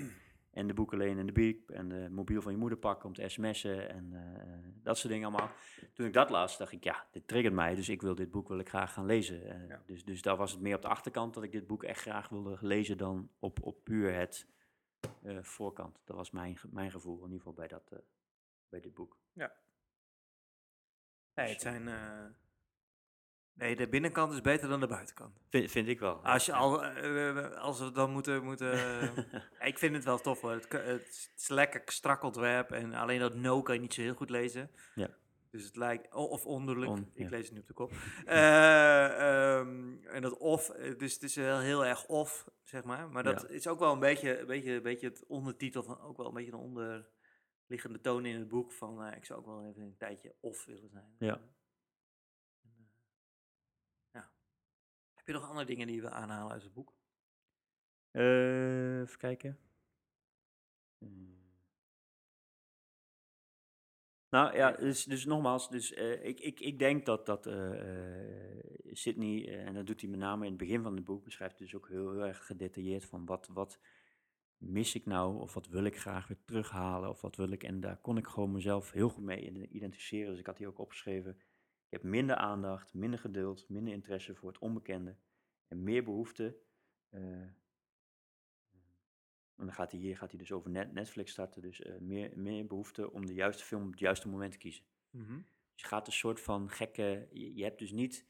En 0.56 0.68
de 0.68 0.74
boeken 0.74 0.97
lenen 0.97 1.18
en 1.20 1.26
de 1.26 1.32
biep. 1.32 1.70
En 1.70 1.89
de 1.89 2.10
mobiel 2.10 2.41
van 2.41 2.51
je 2.51 2.58
moeder 2.58 2.78
pakken 2.78 3.08
om 3.08 3.14
te 3.14 3.30
sms'en. 3.30 3.89
En 3.89 4.14
eh, 4.14 4.84
dat 4.84 4.97
soort 4.97 5.14
dingen 5.14 5.28
allemaal. 5.28 5.51
Toen 5.93 6.06
ik 6.06 6.14
dat 6.14 6.30
las, 6.30 6.58
dacht 6.58 6.72
ik, 6.72 6.84
ja, 6.84 7.08
dit 7.12 7.28
triggert 7.28 7.53
mij. 7.53 7.76
Dus 7.76 7.89
ik 7.89 8.01
wil 8.01 8.16
dit 8.16 8.32
boek 8.32 8.47
wil 8.47 8.60
ik 8.60 8.70
graag 8.70 8.93
gaan 8.93 9.06
lezen. 9.06 9.49
Eh, 9.49 9.68
Ja. 9.68 9.84
dus, 9.86 10.06
dus 10.06 10.22
daar 10.22 10.36
was 10.36 10.51
het 10.51 10.62
meer 10.62 10.76
op 10.76 10.82
de 10.82 10.88
achterkant 10.88 11.34
dat 11.34 11.43
ik 11.43 11.51
dit 11.51 11.68
boek 11.68 11.84
echt 11.84 12.01
graag 12.01 12.30
wilde 12.30 12.58
lezen 12.62 12.97
dan 12.97 13.30
op, 13.39 13.64
op 13.64 13.84
puur 13.84 14.14
het 14.14 14.47
eh, 15.24 15.43
voorkant. 15.43 16.01
Dat 16.06 16.16
was 16.16 16.32
mijn, 16.32 16.58
mijn 16.70 16.91
gevoel, 16.91 17.18
in 17.18 17.24
ieder 17.24 17.38
geval 17.38 17.53
bij, 17.53 17.68
dat, 17.68 17.91
bij 18.70 18.80
dit 18.80 18.93
boek. 18.93 19.18
Nee, 21.34 21.49
het 21.49 21.62
zijn... 21.62 21.89
eh, 23.58 23.66
Nee, 23.66 23.76
de 23.76 23.88
binnenkant 23.88 24.34
is 24.34 24.41
beter 24.41 24.70
dan 24.70 24.80
de 24.80 24.88
buitenkant. 24.88 25.39
Vind, 25.49 25.72
vind 25.72 25.88
ik 25.88 25.99
wel. 25.99 26.16
Als, 26.16 26.45
je 26.45 26.53
al, 26.53 26.84
eh, 26.84 27.30
eh, 27.30 27.62
als 27.62 27.80
we 27.80 27.91
dan 27.91 28.12
moeten... 28.12 28.43
moeten 28.43 28.78
Ja, 28.78 29.12
ik 29.72 29.78
vind 29.78 29.95
het 29.95 30.03
wel 30.03 30.20
tof 30.20 30.41
hoor. 30.41 30.51
Het, 30.51 31.32
is 31.38 31.47
lekker 31.47 31.82
strak 31.86 32.24
ontwerp. 32.24 32.72
En 32.72 32.93
alleen 32.93 33.20
dat 33.20 33.36
no 33.36 33.62
kan 33.62 33.76
je 33.76 33.82
niet 33.82 33.93
zo 33.93 34.01
heel 34.01 34.14
goed 34.14 34.30
lezen. 34.30 34.72
Ja. 34.95 35.10
Dus 35.56 35.66
het 35.66 35.76
lijkt... 35.76 36.14
Of 36.14 36.45
onderlijk. 36.45 36.91
On, 36.91 37.12
ik 37.14 37.24
ja. 37.24 37.30
lees 37.30 37.45
het 37.45 37.53
nu 37.53 37.60
op 37.60 37.68
de 37.68 37.74
kop. 37.74 37.91
Eh, 38.26 39.58
ehm, 39.58 40.06
en 40.06 40.22
dat 40.22 40.39
eh, 40.70 40.97
Dus 40.97 41.14
het 41.14 41.24
is 41.24 41.36
heel, 41.36 41.60
heel 41.60 41.86
erg 41.86 42.06
off, 42.08 42.49
zeg 42.64 42.84
maar. 42.84 43.10
Maar 43.10 43.24
dat 43.24 43.41
Ja. 43.41 43.47
is 43.47 43.68
ook 43.68 43.80
wel 43.80 43.93
een 43.93 43.99
beetje, 43.99 44.39
een 44.39 44.47
beetje, 44.47 44.72
een 44.72 44.82
beetje 44.82 45.08
het 45.08 45.26
ondertitel 45.26 45.84
van... 45.84 46.01
Ook 46.01 46.18
wel 46.18 46.28
een 46.28 46.34
beetje 46.34 46.51
een 46.51 46.58
onderliggende 46.58 48.01
toon 48.01 48.26
in 48.26 48.39
het 48.39 48.47
boek. 48.47 48.74
Van 48.74 49.03
eh, 49.03 49.18
ik 49.18 49.26
zou 49.26 49.39
ook 49.39 49.45
wel 49.45 49.66
even 49.66 49.82
een 49.82 49.97
tijdje 49.97 50.36
off 50.39 50.66
willen 50.66 50.89
zijn. 50.89 51.16
Ja. 51.20 51.41
En, 52.62 52.76
eh, 52.78 52.86
ja. 54.12 54.32
Heb 55.26 55.34
je 55.36 55.41
nog 55.41 55.49
andere 55.49 55.67
dingen 55.67 55.88
die 55.88 56.01
wil 56.01 56.09
aanhalen 56.09 56.51
uit 56.51 56.63
het 56.63 56.73
boek? 56.73 56.93
Eh, 58.11 58.99
even 58.99 59.17
kijken. 59.17 59.59
Hmm. 60.97 61.36
Nou 64.30 64.55
ja, 64.55 64.71
dus, 64.71 65.03
dus 65.03 65.26
nogmaals, 65.26 65.69
dus, 65.69 65.93
eh, 65.93 66.26
ik, 66.26 66.39
ik, 66.39 66.59
ik 66.59 66.80
denk 66.80 67.05
dat, 67.05 67.26
dat 67.26 67.45
eh, 67.45 67.71
Sydney, 68.91 69.65
en 69.65 69.73
dat 69.73 69.88
doet 69.88 70.01
hij 70.01 70.09
met 70.09 70.19
name 70.19 70.43
in 70.43 70.49
het 70.49 70.59
begin 70.59 70.82
van 70.82 70.95
het 70.95 71.05
boek, 71.05 71.23
beschrijft 71.23 71.57
dus 71.57 71.76
ook 71.76 71.88
heel, 71.88 72.11
heel 72.11 72.26
erg 72.26 72.45
gedetailleerd 72.45 73.05
van 73.05 73.26
wat, 73.26 73.47
wat 73.47 73.80
mis 74.57 74.95
ik 74.95 75.05
nou, 75.05 75.39
of 75.39 75.53
wat 75.53 75.67
wil 75.67 75.84
ik 75.84 75.97
graag 75.97 76.28
weer 76.28 76.43
terughalen, 76.45 77.09
of 77.09 77.21
wat 77.21 77.36
wil 77.36 77.51
ik. 77.51 77.63
En 77.63 77.80
daar 77.80 77.97
kon 77.97 78.17
ik 78.17 78.28
gewoon 78.28 78.51
mezelf 78.51 78.91
heel 78.91 79.09
goed 79.09 79.23
mee 79.23 79.69
identificeren. 79.69 80.30
Dus 80.30 80.39
ik 80.39 80.45
had 80.45 80.57
hier 80.57 80.67
ook 80.67 80.80
opgeschreven, 80.80 81.38
ik 81.96 82.02
heb 82.02 82.10
minder 82.10 82.36
aandacht, 82.36 82.93
minder 82.93 83.20
geduld, 83.20 83.70
minder 83.70 83.93
interesse 83.93 84.36
voor 84.36 84.50
het 84.50 84.60
onbekende 84.60 85.16
en 85.68 85.84
meer 85.84 86.04
behoefte. 86.04 86.58
eh, 87.10 87.22
en 89.56 89.66
dan 89.66 89.74
gaat 89.74 89.91
hij 89.91 90.00
hier 90.00 90.18
gaat 90.18 90.30
hij 90.30 90.39
dus 90.39 90.52
over 90.52 90.70
net, 90.70 90.93
Netflix 90.93 91.32
starten. 91.32 91.62
Dus 91.62 91.82
eh, 91.82 91.98
meer, 92.00 92.32
meer 92.36 92.68
behoefte 92.68 93.12
om 93.12 93.26
de 93.26 93.34
juiste 93.34 93.64
film 93.64 93.84
op 93.84 93.91
het 93.91 94.00
juiste 94.00 94.28
moment 94.28 94.52
te 94.52 94.58
kiezen. 94.58 94.84
Dus 95.74 95.82
je 95.82 95.88
gaat 95.88 96.08
een 96.08 96.14
soort 96.14 96.41
van 96.41 96.70
gekke. 96.70 97.28
Je, 97.32 97.56
je 97.56 97.64
hebt 97.64 97.80
dus 97.80 97.91
niet 97.91 98.26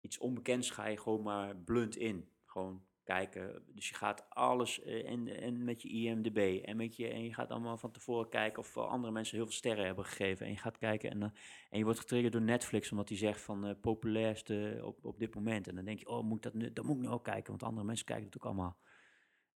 iets 0.00 0.18
onbekends, 0.18 0.70
ga 0.70 0.86
je 0.86 0.98
gewoon 0.98 1.22
maar 1.22 1.56
blunt 1.56 1.96
in. 1.96 2.28
Gewoon 2.44 2.86
kijken. 3.04 3.62
Dus 3.74 3.88
je 3.88 3.94
gaat 3.94 4.30
alles 4.30 4.82
eh, 4.82 5.10
en, 5.10 5.28
en 5.28 5.64
met 5.64 5.82
je 5.82 5.88
IMDb 5.88 6.62
en, 6.64 6.76
met 6.76 6.96
je, 6.96 7.08
en 7.08 7.24
je 7.24 7.34
gaat 7.34 7.50
allemaal 7.50 7.76
van 7.76 7.90
tevoren 7.90 8.28
kijken 8.28 8.58
of 8.58 8.74
wel 8.74 8.88
andere 8.88 9.12
mensen 9.12 9.36
heel 9.36 9.46
veel 9.46 9.54
sterren 9.54 9.84
hebben 9.84 10.04
gegeven. 10.04 10.46
En 10.46 10.52
je 10.52 10.58
gaat 10.58 10.78
kijken 10.78 11.10
en, 11.10 11.20
dan 11.20 11.32
en 11.70 11.78
je 11.78 11.84
wordt 11.84 11.98
getriggerd 11.98 12.32
door 12.32 12.42
Netflix 12.42 12.90
omdat 12.90 13.08
die 13.08 13.16
zegt 13.16 13.40
van 13.40 13.66
eh, 13.66 13.74
populairste 13.80 14.80
op, 14.84 15.04
op 15.04 15.18
dit 15.18 15.34
moment. 15.34 15.68
En 15.68 15.74
dan 15.74 15.84
denk 15.84 15.98
je, 15.98 16.08
oh, 16.08 16.24
moet 16.24 16.36
ik 16.36 16.42
dat, 16.42 16.54
nu, 16.54 16.72
dat 16.72 16.84
moet 16.84 16.96
ik 16.96 17.02
nu 17.02 17.08
ook 17.08 17.24
kijken, 17.24 17.50
want 17.50 17.62
andere 17.62 17.86
mensen 17.86 18.06
kijken 18.06 18.26
het 18.26 18.36
ook 18.36 18.44
allemaal. 18.44 18.76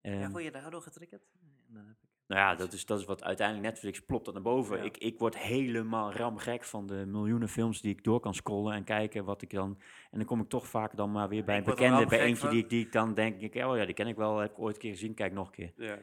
ja, 0.01 0.11
Ehm, 0.11 0.31
word 0.31 0.45
je 0.45 0.51
daardoor 0.51 0.83
getriggerd? 0.83 1.29
Nou 2.27 2.41
ja, 2.41 2.55
dat 2.55 2.73
is, 2.73 2.87
dat 2.87 2.99
is 2.99 3.05
wat 3.05 3.23
uiteindelijk 3.25 3.67
Netflix 3.69 4.01
plopt 4.01 4.25
dat 4.25 4.35
naar 4.35 4.43
boven. 4.43 4.77
Ja. 4.79 4.83
Ik, 4.83 4.97
ik 4.99 5.19
word 5.19 5.39
helemaal 5.39 6.13
ramgek 6.13 6.65
van 6.65 6.87
de 6.87 7.05
miljoenen 7.07 7.49
films 7.49 7.81
die 7.81 7.93
ik 7.93 8.05
door 8.05 8.21
kan 8.21 8.35
scrollen 8.35 8.75
en 8.75 8.85
kijken 8.85 9.25
wat 9.25 9.43
ik 9.43 9.51
dan... 9.51 9.79
En 10.11 10.19
dan 10.19 10.27
kom 10.27 10.41
ik 10.41 10.49
toch 10.49 10.67
vaak 10.67 10.97
dan 10.97 11.13
maar 11.13 11.29
weer 11.29 11.45
bij 11.45 11.59
ik 11.59 11.67
een 11.67 11.71
bekende, 11.75 12.07
bij 12.07 12.21
eentje 12.21 12.37
van- 12.37 12.51
die, 12.51 12.63
ik- 12.63 12.69
die 12.71 12.85
ik 12.85 12.93
dan 12.93 13.15
denk, 13.15 13.41
ik, 13.41 13.55
oh 13.55 13.77
ja, 13.77 13.85
die 13.85 13.95
ken 13.95 14.07
ik 14.07 14.17
wel, 14.17 14.39
heb 14.39 14.51
ik 14.51 14.59
ooit 14.59 14.75
een 14.75 14.81
keer 14.81 14.91
gezien, 14.93 15.15
kijk 15.15 15.33
nog 15.33 15.47
een 15.47 15.53
keer. 15.53 15.73
Ja, 15.77 15.99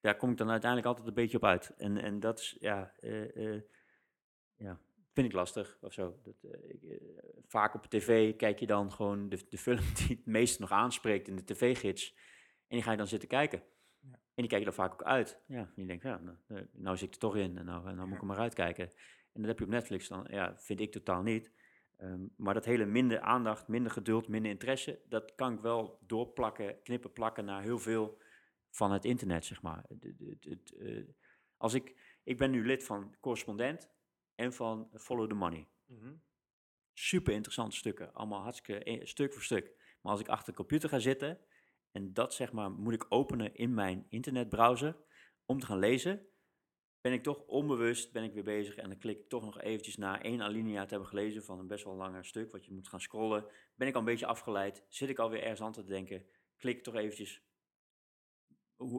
Daar 0.00 0.16
kom 0.16 0.30
ik 0.30 0.36
dan 0.36 0.50
uiteindelijk 0.50 0.88
altijd 0.90 1.08
een 1.08 1.14
beetje 1.14 1.36
op 1.36 1.44
uit. 1.44 1.74
En, 1.78 1.96
en 2.02 2.20
dat 2.20 2.38
is, 2.38 2.56
ja, 2.60 2.92
eh, 3.00 3.54
eh, 3.54 3.62
ja, 4.56 4.78
vind 5.12 5.26
ik 5.26 5.32
lastig 5.32 5.78
of 5.80 5.92
zo. 5.92 6.14
Dat, 6.22 6.34
ik, 6.68 6.82
eh, 6.82 6.98
vaak 7.46 7.74
op 7.74 7.86
tv 7.86 8.36
kijk 8.36 8.58
je 8.58 8.66
dan 8.66 8.92
gewoon 8.92 9.28
de, 9.28 9.46
de 9.48 9.58
film 9.58 9.78
die 9.98 10.16
het 10.16 10.26
meest 10.26 10.58
nog 10.60 10.70
aanspreekt 10.70 11.28
in 11.28 11.36
de 11.36 11.44
tv-gids. 11.44 12.14
En 12.68 12.76
die 12.76 12.82
ga 12.82 12.90
je 12.90 12.96
dan 12.96 13.06
zitten 13.06 13.28
kijken. 13.28 13.62
En 14.36 14.42
die 14.42 14.46
kijk 14.46 14.58
je 14.58 14.66
dan 14.66 14.74
vaak 14.74 14.92
ook 14.92 15.02
uit. 15.02 15.42
Ja, 15.46 15.58
en 15.58 15.72
je 15.82 15.86
denkt, 15.86 16.02
ja, 16.02 16.18
nou, 16.18 16.36
eh, 16.46 16.62
nou 16.72 16.96
zit 16.96 17.06
ik 17.08 17.14
er 17.14 17.20
toch 17.20 17.36
in 17.36 17.56
en 17.58 17.64
nou, 17.64 17.94
nou 17.94 18.06
moet 18.06 18.14
ik 18.14 18.20
er 18.20 18.26
maar 18.26 18.38
uitkijken. 18.38 18.84
En 19.32 19.40
dat 19.42 19.46
heb 19.46 19.58
je 19.58 19.64
op 19.64 19.70
Netflix 19.70 20.08
dan, 20.08 20.26
ja, 20.30 20.56
vind 20.58 20.80
ik 20.80 20.92
totaal 20.92 21.22
niet. 21.22 21.50
Ehm, 21.96 22.26
maar 22.36 22.54
dat 22.54 22.64
hele 22.64 22.84
minder 22.84 23.20
aandacht, 23.20 23.68
minder 23.68 23.92
geduld, 23.92 24.28
minder 24.28 24.50
interesse, 24.50 25.00
dat 25.08 25.34
kan 25.34 25.52
ik 25.52 25.60
wel 25.60 25.98
doorplakken, 26.06 26.82
knippen, 26.82 27.12
plakken 27.12 27.44
naar 27.44 27.62
heel 27.62 27.78
veel 27.78 28.18
van 28.70 28.92
het 28.92 29.04
internet, 29.04 29.44
zeg 29.44 29.62
maar. 29.62 29.84
Het- 29.88 30.02
het- 30.18 30.44
het, 30.44 30.72
eh, 30.78 31.04
als 31.56 31.74
ik, 31.74 32.18
ik 32.24 32.36
ben 32.36 32.50
nu 32.50 32.66
lid 32.66 32.84
van 32.84 33.16
Correspondent 33.20 33.90
en 34.34 34.52
van 34.52 34.90
Follow 34.94 35.28
the 35.28 35.34
Money. 35.34 35.68
Mhm. 35.86 36.14
Super 36.92 37.32
interessante 37.32 37.76
stukken, 37.76 38.12
allemaal 38.12 38.42
hartstikke 38.42 38.84
eh, 38.84 39.04
stuk 39.06 39.32
voor 39.32 39.42
stuk. 39.42 39.72
Maar 40.00 40.12
als 40.12 40.20
ik 40.20 40.28
achter 40.28 40.52
de 40.52 40.58
computer 40.58 40.88
ga 40.88 40.98
zitten 40.98 41.38
en 41.96 42.12
dat 42.12 42.34
zeg 42.34 42.52
maar 42.52 42.70
moet 42.70 42.92
ik 42.92 43.06
openen 43.08 43.54
in 43.54 43.74
mijn 43.74 44.06
internetbrowser 44.08 44.96
om 45.44 45.60
te 45.60 45.66
gaan 45.66 45.78
lezen, 45.78 46.26
ben 47.00 47.12
ik 47.12 47.22
toch 47.22 47.46
onbewust 47.46 48.12
ben 48.12 48.24
ik 48.24 48.32
weer 48.32 48.44
bezig 48.44 48.76
en 48.76 48.88
dan 48.88 48.98
klik 48.98 49.18
ik 49.18 49.28
toch 49.28 49.44
nog 49.44 49.60
eventjes 49.60 49.96
na 49.96 50.22
één 50.22 50.42
alinea 50.42 50.84
te 50.84 50.90
hebben 50.90 51.08
gelezen 51.08 51.44
van 51.44 51.58
een 51.58 51.66
best 51.66 51.84
wel 51.84 51.94
langer 51.94 52.24
stuk, 52.24 52.52
wat 52.52 52.64
je 52.64 52.72
moet 52.72 52.88
gaan 52.88 53.00
scrollen. 53.00 53.44
Ben 53.74 53.88
ik 53.88 53.94
al 53.94 54.00
een 54.00 54.06
beetje 54.06 54.26
afgeleid, 54.26 54.84
zit 54.88 55.08
ik 55.08 55.18
alweer 55.18 55.42
ergens 55.42 55.60
aan 55.60 55.72
te 55.72 55.84
denken, 55.84 56.26
klik 56.56 56.76
ik 56.76 56.82
toch 56.82 56.94
eventjes 56.94 57.42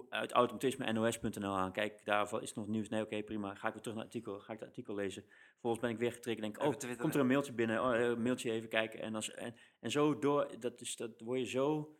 uit 0.09 0.31
automatisme 0.31 0.91
nos.nl 0.91 1.57
aan. 1.57 1.71
Kijk, 1.71 2.05
daarvan 2.05 2.41
is 2.41 2.53
nog 2.53 2.67
nieuws. 2.67 2.89
Nee, 2.89 3.01
oké, 3.01 3.23
prima. 3.23 3.55
Ga 3.55 3.67
ik 3.67 3.73
weer 3.73 3.81
terug 3.81 3.97
naar 3.97 4.05
het 4.05 4.15
artikel. 4.15 4.39
Ga 4.39 4.53
ik 4.53 4.59
het 4.59 4.67
artikel 4.67 4.95
lezen. 4.95 5.25
Vervolgens 5.51 5.81
ben 5.81 5.91
ik 5.91 5.97
weer 5.97 6.11
getriggerd. 6.11 6.43
Denk 6.43 6.55
ik, 6.55 6.61
oh, 6.61 6.97
komt 6.97 7.13
er 7.13 7.19
een 7.19 7.27
mailtje 7.27 7.53
binnen. 7.53 7.83
Oh, 7.83 7.95
eh, 7.95 8.01
een 8.01 8.21
mailtje 8.21 8.51
even 8.51 8.69
kijken. 8.69 9.01
En, 9.01 9.15
als, 9.15 9.31
en, 9.31 9.55
en 9.79 9.91
zo 9.91 10.19
door, 10.19 10.59
dat, 10.59 10.81
is, 10.81 10.95
dat 10.95 11.21
word 11.21 11.39
je 11.39 11.45
zo... 11.45 11.95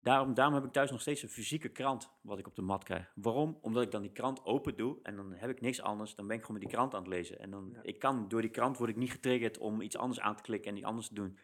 Daarom, 0.00 0.34
daarom 0.34 0.54
heb 0.54 0.64
ik 0.64 0.72
thuis 0.72 0.90
nog 0.90 1.00
steeds 1.00 1.22
een 1.22 1.28
fysieke 1.28 1.68
krant 1.68 2.10
wat 2.22 2.38
ik 2.38 2.46
op 2.46 2.54
de 2.54 2.62
mat 2.62 2.84
krijg. 2.84 3.12
Waarom? 3.14 3.58
Omdat 3.60 3.82
ik 3.82 3.90
dan 3.90 4.02
die 4.02 4.12
krant 4.12 4.44
open 4.44 4.76
doe 4.76 4.98
en 5.02 5.16
dan 5.16 5.32
heb 5.32 5.50
ik 5.50 5.60
niks 5.60 5.80
anders. 5.80 6.14
Dan 6.14 6.26
ben 6.26 6.36
ik 6.36 6.42
gewoon 6.42 6.56
met 6.60 6.68
die 6.68 6.76
krant 6.76 6.94
aan 6.94 7.00
het 7.00 7.08
lezen. 7.08 7.38
En 7.38 7.50
dan, 7.50 7.70
Ja. 7.72 7.78
ik 7.82 7.98
kan, 7.98 8.28
door 8.28 8.40
die 8.40 8.50
krant 8.50 8.76
word 8.78 8.90
ik 8.90 8.96
niet 8.96 9.10
getriggerd 9.10 9.58
om 9.58 9.80
iets 9.80 9.96
anders 9.96 10.20
aan 10.20 10.36
te 10.36 10.42
klikken 10.42 10.70
en 10.70 10.76
iets 10.76 10.86
anders 10.86 11.08
te 11.08 11.14
doen. 11.14 11.38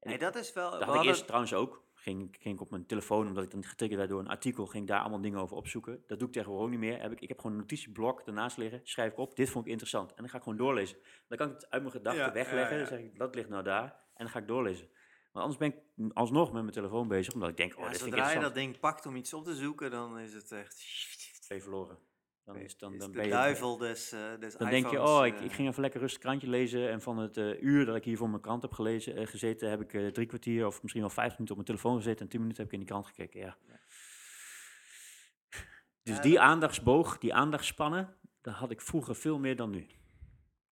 En 0.00 0.08
Nee, 0.08 0.18
dat 0.18 0.36
is 0.36 0.52
wel... 0.52 0.70
dat 0.70 0.82
had 0.82 0.94
ik 0.94 1.02
eerst 1.02 1.24
trouwens 1.26 1.54
ook. 1.54 1.86
Ging, 1.94 2.36
ging 2.40 2.54
ik 2.54 2.60
op 2.60 2.70
mijn 2.70 2.86
telefoon, 2.86 3.26
omdat 3.26 3.44
ik 3.44 3.50
dan 3.50 3.64
getriggerd 3.64 3.98
werd 4.00 4.10
door 4.12 4.20
een 4.20 4.28
artikel, 4.28 4.66
ging 4.66 4.82
ik 4.82 4.88
daar 4.88 5.00
allemaal 5.00 5.20
dingen 5.20 5.38
over 5.38 5.56
opzoeken. 5.56 6.02
Dat 6.06 6.18
doe 6.18 6.28
ik 6.28 6.34
tegenwoordig 6.34 6.66
ook 6.66 6.70
niet 6.72 6.80
meer. 6.90 7.00
Heb 7.00 7.12
ik, 7.12 7.20
ik 7.20 7.28
heb 7.28 7.38
gewoon 7.38 7.52
een 7.52 7.58
notitieblok 7.62 8.20
ernaast 8.20 8.56
liggen, 8.56 8.80
schrijf 8.84 9.12
ik 9.12 9.18
op, 9.18 9.36
dit 9.36 9.50
vond 9.50 9.64
ik 9.64 9.70
interessant. 9.70 10.10
En 10.10 10.16
dan 10.16 10.28
ga 10.28 10.36
ik 10.36 10.42
gewoon 10.42 10.58
doorlezen. 10.58 10.98
Dan 11.28 11.38
kan 11.38 11.46
ik 11.48 11.54
het 11.54 11.70
uit 11.70 11.82
mijn 11.82 11.94
gedachten 11.94 12.24
Ja, 12.24 12.32
wegleggen, 12.32 12.72
ja. 12.72 12.78
dan 12.78 12.86
zeg 12.86 12.98
ik, 12.98 13.18
dat 13.18 13.34
ligt 13.34 13.48
nou 13.48 13.62
daar. 13.62 13.84
En 13.84 14.24
dan 14.24 14.28
ga 14.28 14.38
ik 14.38 14.48
doorlezen. 14.48 14.88
Want 15.32 15.44
anders 15.44 15.56
ben 15.56 15.68
ik 15.68 16.12
alsnog 16.14 16.52
met 16.52 16.62
mijn 16.62 16.74
telefoon 16.74 17.08
bezig, 17.08 17.34
omdat 17.34 17.48
ik 17.48 17.56
denk, 17.56 17.76
oh, 17.76 17.84
Ja, 17.84 17.88
dit 17.88 17.98
zodra 17.98 18.30
je 18.30 18.40
dat 18.40 18.54
ding 18.54 18.78
pakt 18.78 19.06
om 19.06 19.16
iets 19.16 19.34
op 19.34 19.44
te 19.44 19.54
zoeken, 19.54 19.90
dan 19.90 20.18
is 20.18 20.34
het 20.34 20.52
echt... 20.52 20.84
Ben 21.48 21.56
je 21.56 21.62
verloren. 21.62 21.98
Dan, 22.44 22.56
is, 22.56 22.78
dan, 22.78 22.98
dan 22.98 23.10
de 23.10 23.16
ben 23.16 23.26
je, 23.26 23.30
duivel 23.30 23.76
des, 23.76 24.14
des 24.40 24.56
dan 24.56 24.70
denk 24.70 24.90
je, 24.90 25.02
oh, 25.02 25.26
ik, 25.26 25.38
eh, 25.38 25.44
ik 25.44 25.52
ging 25.52 25.68
even 25.68 25.80
lekker 25.80 26.00
rustig 26.00 26.20
krantje 26.20 26.48
lezen. 26.48 26.90
En 26.90 27.00
van 27.00 27.18
het 27.18 27.36
eh, 27.36 27.62
uur 27.62 27.84
dat 27.84 27.96
ik 27.96 28.04
hier 28.04 28.16
voor 28.16 28.28
mijn 28.28 28.42
krant 28.42 28.62
heb 28.62 28.72
gelezen, 28.72 29.26
gezeten, 29.26 29.70
heb 29.70 29.80
ik 29.80 30.12
drie 30.14 30.26
kwartier 30.26 30.66
of 30.66 30.82
misschien 30.82 31.02
wel 31.02 31.10
vijf 31.10 31.32
minuten 31.32 31.56
op 31.56 31.66
mijn 31.66 31.66
telefoon 31.66 31.96
gezeten. 31.96 32.20
En 32.20 32.28
tien 32.28 32.40
minuten 32.40 32.62
heb 32.62 32.72
ik 32.72 32.78
in 32.78 32.84
die 32.84 32.94
krant 32.94 33.06
gekeken. 33.06 33.40
Ja. 33.40 33.56
Ja. 33.66 33.78
Dus 36.02 36.20
die 36.20 36.40
aandachtsboog, 36.40 37.18
die 37.18 37.34
aandachtspannen, 37.34 38.16
dat 38.40 38.54
had 38.54 38.70
ik 38.70 38.80
vroeger 38.80 39.14
veel 39.14 39.38
meer 39.38 39.56
dan 39.56 39.70
nu. 39.70 39.86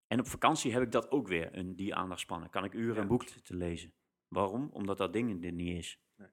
En 0.06 0.20
op 0.20 0.26
vakantie 0.26 0.72
heb 0.72 0.82
ik 0.82 0.92
dat 0.92 1.10
ook 1.10 1.28
weer, 1.28 1.56
een, 1.56 1.76
die 1.76 1.94
aandachtspannen. 1.94 2.50
Kan 2.50 2.64
ik 2.64 2.72
uren 2.72 2.94
Ja. 2.94 3.00
een 3.00 3.08
boek 3.08 3.24
te 3.24 3.56
lezen. 3.56 3.92
Waarom? 4.28 4.68
Omdat 4.72 4.98
dat 4.98 5.12
ding 5.12 5.44
er 5.44 5.52
niet 5.52 5.76
is. 5.76 6.00
Nee. 6.16 6.28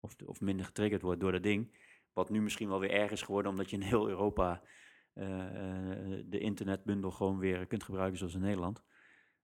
Of, 0.00 0.14
of 0.24 0.40
minder 0.40 0.66
getriggerd 0.66 1.02
wordt 1.02 1.20
door 1.20 1.32
dat 1.32 1.42
ding. 1.42 1.78
Wat 2.12 2.30
nu 2.30 2.42
misschien 2.42 2.68
wel 2.68 2.80
weer 2.80 2.90
erg 2.90 3.10
is 3.10 3.22
geworden, 3.22 3.50
omdat 3.50 3.70
je 3.70 3.76
in 3.76 3.82
heel 3.82 4.08
Europa 4.08 4.62
eh, 5.12 5.46
eh, 5.46 6.22
de 6.26 6.38
internetbundel 6.38 7.10
gewoon 7.10 7.38
weer 7.38 7.66
kunt 7.66 7.82
gebruiken 7.82 8.18
zoals 8.18 8.34
in 8.34 8.40
Nederland. 8.40 8.82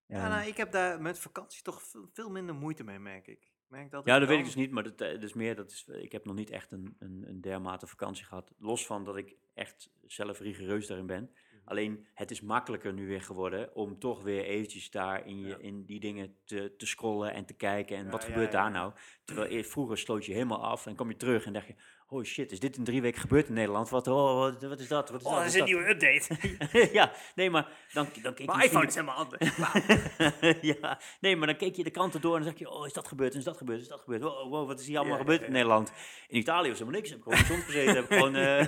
Ja, 0.06 0.18
Ehm, 0.18 0.28
nou, 0.28 0.46
ik 0.48 0.56
heb 0.56 0.72
daar 0.72 1.02
met 1.02 1.18
vakantie 1.18 1.62
toch 1.62 1.82
veel, 2.12 2.30
minder 2.30 2.54
moeite 2.54 2.84
mee, 2.84 2.98
merk 2.98 3.26
ik. 3.26 3.50
Merk 3.66 3.90
dat 3.90 4.06
ja, 4.06 4.18
dat 4.18 4.28
weet 4.28 4.38
ik 4.38 4.44
dus 4.44 4.54
niet, 4.54 4.70
maar 4.70 4.82
dat, 4.82 5.00
eh, 5.00 5.12
dat 5.12 5.22
is 5.22 5.32
meer, 5.32 5.56
dat 5.56 5.70
is, 5.70 5.86
ik 5.86 6.12
heb 6.12 6.24
nog 6.24 6.34
niet 6.34 6.50
echt 6.50 6.72
een, 6.72 6.96
een, 6.98 7.24
een 7.28 7.40
dermate 7.40 7.86
vakantie 7.86 8.24
gehad. 8.24 8.52
Los 8.58 8.86
van 8.86 9.04
dat 9.04 9.16
ik 9.16 9.36
echt 9.54 9.90
zelf 10.06 10.40
rigoureus 10.40 10.86
daarin 10.86 11.06
ben. 11.06 11.30
Mhm. 11.62 11.70
Alleen, 11.70 12.06
het 12.14 12.30
is 12.30 12.40
makkelijker 12.40 12.92
nu 12.92 13.06
weer 13.06 13.22
geworden 13.22 13.74
om 13.74 13.98
toch 13.98 14.22
weer 14.22 14.44
eventjes 14.44 14.90
daar 14.90 15.26
in, 15.26 15.40
je, 15.40 15.46
Ja. 15.48 15.56
in 15.58 15.84
die 15.84 16.00
dingen 16.00 16.36
te, 16.44 16.74
te 16.76 16.86
scrollen 16.86 17.32
en 17.34 17.44
te 17.44 17.54
kijken. 17.54 17.96
En 17.96 18.04
Ja, 18.04 18.10
wat 18.10 18.24
gebeurt 18.24 18.52
daar 18.52 18.70
nou? 18.70 18.92
Terwijl 19.24 19.50
eer- 19.50 19.64
vroeger 19.64 19.98
sloot 19.98 20.24
je 20.24 20.32
helemaal 20.32 20.64
af 20.64 20.86
en 20.86 20.96
kom 20.96 21.08
je 21.10 21.16
terug 21.16 21.44
en 21.46 21.52
dacht 21.52 21.66
je... 21.66 21.74
Oh 22.14 22.24
shit, 22.24 22.52
is 22.52 22.60
dit 22.60 22.76
in 22.76 22.84
drie 22.84 23.02
weken 23.02 23.20
gebeurd 23.20 23.48
in 23.48 23.54
Nederland? 23.54 23.88
Wat, 23.88 24.06
oh, 24.06 24.38
wat, 24.38 24.62
wat 24.62 24.80
is 24.80 24.88
dat? 24.88 25.10
Wat 25.10 25.20
is 25.20 25.26
Oh, 25.26 25.36
dat? 25.36 25.44
is 25.44 25.54
een 25.54 25.64
nieuwe 25.64 25.88
update. 25.88 26.36
ja, 26.98 27.12
nee, 27.34 27.50
maar 27.50 27.68
dan, 27.92 28.08
dan 28.22 28.34
keek 28.34 28.38
je 28.38 28.56
Mijn 28.56 28.58
misschien 28.58 28.82
iPhone 28.82 28.86
is 28.86 28.94
helemaal 28.94 29.16
anders. 29.16 30.60
Ja, 30.80 31.00
nee, 31.20 31.36
maar 31.36 31.46
dan 31.46 31.56
keek 31.56 31.76
je 31.76 31.84
de 31.84 31.90
kranten 31.90 32.20
door 32.20 32.36
en 32.36 32.42
dan 32.42 32.50
zeg 32.50 32.58
je, 32.60 32.70
oh, 32.70 32.86
is 32.86 32.92
dat 32.92 33.08
gebeurd, 33.08 33.34
is 33.34 33.44
dat 33.44 33.56
gebeurd, 33.56 33.80
is 33.80 33.88
dat 33.88 34.00
gebeurd? 34.00 34.22
Wow, 34.22 34.50
wow 34.50 34.66
wat 34.66 34.80
is 34.80 34.86
hier 34.86 34.96
allemaal 34.98 35.14
Ja, 35.16 35.20
gebeurd 35.20 35.40
ja, 35.40 35.46
in 35.46 35.52
ja. 35.52 35.58
Nederland? 35.58 35.92
In 36.28 36.38
Italië 36.38 36.68
was 36.68 36.78
helemaal 36.78 37.00
niks, 37.00 37.10
heb 37.10 37.18
ik 37.18 37.24
gewoon 37.24 37.44
zon 37.44 37.60
gezeten, 37.60 37.94
heb 37.94 38.04
ik 38.04 38.12
gewoon 38.18 38.34
eh, 38.46 38.66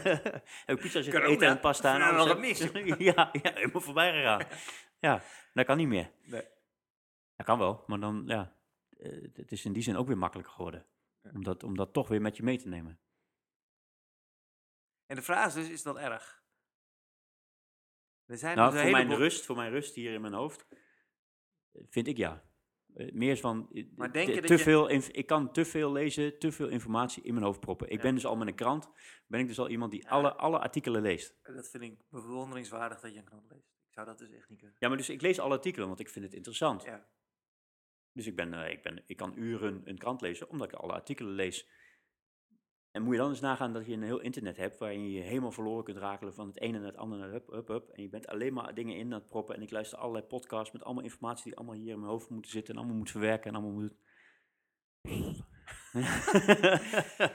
heb 0.67 0.77
ik 0.77 0.81
pizza 0.81 1.03
zitten 1.03 1.13
Corona. 1.13 1.35
eten 1.35 1.49
en 1.49 1.61
pasta 1.61 1.95
en 1.95 2.17
alles. 2.17 2.37
mis, 2.39 2.59
ja, 2.99 3.29
ja, 3.33 3.53
helemaal 3.55 3.81
voorbij 3.81 4.13
gegaan. 4.13 4.47
Ja, 4.99 5.23
dat 5.53 5.67
kan 5.67 5.77
niet 5.77 5.89
meer. 5.89 6.11
Nee. 6.23 6.43
Dat 7.37 7.47
kan 7.47 7.59
wel, 7.59 7.85
maar 7.87 8.01
dan, 8.01 8.23
ja, 8.27 8.53
eh, 8.99 9.11
het 9.35 9.53
is 9.53 9.65
in 9.65 9.73
die 9.73 9.83
zin 9.83 9.97
ook 9.97 10.07
weer 10.07 10.19
makkelijker 10.19 10.55
geworden. 10.55 10.87
Om, 11.35 11.45
dat, 11.45 11.63
om 11.63 11.77
dat 11.77 11.93
toch 11.93 12.09
weer 12.09 12.21
met 12.21 12.37
je 12.37 12.43
mee 12.43 12.59
te 12.59 12.69
nemen. 12.69 12.99
En 15.07 15.17
de 15.17 15.23
vraag 15.23 15.47
is 15.47 15.55
dus, 15.55 15.69
is 15.69 15.83
dat 15.83 15.97
erg? 15.97 16.43
Er 18.27 18.39
zijn 18.39 18.57
Nou, 18.57 18.73
dus 18.73 18.81
voor 18.81 18.91
mijn 18.91 19.15
rust, 19.17 19.45
voor 19.45 19.57
mijn 19.57 19.71
rust 19.71 19.95
hier 19.95 20.13
in 20.13 20.21
mijn 20.21 20.33
hoofd, 20.33 20.67
vind 21.89 22.07
ik 22.07 22.17
ja. 22.17 22.45
Eh, 22.95 23.13
meer 23.13 23.37
van, 23.37 23.69
eh, 23.73 24.11
te- 24.11 24.49
je 24.49 24.59
veel, 24.59 24.91
ik 24.91 25.27
kan 25.27 25.53
te 25.53 25.65
veel 25.65 25.93
lezen, 25.93 26.39
te 26.39 26.53
veel 26.53 26.69
informatie 26.69 27.23
in 27.23 27.35
mijn 27.35 27.47
hoofd 27.47 27.61
proppen. 27.61 27.87
Ik 27.89 27.97
Ja. 27.97 28.03
ben 28.03 28.15
dus 28.15 28.27
al 28.27 28.37
met 28.37 28.49
een 28.49 28.55
krant, 28.55 28.91
ben 29.27 29.41
ik 29.41 29.47
dus 29.47 29.59
al 29.59 29.69
iemand 29.69 29.91
die 29.91 30.03
Ja. 30.03 30.09
alle, 30.09 30.35
alle 30.35 30.59
artikelen 30.59 31.03
leest. 31.03 31.39
Dat 31.43 31.69
vind 31.71 31.83
ik 31.83 31.99
bewonderingswaardig 32.09 33.01
dat 33.01 33.13
je 33.13 33.19
een 33.19 33.25
krant 33.25 33.51
leest. 33.51 33.69
Ik 33.87 33.93
zou 33.93 34.07
dat 34.07 34.19
dus 34.19 34.31
echt 34.31 34.49
niet 34.49 34.59
kunnen. 34.59 34.77
Ja, 34.81 34.89
maar 34.89 34.97
dus 34.97 35.09
ik 35.09 35.21
lees 35.23 35.39
alle 35.39 35.55
artikelen, 35.55 35.87
want 35.87 36.01
ik 36.01 36.09
vind 36.09 36.25
het 36.25 36.35
interessant. 36.35 36.83
Ja. 36.83 37.09
Dus 38.13 38.27
ik, 38.27 38.37
ben, 38.37 38.55
eh, 38.55 38.71
ik, 38.71 38.83
ben, 38.83 39.03
ik 39.07 39.17
kan 39.17 39.39
uren 39.39 39.81
een 39.85 39.99
krant 39.99 40.21
lezen, 40.21 40.49
omdat 40.49 40.73
ik 40.73 40.79
alle 40.79 40.93
artikelen 40.93 41.33
lees. 41.33 41.69
En 42.95 43.03
moet 43.03 43.13
je 43.13 43.21
dan 43.21 43.31
eens 43.31 43.41
nagaan 43.41 43.73
dat 43.73 43.87
je 43.87 43.93
een 43.93 44.03
heel 44.03 44.21
internet 44.21 44.57
hebt, 44.57 44.79
waarin 44.79 45.03
je 45.03 45.13
je 45.13 45.23
helemaal 45.23 45.53
verloren 45.53 45.85
kunt 45.85 45.97
rakelen 45.97 46.35
van 46.35 46.47
het 46.47 46.61
ene 46.61 46.79
naar 46.79 46.87
het 46.87 46.97
andere, 46.97 47.21
naar 47.21 47.31
hup, 47.31 47.51
hup, 47.51 47.69
hup. 47.69 47.89
En 47.89 48.03
je 48.03 48.09
bent 48.09 48.27
alleen 48.27 48.53
maar 48.53 48.75
dingen 48.75 48.97
in 48.97 49.13
aan 49.13 49.19
het 49.19 49.27
proppen. 49.27 49.55
En 49.55 49.63
ik 49.63 49.71
luister 49.71 49.99
allerlei 49.99 50.25
podcasts 50.25 50.73
met 50.73 50.85
allemaal 50.85 51.03
informatie 51.03 51.45
die 51.45 51.57
allemaal 51.57 51.75
hier 51.75 51.93
in 51.93 51.99
mijn 51.99 52.11
hoofd 52.11 52.31
moeten 52.31 52.51
zitten 52.51 52.75
en 52.75 52.81
allemaal 52.81 52.99
moet 52.99 53.11
verwerken 53.11 53.51
en 53.51 53.57
allemaal 53.57 53.81
moet... 53.81 53.93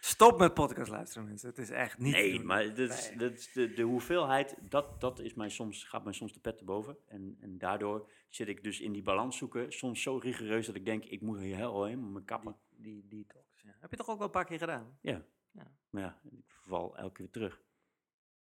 Stop 0.00 0.38
met 0.38 0.54
podcast 0.54 0.90
luisteren, 0.90 1.28
mensen. 1.28 1.48
Het 1.48 1.58
is 1.58 1.70
echt 1.70 1.98
niet 1.98 2.12
nee, 2.12 2.40
maar 2.40 2.68
dat 2.68 2.90
is, 2.90 3.12
dat 3.16 3.32
is 3.32 3.52
de, 3.52 3.72
de 3.72 3.82
hoeveelheid, 3.82 4.56
dat, 4.60 5.00
dat 5.00 5.20
is 5.20 5.34
mij 5.34 5.48
soms, 5.48 5.84
gaat 5.84 6.04
mij 6.04 6.12
soms 6.12 6.32
de 6.32 6.40
pet 6.40 6.58
te 6.58 6.64
boven. 6.64 6.96
En, 7.06 7.36
en 7.40 7.58
daardoor 7.58 8.10
zit 8.28 8.48
ik 8.48 8.62
dus 8.62 8.80
in 8.80 8.92
die 8.92 9.02
balans 9.02 9.36
zoeken, 9.36 9.72
soms 9.72 10.02
zo 10.02 10.16
rigoureus 10.16 10.66
dat 10.66 10.74
ik 10.74 10.84
denk, 10.84 11.04
ik 11.04 11.20
moet 11.20 11.38
hier 11.38 11.56
heel 11.56 11.84
helemaal 11.84 12.10
mijn 12.10 12.24
kappen. 12.24 12.56
Die 12.76 13.06
detox, 13.08 13.51
ja. 13.62 13.76
Heb 13.80 13.90
je 13.90 13.96
toch 13.96 14.08
ook 14.08 14.18
wel 14.18 14.26
een 14.26 14.32
paar 14.32 14.44
keer 14.44 14.58
gedaan? 14.58 14.98
Ja. 15.00 15.24
Ja. 15.50 15.72
Maar 15.90 16.02
ja, 16.02 16.20
ik 16.30 16.50
val 16.50 16.96
elke 16.96 17.14
keer 17.14 17.30
terug. 17.30 17.62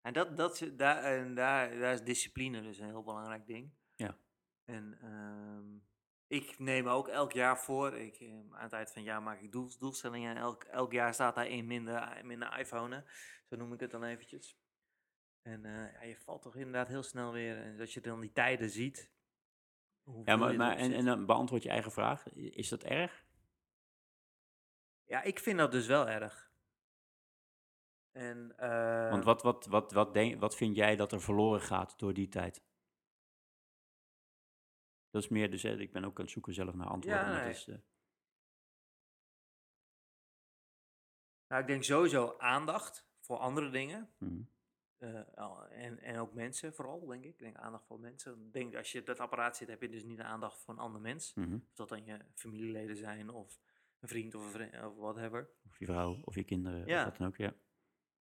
En, 0.00 0.12
dat, 0.12 0.36
dat, 0.36 0.70
daar, 0.76 1.02
en 1.02 1.34
daar, 1.34 1.78
daar 1.78 1.92
is 1.92 2.02
discipline 2.02 2.62
dus 2.62 2.78
een 2.78 2.86
heel 2.86 3.02
belangrijk 3.02 3.46
ding. 3.46 3.72
Ja. 3.94 4.18
En 4.64 4.98
ehm, 5.00 5.78
ik 6.26 6.58
neem 6.58 6.88
ook 6.88 7.08
elk 7.08 7.32
jaar 7.32 7.58
voor. 7.58 7.94
Ik, 7.94 8.20
eh, 8.20 8.30
aan 8.30 8.62
het 8.62 8.72
eind 8.72 8.90
van 8.90 9.02
het 9.02 9.10
jaar 9.10 9.22
maak 9.22 9.40
ik 9.40 9.52
doel, 9.52 9.70
doelstellingen. 9.78 10.30
En 10.30 10.36
elk, 10.36 10.64
elk 10.64 10.92
jaar 10.92 11.14
staat 11.14 11.34
daar 11.34 11.46
één 11.46 11.66
minder, 11.66 12.20
minder 12.24 12.58
iPhone. 12.58 13.04
Zo 13.44 13.56
noem 13.56 13.72
ik 13.72 13.80
het 13.80 13.90
dan 13.90 14.04
eventjes. 14.04 14.58
En 15.42 15.64
eh, 15.64 15.92
ja, 15.92 16.02
je 16.02 16.16
valt 16.16 16.42
toch 16.42 16.56
inderdaad 16.56 16.88
heel 16.88 17.02
snel 17.02 17.32
weer. 17.32 17.62
En 17.62 17.76
dat 17.76 17.92
je 17.92 18.00
dan 18.00 18.20
die 18.20 18.32
tijden 18.32 18.70
ziet. 18.70 19.12
Ja, 20.24 20.36
maar, 20.36 20.54
maar 20.54 20.76
en, 20.76 20.92
en 20.92 21.04
dan 21.04 21.26
beantwoord 21.26 21.62
je 21.62 21.68
eigen 21.68 21.92
vraag. 21.92 22.32
Is 22.32 22.68
dat 22.68 22.84
erg? 22.84 23.26
Ja, 25.08 25.22
ik 25.22 25.38
vind 25.38 25.58
dat 25.58 25.72
dus 25.72 25.86
wel 25.86 26.08
erg. 26.08 26.50
En, 28.10 28.52
eh, 28.56 29.10
Want 29.10 29.24
wat, 29.24 29.42
wat, 29.42 29.66
wat, 29.66 29.92
wat, 29.92 30.14
denk, 30.14 30.40
wat 30.40 30.56
vind 30.56 30.76
jij 30.76 30.96
dat 30.96 31.12
er 31.12 31.20
verloren 31.20 31.60
gaat 31.60 31.98
door 31.98 32.14
die 32.14 32.28
tijd? 32.28 32.62
Dat 35.10 35.22
is 35.22 35.28
meer, 35.28 35.50
dus 35.50 35.62
hè, 35.62 35.78
ik 35.78 35.92
ben 35.92 36.04
ook 36.04 36.18
aan 36.18 36.24
het 36.24 36.32
zoeken 36.32 36.54
zelf 36.54 36.74
naar 36.74 36.86
antwoorden. 36.86 37.24
Ja, 37.24 37.44
dat 37.44 37.54
is, 37.54 37.68
eh, 37.68 37.78
Nou, 41.48 41.60
ik 41.60 41.66
denk 41.66 41.84
sowieso 41.84 42.34
aandacht 42.38 43.08
voor 43.20 43.38
andere 43.38 43.70
dingen. 43.70 44.10
mhm. 44.18 44.42
Eh, 44.98 45.64
en, 45.70 45.98
en 45.98 46.18
ook 46.18 46.32
mensen 46.34 46.74
vooral, 46.74 47.06
denk 47.06 47.24
ik. 47.24 47.30
Ik 47.30 47.38
denk 47.38 47.56
aandacht 47.56 47.86
voor 47.86 48.00
mensen. 48.00 48.46
Ik 48.46 48.52
denk 48.52 48.74
als 48.74 48.92
je 48.92 49.02
dat 49.02 49.20
apparaat 49.20 49.56
zit, 49.56 49.68
heb 49.68 49.80
je 49.80 49.88
dus 49.88 50.04
niet 50.04 50.16
de 50.16 50.22
aandacht 50.22 50.60
voor 50.60 50.74
een 50.74 50.80
ander 50.80 51.00
mens. 51.00 51.34
Mhm. 51.34 51.54
Of 51.54 51.74
dat 51.74 51.88
dan 51.88 52.04
je 52.04 52.18
familieleden 52.34 52.96
zijn, 52.96 53.30
of 53.30 53.58
een 54.00 54.08
vriend 54.08 54.34
of, 54.34 54.44
een 54.44 54.50
vriend, 54.50 54.84
of 54.84 54.96
whatever. 54.96 55.50
Of 55.66 55.78
je 55.78 55.84
vrouw, 55.84 56.20
of 56.24 56.34
je 56.34 56.44
kinderen, 56.44 56.86
Ja. 56.86 56.98
of 56.98 57.04
wat 57.04 57.16
dan 57.16 57.26
ook. 57.26 57.36
Ja, 57.36 57.54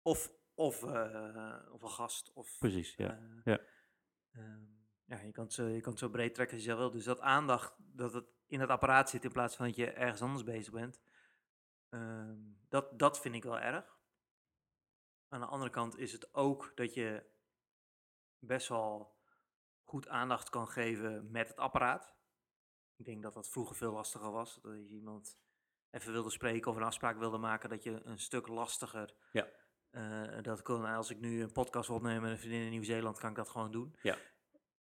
Of, 0.01 0.31
of, 0.53 0.83
eh, 0.83 1.59
of 1.71 1.81
een 1.81 1.89
gast. 1.89 2.33
Of, 2.33 2.55
precies. 2.59 2.95
Ja. 2.95 3.17
eh, 3.17 3.41
ja. 3.43 3.59
ehm, 4.31 4.63
ja, 5.05 5.19
je 5.19 5.31
kan, 5.31 5.43
het 5.43 5.53
zo, 5.53 5.67
je 5.67 5.81
kan 5.81 5.91
het 5.91 5.99
zo 6.01 6.09
breed 6.09 6.33
trekken 6.35 6.55
als 6.55 6.65
je 6.65 6.69
zelf 6.71 6.81
wil. 6.81 6.91
Dus 6.91 7.03
dat 7.03 7.19
aandacht, 7.19 7.75
dat 7.77 8.13
het 8.13 8.25
in 8.47 8.59
het 8.59 8.69
apparaat 8.69 9.09
zit 9.09 9.23
in 9.23 9.31
plaats 9.31 9.55
van 9.55 9.65
dat 9.65 9.75
je 9.75 9.91
ergens 9.91 10.21
anders 10.21 10.43
bezig 10.43 10.73
bent. 10.73 11.01
ehm, 11.89 12.39
dat, 12.69 12.99
dat 12.99 13.19
vind 13.21 13.35
ik 13.35 13.43
wel 13.43 13.59
erg. 13.59 13.97
Aan 15.27 15.39
de 15.39 15.45
andere 15.45 15.71
kant 15.71 15.97
is 15.97 16.11
het 16.11 16.33
ook 16.33 16.71
dat 16.75 16.93
je 16.93 17.25
best 18.39 18.67
wel 18.67 19.15
goed 19.83 20.07
aandacht 20.07 20.49
kan 20.49 20.67
geven 20.67 21.31
met 21.31 21.47
het 21.47 21.57
apparaat. 21.57 22.15
Ik 22.95 23.05
denk 23.05 23.23
dat 23.23 23.33
dat 23.33 23.49
vroeger 23.49 23.75
veel 23.75 23.91
lastiger 23.91 24.31
was. 24.31 24.59
Dat 24.61 24.73
je 24.73 24.87
iemand 24.87 25.37
even 25.91 26.11
wilde 26.11 26.29
spreken 26.29 26.71
of 26.71 26.77
een 26.77 26.83
afspraak 26.83 27.17
wilde 27.17 27.37
maken, 27.37 27.69
dat 27.69 27.83
je 27.83 28.01
een 28.03 28.19
stuk 28.19 28.47
lastiger. 28.47 29.13
Ja. 29.31 29.47
eh, 29.91 30.41
dat 30.41 30.61
kon, 30.61 30.85
als 30.85 31.09
ik 31.09 31.19
nu 31.19 31.41
een 31.41 31.51
podcast 31.51 31.89
opneem 31.89 32.21
met 32.21 32.31
een 32.31 32.37
vriendin 32.37 32.61
in 32.61 32.69
Nieuw-Zeeland, 32.69 33.19
kan 33.19 33.29
ik 33.29 33.35
dat 33.35 33.49
gewoon 33.49 33.71
doen. 33.71 33.95
Ja. 34.01 34.15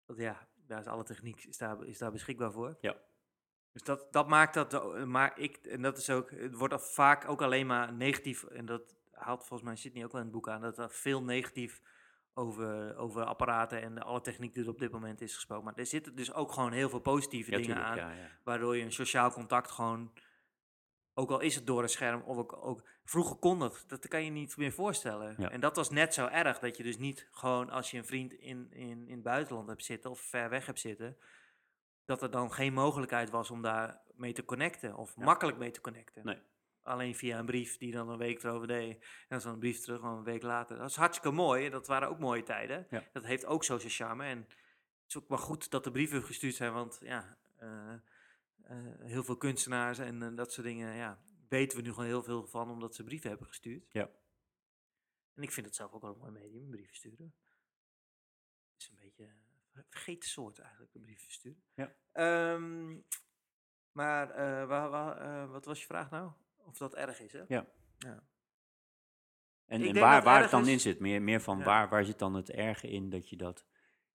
Want 0.06 0.20
ja, 0.20 0.48
daar 0.68 0.80
is 0.80 0.88
alle 0.88 1.04
techniek 1.04 1.44
is 1.44 1.58
daar, 1.58 1.84
is 1.86 1.98
daar 1.98 2.12
beschikbaar 2.12 2.52
voor. 2.52 2.78
Ja. 2.82 2.96
Dus 3.72 3.84
dat, 3.84 4.08
dat 4.12 4.28
maakt 4.28 4.54
dat, 4.54 4.96
maar 5.06 5.40
ik, 5.40 5.58
en 5.58 5.82
dat 5.82 5.98
is 5.98 6.10
ook, 6.10 6.32
het 6.32 6.56
wordt 6.56 6.94
vaak 6.94 7.30
ook 7.30 7.42
alleen 7.42 7.68
maar 7.68 7.94
negatief, 7.94 8.44
en 8.44 8.66
dat 8.66 8.96
haalt 9.12 9.46
volgens 9.46 9.70
mij 9.70 9.76
Sydney 9.76 10.04
ook 10.04 10.12
wel 10.12 10.22
in 10.22 10.28
het 10.28 10.36
boek 10.36 10.50
aan, 10.50 10.62
dat 10.62 10.78
er 10.78 10.90
veel 10.90 11.24
negatief 11.24 11.82
over, 12.34 12.96
over 12.96 13.24
apparaten 13.24 13.82
en 13.82 13.98
alle 13.98 14.22
techniek 14.22 14.54
die 14.54 14.64
er 14.64 14.70
op 14.70 14.80
dit 14.80 14.92
moment 14.92 15.22
is 15.22 15.36
gesproken. 15.36 15.66
Maar 15.66 15.76
er 15.76 15.86
zitten 15.86 16.16
dus 16.16 16.34
ook 16.34 16.52
gewoon 16.52 16.72
heel 16.72 16.90
veel 16.90 17.00
positieve 17.00 17.52
Ja, 17.52 17.58
dingen 17.58 17.76
tuurlijk, 17.76 18.00
aan, 18.00 18.10
ja, 18.10 18.22
ja. 18.22 18.30
waardoor 18.44 18.78
je 18.78 18.84
een 18.84 18.92
sociaal 18.92 19.32
contact 19.32 19.72
gewoon, 19.72 20.14
ook 21.14 21.32
al 21.32 21.40
is 21.40 21.56
het 21.56 21.68
door 21.68 21.84
een 21.84 21.90
scherm, 21.90 22.22
of 22.22 22.38
ook, 22.38 22.66
ook 22.66 22.88
vroeger 23.04 23.36
kon 23.36 23.60
dat, 23.60 23.84
dat 23.88 24.08
kan 24.08 24.24
je 24.24 24.32
niet 24.32 24.58
meer 24.58 24.72
voorstellen. 24.72 25.36
Ja. 25.38 25.50
En 25.50 25.60
dat 25.60 25.76
was 25.76 25.90
net 25.90 26.14
zo 26.14 26.28
erg, 26.28 26.60
dat 26.60 26.78
je 26.78 26.84
dus 26.84 26.98
niet 26.98 27.28
gewoon 27.32 27.70
als 27.70 27.92
je 27.92 27.98
een 27.98 28.06
vriend 28.06 28.34
in, 28.34 28.68
in, 28.72 29.08
in 29.08 29.14
het 29.14 29.24
buitenland 29.24 29.68
hebt 29.68 29.84
zitten 29.84 30.10
of 30.12 30.20
ver 30.20 30.50
weg 30.50 30.66
hebt 30.66 30.80
zitten, 30.80 31.18
dat 32.06 32.22
er 32.22 32.32
dan 32.32 32.52
geen 32.54 32.74
mogelijkheid 32.74 33.30
was 33.30 33.52
om 33.52 33.62
daar 33.62 34.02
mee 34.16 34.34
te 34.34 34.46
connecten 34.46 34.96
of 34.96 35.14
Ja. 35.16 35.24
makkelijk 35.24 35.58
mee 35.58 35.72
te 35.72 35.82
connecten. 35.82 36.26
Nee. 36.26 36.42
Alleen 36.82 37.16
via 37.16 37.40
een 37.40 37.46
brief 37.46 37.78
die 37.78 37.92
dan 37.92 38.10
een 38.10 38.18
week 38.18 38.44
erover 38.44 38.68
deed. 38.68 38.92
En 39.02 39.08
dan 39.28 39.42
zo'n 39.42 39.60
brief 39.60 39.80
terug, 39.80 40.02
een 40.02 40.24
week 40.24 40.44
later. 40.44 40.78
Dat 40.78 40.90
is 40.90 40.96
hartstikke 40.96 41.36
mooi. 41.36 41.70
Dat 41.70 41.88
waren 41.88 42.10
ook 42.10 42.20
mooie 42.20 42.44
tijden. 42.44 42.88
Ja. 42.90 43.04
Dat 43.14 43.24
heeft 43.26 43.46
ook 43.46 43.64
zo 43.64 43.78
zijn 43.78 43.92
charme. 43.92 44.24
En 44.26 44.38
het 44.38 44.48
is 45.08 45.18
ook 45.18 45.28
maar 45.28 45.38
goed 45.38 45.72
dat 45.72 45.84
de 45.84 45.92
brieven 45.92 46.24
gestuurd 46.24 46.56
zijn. 46.56 46.74
Want 46.74 46.98
ja, 47.02 47.38
eh, 47.58 47.94
heel 49.00 49.24
veel 49.24 49.38
kunstenaars 49.38 49.98
en 50.00 50.22
eh, 50.24 50.36
dat 50.36 50.52
soort 50.54 50.68
dingen, 50.68 50.96
ja, 50.96 51.20
weten 51.48 51.78
we 51.78 51.84
nu 51.84 51.90
gewoon 51.90 52.06
heel 52.06 52.24
veel 52.24 52.48
van 52.48 52.70
omdat 52.70 52.96
ze 52.96 53.04
brieven 53.04 53.30
hebben 53.30 53.48
gestuurd. 53.48 53.86
Ja. 53.92 54.10
En 55.34 55.44
ik 55.44 55.52
vind 55.52 55.66
het 55.66 55.76
zelf 55.76 55.92
ook 55.94 56.02
wel 56.02 56.12
een 56.12 56.18
mooi 56.20 56.32
medium, 56.32 56.70
brieven 56.70 56.96
sturen. 56.96 57.34
Het 58.74 58.82
is 58.82 58.90
een 58.90 59.00
beetje 59.00 59.24
een 59.24 59.84
vergeten 59.90 60.30
soort 60.30 60.60
eigenlijk, 60.60 60.92
de 60.94 61.00
brieven 61.00 61.32
sturen. 61.32 61.64
Ja. 61.74 61.96
Ehm, 62.12 62.98
maar 63.92 64.30
eh, 64.32 64.68
waar, 64.68 64.90
waar, 64.90 65.18
eh, 65.18 65.52
wat 65.52 65.66
was 65.66 65.80
je 65.80 65.86
vraag 65.86 66.10
nou? 66.10 66.32
Of 66.58 66.78
dat 66.78 66.96
erg 66.96 67.20
is, 67.20 67.34
hè? 67.34 67.44
Ja. 67.48 67.68
ja. 67.98 68.24
En, 69.66 69.82
en 69.82 69.94
waar, 70.00 70.24
waar 70.24 70.42
het 70.42 70.52
dan 70.52 70.62
is- 70.62 70.68
in 70.68 70.80
zit. 70.80 71.00
Meer, 71.00 71.22
meer 71.22 71.42
van 71.42 71.58
Ja. 71.58 71.64
waar, 71.64 71.90
waar 71.90 72.06
zit 72.06 72.20
dan 72.20 72.34
het 72.34 72.50
erge 72.50 72.90
in 72.90 73.10
dat 73.10 73.30
je 73.30 73.36
dat, 73.38 73.66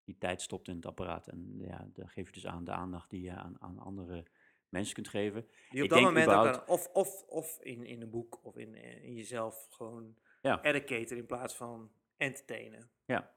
die 0.04 0.18
tijd 0.18 0.42
stopt 0.42 0.68
in 0.68 0.76
het 0.76 0.86
apparaat. 0.86 1.28
En 1.28 1.58
ja, 1.58 1.88
dan 1.92 2.08
geef 2.08 2.26
je 2.26 2.32
dus 2.32 2.46
aan 2.46 2.64
de 2.64 2.72
aandacht 2.72 3.10
die 3.10 3.22
je 3.22 3.32
aan, 3.32 3.60
aan 3.62 3.78
andere 3.78 4.26
mensen 4.68 4.94
kunt 4.94 5.08
geven. 5.08 5.40
Die 5.70 5.78
op 5.78 5.84
Ik 5.84 5.88
dat 5.90 5.98
denk 5.98 6.10
moment 6.10 6.26
ook 6.28 6.32
überhaupt- 6.34 6.60
aan- 6.60 6.74
of, 6.74 6.88
of, 6.92 7.22
of 7.28 7.58
in, 7.60 7.84
in 7.84 8.02
een 8.02 8.10
boek 8.10 8.44
of 8.44 8.56
in, 8.56 8.74
eh, 8.74 9.04
in 9.04 9.14
jezelf 9.14 9.66
gewoon 9.70 10.16
Ja. 10.42 10.62
educaten 10.62 11.16
in 11.16 11.26
plaats 11.26 11.54
van 11.54 11.90
entertainen. 12.16 12.90
Ja. 13.04 13.34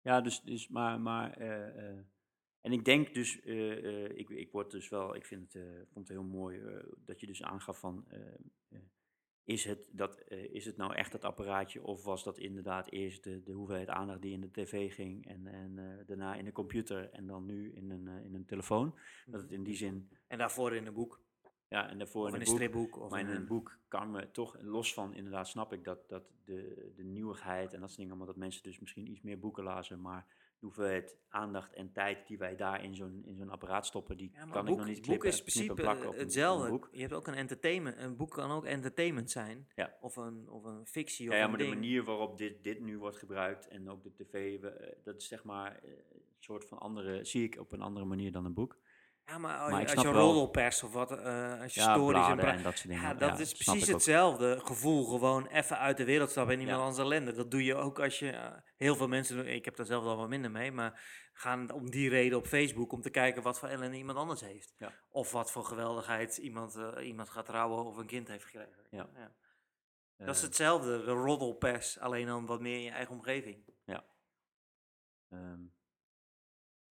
Ja, 0.00 0.20
dus, 0.20 0.40
dus 0.42 0.68
maar, 0.68 1.00
maar 1.00 1.36
eh, 1.36 1.88
eh, 1.90 1.98
en 2.60 2.72
ik 2.72 2.84
denk 2.84 3.14
dus, 3.14 3.36
ik, 3.40 4.28
ik 4.28 4.50
word 4.52 4.70
dus 4.70 4.88
wel, 4.88 5.14
ik 5.14 5.26
vind 5.26 5.52
het, 5.52 5.62
vond 5.92 6.08
het 6.08 6.16
heel 6.16 6.26
mooi 6.26 6.62
dat 6.96 7.20
je 7.20 7.26
dus 7.26 7.42
aangaf 7.42 7.78
van, 7.78 8.06
is, 9.44 9.64
het 9.64 9.88
dat, 9.92 10.18
eh, 10.18 10.54
is 10.54 10.64
het 10.64 10.76
nou 10.76 10.94
echt 10.94 11.12
dat 11.12 11.24
apparaatje 11.24 11.82
of 11.82 12.04
was 12.04 12.24
dat 12.24 12.38
inderdaad 12.38 12.90
eerst 12.90 13.24
de, 13.24 13.42
de 13.42 13.52
hoeveelheid 13.52 13.88
aandacht 13.88 14.22
die 14.22 14.32
in 14.32 14.40
de 14.40 14.50
tv 14.50 14.94
ging 14.94 15.26
en, 15.26 15.46
en 15.46 15.78
eh, 15.78 16.06
daarna 16.06 16.34
in 16.34 16.44
de 16.44 16.52
computer 16.52 17.10
en 17.10 17.26
dan 17.26 17.46
nu 17.46 17.72
in 17.72 17.90
een, 17.90 18.08
eh, 18.08 18.24
in 18.24 18.34
een 18.34 18.44
telefoon. 18.44 18.94
Dat 19.26 19.40
het 19.40 19.50
in 19.50 19.62
die 19.62 19.76
zin, 19.76 20.08
En 20.26 20.38
daarvoor 20.38 20.74
in 20.74 20.86
een 20.86 20.94
boek. 20.94 21.20
ja, 21.68 21.88
en 21.88 21.98
daarvoor 21.98 22.22
Of 22.22 22.28
in 22.28 22.34
een 22.34 22.40
een 22.40 22.46
boek, 22.46 22.56
stripboek. 22.56 22.96
Of 23.00 23.10
maar 23.10 23.20
in 23.20 23.28
in 23.28 23.34
een 23.34 23.46
boek 23.46 23.78
kan 23.88 24.10
me 24.10 24.30
toch, 24.30 24.56
los 24.60 24.94
van 24.94 25.14
inderdaad 25.14 25.48
snap 25.48 25.72
ik 25.72 25.84
dat, 25.84 26.08
dat 26.08 26.24
de, 26.44 26.92
de 26.96 27.04
nieuwigheid 27.04 27.72
en 27.72 27.80
dat 27.80 27.88
soort 27.88 28.00
dingen, 28.00 28.10
allemaal 28.10 28.32
dat 28.32 28.42
mensen 28.42 28.62
dus 28.62 28.80
misschien 28.80 29.10
iets 29.10 29.22
meer 29.22 29.38
boeken 29.38 29.64
lazen, 29.64 30.00
maar 30.00 30.26
de 30.64 30.70
hoeveelheid 30.70 31.16
aandacht 31.28 31.72
en 31.72 31.92
tijd 31.92 32.26
die 32.26 32.38
wij 32.38 32.56
daar 32.56 32.84
in 32.84 32.94
zo'n, 32.94 33.22
in 33.24 33.36
zo'n 33.36 33.50
apparaat 33.50 33.86
stoppen, 33.86 34.16
die 34.16 34.30
Ja, 34.34 34.46
kan 34.46 34.64
boek, 34.64 34.74
ik 34.74 34.78
nog 34.78 34.86
niet 34.86 34.96
boek 34.96 35.04
klippen, 35.04 35.28
is 35.28 35.38
in 35.38 35.44
knippen 35.44 35.68
en 35.68 35.74
principe 35.74 35.82
plakken 35.82 36.06
op 36.06 36.12
op 36.12 36.14
een 36.18 36.24
hetzelfde. 36.24 36.68
boek. 36.68 36.88
Je 36.92 37.00
hebt 37.00 37.12
ook 37.12 37.26
een 37.26 37.34
entertainment. 37.34 37.96
Een 37.98 38.16
boek 38.16 38.30
kan 38.30 38.50
ook 38.50 38.64
entertainment 38.64 39.30
zijn. 39.30 39.68
Ja. 39.74 39.96
Of, 40.00 40.16
een, 40.16 40.48
of 40.48 40.64
een 40.64 40.86
fictie. 40.86 41.24
Ja, 41.24 41.30
of 41.30 41.36
ja, 41.36 41.44
een 41.44 41.50
maar 41.50 41.58
de 41.58 41.66
manier 41.66 42.04
waarop 42.04 42.38
dit, 42.38 42.64
dit 42.64 42.80
nu 42.80 42.98
wordt 42.98 43.16
gebruikt 43.16 43.68
en 43.68 43.90
ook 43.90 44.02
de 44.02 44.12
tv, 44.14 44.62
eh, 44.62 44.70
dat 45.04 45.16
is 45.16 45.28
zeg 45.28 45.44
maar 45.44 45.78
eh, 45.82 45.90
een 45.90 46.22
soort 46.38 46.64
van 46.64 46.78
andere, 46.78 47.24
zie 47.24 47.44
ik 47.44 47.58
op 47.60 47.72
een 47.72 47.82
andere 47.82 48.04
manier 48.06 48.32
dan 48.32 48.44
een 48.44 48.54
boek. 48.54 48.78
Ja, 49.26 49.38
maar, 49.38 49.70
Maar 49.70 49.80
als, 49.82 49.94
als 49.94 50.02
je 50.06 50.12
roddelpers 50.12 50.82
of 50.82 50.92
wat, 50.92 51.10
eh, 51.10 51.60
als 51.60 51.74
je 51.74 51.80
Ja, 51.80 51.94
stories 51.94 52.26
en 52.26 52.62
dat 52.62 52.76
soort 52.78 52.88
dingen. 52.88 53.02
Ja, 53.02 53.14
dat 53.14 53.38
is 53.38 53.52
precies 53.52 53.86
hetzelfde 53.88 54.60
gevoel. 54.64 55.04
Gewoon 55.04 55.46
even 55.46 55.78
uit 55.78 55.96
de 55.96 56.04
wereld 56.04 56.30
stappen 56.30 56.54
en 56.54 56.60
iemand 56.60 56.78
Ja. 56.78 56.84
anders 56.84 57.02
ellende. 57.04 57.32
Dat 57.32 57.50
doe 57.50 57.64
je 57.64 57.74
ook 57.74 58.00
als 58.00 58.18
je... 58.18 58.30
eh, 58.30 58.52
heel 58.76 58.96
veel 58.96 59.08
mensen, 59.08 59.36
doen- 59.36 59.46
ik 59.46 59.64
heb 59.64 59.76
daar 59.76 59.86
zelf 59.86 60.04
wel 60.04 60.16
wat 60.16 60.28
minder 60.28 60.50
mee, 60.50 60.72
maar 60.72 61.00
gaan 61.32 61.70
om 61.70 61.90
die 61.90 62.08
reden 62.08 62.38
op 62.38 62.46
Facebook 62.46 62.92
om 62.92 63.00
te 63.00 63.10
kijken 63.10 63.42
wat 63.42 63.58
voor 63.58 63.68
ellende 63.68 63.96
iemand 63.96 64.18
anders 64.18 64.40
heeft. 64.40 64.74
Ja. 64.78 64.92
Of 65.08 65.32
wat 65.32 65.50
voor 65.50 65.64
geweldigheid 65.64 66.36
iemand, 66.36 66.76
eh, 66.76 67.06
iemand 67.06 67.30
gaat 67.30 67.46
trouwen 67.46 67.84
of 67.84 67.96
een 67.96 68.06
kind 68.06 68.28
heeft 68.28 68.44
gekregen. 68.44 68.86
Ja. 68.90 69.08
Dat 70.16 70.34
is 70.34 70.42
hetzelfde, 70.42 71.04
de 71.04 71.10
roddelpers, 71.10 71.98
alleen 71.98 72.26
dan 72.26 72.46
wat 72.46 72.60
meer 72.60 72.76
in 72.76 72.82
je 72.82 72.90
eigen 72.90 73.14
omgeving. 73.14 73.64
Ehm, 75.30 75.60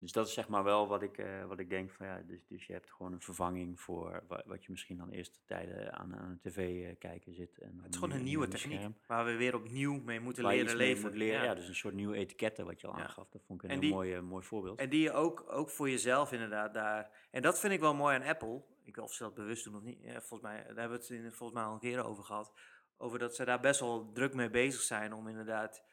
dus 0.01 0.11
dat 0.11 0.27
is 0.27 0.33
zeg 0.33 0.47
maar 0.47 0.63
wel 0.63 0.87
wat 0.87 1.01
ik, 1.01 1.17
eh, 1.17 1.45
wat 1.45 1.59
ik 1.59 1.69
denk 1.69 1.91
van 1.91 2.05
ja, 2.07 2.21
dus, 2.27 2.45
dus 2.47 2.65
je 2.65 2.73
hebt 2.73 2.91
gewoon 2.91 3.13
een 3.13 3.21
vervanging 3.21 3.81
voor 3.81 4.23
wa- 4.27 4.43
wat 4.45 4.63
je 4.65 4.71
misschien 4.71 4.97
dan 4.97 5.09
eerste 5.09 5.39
tijden 5.45 5.93
aan, 5.93 6.15
aan 6.15 6.39
de 6.41 6.49
tv 6.49 6.57
eh, 6.89 6.95
kijken 6.99 7.33
zit. 7.33 7.59
En 7.59 7.79
Het 7.83 7.93
is 7.93 7.99
gewoon 7.99 8.15
een 8.17 8.23
nieuwe 8.23 8.47
techniek 8.47 8.77
scherm. 8.77 8.95
waar 9.07 9.25
we 9.25 9.35
weer 9.35 9.55
opnieuw 9.55 9.99
mee 10.01 10.19
moeten 10.19 10.43
Waar 10.43 10.53
leren 10.55 10.75
leven. 10.75 11.03
moet 11.09 11.17
leren. 11.17 11.39
Ja. 11.39 11.43
Ja. 11.45 11.55
dus 11.55 11.67
een 11.67 11.75
soort 11.75 11.93
nieuwe 11.93 12.15
etiketten 12.15 12.65
wat 12.65 12.81
je 12.81 12.87
al 12.87 12.97
Ja. 12.97 13.03
aangaf. 13.03 13.29
Dat 13.29 13.43
vond 13.45 13.63
ik 13.63 13.69
En 13.69 13.75
een 13.75 13.81
die- 13.81 13.89
heel 13.89 13.97
mooi, 13.97 14.13
eh, 14.13 14.21
mooi 14.21 14.43
voorbeeld. 14.45 14.79
En 14.79 14.89
die 14.89 15.01
je 15.01 15.11
ook, 15.11 15.43
ook 15.47 15.69
voor 15.69 15.89
jezelf 15.89 16.31
inderdaad 16.31 16.73
daar. 16.73 17.27
En 17.31 17.41
dat 17.41 17.59
vind 17.59 17.73
ik 17.73 17.79
wel 17.79 17.93
mooi 17.95 18.15
aan 18.15 18.23
Apple. 18.27 18.63
Ik 18.83 18.95
weet 18.95 19.05
of 19.05 19.13
ze 19.13 19.23
dat 19.23 19.33
bewust 19.33 19.63
doen 19.63 19.75
of 19.75 19.81
niet. 19.83 19.99
Ja, 20.01 20.11
volgens 20.21 20.41
mij, 20.41 20.57
daar 20.57 20.65
hebben 20.65 20.89
we 20.99 21.03
het 21.03 21.09
in, 21.09 21.31
volgens 21.31 21.59
mij 21.59 21.67
al 21.67 21.73
een 21.73 21.79
keer 21.79 22.03
over 22.05 22.23
gehad. 22.23 22.53
Over 22.97 23.19
dat 23.19 23.35
ze 23.35 23.45
daar 23.45 23.59
best 23.59 23.79
wel 23.79 24.11
druk 24.11 24.33
mee 24.33 24.49
bezig 24.49 24.81
zijn 24.81 25.13
om 25.13 25.27
inderdaad 25.27 25.83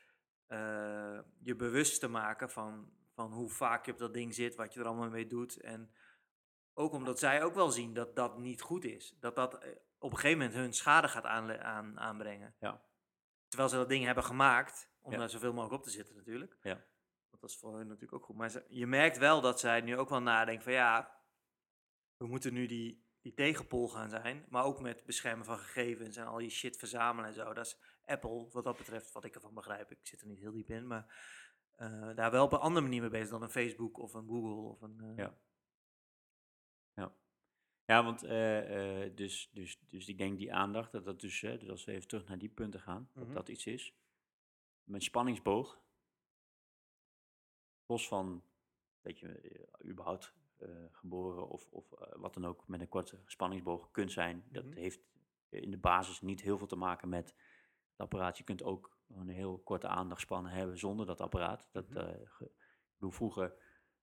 je 1.43 1.55
bewust 1.57 2.01
te 2.01 2.09
maken 2.09 2.51
van, 2.51 2.91
van 3.19 3.33
hoe 3.33 3.49
vaak 3.51 3.87
je 3.87 3.93
op 3.93 3.99
dat 3.99 4.15
ding 4.15 4.35
zit, 4.35 4.55
wat 4.55 4.75
je 4.75 4.81
er 4.81 4.87
allemaal 4.87 5.11
mee 5.11 5.27
doet. 5.27 5.61
En 5.61 5.95
ook 6.75 6.93
omdat 6.93 7.19
zij 7.19 7.43
ook 7.43 7.55
wel 7.55 7.71
zien 7.71 7.95
dat 7.95 8.17
dat 8.17 8.39
niet 8.39 8.61
goed 8.61 8.85
is. 8.85 9.17
Dat 9.21 9.35
dat 9.35 9.55
eh, 9.59 9.71
op 9.99 10.11
een 10.11 10.17
gegeven 10.19 10.39
moment 10.39 10.57
hun 10.57 10.73
schade 10.73 11.09
gaat 11.09 11.25
aan, 11.25 11.99
aanbrengen. 12.01 12.55
Ja. 12.61 12.83
Terwijl 13.49 13.71
ze 13.71 13.77
dat 13.77 13.89
ding 13.89 14.05
hebben 14.05 14.25
gemaakt, 14.25 14.91
om 15.01 15.13
Ja. 15.13 15.19
daar 15.19 15.31
zoveel 15.31 15.53
mogelijk 15.53 15.75
op 15.79 15.83
te 15.83 15.91
zitten 15.91 16.17
natuurlijk. 16.17 16.57
Ja. 16.63 16.85
Dat 17.31 17.51
is 17.51 17.57
voor 17.59 17.77
hun 17.77 17.87
natuurlijk 17.87 18.13
ook 18.13 18.25
goed. 18.25 18.37
Maar 18.37 18.51
ze- 18.51 18.65
je 18.69 18.87
merkt 18.87 19.19
wel 19.19 19.41
dat 19.41 19.61
zij 19.61 19.81
nu 19.81 19.97
ook 19.97 20.09
wel 20.09 20.23
nadenken 20.23 20.65
van 20.65 20.73
ja, 20.73 21.17
we 22.17 22.27
moeten 22.27 22.53
nu 22.53 22.67
die, 22.67 23.07
die 23.21 23.35
tegenpol 23.35 23.89
gaan 23.89 24.11
zijn. 24.11 24.47
Maar 24.49 24.65
ook 24.65 24.81
met 24.81 25.05
beschermen 25.05 25.45
van 25.45 25.59
gegevens 25.59 26.17
en 26.17 26.27
al 26.27 26.39
die 26.39 26.51
shit 26.51 26.77
verzamelen 26.77 27.29
en 27.29 27.35
zo. 27.35 27.53
Dat 27.53 27.67
is 27.67 27.81
Apple, 28.05 28.49
wat 28.51 28.65
dat 28.65 28.77
betreft, 28.77 29.13
wat 29.13 29.25
ik 29.25 29.35
ervan 29.35 29.55
begrijp. 29.55 29.91
Ik 29.91 29.99
zit 30.03 30.21
er 30.21 30.27
niet 30.27 30.39
heel 30.41 30.53
diep 30.53 30.71
in, 30.71 30.87
maar 30.87 31.07
eh, 31.79 32.15
daar 32.15 32.31
wel 32.31 32.45
op 32.45 32.53
een 32.53 32.59
andere 32.59 32.85
manier 32.85 33.01
mee 33.01 33.11
bezig 33.11 33.29
dan 33.31 33.43
een 33.43 33.51
Facebook 33.51 33.99
of 33.99 34.15
een 34.15 34.27
Google 34.27 34.55
of 34.71 34.81
een... 34.83 35.01
eh, 35.01 35.17
Ja. 35.17 35.39
Ja, 37.85 38.05
want 38.05 38.23
eh, 38.23 39.15
dus, 39.15 39.51
dus, 39.53 39.79
dus 39.87 40.09
ik 40.09 40.19
denk 40.19 40.39
die 40.39 40.55
aandacht, 40.55 40.93
dat 40.93 41.05
dat 41.05 41.21
dus, 41.21 41.41
dus 41.41 41.69
als 41.69 41.85
we 41.85 41.93
even 41.93 42.09
terug 42.09 42.29
naar 42.29 42.39
die 42.39 42.49
punten 42.49 42.81
gaan, 42.81 43.11
Mhm. 43.13 43.25
dat 43.25 43.35
dat 43.35 43.49
iets 43.49 43.67
is. 43.67 43.95
Mijn 44.85 45.03
spanningsboog, 45.03 45.81
los 47.87 48.09
van 48.09 48.43
dat 49.01 49.19
je 49.19 49.67
überhaupt 49.85 50.35
geboren 50.93 51.49
of, 51.49 51.69
of 51.71 51.89
wat 52.17 52.35
dan 52.35 52.47
ook 52.47 52.69
met 52.69 52.81
een 52.81 52.89
korte 52.89 53.23
spanningsboog 53.27 53.91
kunt 53.91 54.13
zijn, 54.13 54.45
dat 54.51 54.65
Mhm. 54.65 54.77
heeft 54.77 55.01
in 55.49 55.71
de 55.71 55.79
basis 55.79 56.21
niet 56.21 56.41
heel 56.41 56.59
veel 56.59 56.67
te 56.67 56.77
maken 56.77 57.09
met 57.09 57.27
het 57.91 58.01
apparaat. 58.01 58.39
Je 58.39 58.45
kunt 58.45 58.63
ook 58.63 58.98
een 59.09 59.29
heel 59.29 59.59
korte 59.59 59.89
aandachtspannen 59.89 60.53
hebben 60.53 60.79
zonder 60.79 61.07
dat 61.07 61.21
apparaat. 61.21 61.69
Dat, 61.73 61.87
ge- 62.25 62.45
ik 62.45 62.95
bedoel, 62.95 63.11
vroeger 63.11 63.55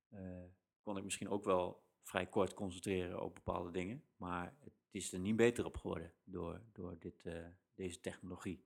eh, 0.10 0.44
kon 0.82 0.98
ik 0.98 1.04
misschien 1.04 1.30
ook 1.30 1.44
wel 1.44 1.84
vrij 2.02 2.28
kort 2.28 2.54
concentreren 2.54 3.22
op 3.22 3.36
bepaalde 3.36 3.72
dingen. 3.72 4.04
Maar 4.18 4.56
het 4.60 4.74
is 4.90 5.14
er 5.14 5.20
niet 5.20 5.36
beter 5.36 5.66
op 5.66 5.78
geworden 5.78 6.14
door, 6.24 6.62
door 6.72 7.00
dit, 7.00 7.26
eh, 7.26 7.46
deze 7.76 8.00
technologie, 8.00 8.66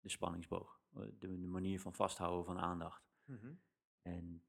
de 0.00 0.08
spanningsboog. 0.08 0.80
De, 0.90 1.18
de 1.18 1.28
manier 1.28 1.80
van 1.80 1.94
vasthouden 1.94 2.44
van 2.44 2.58
aandacht. 2.58 3.08
mhm. 3.24 3.52
En 4.02 4.44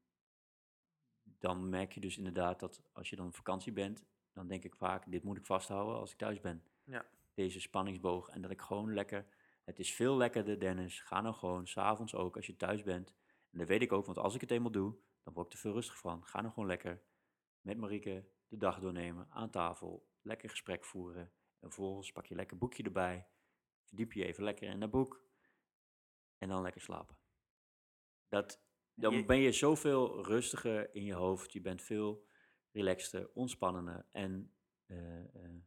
dan 1.22 1.68
merk 1.68 1.92
je 1.92 2.00
dus 2.00 2.18
inderdaad 2.18 2.60
dat 2.60 2.82
als 2.92 3.10
je 3.10 3.16
dan 3.16 3.26
op 3.26 3.34
vakantie 3.34 3.72
bent, 3.72 4.04
dan 4.32 4.48
denk 4.48 4.64
ik 4.64 4.76
vaak, 4.76 5.10
dit 5.10 5.22
moet 5.22 5.36
ik 5.38 5.46
vasthouden 5.46 5.96
als 5.96 6.10
ik 6.12 6.18
thuis 6.18 6.40
ben. 6.40 6.62
Ja. 6.84 7.06
Deze 7.34 7.60
spanningsboog. 7.60 8.28
En 8.28 8.40
dat 8.42 8.50
ik 8.50 8.60
gewoon 8.60 8.94
lekker, 8.94 9.26
het 9.68 9.78
is 9.78 9.94
veel 9.94 10.16
lekkerder 10.16 10.60
Dennis, 10.60 11.00
ga 11.00 11.20
nou 11.20 11.34
gewoon, 11.34 11.66
s'avonds 11.66 12.14
ook, 12.14 12.36
als 12.36 12.46
je 12.46 12.56
thuis 12.56 12.82
bent. 12.82 13.14
En 13.50 13.58
dat 13.58 13.68
weet 13.68 13.82
ik 13.82 13.92
ook, 13.92 14.06
want 14.06 14.18
als 14.18 14.34
ik 14.34 14.40
het 14.40 14.50
eenmaal 14.50 14.70
doe, 14.70 14.96
dan 15.22 15.34
word 15.34 15.46
ik 15.46 15.52
er 15.52 15.58
veel 15.58 15.72
rustig 15.72 15.98
van. 15.98 16.26
Ga 16.26 16.40
nou 16.40 16.52
gewoon 16.52 16.68
lekker 16.68 17.02
met 17.60 17.76
Marieke 17.78 18.28
de 18.48 18.56
dag 18.56 18.80
doornemen, 18.80 19.26
aan 19.30 19.50
tafel, 19.50 20.08
lekker 20.22 20.50
gesprek 20.50 20.84
voeren. 20.84 21.32
En 21.60 21.70
vervolgens 21.72 22.12
pak 22.12 22.26
je 22.26 22.34
lekker 22.34 22.52
een 22.52 22.58
boekje 22.58 22.82
erbij, 22.82 23.28
verdiep 23.84 24.12
je 24.12 24.24
even 24.26 24.44
lekker 24.44 24.68
in 24.68 24.80
dat 24.80 24.90
boek 24.90 25.24
en 26.38 26.48
dan 26.48 26.62
lekker 26.62 26.80
slapen. 26.80 27.16
Dat, 28.28 28.62
dan 28.94 29.14
Je- 29.14 29.24
ben 29.24 29.38
je 29.38 29.52
zoveel 29.52 30.24
rustiger 30.24 30.94
in 30.94 31.04
je 31.04 31.14
hoofd, 31.14 31.52
je 31.52 31.60
bent 31.60 31.82
veel 31.82 32.26
relaxter, 32.72 33.30
ontspannender 33.34 34.06
en 34.10 34.52
eh, 34.86 35.18
eh, 35.34 35.60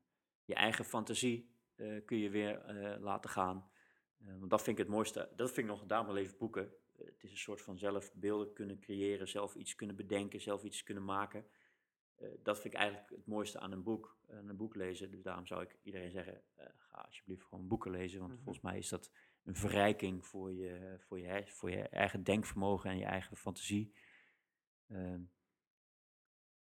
je 0.46 0.54
eigen 0.56 0.86
fantasie 0.86 1.56
eh, 1.76 2.06
kun 2.06 2.18
je 2.18 2.30
weer 2.30 2.66
laten 3.00 3.30
gaan. 3.30 3.70
Eh, 4.26 4.38
want 4.38 4.50
dat 4.50 4.64
vind 4.64 4.78
ik 4.80 4.84
het 4.86 4.94
mooiste, 4.94 5.30
dat 5.36 5.52
vind 5.52 5.68
ik 5.68 5.74
nog, 5.74 5.86
daarom 5.86 6.08
wel 6.08 6.18
even 6.18 6.38
boeken. 6.38 6.74
Eh, 6.98 7.06
het 7.06 7.24
is 7.24 7.32
een 7.32 7.38
soort 7.38 7.62
van 7.62 7.78
zelf 7.78 8.14
beelden 8.14 8.54
kunnen 8.54 8.80
creëren, 8.80 9.28
zelf 9.28 9.56
iets 9.56 9.76
kunnen 9.76 9.96
bedenken, 9.96 10.42
zelf 10.42 10.64
iets 10.64 10.84
kunnen 10.84 11.06
maken. 11.06 11.46
Eh, 12.16 12.28
dat 12.44 12.60
vind 12.62 12.74
ik 12.74 12.80
eigenlijk 12.80 13.10
het 13.10 13.26
mooiste 13.26 13.60
aan 13.60 13.72
een 13.72 13.84
boek, 13.84 14.18
aan 14.30 14.50
een 14.50 14.58
boek 14.58 14.76
lezen. 14.76 15.12
Dus 15.12 15.22
daarom 15.24 15.46
zou 15.46 15.62
ik 15.62 15.78
iedereen 15.84 16.12
zeggen, 16.12 16.42
ga 16.78 17.02
alsjeblieft 17.02 17.44
gewoon 17.44 17.68
boeken 17.68 17.92
lezen. 17.92 18.20
Want 18.20 18.32
Mhm. 18.34 18.44
volgens 18.44 18.64
mij 18.64 18.78
is 18.78 18.90
dat 18.90 19.12
een 19.44 19.56
verrijking 19.56 20.26
voor 20.26 20.54
je, 20.54 20.96
voor, 21.00 21.20
je, 21.20 21.44
voor 21.48 21.70
je 21.72 21.82
eigen 21.90 22.24
denkvermogen 22.24 22.90
en 22.90 22.98
je 22.98 23.06
eigen 23.06 23.38
fantasie. 23.38 23.94
Ehm, 24.88 25.22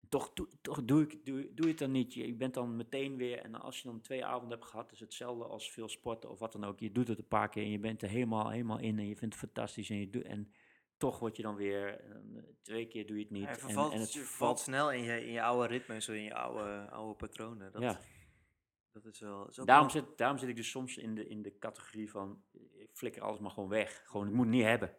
toch, 0.08 0.32
doe, 0.32 0.48
toch 0.60 0.84
doe, 0.84 1.02
ik, 1.02 1.26
doe, 1.26 1.54
doe 1.54 1.64
je 1.64 1.70
het 1.70 1.78
dan 1.78 1.90
niet. 1.90 2.14
Je, 2.14 2.34
bent 2.34 2.54
dan 2.54 2.76
meteen 2.76 3.16
weer, 3.16 3.38
en 3.38 3.54
als 3.54 3.80
je 3.80 3.88
dan 3.88 4.00
twee 4.00 4.24
avonden 4.24 4.58
hebt 4.58 4.70
gehad, 4.70 4.92
is 4.92 5.00
hetzelfde 5.00 5.44
als 5.44 5.72
veel 5.72 5.88
sporten 5.88 6.30
of 6.30 6.38
wat 6.38 6.52
dan 6.52 6.64
ook. 6.64 6.80
Je 6.80 6.92
doet 6.92 7.08
het 7.08 7.18
een 7.18 7.28
paar 7.28 7.48
keer 7.48 7.62
en 7.62 7.70
je 7.70 7.78
bent 7.78 8.02
er 8.02 8.08
helemaal, 8.08 8.50
helemaal 8.50 8.78
in 8.78 8.98
en 8.98 9.08
je 9.08 9.16
vindt 9.16 9.34
het 9.34 9.44
fantastisch. 9.44 9.90
En, 9.90 10.00
je 10.00 10.10
doet, 10.10 10.24
en 10.24 10.52
toch 10.96 11.18
word 11.18 11.36
je 11.36 11.42
dan 11.42 11.54
weer, 11.54 12.00
eh, 12.00 12.16
twee 12.62 12.86
keer 12.86 13.06
doe 13.06 13.16
je 13.16 13.22
het 13.22 13.32
niet. 13.32 13.42
Ja, 13.42 13.48
en, 13.48 13.58
vervalt, 13.58 13.92
en 13.92 14.00
het 14.00 14.12
je 14.12 14.20
valt 14.20 14.58
snel 14.58 14.92
in 14.92 15.02
je, 15.02 15.26
in 15.26 15.32
je 15.32 15.42
oude 15.42 15.66
ritmes, 15.66 16.08
in 16.08 16.22
je 16.22 16.34
oude, 16.34 16.90
oude 16.90 17.14
patronen. 17.14 17.72
Dat, 17.72 17.82
Ja. 17.82 18.00
Dat 18.92 19.04
is 19.04 19.20
wel... 19.20 19.48
Is 19.48 19.56
Daarom 19.56 19.92
wel- 19.92 20.02
zit, 20.02 20.18
daarom 20.18 20.38
zit 20.38 20.48
ik 20.48 20.56
dus 20.56 20.70
soms 20.70 20.96
in 20.96 21.14
de, 21.14 21.28
in 21.28 21.42
de 21.42 21.58
categorie 21.58 22.10
van, 22.10 22.42
ik 22.52 22.90
flikker 22.92 23.22
alles 23.22 23.38
maar 23.38 23.50
gewoon 23.50 23.68
weg. 23.68 24.02
Gewoon, 24.04 24.26
ik 24.26 24.32
moet 24.32 24.46
het 24.46 24.54
niet 24.54 24.64
hebben. 24.64 24.96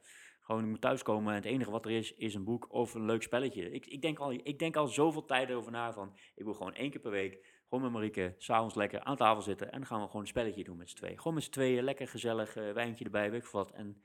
Gewoon, 0.47 0.63
ik 0.63 0.69
moet 0.69 0.81
thuiskomen 0.81 1.29
en 1.29 1.35
het 1.35 1.45
enige 1.45 1.71
wat 1.71 1.85
er 1.85 1.91
is, 1.91 2.13
is 2.13 2.33
een 2.33 2.43
boek 2.43 2.73
of 2.73 2.93
een 2.93 3.05
leuk 3.05 3.23
spelletje. 3.23 3.71
Ik, 3.71 3.85
ik, 3.85 4.01
denk, 4.01 4.19
al, 4.19 4.31
ik 4.31 4.59
denk 4.59 4.75
al 4.75 4.87
zoveel 4.87 5.25
tijd 5.25 5.49
erover 5.49 5.71
na 5.71 5.93
van, 5.93 6.17
ik 6.35 6.43
wil 6.43 6.53
gewoon 6.53 6.73
één 6.73 6.89
keer 6.89 6.99
per 6.99 7.11
week, 7.11 7.45
gewoon 7.63 7.83
met 7.83 7.91
Marieke, 7.93 8.35
s'avonds 8.37 8.75
lekker 8.75 8.99
aan 8.99 9.15
tafel 9.15 9.41
zitten 9.41 9.71
en 9.71 9.77
dan 9.77 9.87
gaan 9.87 9.99
we 9.99 10.05
gewoon 10.05 10.21
een 10.21 10.27
spelletje 10.27 10.63
doen 10.63 10.77
met 10.77 10.89
z'n 10.89 10.95
tweeën. 10.95 11.17
Gewoon 11.17 11.33
met 11.33 11.43
z'n 11.43 11.51
tweeën, 11.51 11.83
lekker 11.83 12.07
gezellig, 12.07 12.55
eh, 12.55 12.71
wijntje 12.71 13.05
erbij, 13.05 13.31
weet 13.31 13.43
ik 13.43 13.47
wat. 13.47 13.71
En, 13.71 14.01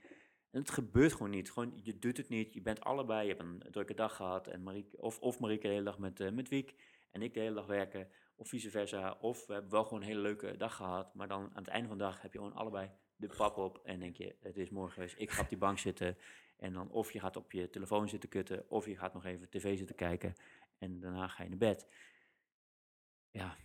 en 0.51 0.59
het 0.59 0.71
gebeurt 0.71 1.13
gewoon 1.13 1.29
niet. 1.29 1.51
Gewoon, 1.51 1.79
je 1.83 1.97
doet 1.97 2.17
het 2.17 2.29
niet, 2.29 2.53
je 2.53 2.61
bent 2.61 2.81
allebei, 2.81 3.21
je 3.21 3.33
hebt 3.33 3.41
een 3.41 3.63
drukke 3.71 3.93
dag 3.93 4.15
gehad. 4.15 4.47
En 4.47 4.63
Marieke, 4.63 5.01
of, 5.01 5.19
of 5.19 5.39
Marieke 5.39 5.67
de 5.67 5.73
hele 5.73 5.85
dag 5.85 5.99
met, 5.99 6.19
eh, 6.19 6.31
met 6.31 6.49
Wiek 6.49 6.75
en 7.11 7.21
ik 7.21 7.33
de 7.33 7.39
hele 7.39 7.55
dag 7.55 7.65
werken. 7.65 8.07
Of 8.35 8.49
vice 8.49 8.69
versa. 8.69 9.17
Of 9.21 9.45
we 9.45 9.53
hebben 9.53 9.71
wel 9.71 9.83
gewoon 9.83 10.01
een 10.01 10.07
hele 10.07 10.21
leuke 10.21 10.57
dag 10.57 10.75
gehad. 10.75 11.13
Maar 11.13 11.27
dan 11.27 11.41
aan 11.41 11.63
het 11.63 11.67
einde 11.67 11.87
van 11.87 11.97
de 11.97 12.03
dag 12.03 12.21
heb 12.21 12.33
je 12.33 12.39
gewoon 12.39 12.53
allebei 12.53 12.91
de 13.15 13.27
pap 13.37 13.57
op. 13.57 13.77
En 13.83 13.99
denk 13.99 14.15
je, 14.15 14.35
het 14.41 14.57
is 14.57 14.69
morgen 14.69 14.93
geweest. 14.93 15.15
Ik 15.17 15.31
ga 15.31 15.41
op 15.41 15.49
die 15.49 15.57
bank 15.57 15.79
zitten. 15.79 16.17
En 16.57 16.73
dan 16.73 16.91
of 16.91 17.11
je 17.11 17.19
gaat 17.19 17.35
op 17.35 17.51
je 17.51 17.69
telefoon 17.69 18.09
zitten 18.09 18.29
kutten. 18.29 18.69
Of 18.69 18.85
je 18.85 18.97
gaat 18.97 19.13
nog 19.13 19.25
even 19.25 19.49
tv 19.49 19.77
zitten 19.77 19.95
kijken. 19.95 20.33
En 20.77 20.99
daarna 20.99 21.27
ga 21.27 21.43
je 21.43 21.49
naar 21.49 21.57
bed. 21.57 21.87
Ja, 23.31 23.57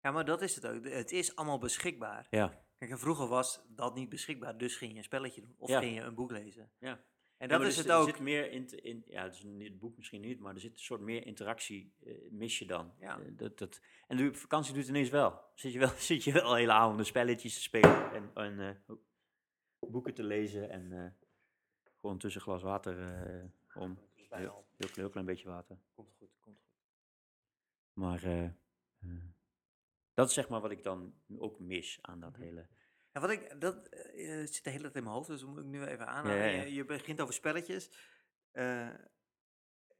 Ja, 0.00 0.10
maar 0.10 0.24
dat 0.24 0.42
is 0.42 0.54
het 0.54 0.66
ook. 0.66 0.84
Het 0.84 1.12
is 1.12 1.36
allemaal 1.36 1.58
beschikbaar. 1.58 2.26
ja. 2.30 2.60
Kijk, 2.78 2.90
en 2.90 2.98
vroeger 2.98 3.26
was 3.26 3.64
dat 3.68 3.94
niet 3.94 4.08
beschikbaar, 4.08 4.58
dus 4.58 4.76
ging 4.76 4.92
je 4.92 4.98
een 4.98 5.04
spelletje 5.04 5.40
doen. 5.40 5.54
Of 5.58 5.68
Ja. 5.68 5.78
ging 5.80 5.94
je 5.94 6.00
een 6.00 6.14
boek 6.14 6.30
lezen. 6.30 6.72
ja. 6.78 7.04
En 7.42 7.48
dat 7.48 7.60
is 7.60 7.66
er 7.66 7.76
het 7.76 7.86
zit- 7.86 7.92
ook. 7.92 8.06
Er 8.06 8.12
zit 8.14 8.22
meer 8.22 8.50
in, 8.50 8.82
in 8.82 9.02
ja, 9.06 9.22
het 9.22 9.34
is 9.34 9.42
niet 9.42 9.68
het 9.68 9.78
boek 9.78 9.96
misschien 9.96 10.20
niet, 10.20 10.38
maar 10.40 10.54
er 10.54 10.60
zit 10.60 10.72
een 10.72 10.78
soort 10.78 11.00
meer 11.00 11.26
interactie, 11.26 11.94
eh, 12.04 12.14
mis 12.30 12.58
je 12.58 12.66
dan. 12.66 12.92
Ja. 13.00 13.18
Eh, 13.20 13.26
dat, 13.36 13.58
dat, 13.58 13.80
en 14.06 14.16
de 14.16 14.34
vakantie 14.34 14.72
doet 14.72 14.82
het 14.82 14.90
ineens 14.90 15.08
wel. 15.10 15.40
Zit 15.54 15.72
je 15.72 15.78
wel, 15.78 15.88
zit 16.10 16.24
je 16.24 16.32
wel 16.32 16.54
hele 16.54 16.72
avonden 16.72 17.06
spelletjes 17.06 17.54
te 17.54 17.60
spelen 17.62 18.12
en, 18.12 18.30
en 18.34 18.60
eh, 18.88 18.94
boeken 19.78 20.14
te 20.14 20.22
lezen 20.24 20.70
en 20.70 21.16
gewoon 22.00 22.18
tussen 22.18 22.40
glas 22.40 22.62
water 22.62 22.96
om. 23.74 23.98
Heel, 24.14 24.64
heel, 24.76 24.88
heel 24.94 25.08
klein 25.10 25.26
beetje 25.26 25.48
water. 25.48 25.78
Komt 25.94 26.12
goed, 26.18 26.30
komt 26.40 26.58
goed. 26.60 26.76
Maar 27.92 28.54
dat 30.14 30.28
is 30.28 30.34
zeg 30.34 30.48
maar 30.48 30.60
wat 30.60 30.70
ik 30.70 30.82
dan 30.82 31.14
ook 31.38 31.58
mis 31.60 31.98
aan 32.02 32.20
dat 32.20 32.32
Mhm. 32.32 32.42
hele... 32.42 32.66
Ja, 33.12 33.20
wat 33.20 33.30
ik, 33.30 33.60
dat 33.60 33.88
eh, 33.88 34.40
eh, 34.40 34.46
zit 34.46 34.64
de 34.64 34.70
hele 34.70 34.82
tijd 34.82 34.94
in 34.94 35.02
mijn 35.02 35.14
hoofd, 35.14 35.28
dus 35.28 35.40
dat 35.40 35.48
moet 35.48 35.58
ik 35.58 35.64
nu 35.64 35.84
even 35.84 36.06
aanhalen. 36.06 36.36
Ja, 36.36 36.44
ja, 36.44 36.56
ja. 36.56 36.62
Je, 36.62 36.74
je 36.74 36.84
begint 36.84 37.20
over 37.20 37.34
spelletjes. 37.34 37.90
Eh, 38.50 38.88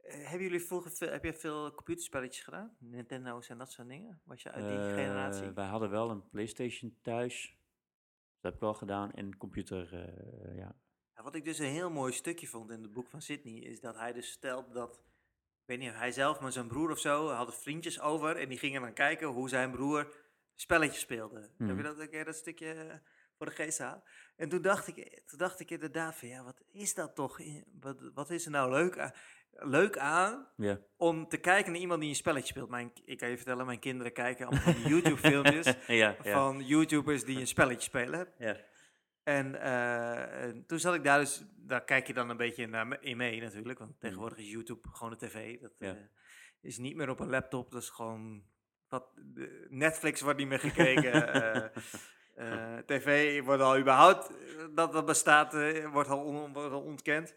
hebben 0.02 0.42
jullie 0.42 0.60
vroeger, 0.60 0.90
veel, 0.90 1.10
heb 1.10 1.24
je 1.24 1.34
veel 1.34 1.74
computerspelletjes 1.74 2.44
gedaan? 2.44 2.76
Nintendo's 2.78 3.48
en 3.48 3.58
dat 3.58 3.72
soort 3.72 3.88
dingen? 3.88 4.20
Was 4.24 4.42
je 4.42 4.50
uit 4.50 4.68
die 4.68 4.78
generatie? 4.78 5.50
Wij 5.50 5.66
hadden 5.66 5.90
wel 5.90 6.10
een 6.10 6.28
Playstation 6.28 6.98
thuis. 7.02 7.56
Dat 8.40 8.52
heb 8.52 8.54
ik 8.54 8.60
wel 8.60 8.74
gedaan. 8.74 9.12
En 9.12 9.36
computer, 9.36 9.94
ja. 10.56 10.76
Ja, 11.14 11.22
wat 11.22 11.34
ik 11.34 11.44
dus 11.44 11.58
een 11.58 11.66
heel 11.66 11.90
mooi 11.90 12.12
stukje 12.12 12.46
vond 12.46 12.70
in 12.70 12.82
het 12.82 12.92
boek 12.92 13.08
van 13.08 13.22
Sydney, 13.22 13.54
is 13.54 13.80
dat 13.80 13.96
hij 13.96 14.12
dus 14.12 14.30
stelt 14.30 14.74
dat, 14.74 14.94
ik 15.60 15.66
weet 15.66 15.78
niet 15.78 15.90
of 15.90 15.96
hij 15.96 16.12
zelf, 16.12 16.40
maar 16.40 16.52
zijn 16.52 16.68
broer 16.68 16.90
of 16.90 16.98
zo, 16.98 17.28
hadden 17.28 17.54
vriendjes 17.54 18.00
over 18.00 18.36
en 18.36 18.48
die 18.48 18.58
gingen 18.58 18.80
dan 18.80 18.92
kijken 18.92 19.28
hoe 19.28 19.48
zijn 19.48 19.70
broer 19.70 20.14
spelletjes 20.54 21.00
speelde. 21.00 21.40
Heb 21.40 21.50
je 21.58 21.64
Mhm. 21.64 21.82
dat, 21.82 21.98
een 21.98 22.10
keer 22.10 22.24
dat 22.24 22.34
stukje 22.36 22.72
eh, 22.72 22.94
voor 23.36 23.46
de 23.46 23.52
geest 23.52 23.76
gehaald? 23.76 24.04
En 24.36 24.48
toen 24.48 24.62
dacht 24.62 24.86
ik, 24.88 25.22
toen 25.26 25.38
dacht 25.38 25.60
ik 25.60 25.70
inderdaad 25.70 26.16
van, 26.16 26.28
ja, 26.28 26.44
wat 26.44 26.62
is 26.72 26.94
dat 26.94 27.14
toch? 27.14 27.38
Wat, 27.80 28.10
wat 28.14 28.30
is 28.30 28.44
er 28.44 28.50
nou 28.50 28.70
leuk 28.70 28.98
aan, 28.98 29.12
leuk 29.50 29.98
aan 29.98 30.48
om 30.96 31.28
te 31.28 31.36
kijken 31.36 31.72
naar 31.72 31.80
iemand 31.80 32.00
die 32.00 32.08
een 32.08 32.16
spelletje 32.16 32.46
speelt? 32.46 32.68
Mijn, 32.70 32.92
ik 33.04 33.18
kan 33.18 33.28
je 33.28 33.36
vertellen, 33.36 33.66
mijn 33.66 33.78
kinderen 33.78 34.12
kijken 34.12 34.46
allemaal 34.46 34.74
YouTube-filmpjes 34.74 35.66
ja, 35.86 36.16
ja. 36.22 36.32
van 36.32 36.64
YouTubers 36.64 37.24
die 37.24 37.38
een 37.40 37.46
spelletje 37.46 37.88
spelen. 37.88 38.28
ja. 38.38 38.56
En, 39.22 39.60
eh, 39.60 40.42
en 40.44 40.66
toen 40.66 40.78
zat 40.78 40.94
ik 40.94 41.04
daar 41.04 41.18
dus, 41.18 41.44
daar 41.56 41.84
kijk 41.84 42.06
je 42.06 42.12
dan 42.14 42.30
een 42.30 42.36
beetje 42.36 42.66
naar 42.66 43.02
in 43.02 43.16
mee 43.16 43.40
natuurlijk, 43.40 43.78
want 43.78 44.00
tegenwoordig 44.00 44.38
is 44.38 44.50
YouTube 44.50 44.88
gewoon 44.92 45.10
de 45.10 45.26
tv. 45.26 45.60
Dat 45.60 45.72
eh, 45.78 45.92
is 46.60 46.78
niet 46.78 46.96
meer 46.96 47.08
op 47.10 47.20
een 47.20 47.30
laptop, 47.30 47.70
dat 47.70 47.82
is 47.82 47.88
gewoon, 47.90 48.44
Netflix 49.68 50.20
wordt 50.20 50.38
niet 50.38 50.48
meer 50.48 50.58
gekeken. 50.60 51.12
eh, 51.32 51.64
eh, 52.34 52.78
tv 52.78 53.40
wordt 53.42 53.62
al 53.62 53.78
überhaupt, 53.78 54.30
eh, 54.30 54.64
dat 54.74 54.92
dat 54.92 55.06
bestaat, 55.06 55.52
wordt, 55.92 56.08
al 56.08 56.24
on- 56.24 56.52
wordt 56.52 56.72
al 56.72 56.82
ontkend. 56.82 57.36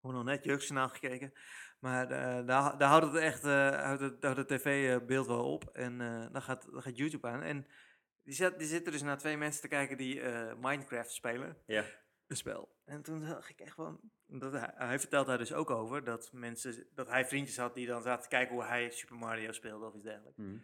Wordt 0.00 0.16
nog 0.16 0.26
net 0.26 0.44
jeugdjournaal 0.44 0.88
gekeken. 0.88 1.32
Maar 1.78 2.08
daar, 2.08 2.46
daar 2.78 2.88
houdt 2.88 3.04
het 3.06 3.14
echt, 3.14 3.42
houdt 3.42 4.00
het, 4.00 4.16
houdt 4.20 4.38
het 4.38 4.48
tv-beeld 4.48 5.26
wel 5.26 5.52
op. 5.52 5.64
En 5.72 5.98
dan, 6.32 6.42
gaat, 6.42 6.68
dan 6.72 6.82
gaat 6.82 6.96
YouTube 6.96 7.26
aan. 7.28 7.42
En 7.42 7.66
die, 8.22 8.34
zat, 8.34 8.58
die 8.58 8.68
zitten 8.68 8.92
dus 8.92 9.02
naar 9.02 9.18
twee 9.18 9.36
mensen 9.36 9.60
te 9.62 9.68
kijken 9.68 9.96
die 9.96 10.22
Minecraft 10.60 11.10
spelen. 11.12 11.56
ja. 11.66 11.84
Spel. 12.34 12.76
En 12.84 13.02
toen 13.02 13.20
dacht 13.20 13.48
ik 13.48 13.60
echt 13.60 13.74
van... 13.74 14.00
Dat 14.26 14.52
hij, 14.52 14.70
hij 14.74 14.98
vertelt 14.98 15.26
daar 15.26 15.38
dus 15.38 15.52
ook 15.52 15.70
over 15.70 16.04
dat, 16.04 16.32
mensen, 16.32 16.86
dat 16.94 17.08
hij 17.08 17.26
vriendjes 17.26 17.56
had 17.56 17.74
die 17.74 17.86
dan 17.86 18.02
zaten 18.02 18.22
te 18.22 18.28
kijken 18.28 18.54
hoe 18.54 18.64
hij 18.64 18.90
Super 18.90 19.16
Mario 19.16 19.52
speelde 19.52 19.86
of 19.86 19.94
iets 19.94 20.04
dergelijks. 20.04 20.38
Mhm. 20.38 20.56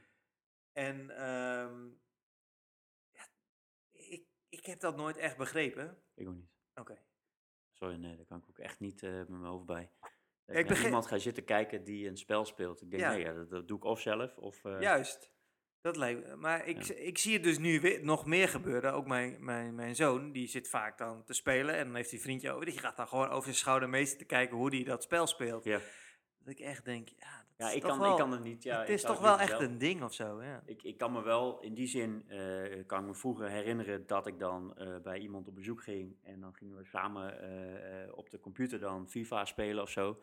En 0.73 1.11
ehm, 1.11 1.87
ja, 3.13 3.29
ik, 3.93 4.25
ik 4.49 4.67
heb 4.67 4.81
dat 4.81 4.97
nooit 4.97 5.17
echt 5.17 5.37
begrepen. 5.37 6.03
Ik 6.15 6.29
ook 6.29 6.35
niet. 6.35 6.51
Oké. 6.75 6.99
Sorry, 7.73 7.97
nee, 7.97 8.17
daar 8.17 8.27
kan 8.27 8.39
ik 8.39 8.49
ook 8.49 8.59
echt 8.59 8.81
niet 8.81 9.03
eh, 9.03 9.11
met 9.13 9.29
mijn 9.29 9.43
hoofd 9.45 9.67
bij. 9.67 9.91
Dat 10.45 10.57
ik 10.57 10.63
ik 10.63 10.67
begin- 10.69 10.85
iemand 10.85 11.07
ga 11.07 11.19
zitten 11.19 11.45
kijken 11.45 11.85
die 11.85 12.09
een 12.09 12.17
spel 12.17 12.45
speelt. 12.45 12.83
Ik 12.83 12.91
denk, 12.91 13.03
Ja. 13.03 13.11
nee, 13.11 13.21
ja, 13.21 13.33
dat, 13.33 13.51
dat 13.51 13.69
doe 13.69 13.77
ik 13.77 13.85
of 13.85 14.01
zelf 14.01 14.37
of... 14.39 14.65
eh, 14.65 14.81
Juist. 14.81 15.33
Dat 15.81 15.97
lijkt 15.97 16.27
me. 16.27 16.37
Maar 16.37 16.67
ik, 16.67 16.83
Ja. 16.83 16.95
ik 16.95 17.19
zie 17.19 17.33
het 17.33 17.43
dus 17.43 17.59
nu 17.59 17.81
weer, 17.81 18.05
nog 18.05 18.27
meer 18.27 18.49
gebeuren. 18.49 18.93
Ook 18.93 19.07
mijn, 19.07 19.37
mijn, 19.45 19.75
mijn 19.75 19.97
zoon, 19.97 20.33
die 20.33 20.49
zit 20.49 20.69
vaak 20.69 20.99
dan 20.99 21.25
te 21.25 21.33
spelen. 21.33 21.77
En 21.77 21.85
dan 21.87 21.95
heeft 21.95 22.11
hij 22.11 22.19
een 22.19 22.25
vriendje 22.25 22.53
over. 22.53 22.67
Die 22.67 22.79
gaat 22.79 22.97
dan 22.97 23.09
gewoon 23.09 23.29
over 23.29 23.45
zijn 23.45 23.57
schouder 23.57 23.89
mee 23.89 24.05
zitten 24.05 24.27
kijken 24.27 24.57
hoe 24.57 24.75
hij 24.75 24.85
dat 24.85 25.03
spel 25.03 25.27
speelt. 25.27 25.65
Ja. 25.65 25.81
Dat 26.39 26.49
ik 26.49 26.61
echt 26.61 26.85
denk, 26.85 27.09
ja, 27.09 27.45
dat 27.57 27.57
Ja, 27.57 27.69
is 27.69 27.75
ik 27.75 27.81
toch 27.81 27.91
kan, 27.91 28.01
wel, 28.01 28.11
ik 28.11 28.19
kan 28.19 28.33
het 28.33 28.43
niet... 28.43 28.63
Ja, 28.63 28.81
het 28.81 28.89
is 28.89 29.03
toch 29.03 29.21
wel 29.21 29.39
echt 29.39 29.61
een 29.61 29.79
ding 29.79 30.03
of 30.03 30.15
zo, 30.15 30.43
ja. 30.43 30.63
Ik, 30.67 30.83
ik 30.83 30.99
kan 30.99 31.13
me 31.13 31.23
wel, 31.23 31.61
in 31.61 31.75
die 31.75 31.87
zin, 31.87 32.25
eh, 32.29 32.87
kan 32.87 33.01
ik 33.01 33.07
me 33.07 33.15
vroeger 33.15 33.49
herinneren 33.49 34.07
dat 34.07 34.27
ik 34.27 34.39
dan 34.39 34.77
eh, 34.77 34.97
bij 35.03 35.19
iemand 35.19 35.49
op 35.49 35.55
bezoek 35.55 35.83
ging. 35.83 36.17
En 36.23 36.41
dan 36.41 36.55
gingen 36.55 36.77
we 36.77 36.85
samen 36.85 37.41
eh, 37.41 38.03
eh, 38.03 38.17
op 38.17 38.31
de 38.31 38.41
computer 38.41 38.79
dan 38.79 39.09
FIFA 39.09 39.45
spelen 39.45 39.83
of 39.83 39.91
zo. 39.91 40.21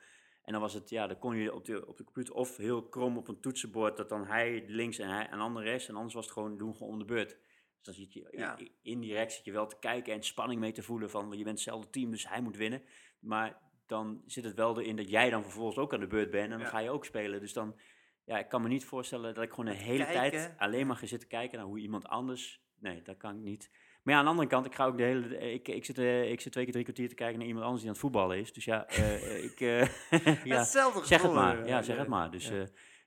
En 0.47 0.53
dan 0.53 0.61
was 0.61 0.73
het, 0.73 0.89
ja, 0.89 1.07
dan 1.07 1.19
kon 1.19 1.35
je 1.35 1.53
op 1.53 1.65
de, 1.65 1.87
op 1.87 1.97
de 1.97 2.03
computer 2.03 2.33
of 2.33 2.57
heel 2.57 2.83
krom 2.83 3.17
op 3.17 3.27
een 3.27 3.39
toetsenbord, 3.39 3.97
dat 3.97 4.09
dan 4.09 4.25
hij 4.25 4.63
links 4.67 4.97
en 4.97 5.09
hij 5.09 5.27
en 5.29 5.39
ander 5.39 5.63
rechts. 5.63 5.87
En 5.87 5.95
anders 5.95 6.13
was 6.13 6.23
het 6.25 6.33
gewoon 6.33 6.57
doen 6.57 6.73
gewoon 6.75 6.91
om 6.93 6.99
de 6.99 7.05
beurt. 7.05 7.29
Dus 7.29 7.85
dan 7.85 7.93
zit 7.93 8.13
je 8.13 8.27
Ja. 8.31 8.57
indirect 8.81 9.31
zit 9.33 9.45
je 9.45 9.51
wel 9.51 9.67
te 9.67 9.79
kijken 9.79 10.13
en 10.13 10.23
spanning 10.23 10.59
mee 10.59 10.71
te 10.71 10.83
voelen 10.83 11.09
van, 11.09 11.29
je 11.29 11.43
bent 11.43 11.47
hetzelfde 11.55 11.89
team, 11.89 12.11
dus 12.11 12.27
hij 12.29 12.41
moet 12.41 12.57
winnen. 12.57 12.81
Maar 13.19 13.61
dan 13.85 14.21
zit 14.25 14.43
het 14.43 14.55
wel 14.55 14.79
erin 14.79 14.95
dat 14.95 15.09
jij 15.09 15.29
dan 15.29 15.43
vervolgens 15.43 15.77
ook 15.77 15.93
aan 15.93 15.99
de 15.99 16.07
beurt 16.07 16.29
bent 16.31 16.43
en 16.43 16.49
dan 16.49 16.59
Ja. 16.59 16.65
ga 16.67 16.79
je 16.79 16.89
ook 16.89 17.05
spelen. 17.05 17.39
Dus 17.39 17.53
dan, 17.53 17.79
ja, 18.25 18.37
ik 18.39 18.49
kan 18.49 18.61
me 18.61 18.67
niet 18.67 18.85
voorstellen 18.85 19.33
dat 19.33 19.43
ik 19.43 19.49
gewoon 19.49 19.65
de 19.65 19.71
hele 19.75 20.05
kijken. 20.05 20.39
tijd 20.39 20.53
alleen 20.57 20.87
maar 20.87 20.95
ga 20.95 21.05
zitten 21.05 21.29
kijken 21.29 21.57
naar 21.57 21.67
hoe 21.67 21.79
iemand 21.79 22.07
anders. 22.07 22.61
Nee, 22.79 23.01
dat 23.01 23.17
kan 23.17 23.35
ik 23.35 23.41
niet. 23.41 23.71
Maar 24.07 24.15
ja, 24.15 24.21
aan 24.21 24.27
de 24.27 24.31
andere 24.31 24.49
kant, 24.55 24.65
ik 24.65 24.75
ga 24.75 24.85
ook 24.85 24.97
de 24.97 25.03
hele. 25.03 25.53
Ik, 25.53 25.67
ik, 25.67 25.85
zit, 25.85 25.97
eh, 25.97 26.31
ik 26.31 26.41
zit 26.41 26.51
twee 26.51 26.63
keer 26.63 26.73
drie 26.73 26.85
kwartier 26.85 27.09
te 27.09 27.15
kijken 27.15 27.37
naar 27.37 27.47
iemand 27.47 27.63
anders 27.65 27.81
die 27.83 27.89
aan 27.91 27.95
het 27.97 28.03
voetballen 28.05 28.37
is. 28.37 28.53
Dus 28.53 28.65
ja, 28.65 28.87
eh, 28.87 29.43
ik. 29.43 29.59
eh, 29.59 29.79
ja, 30.43 30.57
Hetzelfde 30.57 31.05
zeg 31.05 31.21
het 31.21 31.33
maar. 31.33 31.67
Ja, 31.67 31.81
zeg 31.81 31.97
het 31.97 32.07
maar. 32.07 32.31
Dus, 32.31 32.51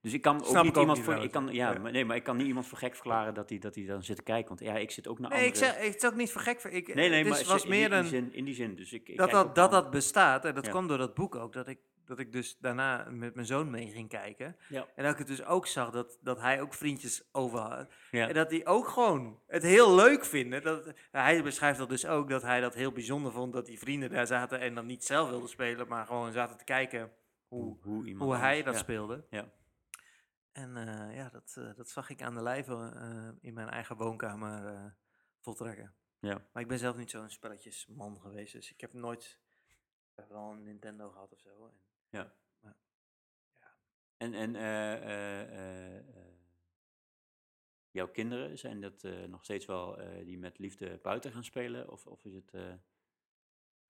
dus 0.01 0.13
ik 0.13 0.23
kan 0.23 0.45
Snap 0.45 0.49
ook 0.49 0.57
ik 0.57 0.63
niet 0.65 0.75
ook 0.75 0.81
iemand 0.81 0.99
niet 0.99 1.07
voor. 1.07 1.25
Ik 1.25 1.31
kan, 1.31 1.47
ja, 1.53 1.73
Ja. 1.73 1.79
Maar, 1.79 1.93
nee, 1.93 2.05
maar 2.05 2.17
ik 2.17 2.23
kan 2.23 2.37
niet 2.37 2.47
iemand 2.47 2.67
voor 2.67 2.79
gek 2.79 2.95
verklaren 2.95 3.35
dat 3.35 3.49
hij 3.49 3.59
dat 3.59 3.75
hij 3.75 3.85
dan 3.85 4.03
zit 4.03 4.17
te 4.17 4.23
kijken. 4.23 4.49
Want 4.49 4.61
ja, 4.61 4.77
ik 4.77 4.91
zit 4.91 5.09
ook 5.09 5.19
naar 5.19 5.31
Nee, 5.31 5.47
ik 5.47 5.55
andere. 5.55 5.73
zeg, 5.73 5.85
het 5.87 6.03
is 6.03 6.09
ook 6.09 6.17
niet 6.17 6.33
voor 6.33 6.41
gek. 6.41 6.61
voor- 6.61 6.71
Ik, 6.71 6.95
nee, 6.95 7.09
nee, 7.09 7.19
het 7.19 7.29
maar 7.29 7.45
was 7.45 7.63
in, 7.65 7.71
meer 7.71 7.83
in, 7.85 7.89
die 7.91 7.99
een, 7.99 8.05
zin, 8.07 8.33
in 8.33 8.45
die 8.45 8.55
zin. 8.55 8.75
Dus 8.77 8.93
ik, 8.93 9.09
ik 9.09 9.17
dat, 9.17 9.31
dat, 9.31 9.55
dat 9.55 9.71
dat 9.71 9.91
bestaat. 9.91 10.45
En 10.45 10.55
dat 10.55 10.65
Ja. 10.65 10.71
kwam 10.71 10.87
door 10.87 10.99
dat 10.99 11.15
boek 11.15 11.35
ook. 11.35 11.53
Dat 11.53 11.69
ik, 11.69 11.79
dat 12.11 12.19
ik 12.19 12.33
dus 12.33 12.59
daarna 12.59 13.11
met 13.11 13.35
mijn 13.35 13.47
zoon 13.47 13.71
mee 13.71 13.91
ging 13.91 14.09
kijken. 14.09 14.57
Ja. 14.69 14.87
En 14.95 15.03
dat 15.03 15.13
ik 15.13 15.19
het 15.19 15.27
dus 15.27 15.45
ook 15.45 15.67
zag 15.67 15.91
dat, 15.91 16.19
dat 16.23 16.41
hij 16.41 16.61
ook 16.61 16.75
vriendjes 16.75 17.29
over 17.33 17.59
had. 17.59 17.93
Ja. 18.11 18.29
En 18.29 18.35
dat 18.35 18.51
die 18.51 18.67
ook 18.67 18.89
gewoon 18.89 19.41
het 19.47 19.63
heel 19.63 19.95
leuk 19.95 20.25
vinden. 20.25 20.63
Dat, 20.63 20.93
hij 21.11 21.43
beschrijft 21.43 21.79
dat 21.79 21.89
dus 21.89 22.07
ook, 22.07 22.29
dat 22.29 22.43
hij 22.43 22.61
dat 22.61 22.75
heel 22.75 22.93
bijzonder 22.93 23.33
vond. 23.33 23.53
Dat 23.53 23.67
die 23.67 23.79
vrienden 23.79 24.11
daar 24.11 24.27
zaten 24.27 24.61
en 24.61 24.75
dan 24.75 24.87
niet 24.87 25.05
zelf 25.05 25.29
wilden 25.29 25.49
spelen. 25.49 25.89
Maar 25.89 26.07
gewoon 26.07 26.33
zaten 26.33 26.57
te 26.57 26.65
kijken 26.65 27.13
hoe, 27.49 27.77
hoe, 27.81 28.07
iemand 28.07 28.31
hoe 28.31 28.41
hij 28.41 28.63
dat 28.63 28.75
ja. 28.75 28.81
speelde. 28.81 29.25
Ja. 29.31 29.51
En 30.53 30.77
eh, 30.77 31.17
ja, 31.17 31.29
dat, 31.29 31.55
eh, 31.59 31.75
dat 31.77 31.89
zag 31.89 32.11
ik 32.11 32.23
aan 32.23 32.35
de 32.35 32.43
lijve 32.43 32.93
eh, 32.95 33.49
in 33.49 33.55
mijn 33.55 33.69
eigen 33.69 33.97
woonkamer 33.97 34.95
voltrekken. 35.41 35.95
Ja. 36.21 36.43
Maar 36.53 36.63
ik 36.63 36.69
ben 36.69 36.79
zelf 36.79 36.97
niet 36.97 37.11
zo'n 37.11 37.31
spelletjesman 37.31 38.21
geweest. 38.21 38.53
Dus 38.53 38.73
ik 38.73 38.81
heb 38.81 38.93
nooit 38.93 39.39
ik 40.21 40.27
heb 40.27 40.29
wel 40.29 40.51
een 40.51 40.63
Nintendo 40.63 41.11
gehad 41.11 41.33
of 41.33 41.39
zo. 41.39 41.67
En, 41.67 41.75
Ja. 42.11 42.33
Maar, 42.61 42.77
En, 44.17 44.35
en 44.35 44.57
eh, 44.57 44.93
eh, 44.95 45.99
eh, 45.99 46.05
jouw 47.91 48.09
kinderen, 48.09 48.59
zijn 48.59 48.81
dat 48.81 49.03
nog 49.29 49.45
steeds 49.45 49.67
wel 49.67 49.99
die 50.25 50.39
met 50.39 50.59
liefde 50.59 50.99
buiten 51.03 51.33
gaan 51.33 51.45
spelen? 51.45 51.91
Of, 51.91 52.07
of 52.07 52.25
is 52.25 52.35
het... 52.35 52.53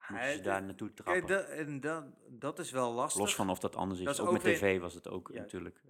Moet 0.09 0.18
Ja, 0.18 0.24
je 0.26 0.36
ze 0.36 0.42
daar 0.42 0.62
naartoe 0.62 0.92
Kijk, 0.92 1.06
trappen. 1.06 1.26
dat, 1.36 1.48
en 1.48 1.80
dat, 1.80 2.05
dat 2.28 2.59
is 2.59 2.70
wel 2.70 2.92
lastig. 2.92 3.20
Los 3.20 3.34
van 3.34 3.51
of 3.51 3.59
dat 3.59 3.76
anders 3.76 3.98
is. 4.01 4.05
Dat 4.06 4.14
is 4.14 4.20
ook, 4.20 4.26
ook 4.26 4.32
met 4.32 4.42
weer- 4.42 4.56
tv 4.56 4.80
was 4.80 4.94
het 4.94 5.09
ook 5.09 5.30
Ja. 5.32 5.38
natuurlijk. 5.40 5.80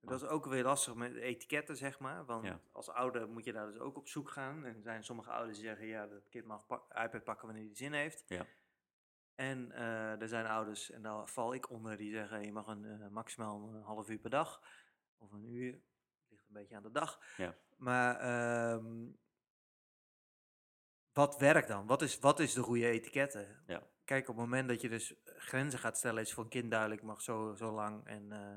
Dat 0.00 0.22
is 0.22 0.28
ook 0.28 0.46
weer 0.46 0.64
lastig 0.64 0.94
met 0.94 1.14
etiketten, 1.14 1.76
zeg 1.76 1.98
maar. 1.98 2.24
Want 2.24 2.44
Ja. 2.44 2.60
als 2.72 2.88
ouder 2.88 3.28
moet 3.28 3.44
je 3.44 3.52
daar 3.52 3.66
dus 3.66 3.78
ook 3.78 3.96
op 3.96 4.08
zoek 4.08 4.30
gaan. 4.30 4.64
En 4.64 4.74
er 4.76 4.82
zijn 4.82 5.04
sommige 5.04 5.30
ouders 5.30 5.58
die 5.58 5.66
zeggen, 5.66 5.86
ja, 5.86 6.06
dat 6.06 6.28
kind 6.28 6.44
mag 6.46 6.64
iPad 7.04 7.24
pakken 7.24 7.46
wanneer 7.46 7.64
hij 7.64 7.74
zin 7.74 7.92
heeft. 7.92 8.24
Ja. 8.26 8.46
En 9.34 9.72
eh, 9.72 10.20
er 10.20 10.28
zijn 10.28 10.46
ouders, 10.46 10.90
en 10.90 11.02
daar 11.02 11.28
val 11.28 11.54
ik 11.54 11.70
onder, 11.70 11.96
die 11.96 12.12
zeggen, 12.12 12.42
je 12.42 12.52
mag 12.52 12.66
een, 12.66 12.84
eh, 12.84 13.08
maximaal 13.08 13.68
een 13.68 13.82
half 13.82 14.08
uur 14.08 14.18
per 14.18 14.30
dag. 14.30 14.62
Of 15.18 15.32
een 15.32 15.44
uur, 15.44 15.80
ligt 16.28 16.46
een 16.48 16.54
beetje 16.54 16.76
aan 16.76 16.82
de 16.82 16.90
dag. 16.90 17.20
Ja. 17.36 17.56
Maar 17.76 18.16
ehm, 18.16 19.06
wat 21.12 21.38
werkt 21.38 21.68
dan? 21.68 21.86
Wat 21.86 22.02
is, 22.02 22.18
wat 22.18 22.40
is 22.40 22.52
de 22.54 22.62
goede 22.62 22.86
etiketten? 22.86 23.62
Ja. 23.66 23.82
Kijk, 24.04 24.28
op 24.28 24.36
het 24.36 24.44
moment 24.44 24.68
dat 24.68 24.80
je 24.80 24.88
dus 24.88 25.14
grenzen 25.24 25.78
gaat 25.78 25.98
stellen, 25.98 26.22
is 26.22 26.32
voor 26.32 26.44
een 26.44 26.50
kind 26.50 26.70
duidelijk, 26.70 27.02
mag 27.02 27.22
zo, 27.22 27.54
zo 27.54 27.72
lang. 27.72 28.06
En, 28.06 28.32
eh, 28.32 28.56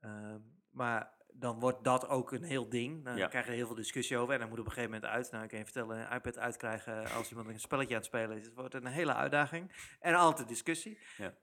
ehm, 0.00 0.40
maar 0.70 1.17
dan 1.38 1.60
wordt 1.60 1.84
dat 1.84 2.08
ook 2.08 2.32
een 2.32 2.42
heel 2.42 2.68
ding. 2.68 3.04
Dan 3.04 3.16
Ja. 3.16 3.26
krijg 3.28 3.46
je 3.46 3.52
heel 3.52 3.66
veel 3.66 3.74
discussie 3.74 4.16
over. 4.16 4.34
En 4.34 4.40
dan 4.40 4.48
moet 4.48 4.58
op 4.58 4.64
een 4.66 4.72
gegeven 4.72 4.94
moment 4.94 5.10
uit. 5.10 5.30
Nou, 5.30 5.42
ik 5.44 5.48
kan 5.48 5.58
je 5.58 5.64
vertellen, 5.64 5.98
een 5.98 6.16
iPad 6.16 6.38
uitkrijgen 6.38 7.10
als 7.10 7.30
iemand 7.30 7.48
een 7.48 7.60
spelletje 7.60 7.94
aan 7.94 8.00
het 8.00 8.08
spelen 8.08 8.36
is. 8.36 8.44
Het 8.44 8.54
wordt 8.54 8.74
een 8.74 8.86
hele 8.86 9.14
uitdaging. 9.14 9.96
En 10.00 10.14
altijd 10.14 10.48
discussie. 10.48 10.98
Ja. 11.16 11.34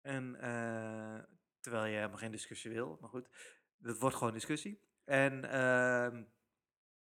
En 0.00 0.40
eh, 0.40 1.24
terwijl 1.60 1.84
je 1.84 1.94
helemaal 1.96 2.18
geen 2.18 2.30
discussie 2.30 2.70
wil. 2.70 2.98
Maar 3.00 3.10
goed, 3.10 3.28
dat 3.76 3.98
wordt 3.98 4.16
gewoon 4.16 4.32
discussie. 4.32 4.82
En 5.04 5.50
ehm, 5.50 6.24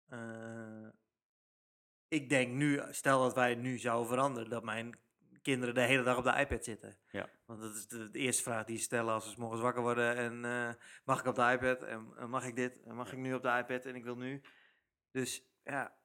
eh, 0.06 0.88
ik 2.08 2.28
denk 2.28 2.52
nu, 2.52 2.82
stel 2.90 3.22
dat 3.22 3.34
wij 3.34 3.54
nu 3.54 3.78
zouden 3.78 4.08
veranderen, 4.08 4.50
dat 4.50 4.64
mijn 4.64 4.98
kinderen 5.50 5.74
de 5.74 5.80
hele 5.80 6.02
dag 6.02 6.16
op 6.16 6.24
de 6.24 6.40
iPad 6.40 6.64
zitten. 6.64 6.98
Ja. 7.10 7.28
Want 7.46 7.60
dat 7.60 7.74
is 7.74 7.88
de, 7.88 8.10
de 8.10 8.18
eerste 8.18 8.42
vraag 8.42 8.64
die 8.64 8.76
ze 8.76 8.82
stellen 8.82 9.12
als 9.12 9.24
ze 9.24 9.30
's 9.30 9.36
morgens 9.36 9.60
wakker 9.60 9.82
worden. 9.82 10.16
En 10.16 10.44
eh, 10.44 10.74
mag 11.04 11.20
ik 11.20 11.26
op 11.26 11.34
de 11.34 11.50
iPad? 11.52 11.82
En, 11.82 12.12
en 12.16 12.30
mag 12.30 12.44
ik 12.46 12.56
dit? 12.56 12.82
En 12.84 12.94
mag 12.94 13.12
ik 13.12 13.18
nu 13.18 13.34
op 13.34 13.42
de 13.42 13.58
iPad? 13.58 13.84
En 13.84 13.94
ik 13.94 14.04
wil 14.04 14.16
nu. 14.16 14.42
Dus 15.10 15.42
ja, 15.64 15.96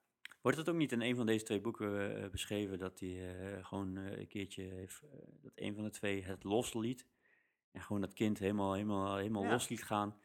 Wordt 0.42 0.58
het 0.58 0.70
ook 0.70 0.76
niet 0.76 0.92
in 0.92 1.02
een 1.02 1.16
van 1.16 1.26
deze 1.26 1.46
twee 1.46 1.62
boeken 1.62 2.24
eh, 2.24 2.30
beschreven 2.30 2.78
dat 2.78 3.00
hij 3.00 3.36
eh, 3.36 3.66
gewoon 3.66 3.96
een 3.96 4.28
keertje 4.28 4.64
heeft, 4.64 5.02
dat 5.42 5.52
een 5.56 5.76
van 5.76 5.84
de 5.84 5.90
twee 5.90 6.24
het 6.24 6.44
losliet 6.44 7.08
en 7.72 7.82
gewoon 7.82 8.02
dat 8.02 8.14
kind 8.14 8.40
helemaal, 8.40 8.74
helemaal, 8.74 9.18
helemaal 9.18 9.44
Ja. 9.44 9.50
los 9.50 9.70
liet 9.70 9.84
gaan 9.84 10.18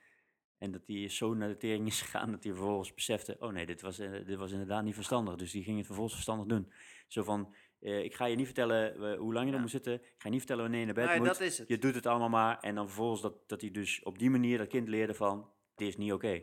en 0.58 0.70
dat 0.70 0.86
hij 0.86 1.08
zo 1.08 1.34
naar 1.34 1.48
de 1.48 1.56
tering 1.56 1.86
is 1.86 2.02
gegaan 2.02 2.30
dat 2.30 2.44
hij 2.44 2.52
vervolgens 2.52 2.94
besefte, 2.94 3.36
oh 3.38 3.52
nee, 3.52 3.66
dit 3.66 3.80
was, 3.80 3.96
dit 3.96 4.34
was 4.34 4.52
inderdaad 4.52 4.84
niet 4.84 4.94
verstandig, 4.94 5.34
dus 5.36 5.50
die 5.50 5.62
ging 5.62 5.76
het 5.76 5.86
vervolgens 5.86 6.14
verstandig 6.14 6.46
doen. 6.46 6.72
Zo 7.06 7.22
van, 7.22 7.54
eh, 7.80 8.04
ik 8.04 8.14
ga 8.14 8.24
je 8.24 8.36
niet 8.36 8.46
vertellen 8.46 8.94
eh, 9.12 9.18
hoe 9.18 9.32
lang 9.32 9.44
je 9.44 9.50
er 9.50 9.56
Ja. 9.56 9.60
moet 9.60 9.70
zitten, 9.70 9.94
ik 9.94 10.00
ga 10.00 10.14
je 10.22 10.28
niet 10.28 10.38
vertellen 10.38 10.62
wanneer 10.62 10.80
je 10.80 10.86
naar 10.86 10.94
bed 10.94 11.06
nee, 11.06 11.18
moet, 11.18 11.26
dat 11.26 11.40
is 11.40 11.58
het. 11.58 11.68
je 11.68 11.78
doet 11.78 11.94
het 11.94 12.06
allemaal 12.06 12.28
maar 12.28 12.58
en 12.60 12.74
dan 12.74 12.86
vervolgens 12.86 13.20
dat, 13.22 13.48
dat 13.48 13.60
hij 13.60 13.70
dus 13.70 14.02
op 14.02 14.18
die 14.18 14.30
manier 14.30 14.58
dat 14.58 14.66
kind 14.68 14.88
leerde 14.88 15.14
van, 15.14 15.50
dit 15.74 15.88
is 15.88 15.96
niet 15.96 16.12
oké. 16.12 16.42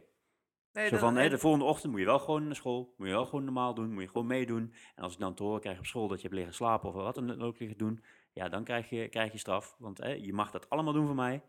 Nee, 0.73 0.87
Zo 0.87 0.97
van, 0.97 1.17
en- 1.17 1.29
de 1.29 1.37
volgende 1.37 1.65
ochtend 1.65 1.91
moet 1.91 1.99
je 2.01 2.05
wel 2.05 2.19
gewoon 2.19 2.45
naar 2.45 2.55
school, 2.55 2.93
moet 2.97 3.07
je 3.07 3.13
wel 3.13 3.25
gewoon 3.25 3.43
normaal 3.43 3.73
doen, 3.73 3.93
moet 3.93 4.03
je 4.03 4.09
gewoon 4.09 4.27
meedoen. 4.27 4.73
En 4.95 5.03
als 5.03 5.13
ik 5.13 5.19
dan 5.19 5.35
te 5.35 5.43
horen 5.43 5.61
krijg 5.61 5.77
op 5.77 5.85
school 5.85 6.07
dat 6.07 6.17
je 6.17 6.23
hebt 6.23 6.33
liggen 6.39 6.53
slapen 6.55 6.89
of 6.89 6.95
wat 6.95 7.15
dan 7.15 7.41
ook 7.41 7.59
liggen 7.59 7.77
doen, 7.77 8.03
ja, 8.33 8.49
dan 8.49 8.63
krijg 8.63 8.89
je, 8.89 9.07
krijg 9.09 9.31
je 9.31 9.37
straf. 9.37 9.75
Want 9.79 9.97
hè, 9.97 10.09
je 10.09 10.33
mag 10.33 10.51
dat 10.51 10.69
allemaal 10.69 10.93
doen 10.93 11.05
voor 11.05 11.15
mij, 11.15 11.43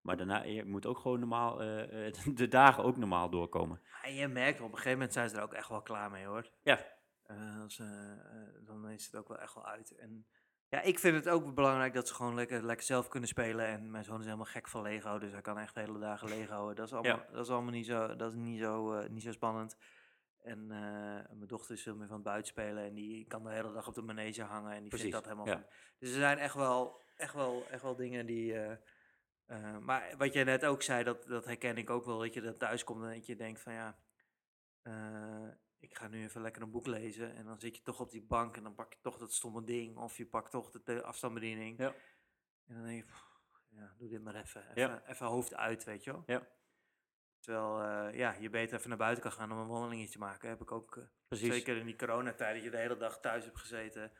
maar 0.00 0.16
daarna, 0.16 0.42
je 0.42 0.64
moet 0.64 0.86
ook 0.86 0.98
gewoon 0.98 1.18
normaal, 1.18 1.60
eh, 1.62 2.12
de 2.34 2.48
dagen 2.48 2.84
ook 2.84 2.96
normaal 2.96 3.30
doorkomen. 3.30 3.80
En 4.02 4.14
je 4.14 4.28
merkt, 4.28 4.60
op 4.60 4.66
een 4.66 4.70
gegeven 4.76 4.92
moment 4.92 5.12
zijn 5.12 5.28
ze 5.28 5.36
er 5.36 5.42
ook 5.42 5.52
echt 5.52 5.68
wel 5.68 5.82
klaar 5.82 6.10
mee 6.10 6.24
hoor. 6.24 6.50
Ja. 6.62 6.98
Eh, 7.30 7.62
als, 7.62 7.78
eh, 7.78 8.12
eh, 8.12 8.18
dan 8.60 8.88
is 8.88 9.04
het 9.04 9.16
ook 9.16 9.28
wel 9.28 9.38
echt 9.38 9.54
wel 9.54 9.66
uit. 9.66 9.96
En 9.96 10.26
ja, 10.68 10.80
ik 10.80 10.98
vind 10.98 11.16
het 11.16 11.28
ook 11.28 11.54
belangrijk 11.54 11.94
dat 11.94 12.08
ze 12.08 12.14
gewoon 12.14 12.34
lekker, 12.34 12.64
lekker 12.64 12.86
zelf 12.86 13.08
kunnen 13.08 13.28
spelen. 13.28 13.66
En 13.66 13.90
mijn 13.90 14.04
zoon 14.04 14.18
is 14.18 14.24
helemaal 14.24 14.44
gek 14.46 14.68
van 14.68 14.82
Lego, 14.82 15.18
dus 15.18 15.32
hij 15.32 15.40
kan 15.40 15.58
echt 15.58 15.74
de 15.74 15.80
hele 15.80 15.98
dagen 15.98 16.28
Lego. 16.28 16.74
Dat 16.74 16.86
is 16.86 16.92
allemaal, 16.92 17.26
dat 17.32 17.44
is 17.44 17.50
allemaal 17.50 17.72
niet 17.72 17.86
zo, 17.86 18.16
dat 18.16 18.30
is 18.30 18.36
niet 18.36 18.60
zo, 18.60 19.02
niet 19.08 19.22
zo 19.22 19.32
spannend. 19.32 19.76
En 20.42 20.66
mijn 20.66 21.46
dochter 21.46 21.74
is 21.74 21.82
veel 21.82 21.96
meer 21.96 22.06
van 22.06 22.16
het 22.16 22.24
buitenspelen 22.24 22.84
en 22.84 22.94
die 22.94 23.26
kan 23.26 23.42
de 23.42 23.50
hele 23.50 23.72
dag 23.72 23.88
op 23.88 23.94
de 23.94 24.02
manege 24.02 24.42
hangen 24.42 24.72
en 24.72 24.80
die 24.80 24.88
Precies, 24.88 25.10
vindt 25.10 25.26
dat 25.26 25.36
helemaal 25.36 25.54
ja. 25.54 25.66
Dus 25.98 26.10
er 26.10 26.18
zijn 26.18 26.38
echt 26.38 26.54
wel, 26.54 27.00
echt 27.16 27.34
wel, 27.34 27.66
echt 27.70 27.82
wel 27.82 27.96
dingen 27.96 28.26
die... 28.26 28.56
maar 29.80 30.14
wat 30.18 30.32
jij 30.32 30.44
net 30.44 30.64
ook 30.64 30.82
zei, 30.82 31.04
dat, 31.04 31.26
dat 31.26 31.44
herken 31.44 31.76
ik 31.76 31.90
ook 31.90 32.04
wel, 32.04 32.18
dat 32.18 32.34
je 32.34 32.40
dat 32.40 32.58
thuis 32.58 32.84
komt 32.84 33.04
en 33.04 33.14
dat 33.14 33.26
je 33.26 33.36
denkt 33.36 33.60
van 33.60 33.72
ja, 33.72 33.98
ik 35.80 35.96
ga 35.96 36.08
nu 36.08 36.22
even 36.22 36.40
lekker 36.40 36.62
een 36.62 36.70
boek 36.70 36.86
lezen. 36.86 37.34
En 37.34 37.44
dan 37.44 37.60
zit 37.60 37.76
je 37.76 37.82
toch 37.82 38.00
op 38.00 38.10
die 38.10 38.22
bank 38.22 38.56
en 38.56 38.62
dan 38.62 38.74
pak 38.74 38.92
je 38.92 38.98
toch 39.00 39.18
dat 39.18 39.32
stomme 39.32 39.64
ding. 39.64 39.96
Of 39.96 40.16
je 40.16 40.26
pakt 40.26 40.50
toch 40.50 40.70
de, 40.70 41.02
afstandsbediening. 41.02 41.78
Ja. 41.78 41.94
En 42.66 42.74
dan 42.74 42.84
denk 42.84 42.96
je, 43.04 43.04
pff, 43.04 43.40
ja, 43.68 43.94
doe 43.98 44.08
dit 44.08 44.22
maar 44.22 44.34
even. 44.34 44.60
Even, 44.70 44.80
Ja. 44.82 45.02
even 45.06 45.26
hoofd 45.26 45.54
uit, 45.54 45.84
weet 45.84 46.04
je 46.04 46.10
wel. 46.10 46.22
Ja. 46.26 46.46
Terwijl 47.40 47.82
eh, 47.82 48.18
ja, 48.18 48.32
je 48.32 48.50
beter 48.50 48.76
even 48.76 48.88
naar 48.88 48.98
buiten 48.98 49.22
kan 49.22 49.32
gaan 49.32 49.52
om 49.52 49.58
een 49.58 49.66
wandelingetje 49.66 50.12
te 50.12 50.18
maken. 50.18 50.48
Heb 50.48 50.60
ik 50.60 50.72
ook, 50.72 50.96
eh, 50.96 51.04
Precies. 51.28 51.52
zeker 51.54 51.76
in 51.76 51.86
die 51.86 51.96
coronatijd, 51.96 52.54
dat 52.54 52.64
je 52.64 52.70
de 52.70 52.76
hele 52.76 52.96
dag 52.96 53.20
thuis 53.20 53.44
hebt 53.44 53.58
gezeten. 53.58 54.12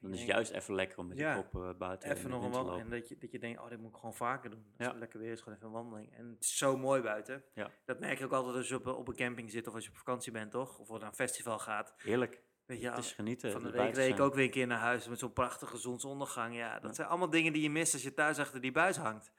Dan 0.00 0.12
is 0.12 0.18
het 0.18 0.28
juist 0.28 0.50
even 0.50 0.74
lekker 0.74 0.98
om 0.98 1.06
met 1.06 1.18
Ja, 1.18 1.34
je 1.36 1.42
kop 1.48 1.62
eh, 1.62 1.74
buiten 1.78 2.10
Even 2.10 2.30
nog. 2.30 2.78
En 2.78 2.90
dat 2.90 3.08
je, 3.08 3.18
dat 3.18 3.30
je 3.32 3.38
denkt, 3.38 3.60
oh, 3.60 3.68
dit 3.68 3.78
moet 3.80 3.90
ik 3.90 3.96
gewoon 3.96 4.14
vaker 4.14 4.50
doen. 4.50 4.64
Als 4.76 4.86
Ja. 4.86 4.90
het 4.90 4.98
lekker 4.98 5.18
weer 5.20 5.32
is, 5.32 5.38
gewoon 5.40 5.54
even 5.54 5.66
een 5.68 5.74
wandeling. 5.74 6.12
En 6.12 6.28
het 6.28 6.42
is 6.44 6.56
zo 6.56 6.76
mooi 6.76 7.02
buiten. 7.02 7.44
Ja. 7.54 7.70
Dat 7.84 8.00
merk 8.00 8.18
je 8.18 8.24
ook 8.24 8.32
altijd 8.32 8.56
als 8.56 8.68
je 8.68 8.74
op, 8.74 8.86
een- 8.86 8.94
op 8.94 9.08
een 9.08 9.14
camping 9.16 9.50
zit 9.50 9.66
of 9.66 9.74
als 9.74 9.84
je 9.84 9.90
op 9.90 9.96
vakantie 9.96 10.32
bent, 10.32 10.50
toch? 10.50 10.78
Of 10.78 10.88
naar 10.88 11.02
een 11.02 11.14
festival 11.14 11.58
gaat. 11.58 11.94
Heerlijk, 11.96 12.42
Weet 12.66 12.80
je, 12.80 12.88
het 12.88 12.98
is 12.98 13.12
genieten. 13.12 13.52
van 13.52 13.62
de 13.62 13.70
week 13.70 13.94
reed 13.94 14.12
ik 14.12 14.20
ook 14.20 14.34
weer 14.34 14.44
een 14.44 14.50
keer 14.50 14.66
naar 14.66 14.78
huis 14.78 15.08
met 15.08 15.18
zo'n 15.18 15.32
prachtige 15.32 15.76
zonsondergang. 15.76 16.54
Ja, 16.56 16.72
dat 16.78 16.90
Ja. 16.90 16.94
zijn 16.96 17.08
allemaal 17.08 17.30
dingen 17.30 17.52
die 17.52 17.62
je 17.62 17.70
mist 17.70 17.92
als 17.92 18.02
je 18.02 18.14
thuis 18.14 18.38
achter 18.38 18.60
die 18.60 18.72
buis 18.72 18.96
hangt. 18.96 19.32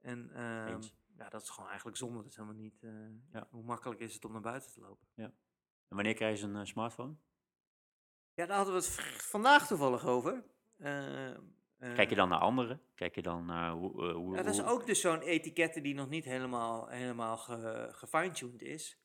En 0.00 0.30
ehm, 0.34 0.80
ja, 1.16 1.28
dat 1.28 1.42
is 1.42 1.50
gewoon 1.50 1.68
eigenlijk 1.68 1.96
zonde. 1.96 2.16
Dat 2.18 2.26
is 2.26 2.36
helemaal 2.36 2.56
niet... 2.58 2.82
eh, 2.82 2.90
Ja. 3.32 3.46
Hoe 3.50 3.62
makkelijk 3.64 4.00
is 4.00 4.14
het 4.14 4.24
om 4.24 4.32
naar 4.32 4.40
buiten 4.40 4.72
te 4.72 4.80
lopen? 4.80 5.06
En 5.88 6.00
wanneer 6.00 6.14
krijg 6.14 6.40
je 6.40 6.46
een 6.46 6.56
eh, 6.56 6.64
smartphone? 6.64 7.14
Ja, 8.34 8.46
daar 8.46 8.56
hadden 8.56 8.74
we 8.74 8.80
het 8.80 8.90
vandaag 9.22 9.66
toevallig 9.66 10.06
over. 10.06 10.44
Ehm, 10.78 11.40
Kijk 11.78 12.08
je 12.10 12.14
dan 12.16 12.28
naar 12.28 12.40
anderen? 12.40 12.80
Kijk 12.94 13.14
je 13.14 13.22
dan 13.22 13.44
naar 13.46 13.70
hoe... 13.72 14.08
eh, 14.08 14.14
hoe 14.14 14.36
Ja, 14.36 14.42
dat 14.42 14.54
is 14.54 14.62
ook 14.62 14.86
dus 14.86 15.00
zo'n 15.00 15.20
etiketten 15.20 15.82
die 15.82 15.94
nog 15.94 16.08
niet 16.08 16.24
helemaal, 16.24 16.88
helemaal 16.88 17.36
ge, 17.36 17.88
gefine-tuned 17.92 18.62
is. 18.62 18.98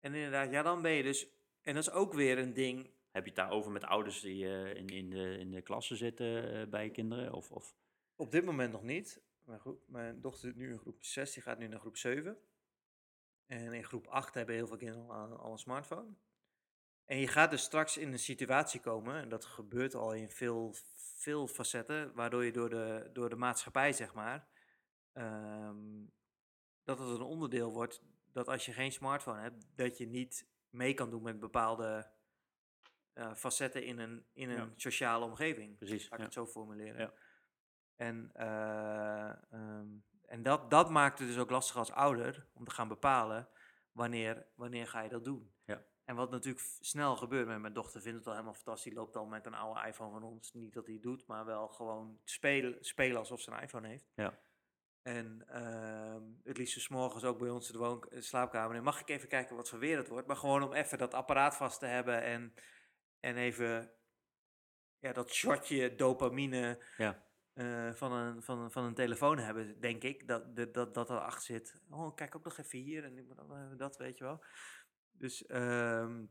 En 0.00 0.14
inderdaad, 0.14 0.50
ja, 0.50 0.62
dan 0.62 0.82
ben 0.82 0.90
je 0.92 1.02
dus... 1.02 1.28
En 1.62 1.74
dat 1.74 1.82
is 1.82 1.90
ook 1.92 2.12
weer 2.14 2.38
een 2.38 2.52
ding... 2.52 2.90
Heb 3.10 3.22
je 3.22 3.30
het 3.30 3.38
daarover 3.38 3.70
met 3.70 3.84
ouders 3.84 4.20
die 4.20 4.44
eh, 4.44 4.74
in, 4.74 4.86
in, 4.86 5.10
de, 5.10 5.38
in 5.38 5.50
de 5.50 5.62
klasse 5.62 5.96
zitten 5.96 6.70
bij 6.70 6.84
je 6.84 6.90
kinderen? 6.90 7.32
Of, 7.32 7.50
of 7.50 7.74
Op 8.16 8.30
dit 8.30 8.44
moment 8.44 8.72
nog 8.72 8.82
niet. 8.82 9.22
Goed, 9.58 9.88
mijn 9.88 10.20
dochter 10.20 10.48
zit 10.48 10.56
nu 10.56 10.70
in 10.70 10.78
groep 10.78 11.02
6, 11.04 11.32
die 11.32 11.42
gaat 11.42 11.58
nu 11.58 11.66
naar 11.66 11.80
groep 11.80 11.96
7. 11.96 12.38
En 13.46 13.72
in 13.72 13.84
groep 13.84 14.06
8 14.06 14.34
hebben 14.34 14.54
heel 14.54 14.66
veel 14.66 14.76
kinderen 14.76 15.10
al, 15.10 15.36
al 15.38 15.52
een 15.52 15.58
smartphone. 15.58 16.14
En 17.08 17.18
je 17.18 17.28
gaat 17.28 17.50
dus 17.50 17.62
straks 17.62 17.96
in 17.96 18.12
een 18.12 18.18
situatie 18.18 18.80
komen, 18.80 19.14
en 19.22 19.28
dat 19.28 19.44
gebeurt 19.44 19.94
al 19.94 20.12
in 20.12 20.30
veel, 20.30 20.74
veel 21.16 21.46
facetten, 21.46 22.14
waardoor 22.14 22.44
je 22.44 22.52
door 22.52 22.68
de, 22.70 23.10
door 23.12 23.28
de 23.28 23.36
maatschappij, 23.36 23.92
zeg 23.92 24.14
maar, 24.14 24.48
ehm, 25.12 26.04
dat 26.84 26.98
het 26.98 27.08
een 27.08 27.20
onderdeel 27.22 27.72
wordt 27.72 28.02
dat 28.32 28.48
als 28.48 28.66
je 28.66 28.72
geen 28.72 28.92
smartphone 28.92 29.40
hebt, 29.40 29.66
dat 29.74 29.98
je 29.98 30.06
niet 30.06 30.46
mee 30.70 30.94
kan 30.94 31.10
doen 31.10 31.22
met 31.22 31.40
bepaalde 31.40 32.10
eh, 33.12 33.34
facetten 33.34 33.84
in 33.84 33.98
een, 33.98 34.26
in 34.32 34.50
een 34.50 34.56
Ja. 34.56 34.72
sociale 34.76 35.24
omgeving. 35.24 35.76
precies? 35.76 36.02
Laat 36.02 36.12
ik 36.12 36.18
Ja. 36.18 36.24
het 36.24 36.32
zo 36.32 36.46
formuleren. 36.46 37.00
Ja. 37.00 37.12
En, 37.96 38.30
eh, 38.32 39.52
ehm, 39.52 39.88
en 40.26 40.42
dat, 40.42 40.70
dat 40.70 40.90
maakt 40.90 41.18
het 41.18 41.28
dus 41.28 41.38
ook 41.38 41.50
lastig 41.50 41.76
als 41.76 41.90
ouder 41.92 42.46
om 42.52 42.64
te 42.64 42.70
gaan 42.70 42.88
bepalen 42.88 43.48
wanneer, 43.92 44.46
wanneer 44.54 44.86
ga 44.88 45.00
je 45.00 45.08
dat 45.08 45.24
doen. 45.24 45.52
En 46.08 46.14
wat 46.16 46.30
natuurlijk 46.30 46.66
snel 46.80 47.16
gebeurt, 47.16 47.46
met 47.46 47.58
mijn 47.60 47.72
dochter 47.72 48.00
vindt 48.00 48.18
het 48.18 48.26
al 48.26 48.32
helemaal 48.32 48.54
fantastisch, 48.54 48.92
loopt 48.92 49.16
al 49.16 49.26
met 49.26 49.46
een 49.46 49.54
oude 49.54 49.86
iPhone 49.88 50.10
van 50.10 50.22
ons. 50.22 50.52
Niet 50.52 50.72
dat 50.72 50.84
hij 50.84 50.94
het 50.94 51.02
doet, 51.02 51.26
maar 51.26 51.44
wel 51.44 51.68
gewoon 51.68 52.20
spelen, 52.24 52.84
spelen 52.84 53.18
alsof 53.18 53.40
ze 53.40 53.50
een 53.50 53.60
iPhone 53.62 53.88
heeft. 53.88 54.10
Ja. 54.14 54.38
En 55.02 55.42
ehm, 55.48 56.22
het 56.44 56.56
liefst 56.58 56.80
's 56.80 56.88
morgens 56.88 57.24
ook 57.24 57.38
bij 57.38 57.50
ons 57.50 57.66
in 57.66 57.72
de 57.72 57.78
woon- 57.78 58.02
eh, 58.10 58.20
slaapkamer. 58.20 58.76
En 58.76 58.82
mag 58.82 59.00
ik 59.00 59.08
even 59.08 59.28
kijken 59.28 59.56
wat 59.56 59.68
voor 59.68 59.78
weer 59.78 59.96
het 59.96 60.08
wordt? 60.08 60.26
Maar 60.26 60.36
gewoon 60.36 60.62
om 60.62 60.72
even 60.72 60.98
dat 60.98 61.14
apparaat 61.14 61.56
vast 61.56 61.78
te 61.78 61.86
hebben 61.86 62.22
en, 62.22 62.54
en 63.20 63.36
even 63.36 63.90
ja, 64.98 65.12
dat 65.12 65.30
shotje 65.30 65.94
dopamine 65.94 66.84
Ja. 66.96 67.26
eh, 67.52 67.92
van, 67.94 68.12
een, 68.12 68.42
van, 68.42 68.58
een, 68.58 68.70
van 68.70 68.84
een 68.84 68.94
telefoon 68.94 69.38
hebben, 69.38 69.80
denk 69.80 70.02
ik. 70.02 70.28
Dat 70.28 70.56
dat, 70.56 70.74
dat, 70.74 70.94
dat 70.94 71.10
erachter 71.10 71.42
zit. 71.42 71.80
Oh, 71.90 72.14
kijk 72.14 72.36
ook 72.36 72.44
nog 72.44 72.58
even 72.58 72.78
hier 72.78 73.04
en 73.04 73.76
dat, 73.76 73.96
weet 73.96 74.18
je 74.18 74.24
wel. 74.24 74.44
Dus 75.18 75.46
ehm, 75.46 76.24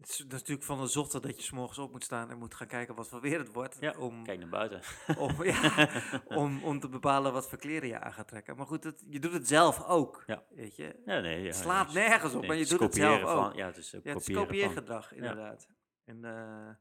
het 0.00 0.08
is, 0.08 0.24
natuurlijk 0.28 0.66
van 0.66 0.80
de 0.80 0.86
zotte 0.86 1.20
dat 1.20 1.36
je 1.36 1.42
's 1.42 1.50
morgens 1.50 1.78
op 1.78 1.90
moet 1.92 2.04
staan 2.04 2.30
en 2.30 2.38
moet 2.38 2.54
gaan 2.54 2.66
kijken 2.66 2.94
wat 2.94 3.08
voor 3.08 3.20
weer 3.20 3.38
het 3.38 3.52
wordt. 3.52 3.76
Ja, 3.80 3.94
om, 3.98 4.24
Kijk 4.24 4.38
naar 4.38 4.48
buiten. 4.48 4.80
om, 5.18 5.42
ja, 5.52 5.88
om, 6.24 6.64
om 6.64 6.80
te 6.80 6.88
bepalen 6.88 7.32
wat 7.32 7.48
voor 7.48 7.58
kleren 7.58 7.88
je 7.88 8.00
aan 8.00 8.12
gaat 8.12 8.28
trekken. 8.28 8.56
Maar 8.56 8.66
goed, 8.66 8.84
het, 8.84 9.04
je 9.08 9.20
doet 9.20 9.32
het 9.32 9.48
zelf 9.48 9.86
ook. 9.86 10.22
Ja. 10.26 10.44
Weet 10.50 10.76
je? 10.76 11.02
Ja, 11.04 11.20
nee, 11.20 11.40
ja, 11.40 11.46
het 11.46 11.54
slaat 11.54 11.92
nergens 11.92 12.34
op, 12.34 12.40
nee, 12.40 12.48
maar 12.48 12.58
je 12.58 12.66
doet 12.66 12.80
het 12.80 12.94
zelf 12.94 13.22
ook. 13.22 13.54
ja, 13.54 13.66
het 13.66 13.76
is 13.76 13.90
Ja, 13.90 14.00
het 14.02 14.28
is 14.28 14.34
kopieergedrag, 14.34 15.12
inderdaad. 15.12 15.68
En, 16.04 16.24
eh, 16.24 16.74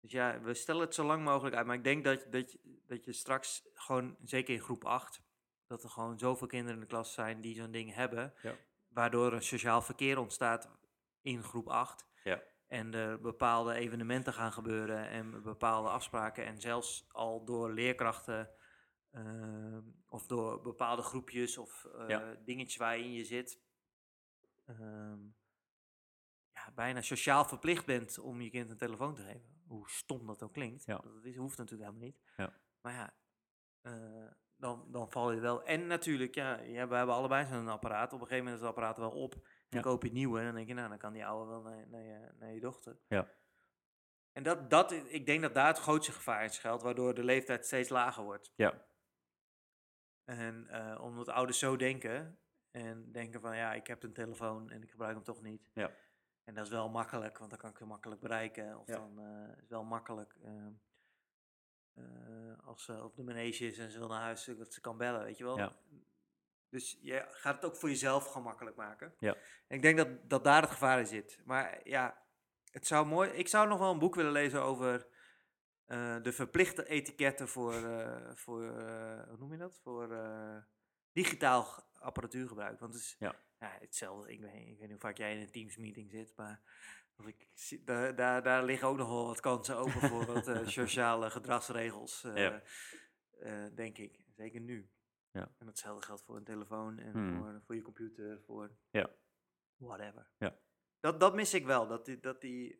Dus 0.00 0.10
ja, 0.10 0.40
we 0.40 0.54
stellen 0.54 0.80
het 0.80 0.94
zo 0.94 1.04
lang 1.04 1.24
mogelijk 1.24 1.56
uit. 1.56 1.66
Maar 1.66 1.76
ik 1.76 1.84
denk 1.84 2.04
dat, 2.04 2.26
dat, 2.30 2.52
je, 2.52 2.80
dat 2.86 3.04
je 3.04 3.12
straks 3.12 3.68
gewoon, 3.74 4.16
zeker 4.24 4.54
in 4.54 4.60
groep 4.60 4.84
8, 4.84 5.22
dat 5.66 5.82
er 5.82 5.90
gewoon 5.90 6.18
zoveel 6.18 6.46
kinderen 6.46 6.74
in 6.74 6.80
de 6.80 6.86
klas 6.86 7.12
zijn 7.12 7.40
die 7.40 7.54
zo'n 7.54 7.70
ding 7.70 7.94
hebben. 7.94 8.34
Ja. 8.42 8.54
Waardoor 8.90 9.32
een 9.32 9.42
sociaal 9.42 9.82
verkeer 9.82 10.18
ontstaat 10.18 10.70
in 11.20 11.42
groep 11.42 11.68
8. 11.68 12.06
Ja. 12.24 12.42
En 12.66 12.94
er 12.94 13.20
bepaalde 13.20 13.74
evenementen 13.74 14.32
gaan 14.32 14.52
gebeuren 14.52 15.08
en 15.08 15.42
bepaalde 15.42 15.88
afspraken. 15.88 16.44
En 16.44 16.60
zelfs 16.60 17.04
al 17.08 17.44
door 17.44 17.72
leerkrachten 17.72 18.50
ehm, 19.10 19.82
of 20.08 20.26
door 20.26 20.60
bepaalde 20.62 21.02
groepjes 21.02 21.58
of 21.58 21.84
eh, 21.84 22.08
Ja. 22.08 22.34
dingetjes 22.44 22.76
waar 22.76 22.98
je 22.98 23.04
in 23.04 23.12
je 23.12 23.24
zit. 23.24 23.60
ehm, 24.66 25.18
ja, 26.52 26.70
bijna 26.74 27.00
sociaal 27.02 27.44
verplicht 27.44 27.86
bent 27.86 28.18
om 28.18 28.40
je 28.40 28.50
kind 28.50 28.70
een 28.70 28.76
telefoon 28.76 29.14
te 29.14 29.22
geven. 29.22 29.62
Hoe 29.66 29.90
stom 29.90 30.26
dat 30.26 30.42
ook 30.42 30.52
klinkt. 30.52 30.84
Ja. 30.84 30.98
Dat 30.98 31.24
is, 31.24 31.36
hoeft 31.36 31.58
natuurlijk 31.58 31.90
helemaal 31.90 32.08
niet. 32.08 32.20
Ja. 32.36 32.52
Maar 32.80 32.92
ja, 32.92 33.14
eh, 33.80 34.30
dan, 34.60 34.84
dan 34.90 35.10
val 35.10 35.32
je 35.32 35.40
wel. 35.40 35.64
En 35.64 35.86
natuurlijk, 35.86 36.34
ja, 36.34 36.58
ja, 36.60 36.88
we 36.88 36.94
hebben 36.94 37.14
allebei 37.14 37.46
zo'n 37.46 37.68
apparaat. 37.68 38.12
Op 38.12 38.20
een 38.20 38.26
gegeven 38.26 38.44
moment 38.44 38.54
is 38.54 38.60
het 38.60 38.70
apparaat 38.76 38.98
wel 38.98 39.10
op. 39.10 39.32
Dan 39.32 39.42
Ja. 39.68 39.80
koop 39.80 40.02
je 40.02 40.08
het 40.08 40.16
nieuwe 40.16 40.38
en 40.38 40.44
dan 40.44 40.54
denk 40.54 40.66
je, 40.68 40.74
nou, 40.74 40.88
dan 40.88 40.98
kan 40.98 41.12
die 41.12 41.26
oude 41.26 41.50
wel 41.50 41.62
naar, 41.62 41.88
naar, 41.88 42.02
je, 42.02 42.32
naar 42.38 42.52
je 42.52 42.60
dochter. 42.60 42.98
Ja. 43.08 43.28
En 44.32 44.42
dat, 44.42 44.70
dat, 44.70 44.92
ik 44.92 45.26
denk 45.26 45.42
dat 45.42 45.54
daar 45.54 45.66
het 45.66 45.78
grootste 45.78 46.12
gevaar 46.12 46.42
in 46.42 46.50
schuilt, 46.50 46.82
waardoor 46.82 47.14
de 47.14 47.24
leeftijd 47.24 47.66
steeds 47.66 47.88
lager 47.88 48.22
wordt. 48.24 48.52
Ja. 48.56 48.84
En 50.24 50.66
eh, 50.68 51.02
omdat 51.02 51.28
ouders 51.28 51.58
zo 51.58 51.76
denken 51.76 52.38
en 52.70 53.12
denken 53.12 53.40
van, 53.40 53.56
ja, 53.56 53.72
ik 53.72 53.86
heb 53.86 54.02
een 54.02 54.12
telefoon 54.12 54.70
en 54.70 54.82
ik 54.82 54.90
gebruik 54.90 55.14
hem 55.14 55.24
toch 55.24 55.42
niet. 55.42 55.70
Ja. 55.74 55.90
En 56.44 56.54
dat 56.54 56.64
is 56.64 56.70
wel 56.70 56.88
makkelijk, 56.88 57.38
want 57.38 57.50
dan 57.50 57.58
kan 57.58 57.70
ik 57.70 57.78
hem 57.78 57.88
makkelijk 57.88 58.20
bereiken. 58.20 58.78
Of 58.78 58.86
Ja. 58.86 58.94
dan 58.96 59.18
eh, 59.20 59.62
is 59.62 59.68
wel 59.68 59.84
makkelijk 59.84 60.36
ehm, 60.44 60.72
eh, 61.94 62.66
als 62.66 62.84
ze 62.84 63.04
op 63.04 63.16
de 63.16 63.22
manege 63.22 63.66
is 63.66 63.78
en 63.78 63.90
ze 63.90 63.98
wil 63.98 64.08
naar 64.08 64.20
huis, 64.22 64.44
dat 64.44 64.72
ze 64.72 64.80
kan 64.80 64.96
bellen, 64.96 65.24
weet 65.24 65.38
je 65.38 65.44
wel. 65.44 65.58
Ja. 65.58 65.76
Dus 66.68 66.98
je 67.00 67.26
gaat 67.30 67.54
het 67.54 67.64
ook 67.64 67.76
voor 67.76 67.88
jezelf 67.88 68.26
gemakkelijk 68.26 68.76
maken. 68.76 69.14
Ja. 69.18 69.36
En 69.66 69.76
ik 69.76 69.82
denk 69.82 69.96
dat, 69.96 70.08
dat 70.30 70.44
daar 70.44 70.62
het 70.62 70.70
gevaar 70.70 70.98
in 70.98 71.06
zit. 71.06 71.40
Maar 71.44 71.88
ja, 71.88 72.22
het 72.70 72.86
zou 72.86 73.06
mooi. 73.06 73.30
Ik 73.30 73.48
zou 73.48 73.68
nog 73.68 73.78
wel 73.78 73.92
een 73.92 73.98
boek 73.98 74.14
willen 74.14 74.32
lezen 74.32 74.62
over 74.62 75.06
eh, 75.86 76.22
de 76.22 76.32
verplichte 76.32 76.88
etiketten 76.88 77.48
voor, 77.48 77.74
eh, 77.74 78.30
voor 78.34 78.76
eh, 78.76 79.28
hoe 79.28 79.38
noem 79.38 79.52
je 79.52 79.58
dat? 79.58 79.80
Voor 79.82 80.12
eh, 80.12 80.56
digitaal 81.12 81.88
apparatuurgebruik. 81.98 82.80
Want 82.80 82.94
het 82.94 83.02
is 83.02 83.16
Ja. 83.18 83.36
ja, 83.58 83.76
hetzelfde. 83.80 84.32
Ik 84.32 84.40
weet, 84.40 84.52
ik 84.52 84.78
weet 84.78 84.80
niet 84.80 84.90
hoe 84.90 84.98
vaak 84.98 85.16
jij 85.16 85.34
in 85.34 85.40
een 85.40 85.50
Teams 85.50 85.76
meeting 85.76 86.10
zit, 86.10 86.32
maar 86.36 86.62
ik, 87.26 87.48
zie- 87.54 87.84
daar, 87.84 88.14
daar, 88.16 88.42
daar 88.42 88.64
liggen 88.64 88.88
ook 88.88 88.96
nog 88.96 89.08
wel 89.08 89.26
wat 89.26 89.40
kansen 89.40 89.76
open 89.76 89.92
voor 90.00 90.26
wat 90.26 90.48
eh, 90.48 90.66
sociale 90.80 91.30
gedragsregels, 91.30 92.24
eh, 92.24 92.36
Ja. 92.36 92.62
eh, 93.38 93.64
denk 93.74 93.98
ik. 93.98 94.24
Zeker 94.36 94.60
nu. 94.60 94.90
Ja. 95.32 95.50
En 95.58 95.66
hetzelfde 95.66 96.06
geldt 96.06 96.22
voor 96.22 96.36
een 96.36 96.44
telefoon 96.44 96.98
en 96.98 97.12
Hmm. 97.12 97.36
voor, 97.38 97.60
voor 97.64 97.74
je 97.74 97.82
computer, 97.82 98.40
voor 98.46 98.70
Ja. 98.90 99.10
whatever. 99.76 100.30
Ja. 100.38 100.56
Dat, 101.00 101.20
dat 101.20 101.34
mis 101.34 101.54
ik 101.54 101.66
wel. 101.66 101.86
Dat 101.86 102.04
die, 102.04 102.20
dat 102.20 102.40
die, 102.40 102.76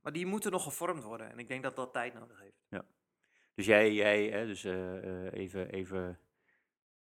maar 0.00 0.12
die 0.12 0.26
moeten 0.26 0.50
nog 0.50 0.62
gevormd 0.62 1.02
worden. 1.02 1.30
En 1.30 1.38
ik 1.38 1.48
denk 1.48 1.62
dat 1.62 1.76
dat 1.76 1.92
tijd 1.92 2.14
nodig 2.14 2.40
heeft. 2.40 2.86
Dus 3.54 3.66
jij, 3.66 3.92
jij 3.92 4.28
hè, 4.30 4.46
dus 4.46 4.64
even, 5.32 5.70
even 5.70 6.20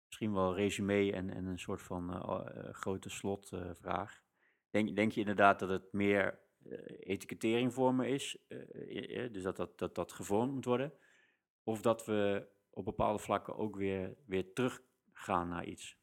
misschien 0.06 0.32
wel 0.32 0.54
resume 0.54 1.12
en, 1.12 1.30
en 1.30 1.44
een 1.44 1.58
soort 1.58 1.82
van 1.82 2.10
grote 2.74 3.08
slotvraag. 3.10 4.22
denk, 4.70 4.96
denk 4.96 5.12
je 5.12 5.20
inderdaad 5.20 5.58
dat 5.58 5.68
het 5.68 5.92
meer 5.92 6.38
eh, 6.64 6.78
etikettering 6.98 7.74
vormen 7.74 8.08
is, 8.08 8.38
eh, 8.48 9.24
eh, 9.24 9.32
dus 9.32 9.42
dat 9.42 9.56
dat, 9.56 9.78
dat 9.78 9.94
dat 9.94 10.12
gevormd 10.12 10.52
moet 10.52 10.64
worden? 10.64 10.92
Of 11.62 11.80
dat 11.80 12.04
we 12.04 12.48
op 12.70 12.84
bepaalde 12.84 13.18
vlakken 13.18 13.56
ook 13.56 13.76
weer, 13.76 14.16
weer 14.26 14.52
terug 14.52 14.82
gaan 15.12 15.48
naar 15.48 15.64
iets? 15.64 15.96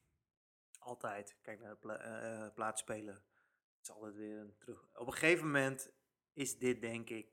Altijd. 0.78 1.36
Kijk 1.42 1.60
naar 1.60 1.70
de 1.70 1.76
pla 1.76 1.96
eh, 1.98 2.54
plaatsspelen. 2.54 3.14
Het 3.14 3.82
is 3.82 3.90
altijd 3.90 4.14
weer 4.14 4.38
een 4.38 4.54
terug. 4.58 4.88
Op 4.94 5.06
een 5.06 5.12
gegeven 5.12 5.44
moment 5.44 5.90
is 6.32 6.58
dit, 6.58 6.80
denk 6.80 7.10
ik, 7.10 7.26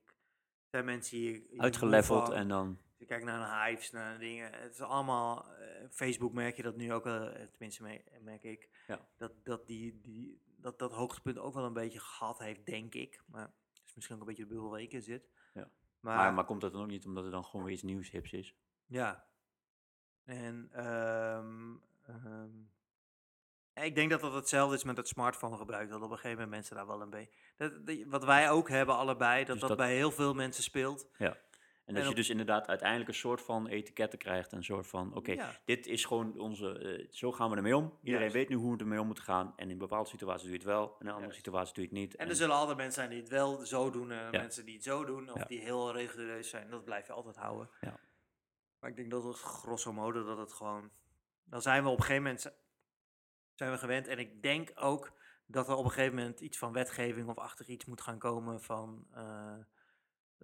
zijn 0.66 0.86
mensen 0.86 1.18
hier... 1.18 1.44
Uitgeleveld 1.58 2.30
en 2.30 2.48
dan, 2.48 2.80
Je 2.98 3.06
kijkt 3.06 3.26
naar 3.26 3.42
een 3.42 3.66
Hives, 3.70 3.92
naar 3.92 4.20
dingen. 4.20 4.52
Het 4.52 4.74
is 4.74 4.82
allemaal... 4.82 5.46
Facebook 5.90 6.34
merk 6.34 6.56
je 6.56 6.64
dat 6.64 6.76
nu 6.76 6.94
ook 6.94 7.04
wel, 7.04 7.28
eh, 7.28 7.48
tenminste 7.48 7.84
me- 7.84 8.04
merk 8.22 8.44
ik. 8.44 8.70
Ja. 8.88 9.08
Dat, 9.18 9.32
dat, 9.44 9.68
die, 9.68 10.02
die, 10.02 10.42
dat 10.64 10.80
dat 10.80 10.92
hoogtepunt 10.94 11.38
ook 11.40 11.54
wel 11.54 11.66
een 11.66 11.74
beetje 11.74 12.00
gehad 12.00 12.40
heeft, 12.40 12.66
denk 12.66 12.94
ik. 12.94 13.22
Maar 13.26 13.42
het 13.74 13.82
is 13.86 13.94
misschien 13.96 14.16
ook 14.16 14.22
een 14.22 14.28
beetje 14.28 14.44
de 14.44 14.50
bubbel 14.54 14.70
waar 14.70 14.82
ik 14.82 14.92
in 14.94 15.02
zit. 15.02 15.30
Ja. 15.54 15.70
Maar, 16.00 16.16
maar, 16.18 16.34
maar 16.34 16.46
komt 16.46 16.62
dat 16.62 16.72
dan 16.72 16.82
ook 16.82 16.88
niet 16.88 17.06
omdat 17.06 17.26
er 17.26 17.32
dan 17.32 17.44
gewoon 17.46 17.66
weer 17.66 17.74
iets 17.74 17.84
nieuws 17.84 18.10
hips 18.10 18.34
is? 18.34 18.56
ja. 18.86 19.32
En 20.24 20.70
ehm, 20.72 21.74
ehm, 22.06 22.50
ik 23.74 23.96
denk 23.96 24.10
dat 24.12 24.22
dat 24.22 24.34
hetzelfde 24.34 24.76
is 24.76 24.84
met 24.84 24.98
het 24.98 25.08
smartphone 25.08 25.58
gebruik. 25.58 25.90
Dat 25.90 26.02
op 26.02 26.10
een 26.12 26.16
gegeven 26.18 26.32
moment 26.32 26.50
mensen 26.50 26.76
daar 26.76 26.88
wel 26.88 27.02
een 27.02 27.10
beetje... 27.10 27.38
Dat, 27.58 27.86
dat- 27.88 28.04
wat 28.06 28.24
wij 28.24 28.50
ook 28.52 28.70
hebben 28.70 28.96
allebei, 28.96 29.38
dat 29.40 29.48
Dus 29.52 29.60
dat, 29.60 29.70
dat- 29.70 29.78
bij 29.78 29.96
heel 29.96 30.12
veel 30.12 30.34
mensen 30.34 30.64
speelt. 30.64 31.08
En 31.86 31.94
dat 31.94 32.04
En 32.04 32.10
je 32.10 32.16
dus 32.16 32.30
inderdaad 32.30 32.68
uiteindelijk 32.68 33.10
een 33.10 33.16
soort 33.16 33.42
van 33.42 33.68
etiketten 33.68 34.20
krijgt. 34.20 34.52
Een 34.52 34.64
soort 34.64 34.88
van, 34.88 35.16
oké, 35.16 35.32
Ja. 35.32 35.60
dit 35.66 35.86
is 35.88 36.06
gewoon 36.06 36.40
onze, 36.40 36.78
eh, 36.80 37.08
zo 37.12 37.32
gaan 37.32 37.50
we 37.50 37.56
ermee 37.56 37.78
om. 37.78 37.84
Iedereen 38.00 38.20
Juist. 38.20 38.34
weet 38.36 38.50
nu 38.50 38.56
hoe 38.56 38.74
we 38.74 38.80
ermee 38.80 39.00
om 39.00 39.06
moeten 39.06 39.24
gaan. 39.24 39.54
En 39.56 39.70
in 39.70 39.78
bepaalde 39.78 40.10
situaties 40.10 40.42
doe 40.44 40.52
je 40.52 40.58
het 40.58 40.68
wel, 40.68 40.84
in 40.86 40.94
een 41.00 41.08
andere 41.08 41.20
Juist. 41.22 41.36
situatie 41.36 41.74
doe 41.74 41.84
je 41.84 41.90
het 41.90 42.00
niet. 42.00 42.16
En 42.16 42.30
er 42.30 42.36
zullen 42.36 42.56
altijd 42.56 42.78
mensen 42.78 42.94
zijn 42.96 43.10
die 43.10 43.20
het 43.20 43.30
wel 43.30 43.66
zo 43.66 43.90
doen 43.92 44.12
en 44.12 44.32
Ja. 44.32 44.40
mensen 44.42 44.66
die 44.66 44.74
het 44.74 44.84
zo 44.84 45.06
doen, 45.06 45.30
of 45.32 45.38
Ja. 45.40 45.46
die 45.46 45.60
heel 45.60 45.92
rigoureus 45.94 46.50
zijn. 46.50 46.70
Dat 46.70 46.84
blijf 46.86 47.08
je 47.08 47.14
altijd 47.14 47.36
houden. 47.36 47.70
Ja. 47.82 48.00
Maar 48.80 48.90
ik 48.90 48.96
denk 48.96 49.12
dat 49.12 49.24
het 49.24 49.36
grosso 49.38 49.94
modo 49.94 50.24
dat 50.26 50.38
het 50.38 50.54
gewoon... 50.54 50.92
Dan 51.44 51.62
zijn 51.62 51.84
we 51.84 51.90
op 51.90 51.98
een 51.98 52.04
gegeven 52.04 52.24
moment 52.24 52.54
zijn 53.54 53.72
we 53.72 53.78
gewend. 53.78 54.08
En 54.08 54.20
ik 54.20 54.42
denk 54.42 54.72
ook 54.76 55.12
dat 55.46 55.68
er 55.68 55.76
op 55.76 55.84
een 55.86 55.92
gegeven 55.92 56.16
moment 56.16 56.40
iets 56.40 56.58
van 56.58 56.74
wetgeving 56.74 57.28
of 57.30 57.38
achter 57.38 57.70
iets 57.70 57.86
moet 57.86 58.02
gaan 58.02 58.18
komen 58.20 58.62
van... 58.62 59.08
eh, 59.14 59.56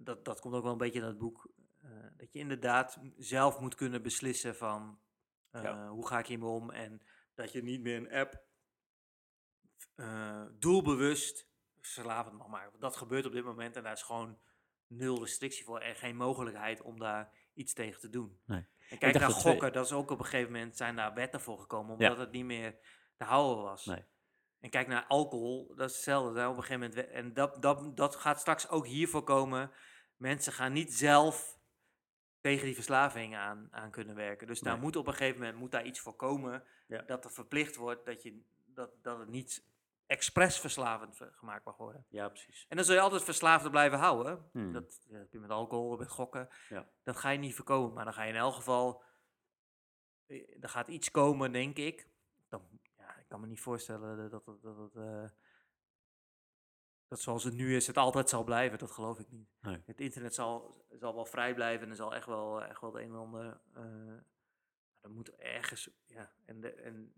dat, 0.04 0.24
dat 0.24 0.40
komt 0.40 0.54
ook 0.54 0.62
wel 0.62 0.72
een 0.72 0.78
beetje 0.78 1.00
in 1.00 1.06
het 1.06 1.18
boek. 1.18 1.48
eh, 1.82 1.90
dat 2.16 2.32
je 2.32 2.38
inderdaad 2.38 2.98
zelf 3.16 3.60
moet 3.60 3.74
kunnen 3.74 4.02
beslissen 4.02 4.56
van 4.56 5.00
eh, 5.50 5.62
Ja. 5.62 5.88
hoe 5.88 6.06
ga 6.06 6.18
ik 6.18 6.26
hiermee 6.26 6.48
om. 6.48 6.70
En 6.70 7.02
dat 7.34 7.52
je 7.52 7.62
niet 7.62 7.80
meer 7.80 7.96
een 7.96 8.12
app 8.12 8.42
eh, 9.94 10.42
doelbewust 10.58 11.48
verslavend 11.80 12.36
mag 12.36 12.46
maken. 12.46 12.80
Dat 12.80 12.96
gebeurt 12.96 13.26
op 13.26 13.32
dit 13.32 13.44
moment 13.44 13.76
en 13.76 13.82
daar 13.82 13.92
is 13.92 14.02
gewoon 14.02 14.38
nul 14.86 15.18
restrictie 15.20 15.64
voor 15.64 15.78
en 15.80 15.96
geen 15.96 16.16
mogelijkheid 16.16 16.82
om 16.82 16.98
daar 16.98 17.32
iets 17.54 17.72
tegen 17.72 18.00
te 18.00 18.10
doen. 18.10 18.40
Nee. 18.44 18.66
En 18.90 18.98
kijk 18.98 19.18
naar 19.18 19.28
twee- 19.30 19.40
gokken, 19.52 19.72
dat 19.72 19.84
is 19.86 19.92
ook 19.92 20.10
op 20.10 20.18
een 20.18 20.24
gegeven 20.24 20.52
moment 20.52 20.76
zijn 20.76 20.96
daar 20.96 21.14
wetten 21.14 21.40
voor 21.40 21.58
gekomen, 21.58 21.92
omdat 21.92 22.16
Ja. 22.16 22.20
het 22.22 22.30
niet 22.32 22.44
meer 22.44 22.78
te 23.16 23.24
houden 23.24 23.64
was. 23.64 23.84
Nee. 23.84 24.04
En 24.60 24.70
kijk 24.70 24.86
naar 24.86 25.04
alcohol, 25.06 25.74
dat 25.76 25.88
is 25.90 25.94
hetzelfde. 25.96 26.34
Daar 26.34 26.48
op 26.50 26.56
een 26.56 26.62
gegeven 26.62 26.88
moment, 26.88 27.10
en 27.10 27.34
dat, 27.34 27.62
dat, 27.62 27.96
dat 27.96 28.16
gaat 28.16 28.40
straks 28.40 28.68
ook 28.68 28.86
hier 28.86 29.08
voorkomen. 29.08 29.70
Mensen 30.20 30.52
gaan 30.52 30.72
niet 30.72 30.94
zelf 30.94 31.58
tegen 32.40 32.64
die 32.64 32.74
verslaving 32.74 33.36
aan, 33.36 33.68
aan 33.70 33.90
kunnen 33.90 34.14
werken. 34.14 34.46
Dus 34.46 34.60
daar 34.60 34.72
Nee. 34.72 34.82
moet 34.82 34.96
op 34.96 35.06
een 35.06 35.12
gegeven 35.14 35.40
moment 35.40 35.58
moet 35.58 35.70
daar 35.72 35.84
iets 35.84 36.00
voor 36.00 36.14
komen 36.16 36.64
Ja. 36.86 37.02
dat 37.02 37.24
er 37.24 37.30
verplicht 37.30 37.76
wordt 37.76 38.04
dat, 38.06 38.22
je, 38.22 38.40
dat, 38.66 38.90
dat 39.02 39.18
het 39.18 39.28
niet 39.28 39.64
expres 40.06 40.58
verslavend 40.60 41.16
ver- 41.16 41.32
gemaakt 41.32 41.64
mag 41.64 41.76
worden. 41.76 42.04
Ja, 42.08 42.28
precies. 42.28 42.66
En 42.68 42.76
dan 42.76 42.84
zul 42.84 42.94
je 42.94 43.00
altijd 43.00 43.22
verslaafd 43.24 43.70
blijven 43.70 43.98
houden. 43.98 44.48
Hmm. 44.52 44.72
Dat 44.72 45.00
heb 45.10 45.32
je 45.32 45.38
met 45.38 45.50
alcohol, 45.50 45.96
met 45.96 46.08
gokken. 46.10 46.48
Ja. 46.68 46.88
Dat 47.02 47.16
ga 47.16 47.30
je 47.30 47.38
niet 47.38 47.54
voorkomen. 47.54 47.92
Maar 47.94 48.04
dan 48.04 48.14
ga 48.14 48.22
je 48.22 48.32
in 48.32 48.38
elk 48.38 48.54
geval... 48.54 49.02
eh, 50.26 50.62
Er 50.62 50.68
gaat 50.68 50.88
iets 50.88 51.10
komen, 51.10 51.52
denk 51.52 51.76
ik. 51.76 52.08
Dan, 52.48 52.62
ja, 52.98 53.16
ik 53.16 53.28
kan 53.28 53.40
me 53.40 53.46
niet 53.46 53.60
voorstellen 53.60 54.16
dat 54.30 54.30
dat, 54.30 54.62
dat, 54.62 54.76
dat, 54.92 54.96
eh, 54.96 55.24
dat 57.10 57.20
zoals 57.20 57.44
het 57.44 57.54
nu 57.54 57.76
is, 57.76 57.86
het 57.86 57.96
altijd 57.96 58.28
zal 58.28 58.44
blijven. 58.44 58.78
Dat 58.78 58.90
geloof 58.90 59.18
ik 59.18 59.30
niet. 59.30 59.48
Nee. 59.60 59.82
Het 59.86 60.00
internet 60.00 60.34
zal, 60.34 60.84
zal 60.98 61.14
wel 61.14 61.24
vrij 61.26 61.54
blijven 61.54 61.84
en 61.84 61.90
er 61.90 61.96
zal 61.96 62.14
echt 62.14 62.26
wel, 62.26 62.62
echt 62.62 62.80
wel 62.80 62.94
het 62.94 63.02
een 63.02 63.08
en 63.10 63.16
ander... 63.18 63.60
eh 63.74 64.16
er 65.00 65.10
moet 65.10 65.36
ergens... 65.36 65.90
Ja, 66.06 66.32
en, 66.44 66.60
de, 66.60 66.72
en 66.72 67.14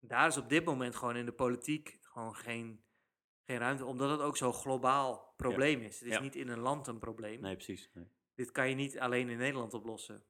daar 0.00 0.26
is 0.26 0.36
op 0.36 0.48
dit 0.48 0.64
moment 0.64 0.96
gewoon 0.96 1.16
in 1.16 1.24
de 1.26 1.32
politiek 1.32 1.98
gewoon 2.02 2.34
geen, 2.36 2.84
geen 3.44 3.58
ruimte, 3.58 3.84
omdat 3.84 4.10
het 4.10 4.20
ook 4.20 4.36
zo'n 4.36 4.52
globaal 4.52 5.34
probleem 5.36 5.80
is. 5.80 5.98
Het 6.00 6.08
is 6.08 6.14
Ja. 6.14 6.20
niet 6.20 6.34
in 6.34 6.48
een 6.48 6.58
land 6.58 6.86
een 6.86 6.98
probleem. 6.98 7.40
Nee, 7.40 7.54
precies. 7.54 7.90
Nee. 7.94 8.08
Dit 8.34 8.50
kan 8.50 8.68
je 8.68 8.74
niet 8.74 8.98
alleen 8.98 9.28
in 9.28 9.38
Nederland 9.38 9.74
oplossen. 9.74 10.24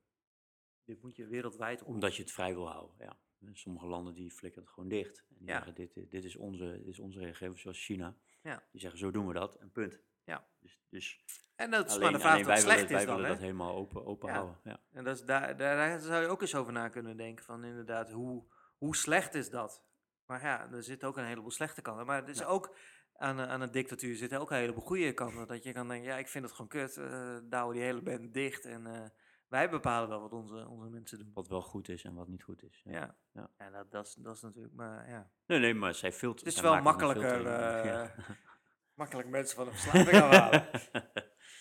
Dit 0.85 1.03
moet 1.03 1.17
je 1.17 1.27
wereldwijd 1.27 1.73
oplossen. 1.81 1.95
Omdat 1.95 2.17
je 2.17 2.23
het 2.23 2.33
vrij 2.33 2.55
wil 2.55 2.69
houden, 2.69 2.97
ja. 2.99 3.19
Sommige 3.53 3.87
landen 3.87 4.15
die 4.15 4.31
flikken 4.31 4.63
het 4.63 4.71
gewoon 4.71 4.89
dicht. 4.89 5.25
En 5.29 5.47
Ja. 5.47 5.53
zeggen, 5.53 5.75
dit, 5.75 6.11
dit, 6.11 6.25
is 6.25 6.37
onze, 6.37 6.79
dit 6.79 6.87
is 6.87 6.99
onze 6.99 7.53
zoals 7.55 7.85
China. 7.85 8.17
Ja. 8.47 8.63
Die 8.73 8.81
zeggen, 8.81 8.99
zo 8.99 9.11
doen 9.11 9.27
we 9.27 9.33
dat, 9.33 9.55
en 9.55 9.71
punt. 9.73 9.99
Ja. 10.25 10.47
Dus, 10.61 10.81
dus 10.91 11.25
En 11.57 11.71
dat 11.71 11.87
is 11.87 11.91
alleen, 11.93 12.03
maar 12.03 12.13
de 12.13 12.19
vraag 12.19 12.37
het 12.37 12.47
wij 12.47 12.57
willen, 12.57 12.73
slecht 12.73 12.91
wij 12.91 13.01
is 13.01 13.07
dan, 13.07 13.15
willen 13.15 13.31
hè? 13.31 13.37
dat 13.37 13.45
helemaal 13.45 13.75
open, 13.75 14.07
open 14.07 14.29
Ja. 14.29 14.35
houden. 14.35 14.61
Ja. 14.65 14.81
En 14.93 15.05
dat 15.05 15.17
is 15.17 15.25
daar, 15.25 15.57
daar, 15.57 15.77
daar 15.77 16.01
zou 16.01 16.23
je 16.23 16.29
ook 16.29 16.41
eens 16.41 16.55
over 16.55 16.73
na 16.73 16.89
kunnen 16.89 17.17
denken. 17.17 17.45
Van 17.45 17.65
inderdaad, 17.65 18.11
hoe, 18.11 18.45
hoe 18.79 18.97
slecht 18.97 19.35
is 19.35 19.51
dat? 19.51 19.85
Maar 20.27 20.43
ja, 20.43 20.71
er 20.73 20.83
zit 20.83 21.05
ook 21.05 21.17
een 21.17 21.25
heleboel 21.25 21.51
slechte 21.51 21.83
kanten. 21.83 22.07
Maar 22.07 22.17
het 22.21 22.29
is 22.29 22.39
Ja. 22.39 22.45
ook 22.47 22.77
aan, 23.17 23.41
aan 23.41 23.61
een 23.61 23.71
dictatuur 23.71 24.17
zitten 24.17 24.41
ook 24.41 24.51
een 24.51 24.57
heleboel 24.57 24.85
goede 24.85 25.13
kanten. 25.13 25.47
Dat 25.47 25.63
je 25.65 25.73
kan 25.73 25.89
denken, 25.89 26.09
ja, 26.09 26.17
ik 26.17 26.29
vind 26.29 26.45
het 26.45 26.53
gewoon 26.53 26.69
kut. 26.71 26.97
eh 26.97 27.37
douwen 27.43 27.75
die 27.75 27.85
hele 27.85 28.03
band 28.03 28.35
dicht. 28.35 28.65
En 28.65 28.87
eh, 28.87 29.09
wij 29.49 29.71
bepalen 29.71 30.09
wel 30.09 30.21
wat 30.21 30.33
onze, 30.33 30.69
onze 30.69 30.89
mensen 30.89 31.19
doen. 31.19 31.31
Wat 31.35 31.49
wel 31.49 31.63
goed 31.63 31.89
is 31.89 32.05
en 32.05 32.15
wat 32.15 32.29
niet 32.29 32.43
goed 32.43 32.63
is. 32.63 32.81
Ja, 32.85 33.17
Ja. 33.33 33.51
ja. 33.59 33.71
dat, 33.71 33.91
dat, 33.91 34.07
is, 34.07 34.15
dat 34.15 34.37
is 34.37 34.43
natuurlijk, 34.43 34.75
maar 34.75 35.09
ja. 35.09 35.31
Nee, 35.47 35.59
nee, 35.59 35.75
maar 35.75 35.95
zij 35.95 36.13
filtert. 36.13 36.47
Het 36.47 36.55
is 36.55 36.61
wel 36.61 36.75
een 36.75 36.83
makkelijker, 36.83 37.43
Ja. 37.87 38.15
Makkelijk 38.95 39.29
mensen 39.29 39.57
van 39.57 39.65
de 39.65 39.71
verslaving 39.71 40.23
afhalen. 40.23 40.67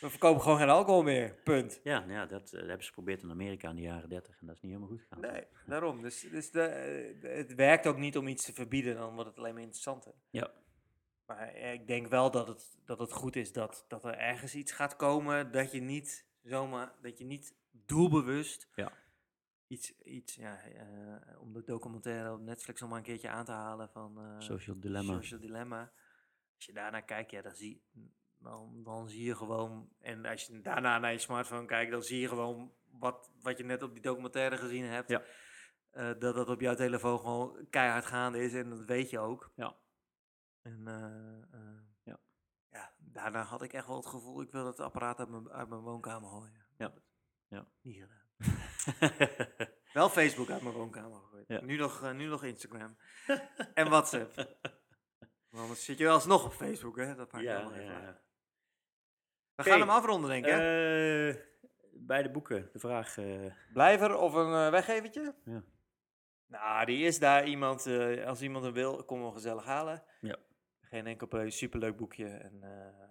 We 0.02 0.10
verkopen 0.10 0.42
gewoon 0.42 0.58
geen 0.58 0.70
alcohol 0.70 1.04
meer, 1.04 1.34
punt. 1.44 1.80
ja, 1.84 2.00
nou 2.00 2.12
ja, 2.12 2.26
dat 2.26 2.54
eh, 2.54 2.60
hebben 2.60 2.82
ze 2.82 2.88
geprobeerd 2.88 3.24
in 3.24 3.30
Amerika 3.30 3.70
in 3.70 3.76
de 3.76 3.82
jaren 3.82 4.10
30 4.10 4.40
en 4.40 4.48
dat 4.48 4.56
is 4.56 4.62
niet 4.62 4.72
helemaal 4.72 4.94
goed 4.98 5.02
gegaan. 5.08 5.20
Nee, 5.20 5.48
daarom. 5.66 6.02
Dus, 6.02 6.22
dus 6.22 6.52
de, 6.52 6.62
eh, 6.62 7.36
het 7.38 7.56
werkt 7.56 7.88
ook 7.88 7.98
niet 7.98 8.18
om 8.18 8.28
iets 8.28 8.46
te 8.46 8.54
verbieden, 8.54 8.96
dan 8.96 9.14
wordt 9.14 9.30
het 9.30 9.38
alleen 9.38 9.54
maar 9.54 9.62
interessanter. 9.64 10.14
Ja. 10.30 10.52
Maar 11.26 11.56
ik 11.56 11.88
denk 11.88 12.08
wel 12.08 12.32
dat 12.32 12.48
het, 12.48 12.78
dat 12.86 13.00
het 13.00 13.12
goed 13.12 13.36
is 13.36 13.54
dat, 13.54 13.86
dat 13.88 14.04
er 14.04 14.18
ergens 14.18 14.56
iets 14.56 14.72
gaat 14.72 14.96
komen 14.96 15.52
dat 15.52 15.72
je 15.72 15.82
niet 15.82 16.26
zomaar, 16.44 16.94
dat 17.02 17.18
je 17.18 17.26
niet 17.26 17.56
doelbewust 17.86 18.68
Ja. 18.76 18.92
iets, 19.68 19.98
iets 19.98 20.36
ja, 20.36 20.62
eh, 20.62 21.42
om 21.42 21.54
de 21.54 21.64
documentaire 21.64 22.34
op 22.34 22.40
Netflix 22.42 22.80
nog 22.82 22.90
maar 22.90 22.98
een 23.00 23.04
keertje 23.06 23.30
aan 23.30 23.46
te 23.46 23.52
halen 23.52 23.90
van 23.90 24.20
eh, 24.20 24.40
Social 24.40 24.80
dilemma. 24.80 25.14
Social 25.14 25.40
Dilemma. 25.40 25.92
Als 26.56 26.66
je 26.66 26.74
daarnaar 26.74 27.04
kijkt, 27.06 27.32
ja, 27.32 27.42
dan 27.42 27.56
zie, 27.56 27.84
dan, 28.38 28.84
dan 28.84 29.10
zie 29.10 29.24
je 29.24 29.36
gewoon, 29.36 29.90
en 30.00 30.26
als 30.26 30.46
je 30.46 30.62
daarna 30.62 30.98
naar 31.00 31.12
je 31.12 31.18
smartphone 31.18 31.66
kijkt, 31.66 31.92
dan 31.92 32.02
zie 32.04 32.20
je 32.20 32.28
gewoon 32.28 32.74
wat, 32.92 33.32
wat 33.42 33.58
je 33.58 33.64
net 33.64 33.84
op 33.84 33.94
die 33.94 34.02
documentaire 34.02 34.58
gezien 34.58 34.84
hebt. 34.86 35.10
Ja. 35.10 35.24
Eh, 35.90 36.20
dat 36.20 36.36
dat 36.36 36.50
op 36.50 36.62
jouw 36.62 36.76
telefoon 36.76 37.20
gewoon 37.20 37.68
keihard 37.70 38.06
gaande 38.06 38.44
is 38.44 38.54
en 38.54 38.70
dat 38.70 38.86
weet 38.86 39.10
je 39.10 39.20
ook. 39.20 39.52
Ja. 39.56 39.76
En 40.62 40.84
Ja. 42.04 42.20
ja, 42.72 42.94
daarna 42.98 43.44
had 43.44 43.62
ik 43.62 43.74
echt 43.74 43.88
wel 43.88 43.96
het 43.96 44.06
gevoel, 44.06 44.42
ik 44.42 44.52
wil 44.52 44.66
het 44.66 44.80
apparaat 44.80 45.20
uit 45.20 45.30
mijn, 45.30 45.50
uit 45.50 45.70
mijn 45.70 45.82
woonkamer 45.82 46.30
gooien. 46.30 46.66
Ja. 46.78 46.94
Ja. 47.48 47.68
Niet 47.82 48.02
gedaan. 48.02 48.24
Wel 49.94 50.10
Facebook 50.10 50.50
uit 50.50 50.62
mijn 50.62 50.76
woonkamer 50.76 51.20
gegooid. 51.20 51.48
Ja. 51.48 51.62
Nu, 51.62 51.78
nog, 51.78 52.04
eh, 52.04 52.12
nu 52.12 52.26
nog 52.26 52.44
Instagram. 52.44 52.98
en 53.74 53.90
WhatsApp. 53.90 54.36
Want 54.36 55.64
Anders 55.64 55.86
zit 55.86 55.98
je 55.98 56.04
wel 56.04 56.14
alsnog 56.14 56.46
op 56.46 56.54
Facebook, 56.54 56.98
hè? 56.98 57.16
Dat 57.16 57.32
maakt 57.32 57.44
ja, 57.46 57.56
allemaal 57.56 57.74
even 57.74 57.86
ja, 57.94 58.02
ja. 58.02 58.22
We 59.56 59.64
gaan 59.64 59.80
hem 59.80 59.90
afronden, 59.90 60.30
denk 60.30 60.46
ik. 60.46 60.52
hè? 60.52 61.30
Eh, 61.30 61.36
bij 61.94 62.24
de 62.24 62.32
boeken, 62.32 62.70
de 62.74 62.80
vraag. 62.80 63.18
eh, 63.18 63.52
Blijver 63.74 64.16
of 64.16 64.34
een 64.34 64.54
eh, 64.66 64.70
weggevertje? 64.70 65.36
Ja. 65.46 65.64
Nou, 66.48 66.86
die 66.86 67.06
is 67.06 67.20
daar 67.20 67.48
iemand. 67.48 67.86
eh, 67.86 68.26
als 68.26 68.42
iemand 68.42 68.64
hem 68.64 68.74
wil, 68.74 69.04
kom 69.06 69.24
hem 69.24 69.34
gezellig 69.34 69.66
halen. 69.66 70.04
Ja. 70.22 70.36
Geen 70.82 71.08
enkel 71.08 71.52
superleuk 71.52 71.98
boekje. 71.98 72.28
En 72.28 72.64
eh, 72.64 73.10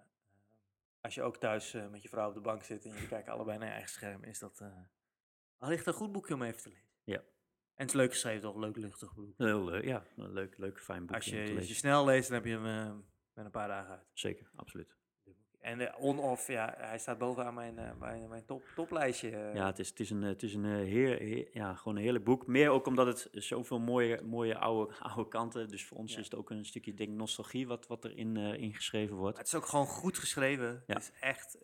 als 1.04 1.14
je 1.14 1.22
ook 1.22 1.36
thuis 1.36 1.74
eh, 1.74 1.88
met 1.88 2.02
je 2.02 2.08
vrouw 2.08 2.28
op 2.28 2.34
de 2.34 2.40
bank 2.40 2.62
zit 2.62 2.84
en 2.84 2.90
jullie 2.90 3.08
kijken 3.08 3.32
allebei 3.32 3.58
naar 3.58 3.66
je 3.66 3.72
eigen 3.72 3.90
scherm, 3.92 4.24
is 4.24 4.38
dat 4.38 4.60
uh, 4.62 4.68
wellicht 5.58 5.86
een 5.86 5.92
goed 5.92 6.12
boekje 6.12 6.34
om 6.34 6.42
even 6.42 6.62
te 6.62 6.68
lezen. 6.68 6.88
Ja. 7.04 7.18
En 7.18 7.80
het 7.86 7.88
is 7.88 7.94
leuk 7.94 8.10
geschreven, 8.10 8.40
toch? 8.40 8.56
Leuk, 8.56 8.76
luchtig 8.76 9.14
boek. 9.14 9.38
heel 9.38 9.64
leuk, 9.64 9.84
ja, 9.84 10.04
een 10.16 10.32
leuk, 10.32 10.58
leuk, 10.58 10.80
fijn 10.80 11.06
boekje 11.06 11.14
Als 11.16 11.26
om 11.26 11.32
te 11.32 11.36
je, 11.36 11.42
als 11.42 11.50
je 11.50 11.58
lezen. 11.58 11.76
snel 11.76 12.04
leest, 12.04 12.28
dan 12.28 12.36
heb 12.36 12.46
je 12.46 12.52
hem 12.52 12.66
eh, 12.66 12.94
met 13.34 13.44
een 13.44 13.50
paar 13.50 13.68
dagen 13.68 13.90
uit. 13.90 14.06
Zeker, 14.12 14.50
absoluut. 14.56 14.96
En 15.64 15.96
on-off, 15.96 16.46
ja, 16.46 16.74
hij 16.78 16.98
staat 16.98 17.18
bovenaan 17.18 17.54
mijn, 17.54 17.78
eh, 17.78 17.90
mijn, 17.98 18.28
mijn 18.28 18.44
top, 18.44 18.62
toplijstje. 18.74 19.30
eh. 19.30 19.54
Ja, 19.54 19.66
het 19.66 19.78
is, 19.78 19.88
het 19.88 20.00
is 20.00 20.10
een, 20.10 20.22
het 20.22 20.42
is 20.42 20.54
een, 20.54 20.64
eh, 20.64 20.70
heer, 20.70 21.18
heer- 21.18 21.48
ja, 21.52 21.74
gewoon 21.74 21.96
een 21.96 22.02
heerlijk 22.02 22.24
boek. 22.24 22.46
Meer 22.46 22.70
ook 22.70 22.86
omdat 22.86 23.06
het 23.06 23.28
zoveel 23.32 23.78
mooie, 23.78 24.20
mooie 24.22 24.58
oude, 24.58 24.94
oude 25.14 25.28
kanten. 25.28 25.68
Dus 25.68 25.84
voor 25.86 25.96
ons 25.98 26.12
Ja. 26.12 26.18
is 26.18 26.24
het 26.24 26.34
ook 26.34 26.50
een 26.50 26.64
stukje 26.64 26.94
denk, 26.94 27.10
nostalgie 27.10 27.66
wat, 27.66 27.86
wat 27.86 28.04
erin 28.04 28.36
eh 28.36 28.52
ingeschreven 28.60 29.16
wordt. 29.16 29.38
Het 29.38 29.46
is 29.46 29.54
ook 29.54 29.66
gewoon 29.66 29.86
goed 29.86 30.18
geschreven. 30.18 30.82
Ja. 30.86 30.94
Het 30.94 31.02
is 31.02 31.12
echt, 31.20 31.58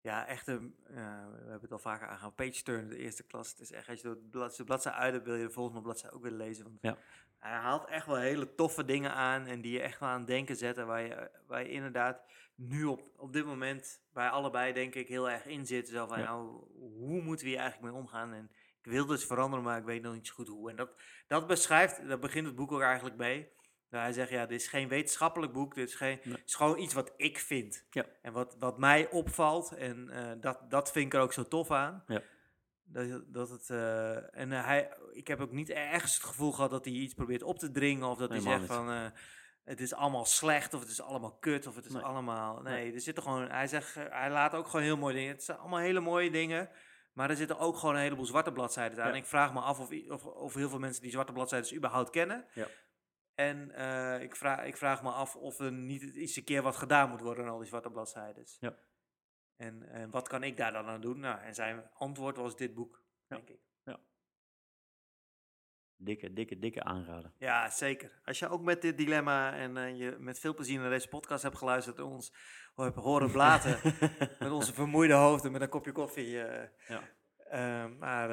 ja, 0.00 0.26
echt 0.26 0.46
een, 0.46 0.74
we 0.84 0.92
hebben 1.40 1.60
het 1.60 1.72
al 1.72 1.78
vaker 1.78 2.08
aangehaald, 2.08 2.34
page 2.34 2.62
turn, 2.62 2.88
de 2.88 2.96
eerste 2.98 3.22
klas. 3.22 3.50
Het 3.50 3.60
is 3.60 3.72
echt, 3.72 3.88
als 3.88 4.00
je 4.00 4.08
de 4.08 4.16
bladzijde, 4.30 4.64
bladzijde 4.64 4.98
uit 4.98 5.12
hebt, 5.12 5.26
wil 5.26 5.34
je 5.36 5.46
de 5.46 5.52
volgende 5.52 5.80
bladzijde 5.82 6.16
ook 6.16 6.22
willen 6.22 6.38
lezen. 6.38 6.64
Want 6.64 6.78
Ja. 6.80 6.96
Hij 7.38 7.52
haalt 7.52 7.84
echt 7.88 8.06
wel 8.06 8.16
hele 8.16 8.54
toffe 8.54 8.84
dingen 8.84 9.12
aan 9.14 9.46
en 9.46 9.60
die 9.60 9.72
je 9.72 9.80
echt 9.80 10.00
wel 10.00 10.08
aan 10.08 10.18
het 10.18 10.26
denken 10.26 10.56
zetten. 10.56 10.86
Waar 10.86 11.00
je, 11.02 11.30
waar 11.46 11.62
je 11.62 11.68
inderdaad 11.70 12.22
nu 12.68 12.84
op, 12.84 13.10
op 13.16 13.32
dit 13.32 13.44
moment 13.44 14.02
bij 14.12 14.28
allebei 14.28 14.72
denk 14.72 14.94
ik 14.94 15.08
heel 15.08 15.30
erg 15.30 15.46
in 15.46 15.66
zit. 15.66 15.88
Zo 15.88 16.06
van, 16.06 16.18
Ja. 16.18 16.24
nou, 16.24 16.46
hoe 16.78 17.22
moeten 17.22 17.44
we 17.46 17.50
hier 17.52 17.60
eigenlijk 17.60 17.92
mee 17.92 18.02
omgaan? 18.02 18.32
En 18.32 18.50
ik 18.82 18.90
wil 18.90 19.06
dus 19.06 19.24
veranderen, 19.24 19.64
maar 19.64 19.78
ik 19.78 19.84
weet 19.84 20.02
nog 20.02 20.14
niet 20.14 20.26
zo 20.26 20.34
goed 20.34 20.48
hoe. 20.48 20.70
En 20.70 20.76
dat, 20.76 20.90
dat 21.28 21.46
beschrijft, 21.46 22.08
daar 22.08 22.18
begint 22.18 22.46
het 22.46 22.54
boek 22.56 22.72
ook 22.72 22.80
eigenlijk 22.82 23.16
mee. 23.16 23.48
Nou, 23.90 24.04
hij 24.04 24.12
zegt, 24.12 24.30
ja, 24.30 24.46
dit 24.46 24.60
is 24.60 24.68
geen 24.68 24.88
wetenschappelijk 24.88 25.52
boek, 25.52 25.74
dit 25.74 25.88
is, 25.88 25.94
geen, 25.94 26.20
Nee. 26.24 26.34
het 26.34 26.48
is 26.48 26.54
gewoon 26.54 26.78
iets 26.78 26.94
wat 26.94 27.12
ik 27.16 27.38
vind. 27.38 27.86
Ja. 27.90 28.06
En 28.22 28.32
wat, 28.32 28.56
wat 28.58 28.78
mij 28.78 29.10
opvalt, 29.10 29.72
en 29.72 30.08
eh, 30.10 30.30
dat, 30.40 30.70
dat 30.70 30.92
vind 30.92 31.06
ik 31.06 31.14
er 31.14 31.20
ook 31.20 31.32
zo 31.32 31.42
tof 31.42 31.70
aan. 31.70 32.04
Ja. 32.06 32.22
Dat, 32.84 33.24
dat 33.26 33.50
het, 33.50 33.70
eh, 33.70 34.38
en 34.38 34.50
hij, 34.50 34.96
ik 35.12 35.26
heb 35.28 35.40
ook 35.40 35.52
niet 35.52 35.70
ergens 35.70 36.14
het 36.14 36.24
gevoel 36.24 36.52
gehad 36.52 36.70
dat 36.70 36.84
hij 36.84 36.94
iets 36.94 37.14
probeert 37.14 37.42
op 37.42 37.58
te 37.58 37.70
dringen, 37.70 38.08
of 38.08 38.18
dat 38.18 38.28
hij 38.30 38.40
zegt 38.40 38.66
van, 38.66 38.90
eh, 38.90 39.06
het 39.64 39.80
is 39.80 39.94
allemaal 39.94 40.24
slecht, 40.24 40.74
of 40.74 40.80
het 40.80 40.88
is 40.90 41.00
allemaal 41.00 41.36
kut, 41.38 41.66
of 41.66 41.74
het 41.74 41.84
is 41.84 41.92
Nee. 41.92 42.02
allemaal, 42.02 42.60
nee, 42.62 42.84
Nee. 42.84 42.92
er 42.94 43.00
zitten 43.00 43.22
gewoon, 43.22 43.50
hij 43.50 43.66
zegt, 43.66 43.94
hij 43.94 44.30
laat 44.30 44.54
ook 44.54 44.66
gewoon 44.66 44.84
heel 44.84 44.96
mooie 44.96 45.14
dingen, 45.14 45.32
het 45.32 45.44
zijn 45.44 45.58
allemaal 45.58 45.78
hele 45.78 46.00
mooie 46.00 46.30
dingen, 46.30 46.70
maar 47.12 47.30
er 47.30 47.36
zitten 47.36 47.58
ook 47.58 47.76
gewoon 47.76 47.94
een 47.94 48.00
heleboel 48.00 48.24
zwarte 48.26 48.52
bladzijden 48.52 48.98
aan. 48.98 49.06
Ja. 49.06 49.12
En 49.12 49.18
ik 49.18 49.26
vraag 49.26 49.52
me 49.52 49.60
af 49.60 49.80
of, 49.80 49.90
of, 50.08 50.26
of 50.26 50.54
heel 50.54 50.68
veel 50.68 50.78
mensen 50.78 51.02
die 51.02 51.10
zwarte 51.10 51.32
bladzijden 51.32 51.76
überhaupt 51.76 52.10
kennen. 52.10 52.46
Ja. 52.54 52.66
En 53.34 53.70
eh, 53.70 54.22
ik, 54.22 54.36
vraag, 54.36 54.64
ik 54.64 54.76
vraag 54.76 55.02
me 55.02 55.10
af 55.10 55.36
of 55.36 55.58
er 55.58 55.72
niet 55.72 56.14
eens 56.14 56.36
een 56.36 56.44
keer 56.44 56.62
wat 56.62 56.76
gedaan 56.76 57.10
moet 57.10 57.20
worden 57.20 57.44
aan 57.44 57.50
al 57.50 57.58
die 57.58 57.68
zwarte 57.68 57.90
bladzijden. 57.90 58.44
Ja. 58.60 58.76
En, 59.56 59.82
en 59.88 60.10
wat 60.10 60.28
kan 60.28 60.42
ik 60.42 60.56
daar 60.56 60.72
dan 60.72 60.86
aan 60.86 61.00
doen? 61.00 61.20
Nou, 61.20 61.40
en 61.40 61.54
zijn 61.54 61.90
antwoord 61.94 62.36
was 62.36 62.56
dit 62.56 62.74
boek, 62.74 63.02
Ja. 63.28 63.36
denk 63.36 63.48
ik. 63.48 63.60
Dikke, 66.04 66.32
dikke, 66.32 66.58
dikke 66.58 66.82
aanrader. 66.82 67.30
Ja, 67.38 67.70
zeker. 67.70 68.10
Als 68.24 68.38
je 68.38 68.48
ook 68.48 68.62
met 68.62 68.82
dit 68.82 68.96
dilemma 68.96 69.52
en 69.54 69.76
eh, 69.76 69.98
je 69.98 70.16
met 70.18 70.38
veel 70.38 70.54
plezier 70.54 70.80
naar 70.80 70.90
deze 70.90 71.08
podcast 71.08 71.42
hebt 71.42 71.58
geluisterd 71.58 71.98
en 71.98 72.04
ons 72.04 72.32
hebt 72.76 72.96
horen 72.96 73.30
blaten 73.30 73.78
met 74.38 74.50
onze 74.50 74.72
vermoeide 74.74 75.14
hoofden 75.14 75.52
met 75.52 75.60
een 75.60 75.68
kopje 75.68 75.92
koffie. 75.92 76.42
eh, 76.42 76.68
Ja. 76.88 77.02
eh, 77.50 77.90
maar 77.98 78.28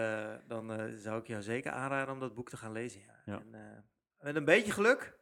dan 0.48 0.92
zou 0.98 1.20
ik 1.20 1.28
jou 1.28 1.42
zeker 1.42 1.72
aanraden 1.72 2.14
om 2.14 2.20
dat 2.20 2.34
boek 2.36 2.50
te 2.50 2.58
gaan 2.58 2.72
lezen. 2.72 3.02
Ja. 3.06 3.22
Ja. 3.26 3.42
En, 3.52 3.86
met 4.20 4.36
een 4.36 4.46
beetje 4.46 4.72
geluk 4.72 5.18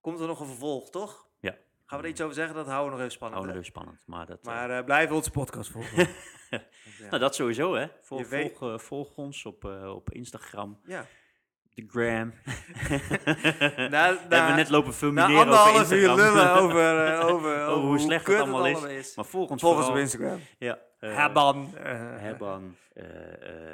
komt 0.00 0.20
er 0.20 0.26
nog 0.26 0.40
een 0.40 0.46
vervolg, 0.46 0.90
toch? 0.90 1.28
Ja. 1.40 1.56
Gaan 1.86 1.98
we 1.98 2.04
er 2.04 2.10
iets 2.10 2.20
over 2.20 2.34
zeggen? 2.34 2.54
Dat 2.54 2.66
houden 2.66 2.84
we 2.86 2.90
nog 2.90 3.00
even 3.00 3.12
spannend. 3.12 3.42
Oh, 3.42 3.48
dat 3.48 3.60
is 3.60 3.66
spannend. 3.66 3.98
Maar 4.06 4.26
dat, 4.26 4.42
Maar 4.44 4.84
blijf 4.84 5.10
onze 5.10 5.30
podcast 5.30 5.70
volgen. 5.70 6.08
Ja. 6.50 7.06
nou, 7.08 7.18
dat 7.18 7.34
sowieso, 7.34 7.74
hè. 7.74 7.86
Volg, 8.00 8.30
eh, 8.32 8.78
volg 8.78 9.16
ons 9.16 9.44
op, 9.46 9.64
op 9.86 10.10
Instagram, 10.12 10.80
ja. 10.84 11.06
De 11.74 11.84
gram. 11.88 12.32
Na, 13.90 14.06
Hebben 14.06 14.46
we 14.46 14.52
net 14.56 14.68
lopen 14.68 14.90
na 14.90 14.96
formuleren 14.96 15.36
over 15.48 15.56
anderhalf 15.58 15.92
uur 15.92 16.14
lullen 16.14 16.52
over, 16.62 17.06
eh, 17.06 17.26
over, 17.26 17.66
over 17.66 17.88
hoe 17.88 17.98
slecht 17.98 18.26
het 18.26 18.36
allemaal 18.36 18.66
is. 18.66 18.74
allemaal 18.76 18.90
is. 18.96 19.16
Maar 19.16 19.24
volg 19.24 19.50
ons 19.50 19.60
Volg 19.62 19.76
ons 19.76 19.88
op. 19.88 19.96
Instagram. 19.96 20.40
Ja. 20.58 20.78
Hebban. 20.98 21.70
eh, 21.76 21.92
Hebban, 22.16 22.76
eh, 22.94 23.04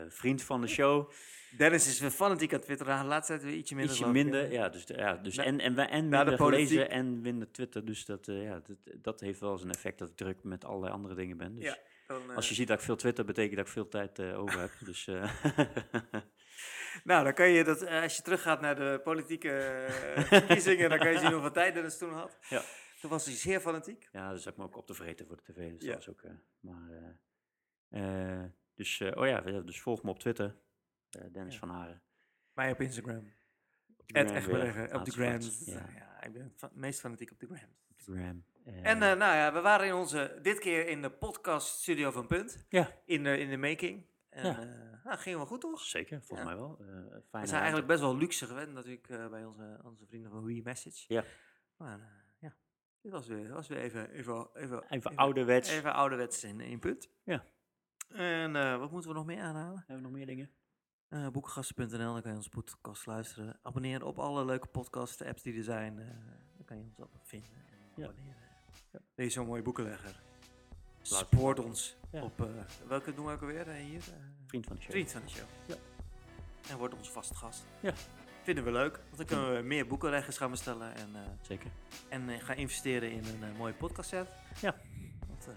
vriend 0.08 0.42
van 0.42 0.60
de 0.60 0.66
show. 0.66 1.10
Dennis 1.56 1.86
is 1.88 2.00
weer 2.00 2.10
fanatiek 2.10 2.54
aan 2.54 2.60
Twitter. 2.60 2.86
De 2.86 3.04
laatste 3.04 3.32
tijd 3.32 3.44
weer 3.44 3.54
ietsje 3.56 3.74
minder. 3.74 3.94
Ietsje 3.94 4.08
minder, 4.10 4.52
ja. 4.52 4.68
Dus, 4.68 4.84
ja, 4.86 5.14
dus 5.16 5.36
Na- 5.36 5.44
en, 5.44 5.60
en, 5.60 5.74
wij- 5.74 5.88
en 5.88 6.10
de 6.10 6.16
minder 6.16 6.36
gelezen 6.36 6.90
en 6.90 7.20
minder 7.20 7.50
Twitter. 7.52 7.84
Dus 7.84 8.04
dat, 8.04 8.26
ja, 8.26 8.60
dat, 8.66 8.76
dat 9.02 9.20
heeft 9.20 9.40
wel 9.40 9.52
eens 9.52 9.62
een 9.62 9.70
effect 9.70 9.98
dat 9.98 10.08
ik 10.08 10.16
druk 10.16 10.36
met 10.42 10.64
allerlei 10.64 10.92
andere 10.92 11.14
dingen 11.14 11.36
ben. 11.36 11.54
Dus 11.54 11.64
Ja, 11.64 11.76
Dan, 12.06 12.36
als 12.36 12.48
je 12.48 12.54
ziet 12.54 12.68
dat 12.68 12.78
ik 12.78 12.84
veel 12.84 12.96
Twitter, 12.96 13.24
betekent 13.24 13.56
dat 13.56 13.66
ik 13.66 13.72
veel 13.72 13.88
tijd 13.88 14.20
over 14.20 14.60
heb. 14.60 14.70
Dus 14.84 15.08
Nou, 17.04 17.24
dan 17.24 17.34
kan 17.34 17.48
je 17.48 17.64
dat, 17.64 17.82
eh, 17.82 18.02
als 18.02 18.16
je 18.16 18.22
teruggaat 18.22 18.60
naar 18.60 18.76
de 18.76 19.00
politieke 19.04 19.50
eh, 19.50 20.22
verkiezingen, 20.34 20.88
dan 20.90 20.98
kan 20.98 21.12
je 21.12 21.18
zien 21.18 21.32
hoeveel 21.32 21.50
tijd 21.52 21.74
Dennis 21.74 21.98
toen 21.98 22.12
had. 22.12 22.38
Ja. 22.48 22.62
Toen 23.00 23.10
was 23.10 23.24
hij 23.24 23.34
zeer 23.34 23.60
fanatiek. 23.60 24.08
ja, 24.12 24.32
dus 24.32 24.42
zat 24.42 24.52
ik 24.52 24.58
me 24.58 24.64
ook 24.64 24.76
op 24.76 24.86
te 24.86 24.94
vreten 24.94 25.26
voor 25.26 25.36
de 25.36 25.42
tv. 25.52 25.72
Dus 25.72 25.82
Ja. 25.84 25.94
dat 25.94 26.04
was 26.04 26.08
ook, 26.08 26.22
eh, 26.22 26.30
maar, 26.60 27.18
dus, 28.74 29.00
oh 29.14 29.26
ja, 29.26 29.40
dus 29.40 29.80
volg 29.80 30.02
me 30.02 30.10
op 30.10 30.18
Twitter. 30.18 30.56
Dennis 31.32 31.52
Ja. 31.54 31.58
van 31.60 31.68
Haren. 31.70 32.02
Mij 32.52 32.70
op 32.70 32.80
Instagram. 32.80 33.32
Op 33.96 34.08
de 34.08 34.18
Ed 34.18 34.30
gram 34.30 34.92
op 34.92 35.04
de 35.04 35.10
grams. 35.10 35.62
Ja, 35.64 35.86
Ja. 35.96 36.22
ik 36.22 36.32
ben 36.32 36.52
het 36.60 36.74
meest 36.74 37.00
fanatiek 37.00 37.30
op 37.30 37.40
de 37.40 37.46
gram. 37.46 37.68
op 37.90 38.04
de 38.04 38.12
gram. 38.12 38.44
En 38.82 38.98
nou 38.98 39.18
ja, 39.18 39.52
we 39.52 39.60
waren 39.60 39.86
in 39.86 39.94
onze, 39.94 40.38
dit 40.42 40.58
keer 40.58 40.86
in 40.88 41.02
de 41.02 41.10
podcast 41.10 41.80
studio 41.80 42.10
van 42.10 42.26
Punt. 42.26 42.64
Ja. 42.68 42.90
In 43.04 43.24
de, 43.24 43.38
in 43.38 43.48
de 43.50 43.56
making. 43.56 44.06
En 44.28 44.44
Ja. 44.44 44.89
Eh 45.00 45.04
nou, 45.04 45.18
ging 45.18 45.36
wel 45.36 45.46
goed 45.46 45.60
toch? 45.60 45.80
Zeker, 45.80 46.22
volgens 46.22 46.48
Ja. 46.48 46.54
mij 46.54 46.56
wel. 46.64 46.76
Eh 46.80 46.86
We 46.86 46.92
zijn 46.92 47.30
ruimte. 47.32 47.54
eigenlijk 47.56 47.86
best 47.86 48.00
wel 48.00 48.16
luxe 48.16 48.46
gewend 48.46 48.72
natuurlijk 48.72 49.08
eh, 49.08 49.28
bij 49.28 49.44
onze, 49.44 49.80
onze 49.84 50.06
vrienden 50.06 50.30
van 50.30 50.44
We 50.44 50.60
Message. 50.64 51.04
Ja. 51.14 51.24
Maar 51.76 52.00
eh, 52.00 52.06
ja, 52.38 52.56
dit 53.00 53.12
was 53.12 53.26
weer, 53.26 53.52
was 53.52 53.68
weer 53.68 53.78
even, 53.78 54.10
even, 54.10 54.48
even, 54.54 54.84
Even 54.88 55.16
ouderwets. 55.16 55.70
Even 55.70 55.92
ouderwets 55.94 56.44
in 56.44 56.60
één 56.60 56.78
punt. 56.78 57.08
Ja. 57.24 57.44
En 58.08 58.56
eh, 58.56 58.78
wat 58.78 58.90
moeten 58.90 59.10
we 59.10 59.16
nog 59.16 59.26
meer 59.26 59.40
aanhalen? 59.42 59.78
Hebben 59.78 59.96
we 59.96 60.02
nog 60.02 60.12
meer 60.12 60.26
dingen? 60.26 60.50
Eh 61.08 61.28
boekengasten.nl, 61.28 61.88
dan 62.12 62.22
kan 62.22 62.30
je 62.30 62.36
onze 62.36 62.48
podcast 62.50 63.06
luisteren. 63.06 63.58
Abonneer 63.62 64.04
op 64.04 64.18
alle 64.18 64.44
leuke 64.44 64.66
podcast 64.66 65.22
apps 65.22 65.42
die 65.42 65.56
er 65.56 65.62
zijn. 65.64 65.98
Eh, 65.98 66.06
dan 66.56 66.64
kan 66.64 66.76
je 66.76 66.82
ons 66.82 66.98
altijd 67.00 67.26
vinden 67.26 67.50
en 67.70 68.02
Ja. 68.02 68.10
Ja. 68.92 69.00
Deze 69.14 69.30
zo'n 69.30 69.46
mooie 69.46 69.62
boekenlegger. 69.62 70.20
Laat- 70.98 71.18
Support 71.18 71.58
ons 71.58 71.96
Ja. 72.12 72.22
op, 72.22 72.40
eh, 72.40 72.46
welke 72.88 73.14
doen 73.14 73.26
we 73.26 73.32
ook 73.32 73.40
alweer 73.40 73.68
eh, 73.68 73.74
hier? 73.74 74.02
Vriend 74.50 74.66
van 74.66 74.76
de 74.76 74.82
show. 74.82 74.90
Vriend 74.92 75.12
van 75.12 75.20
de 75.24 75.30
show. 75.30 75.46
Ja. 75.66 75.74
En 76.70 76.78
wordt 76.78 76.94
onze 76.94 77.10
vaste 77.10 77.34
gast. 77.34 77.64
Ja. 77.80 77.92
Vinden 78.42 78.64
we 78.64 78.72
leuk, 78.72 78.96
want 79.04 79.16
dan 79.16 79.26
kunnen 79.26 79.56
we 79.56 79.62
meer 79.62 79.86
boekenleggers 79.86 80.36
gaan 80.36 80.50
bestellen 80.50 80.94
en, 80.94 81.08
eh, 81.14 81.20
Zeker. 81.40 81.70
en 82.08 82.28
eh, 82.28 82.40
gaan 82.44 82.56
investeren 82.56 83.10
in 83.10 83.24
een 83.24 83.42
eh, 83.50 83.58
mooie 83.58 83.72
podcast 83.72 84.08
set. 84.08 84.28
Ja. 84.60 84.76
Want, 85.28 85.48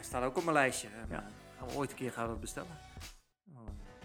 staat 0.00 0.22
ook 0.22 0.36
op 0.36 0.42
mijn 0.44 0.56
lijstje. 0.56 0.88
En, 0.88 1.06
Ja. 1.10 1.24
gaan 1.58 1.68
we 1.68 1.74
ooit 1.74 1.90
een 1.90 1.96
keer 1.96 2.12
gaan 2.12 2.30
we 2.32 2.38
bestellen. 2.38 2.78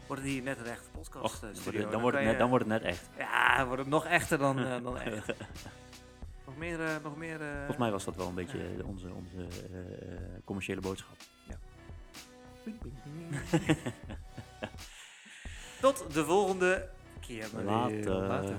Wordt 0.08 0.22
het 0.22 0.32
hier 0.32 0.42
net 0.44 0.60
een 0.60 0.66
echte 0.66 0.90
podcast 0.90 1.24
Och, 1.24 1.32
dan 1.32 1.42
wordt 1.42 1.58
studio. 1.60 1.82
het, 1.82 1.92
dan, 1.92 2.02
wordt 2.02 2.18
het 2.18 2.26
net, 2.26 2.38
dan 2.38 2.50
wordt 2.50 2.66
het 2.66 2.74
net 2.74 2.84
echt. 2.84 3.10
Ja, 3.18 3.58
dan 3.58 3.66
wordt 3.66 3.82
het 3.82 3.92
nog 3.92 4.06
echter 4.06 4.38
dan, 4.38 4.56
dan 4.84 5.00
echt. 5.00 5.28
nog 6.46 6.58
meer, 6.58 7.00
nog 7.04 7.18
meer... 7.18 7.38
Volgens 7.40 7.78
mij 7.78 7.92
was 7.92 8.04
dat 8.04 8.16
wel 8.16 8.28
een 8.28 8.36
beetje 8.36 8.86
onze, 8.86 9.14
onze 9.14 9.48
commerciële 10.46 10.82
boodschap. 10.82 11.18
Ping. 11.48 11.73
Tot 15.82 16.14
de 16.14 16.26
volgende 16.26 16.90
keer. 17.20 17.48
Later. 17.64 18.14
Later. 18.14 18.56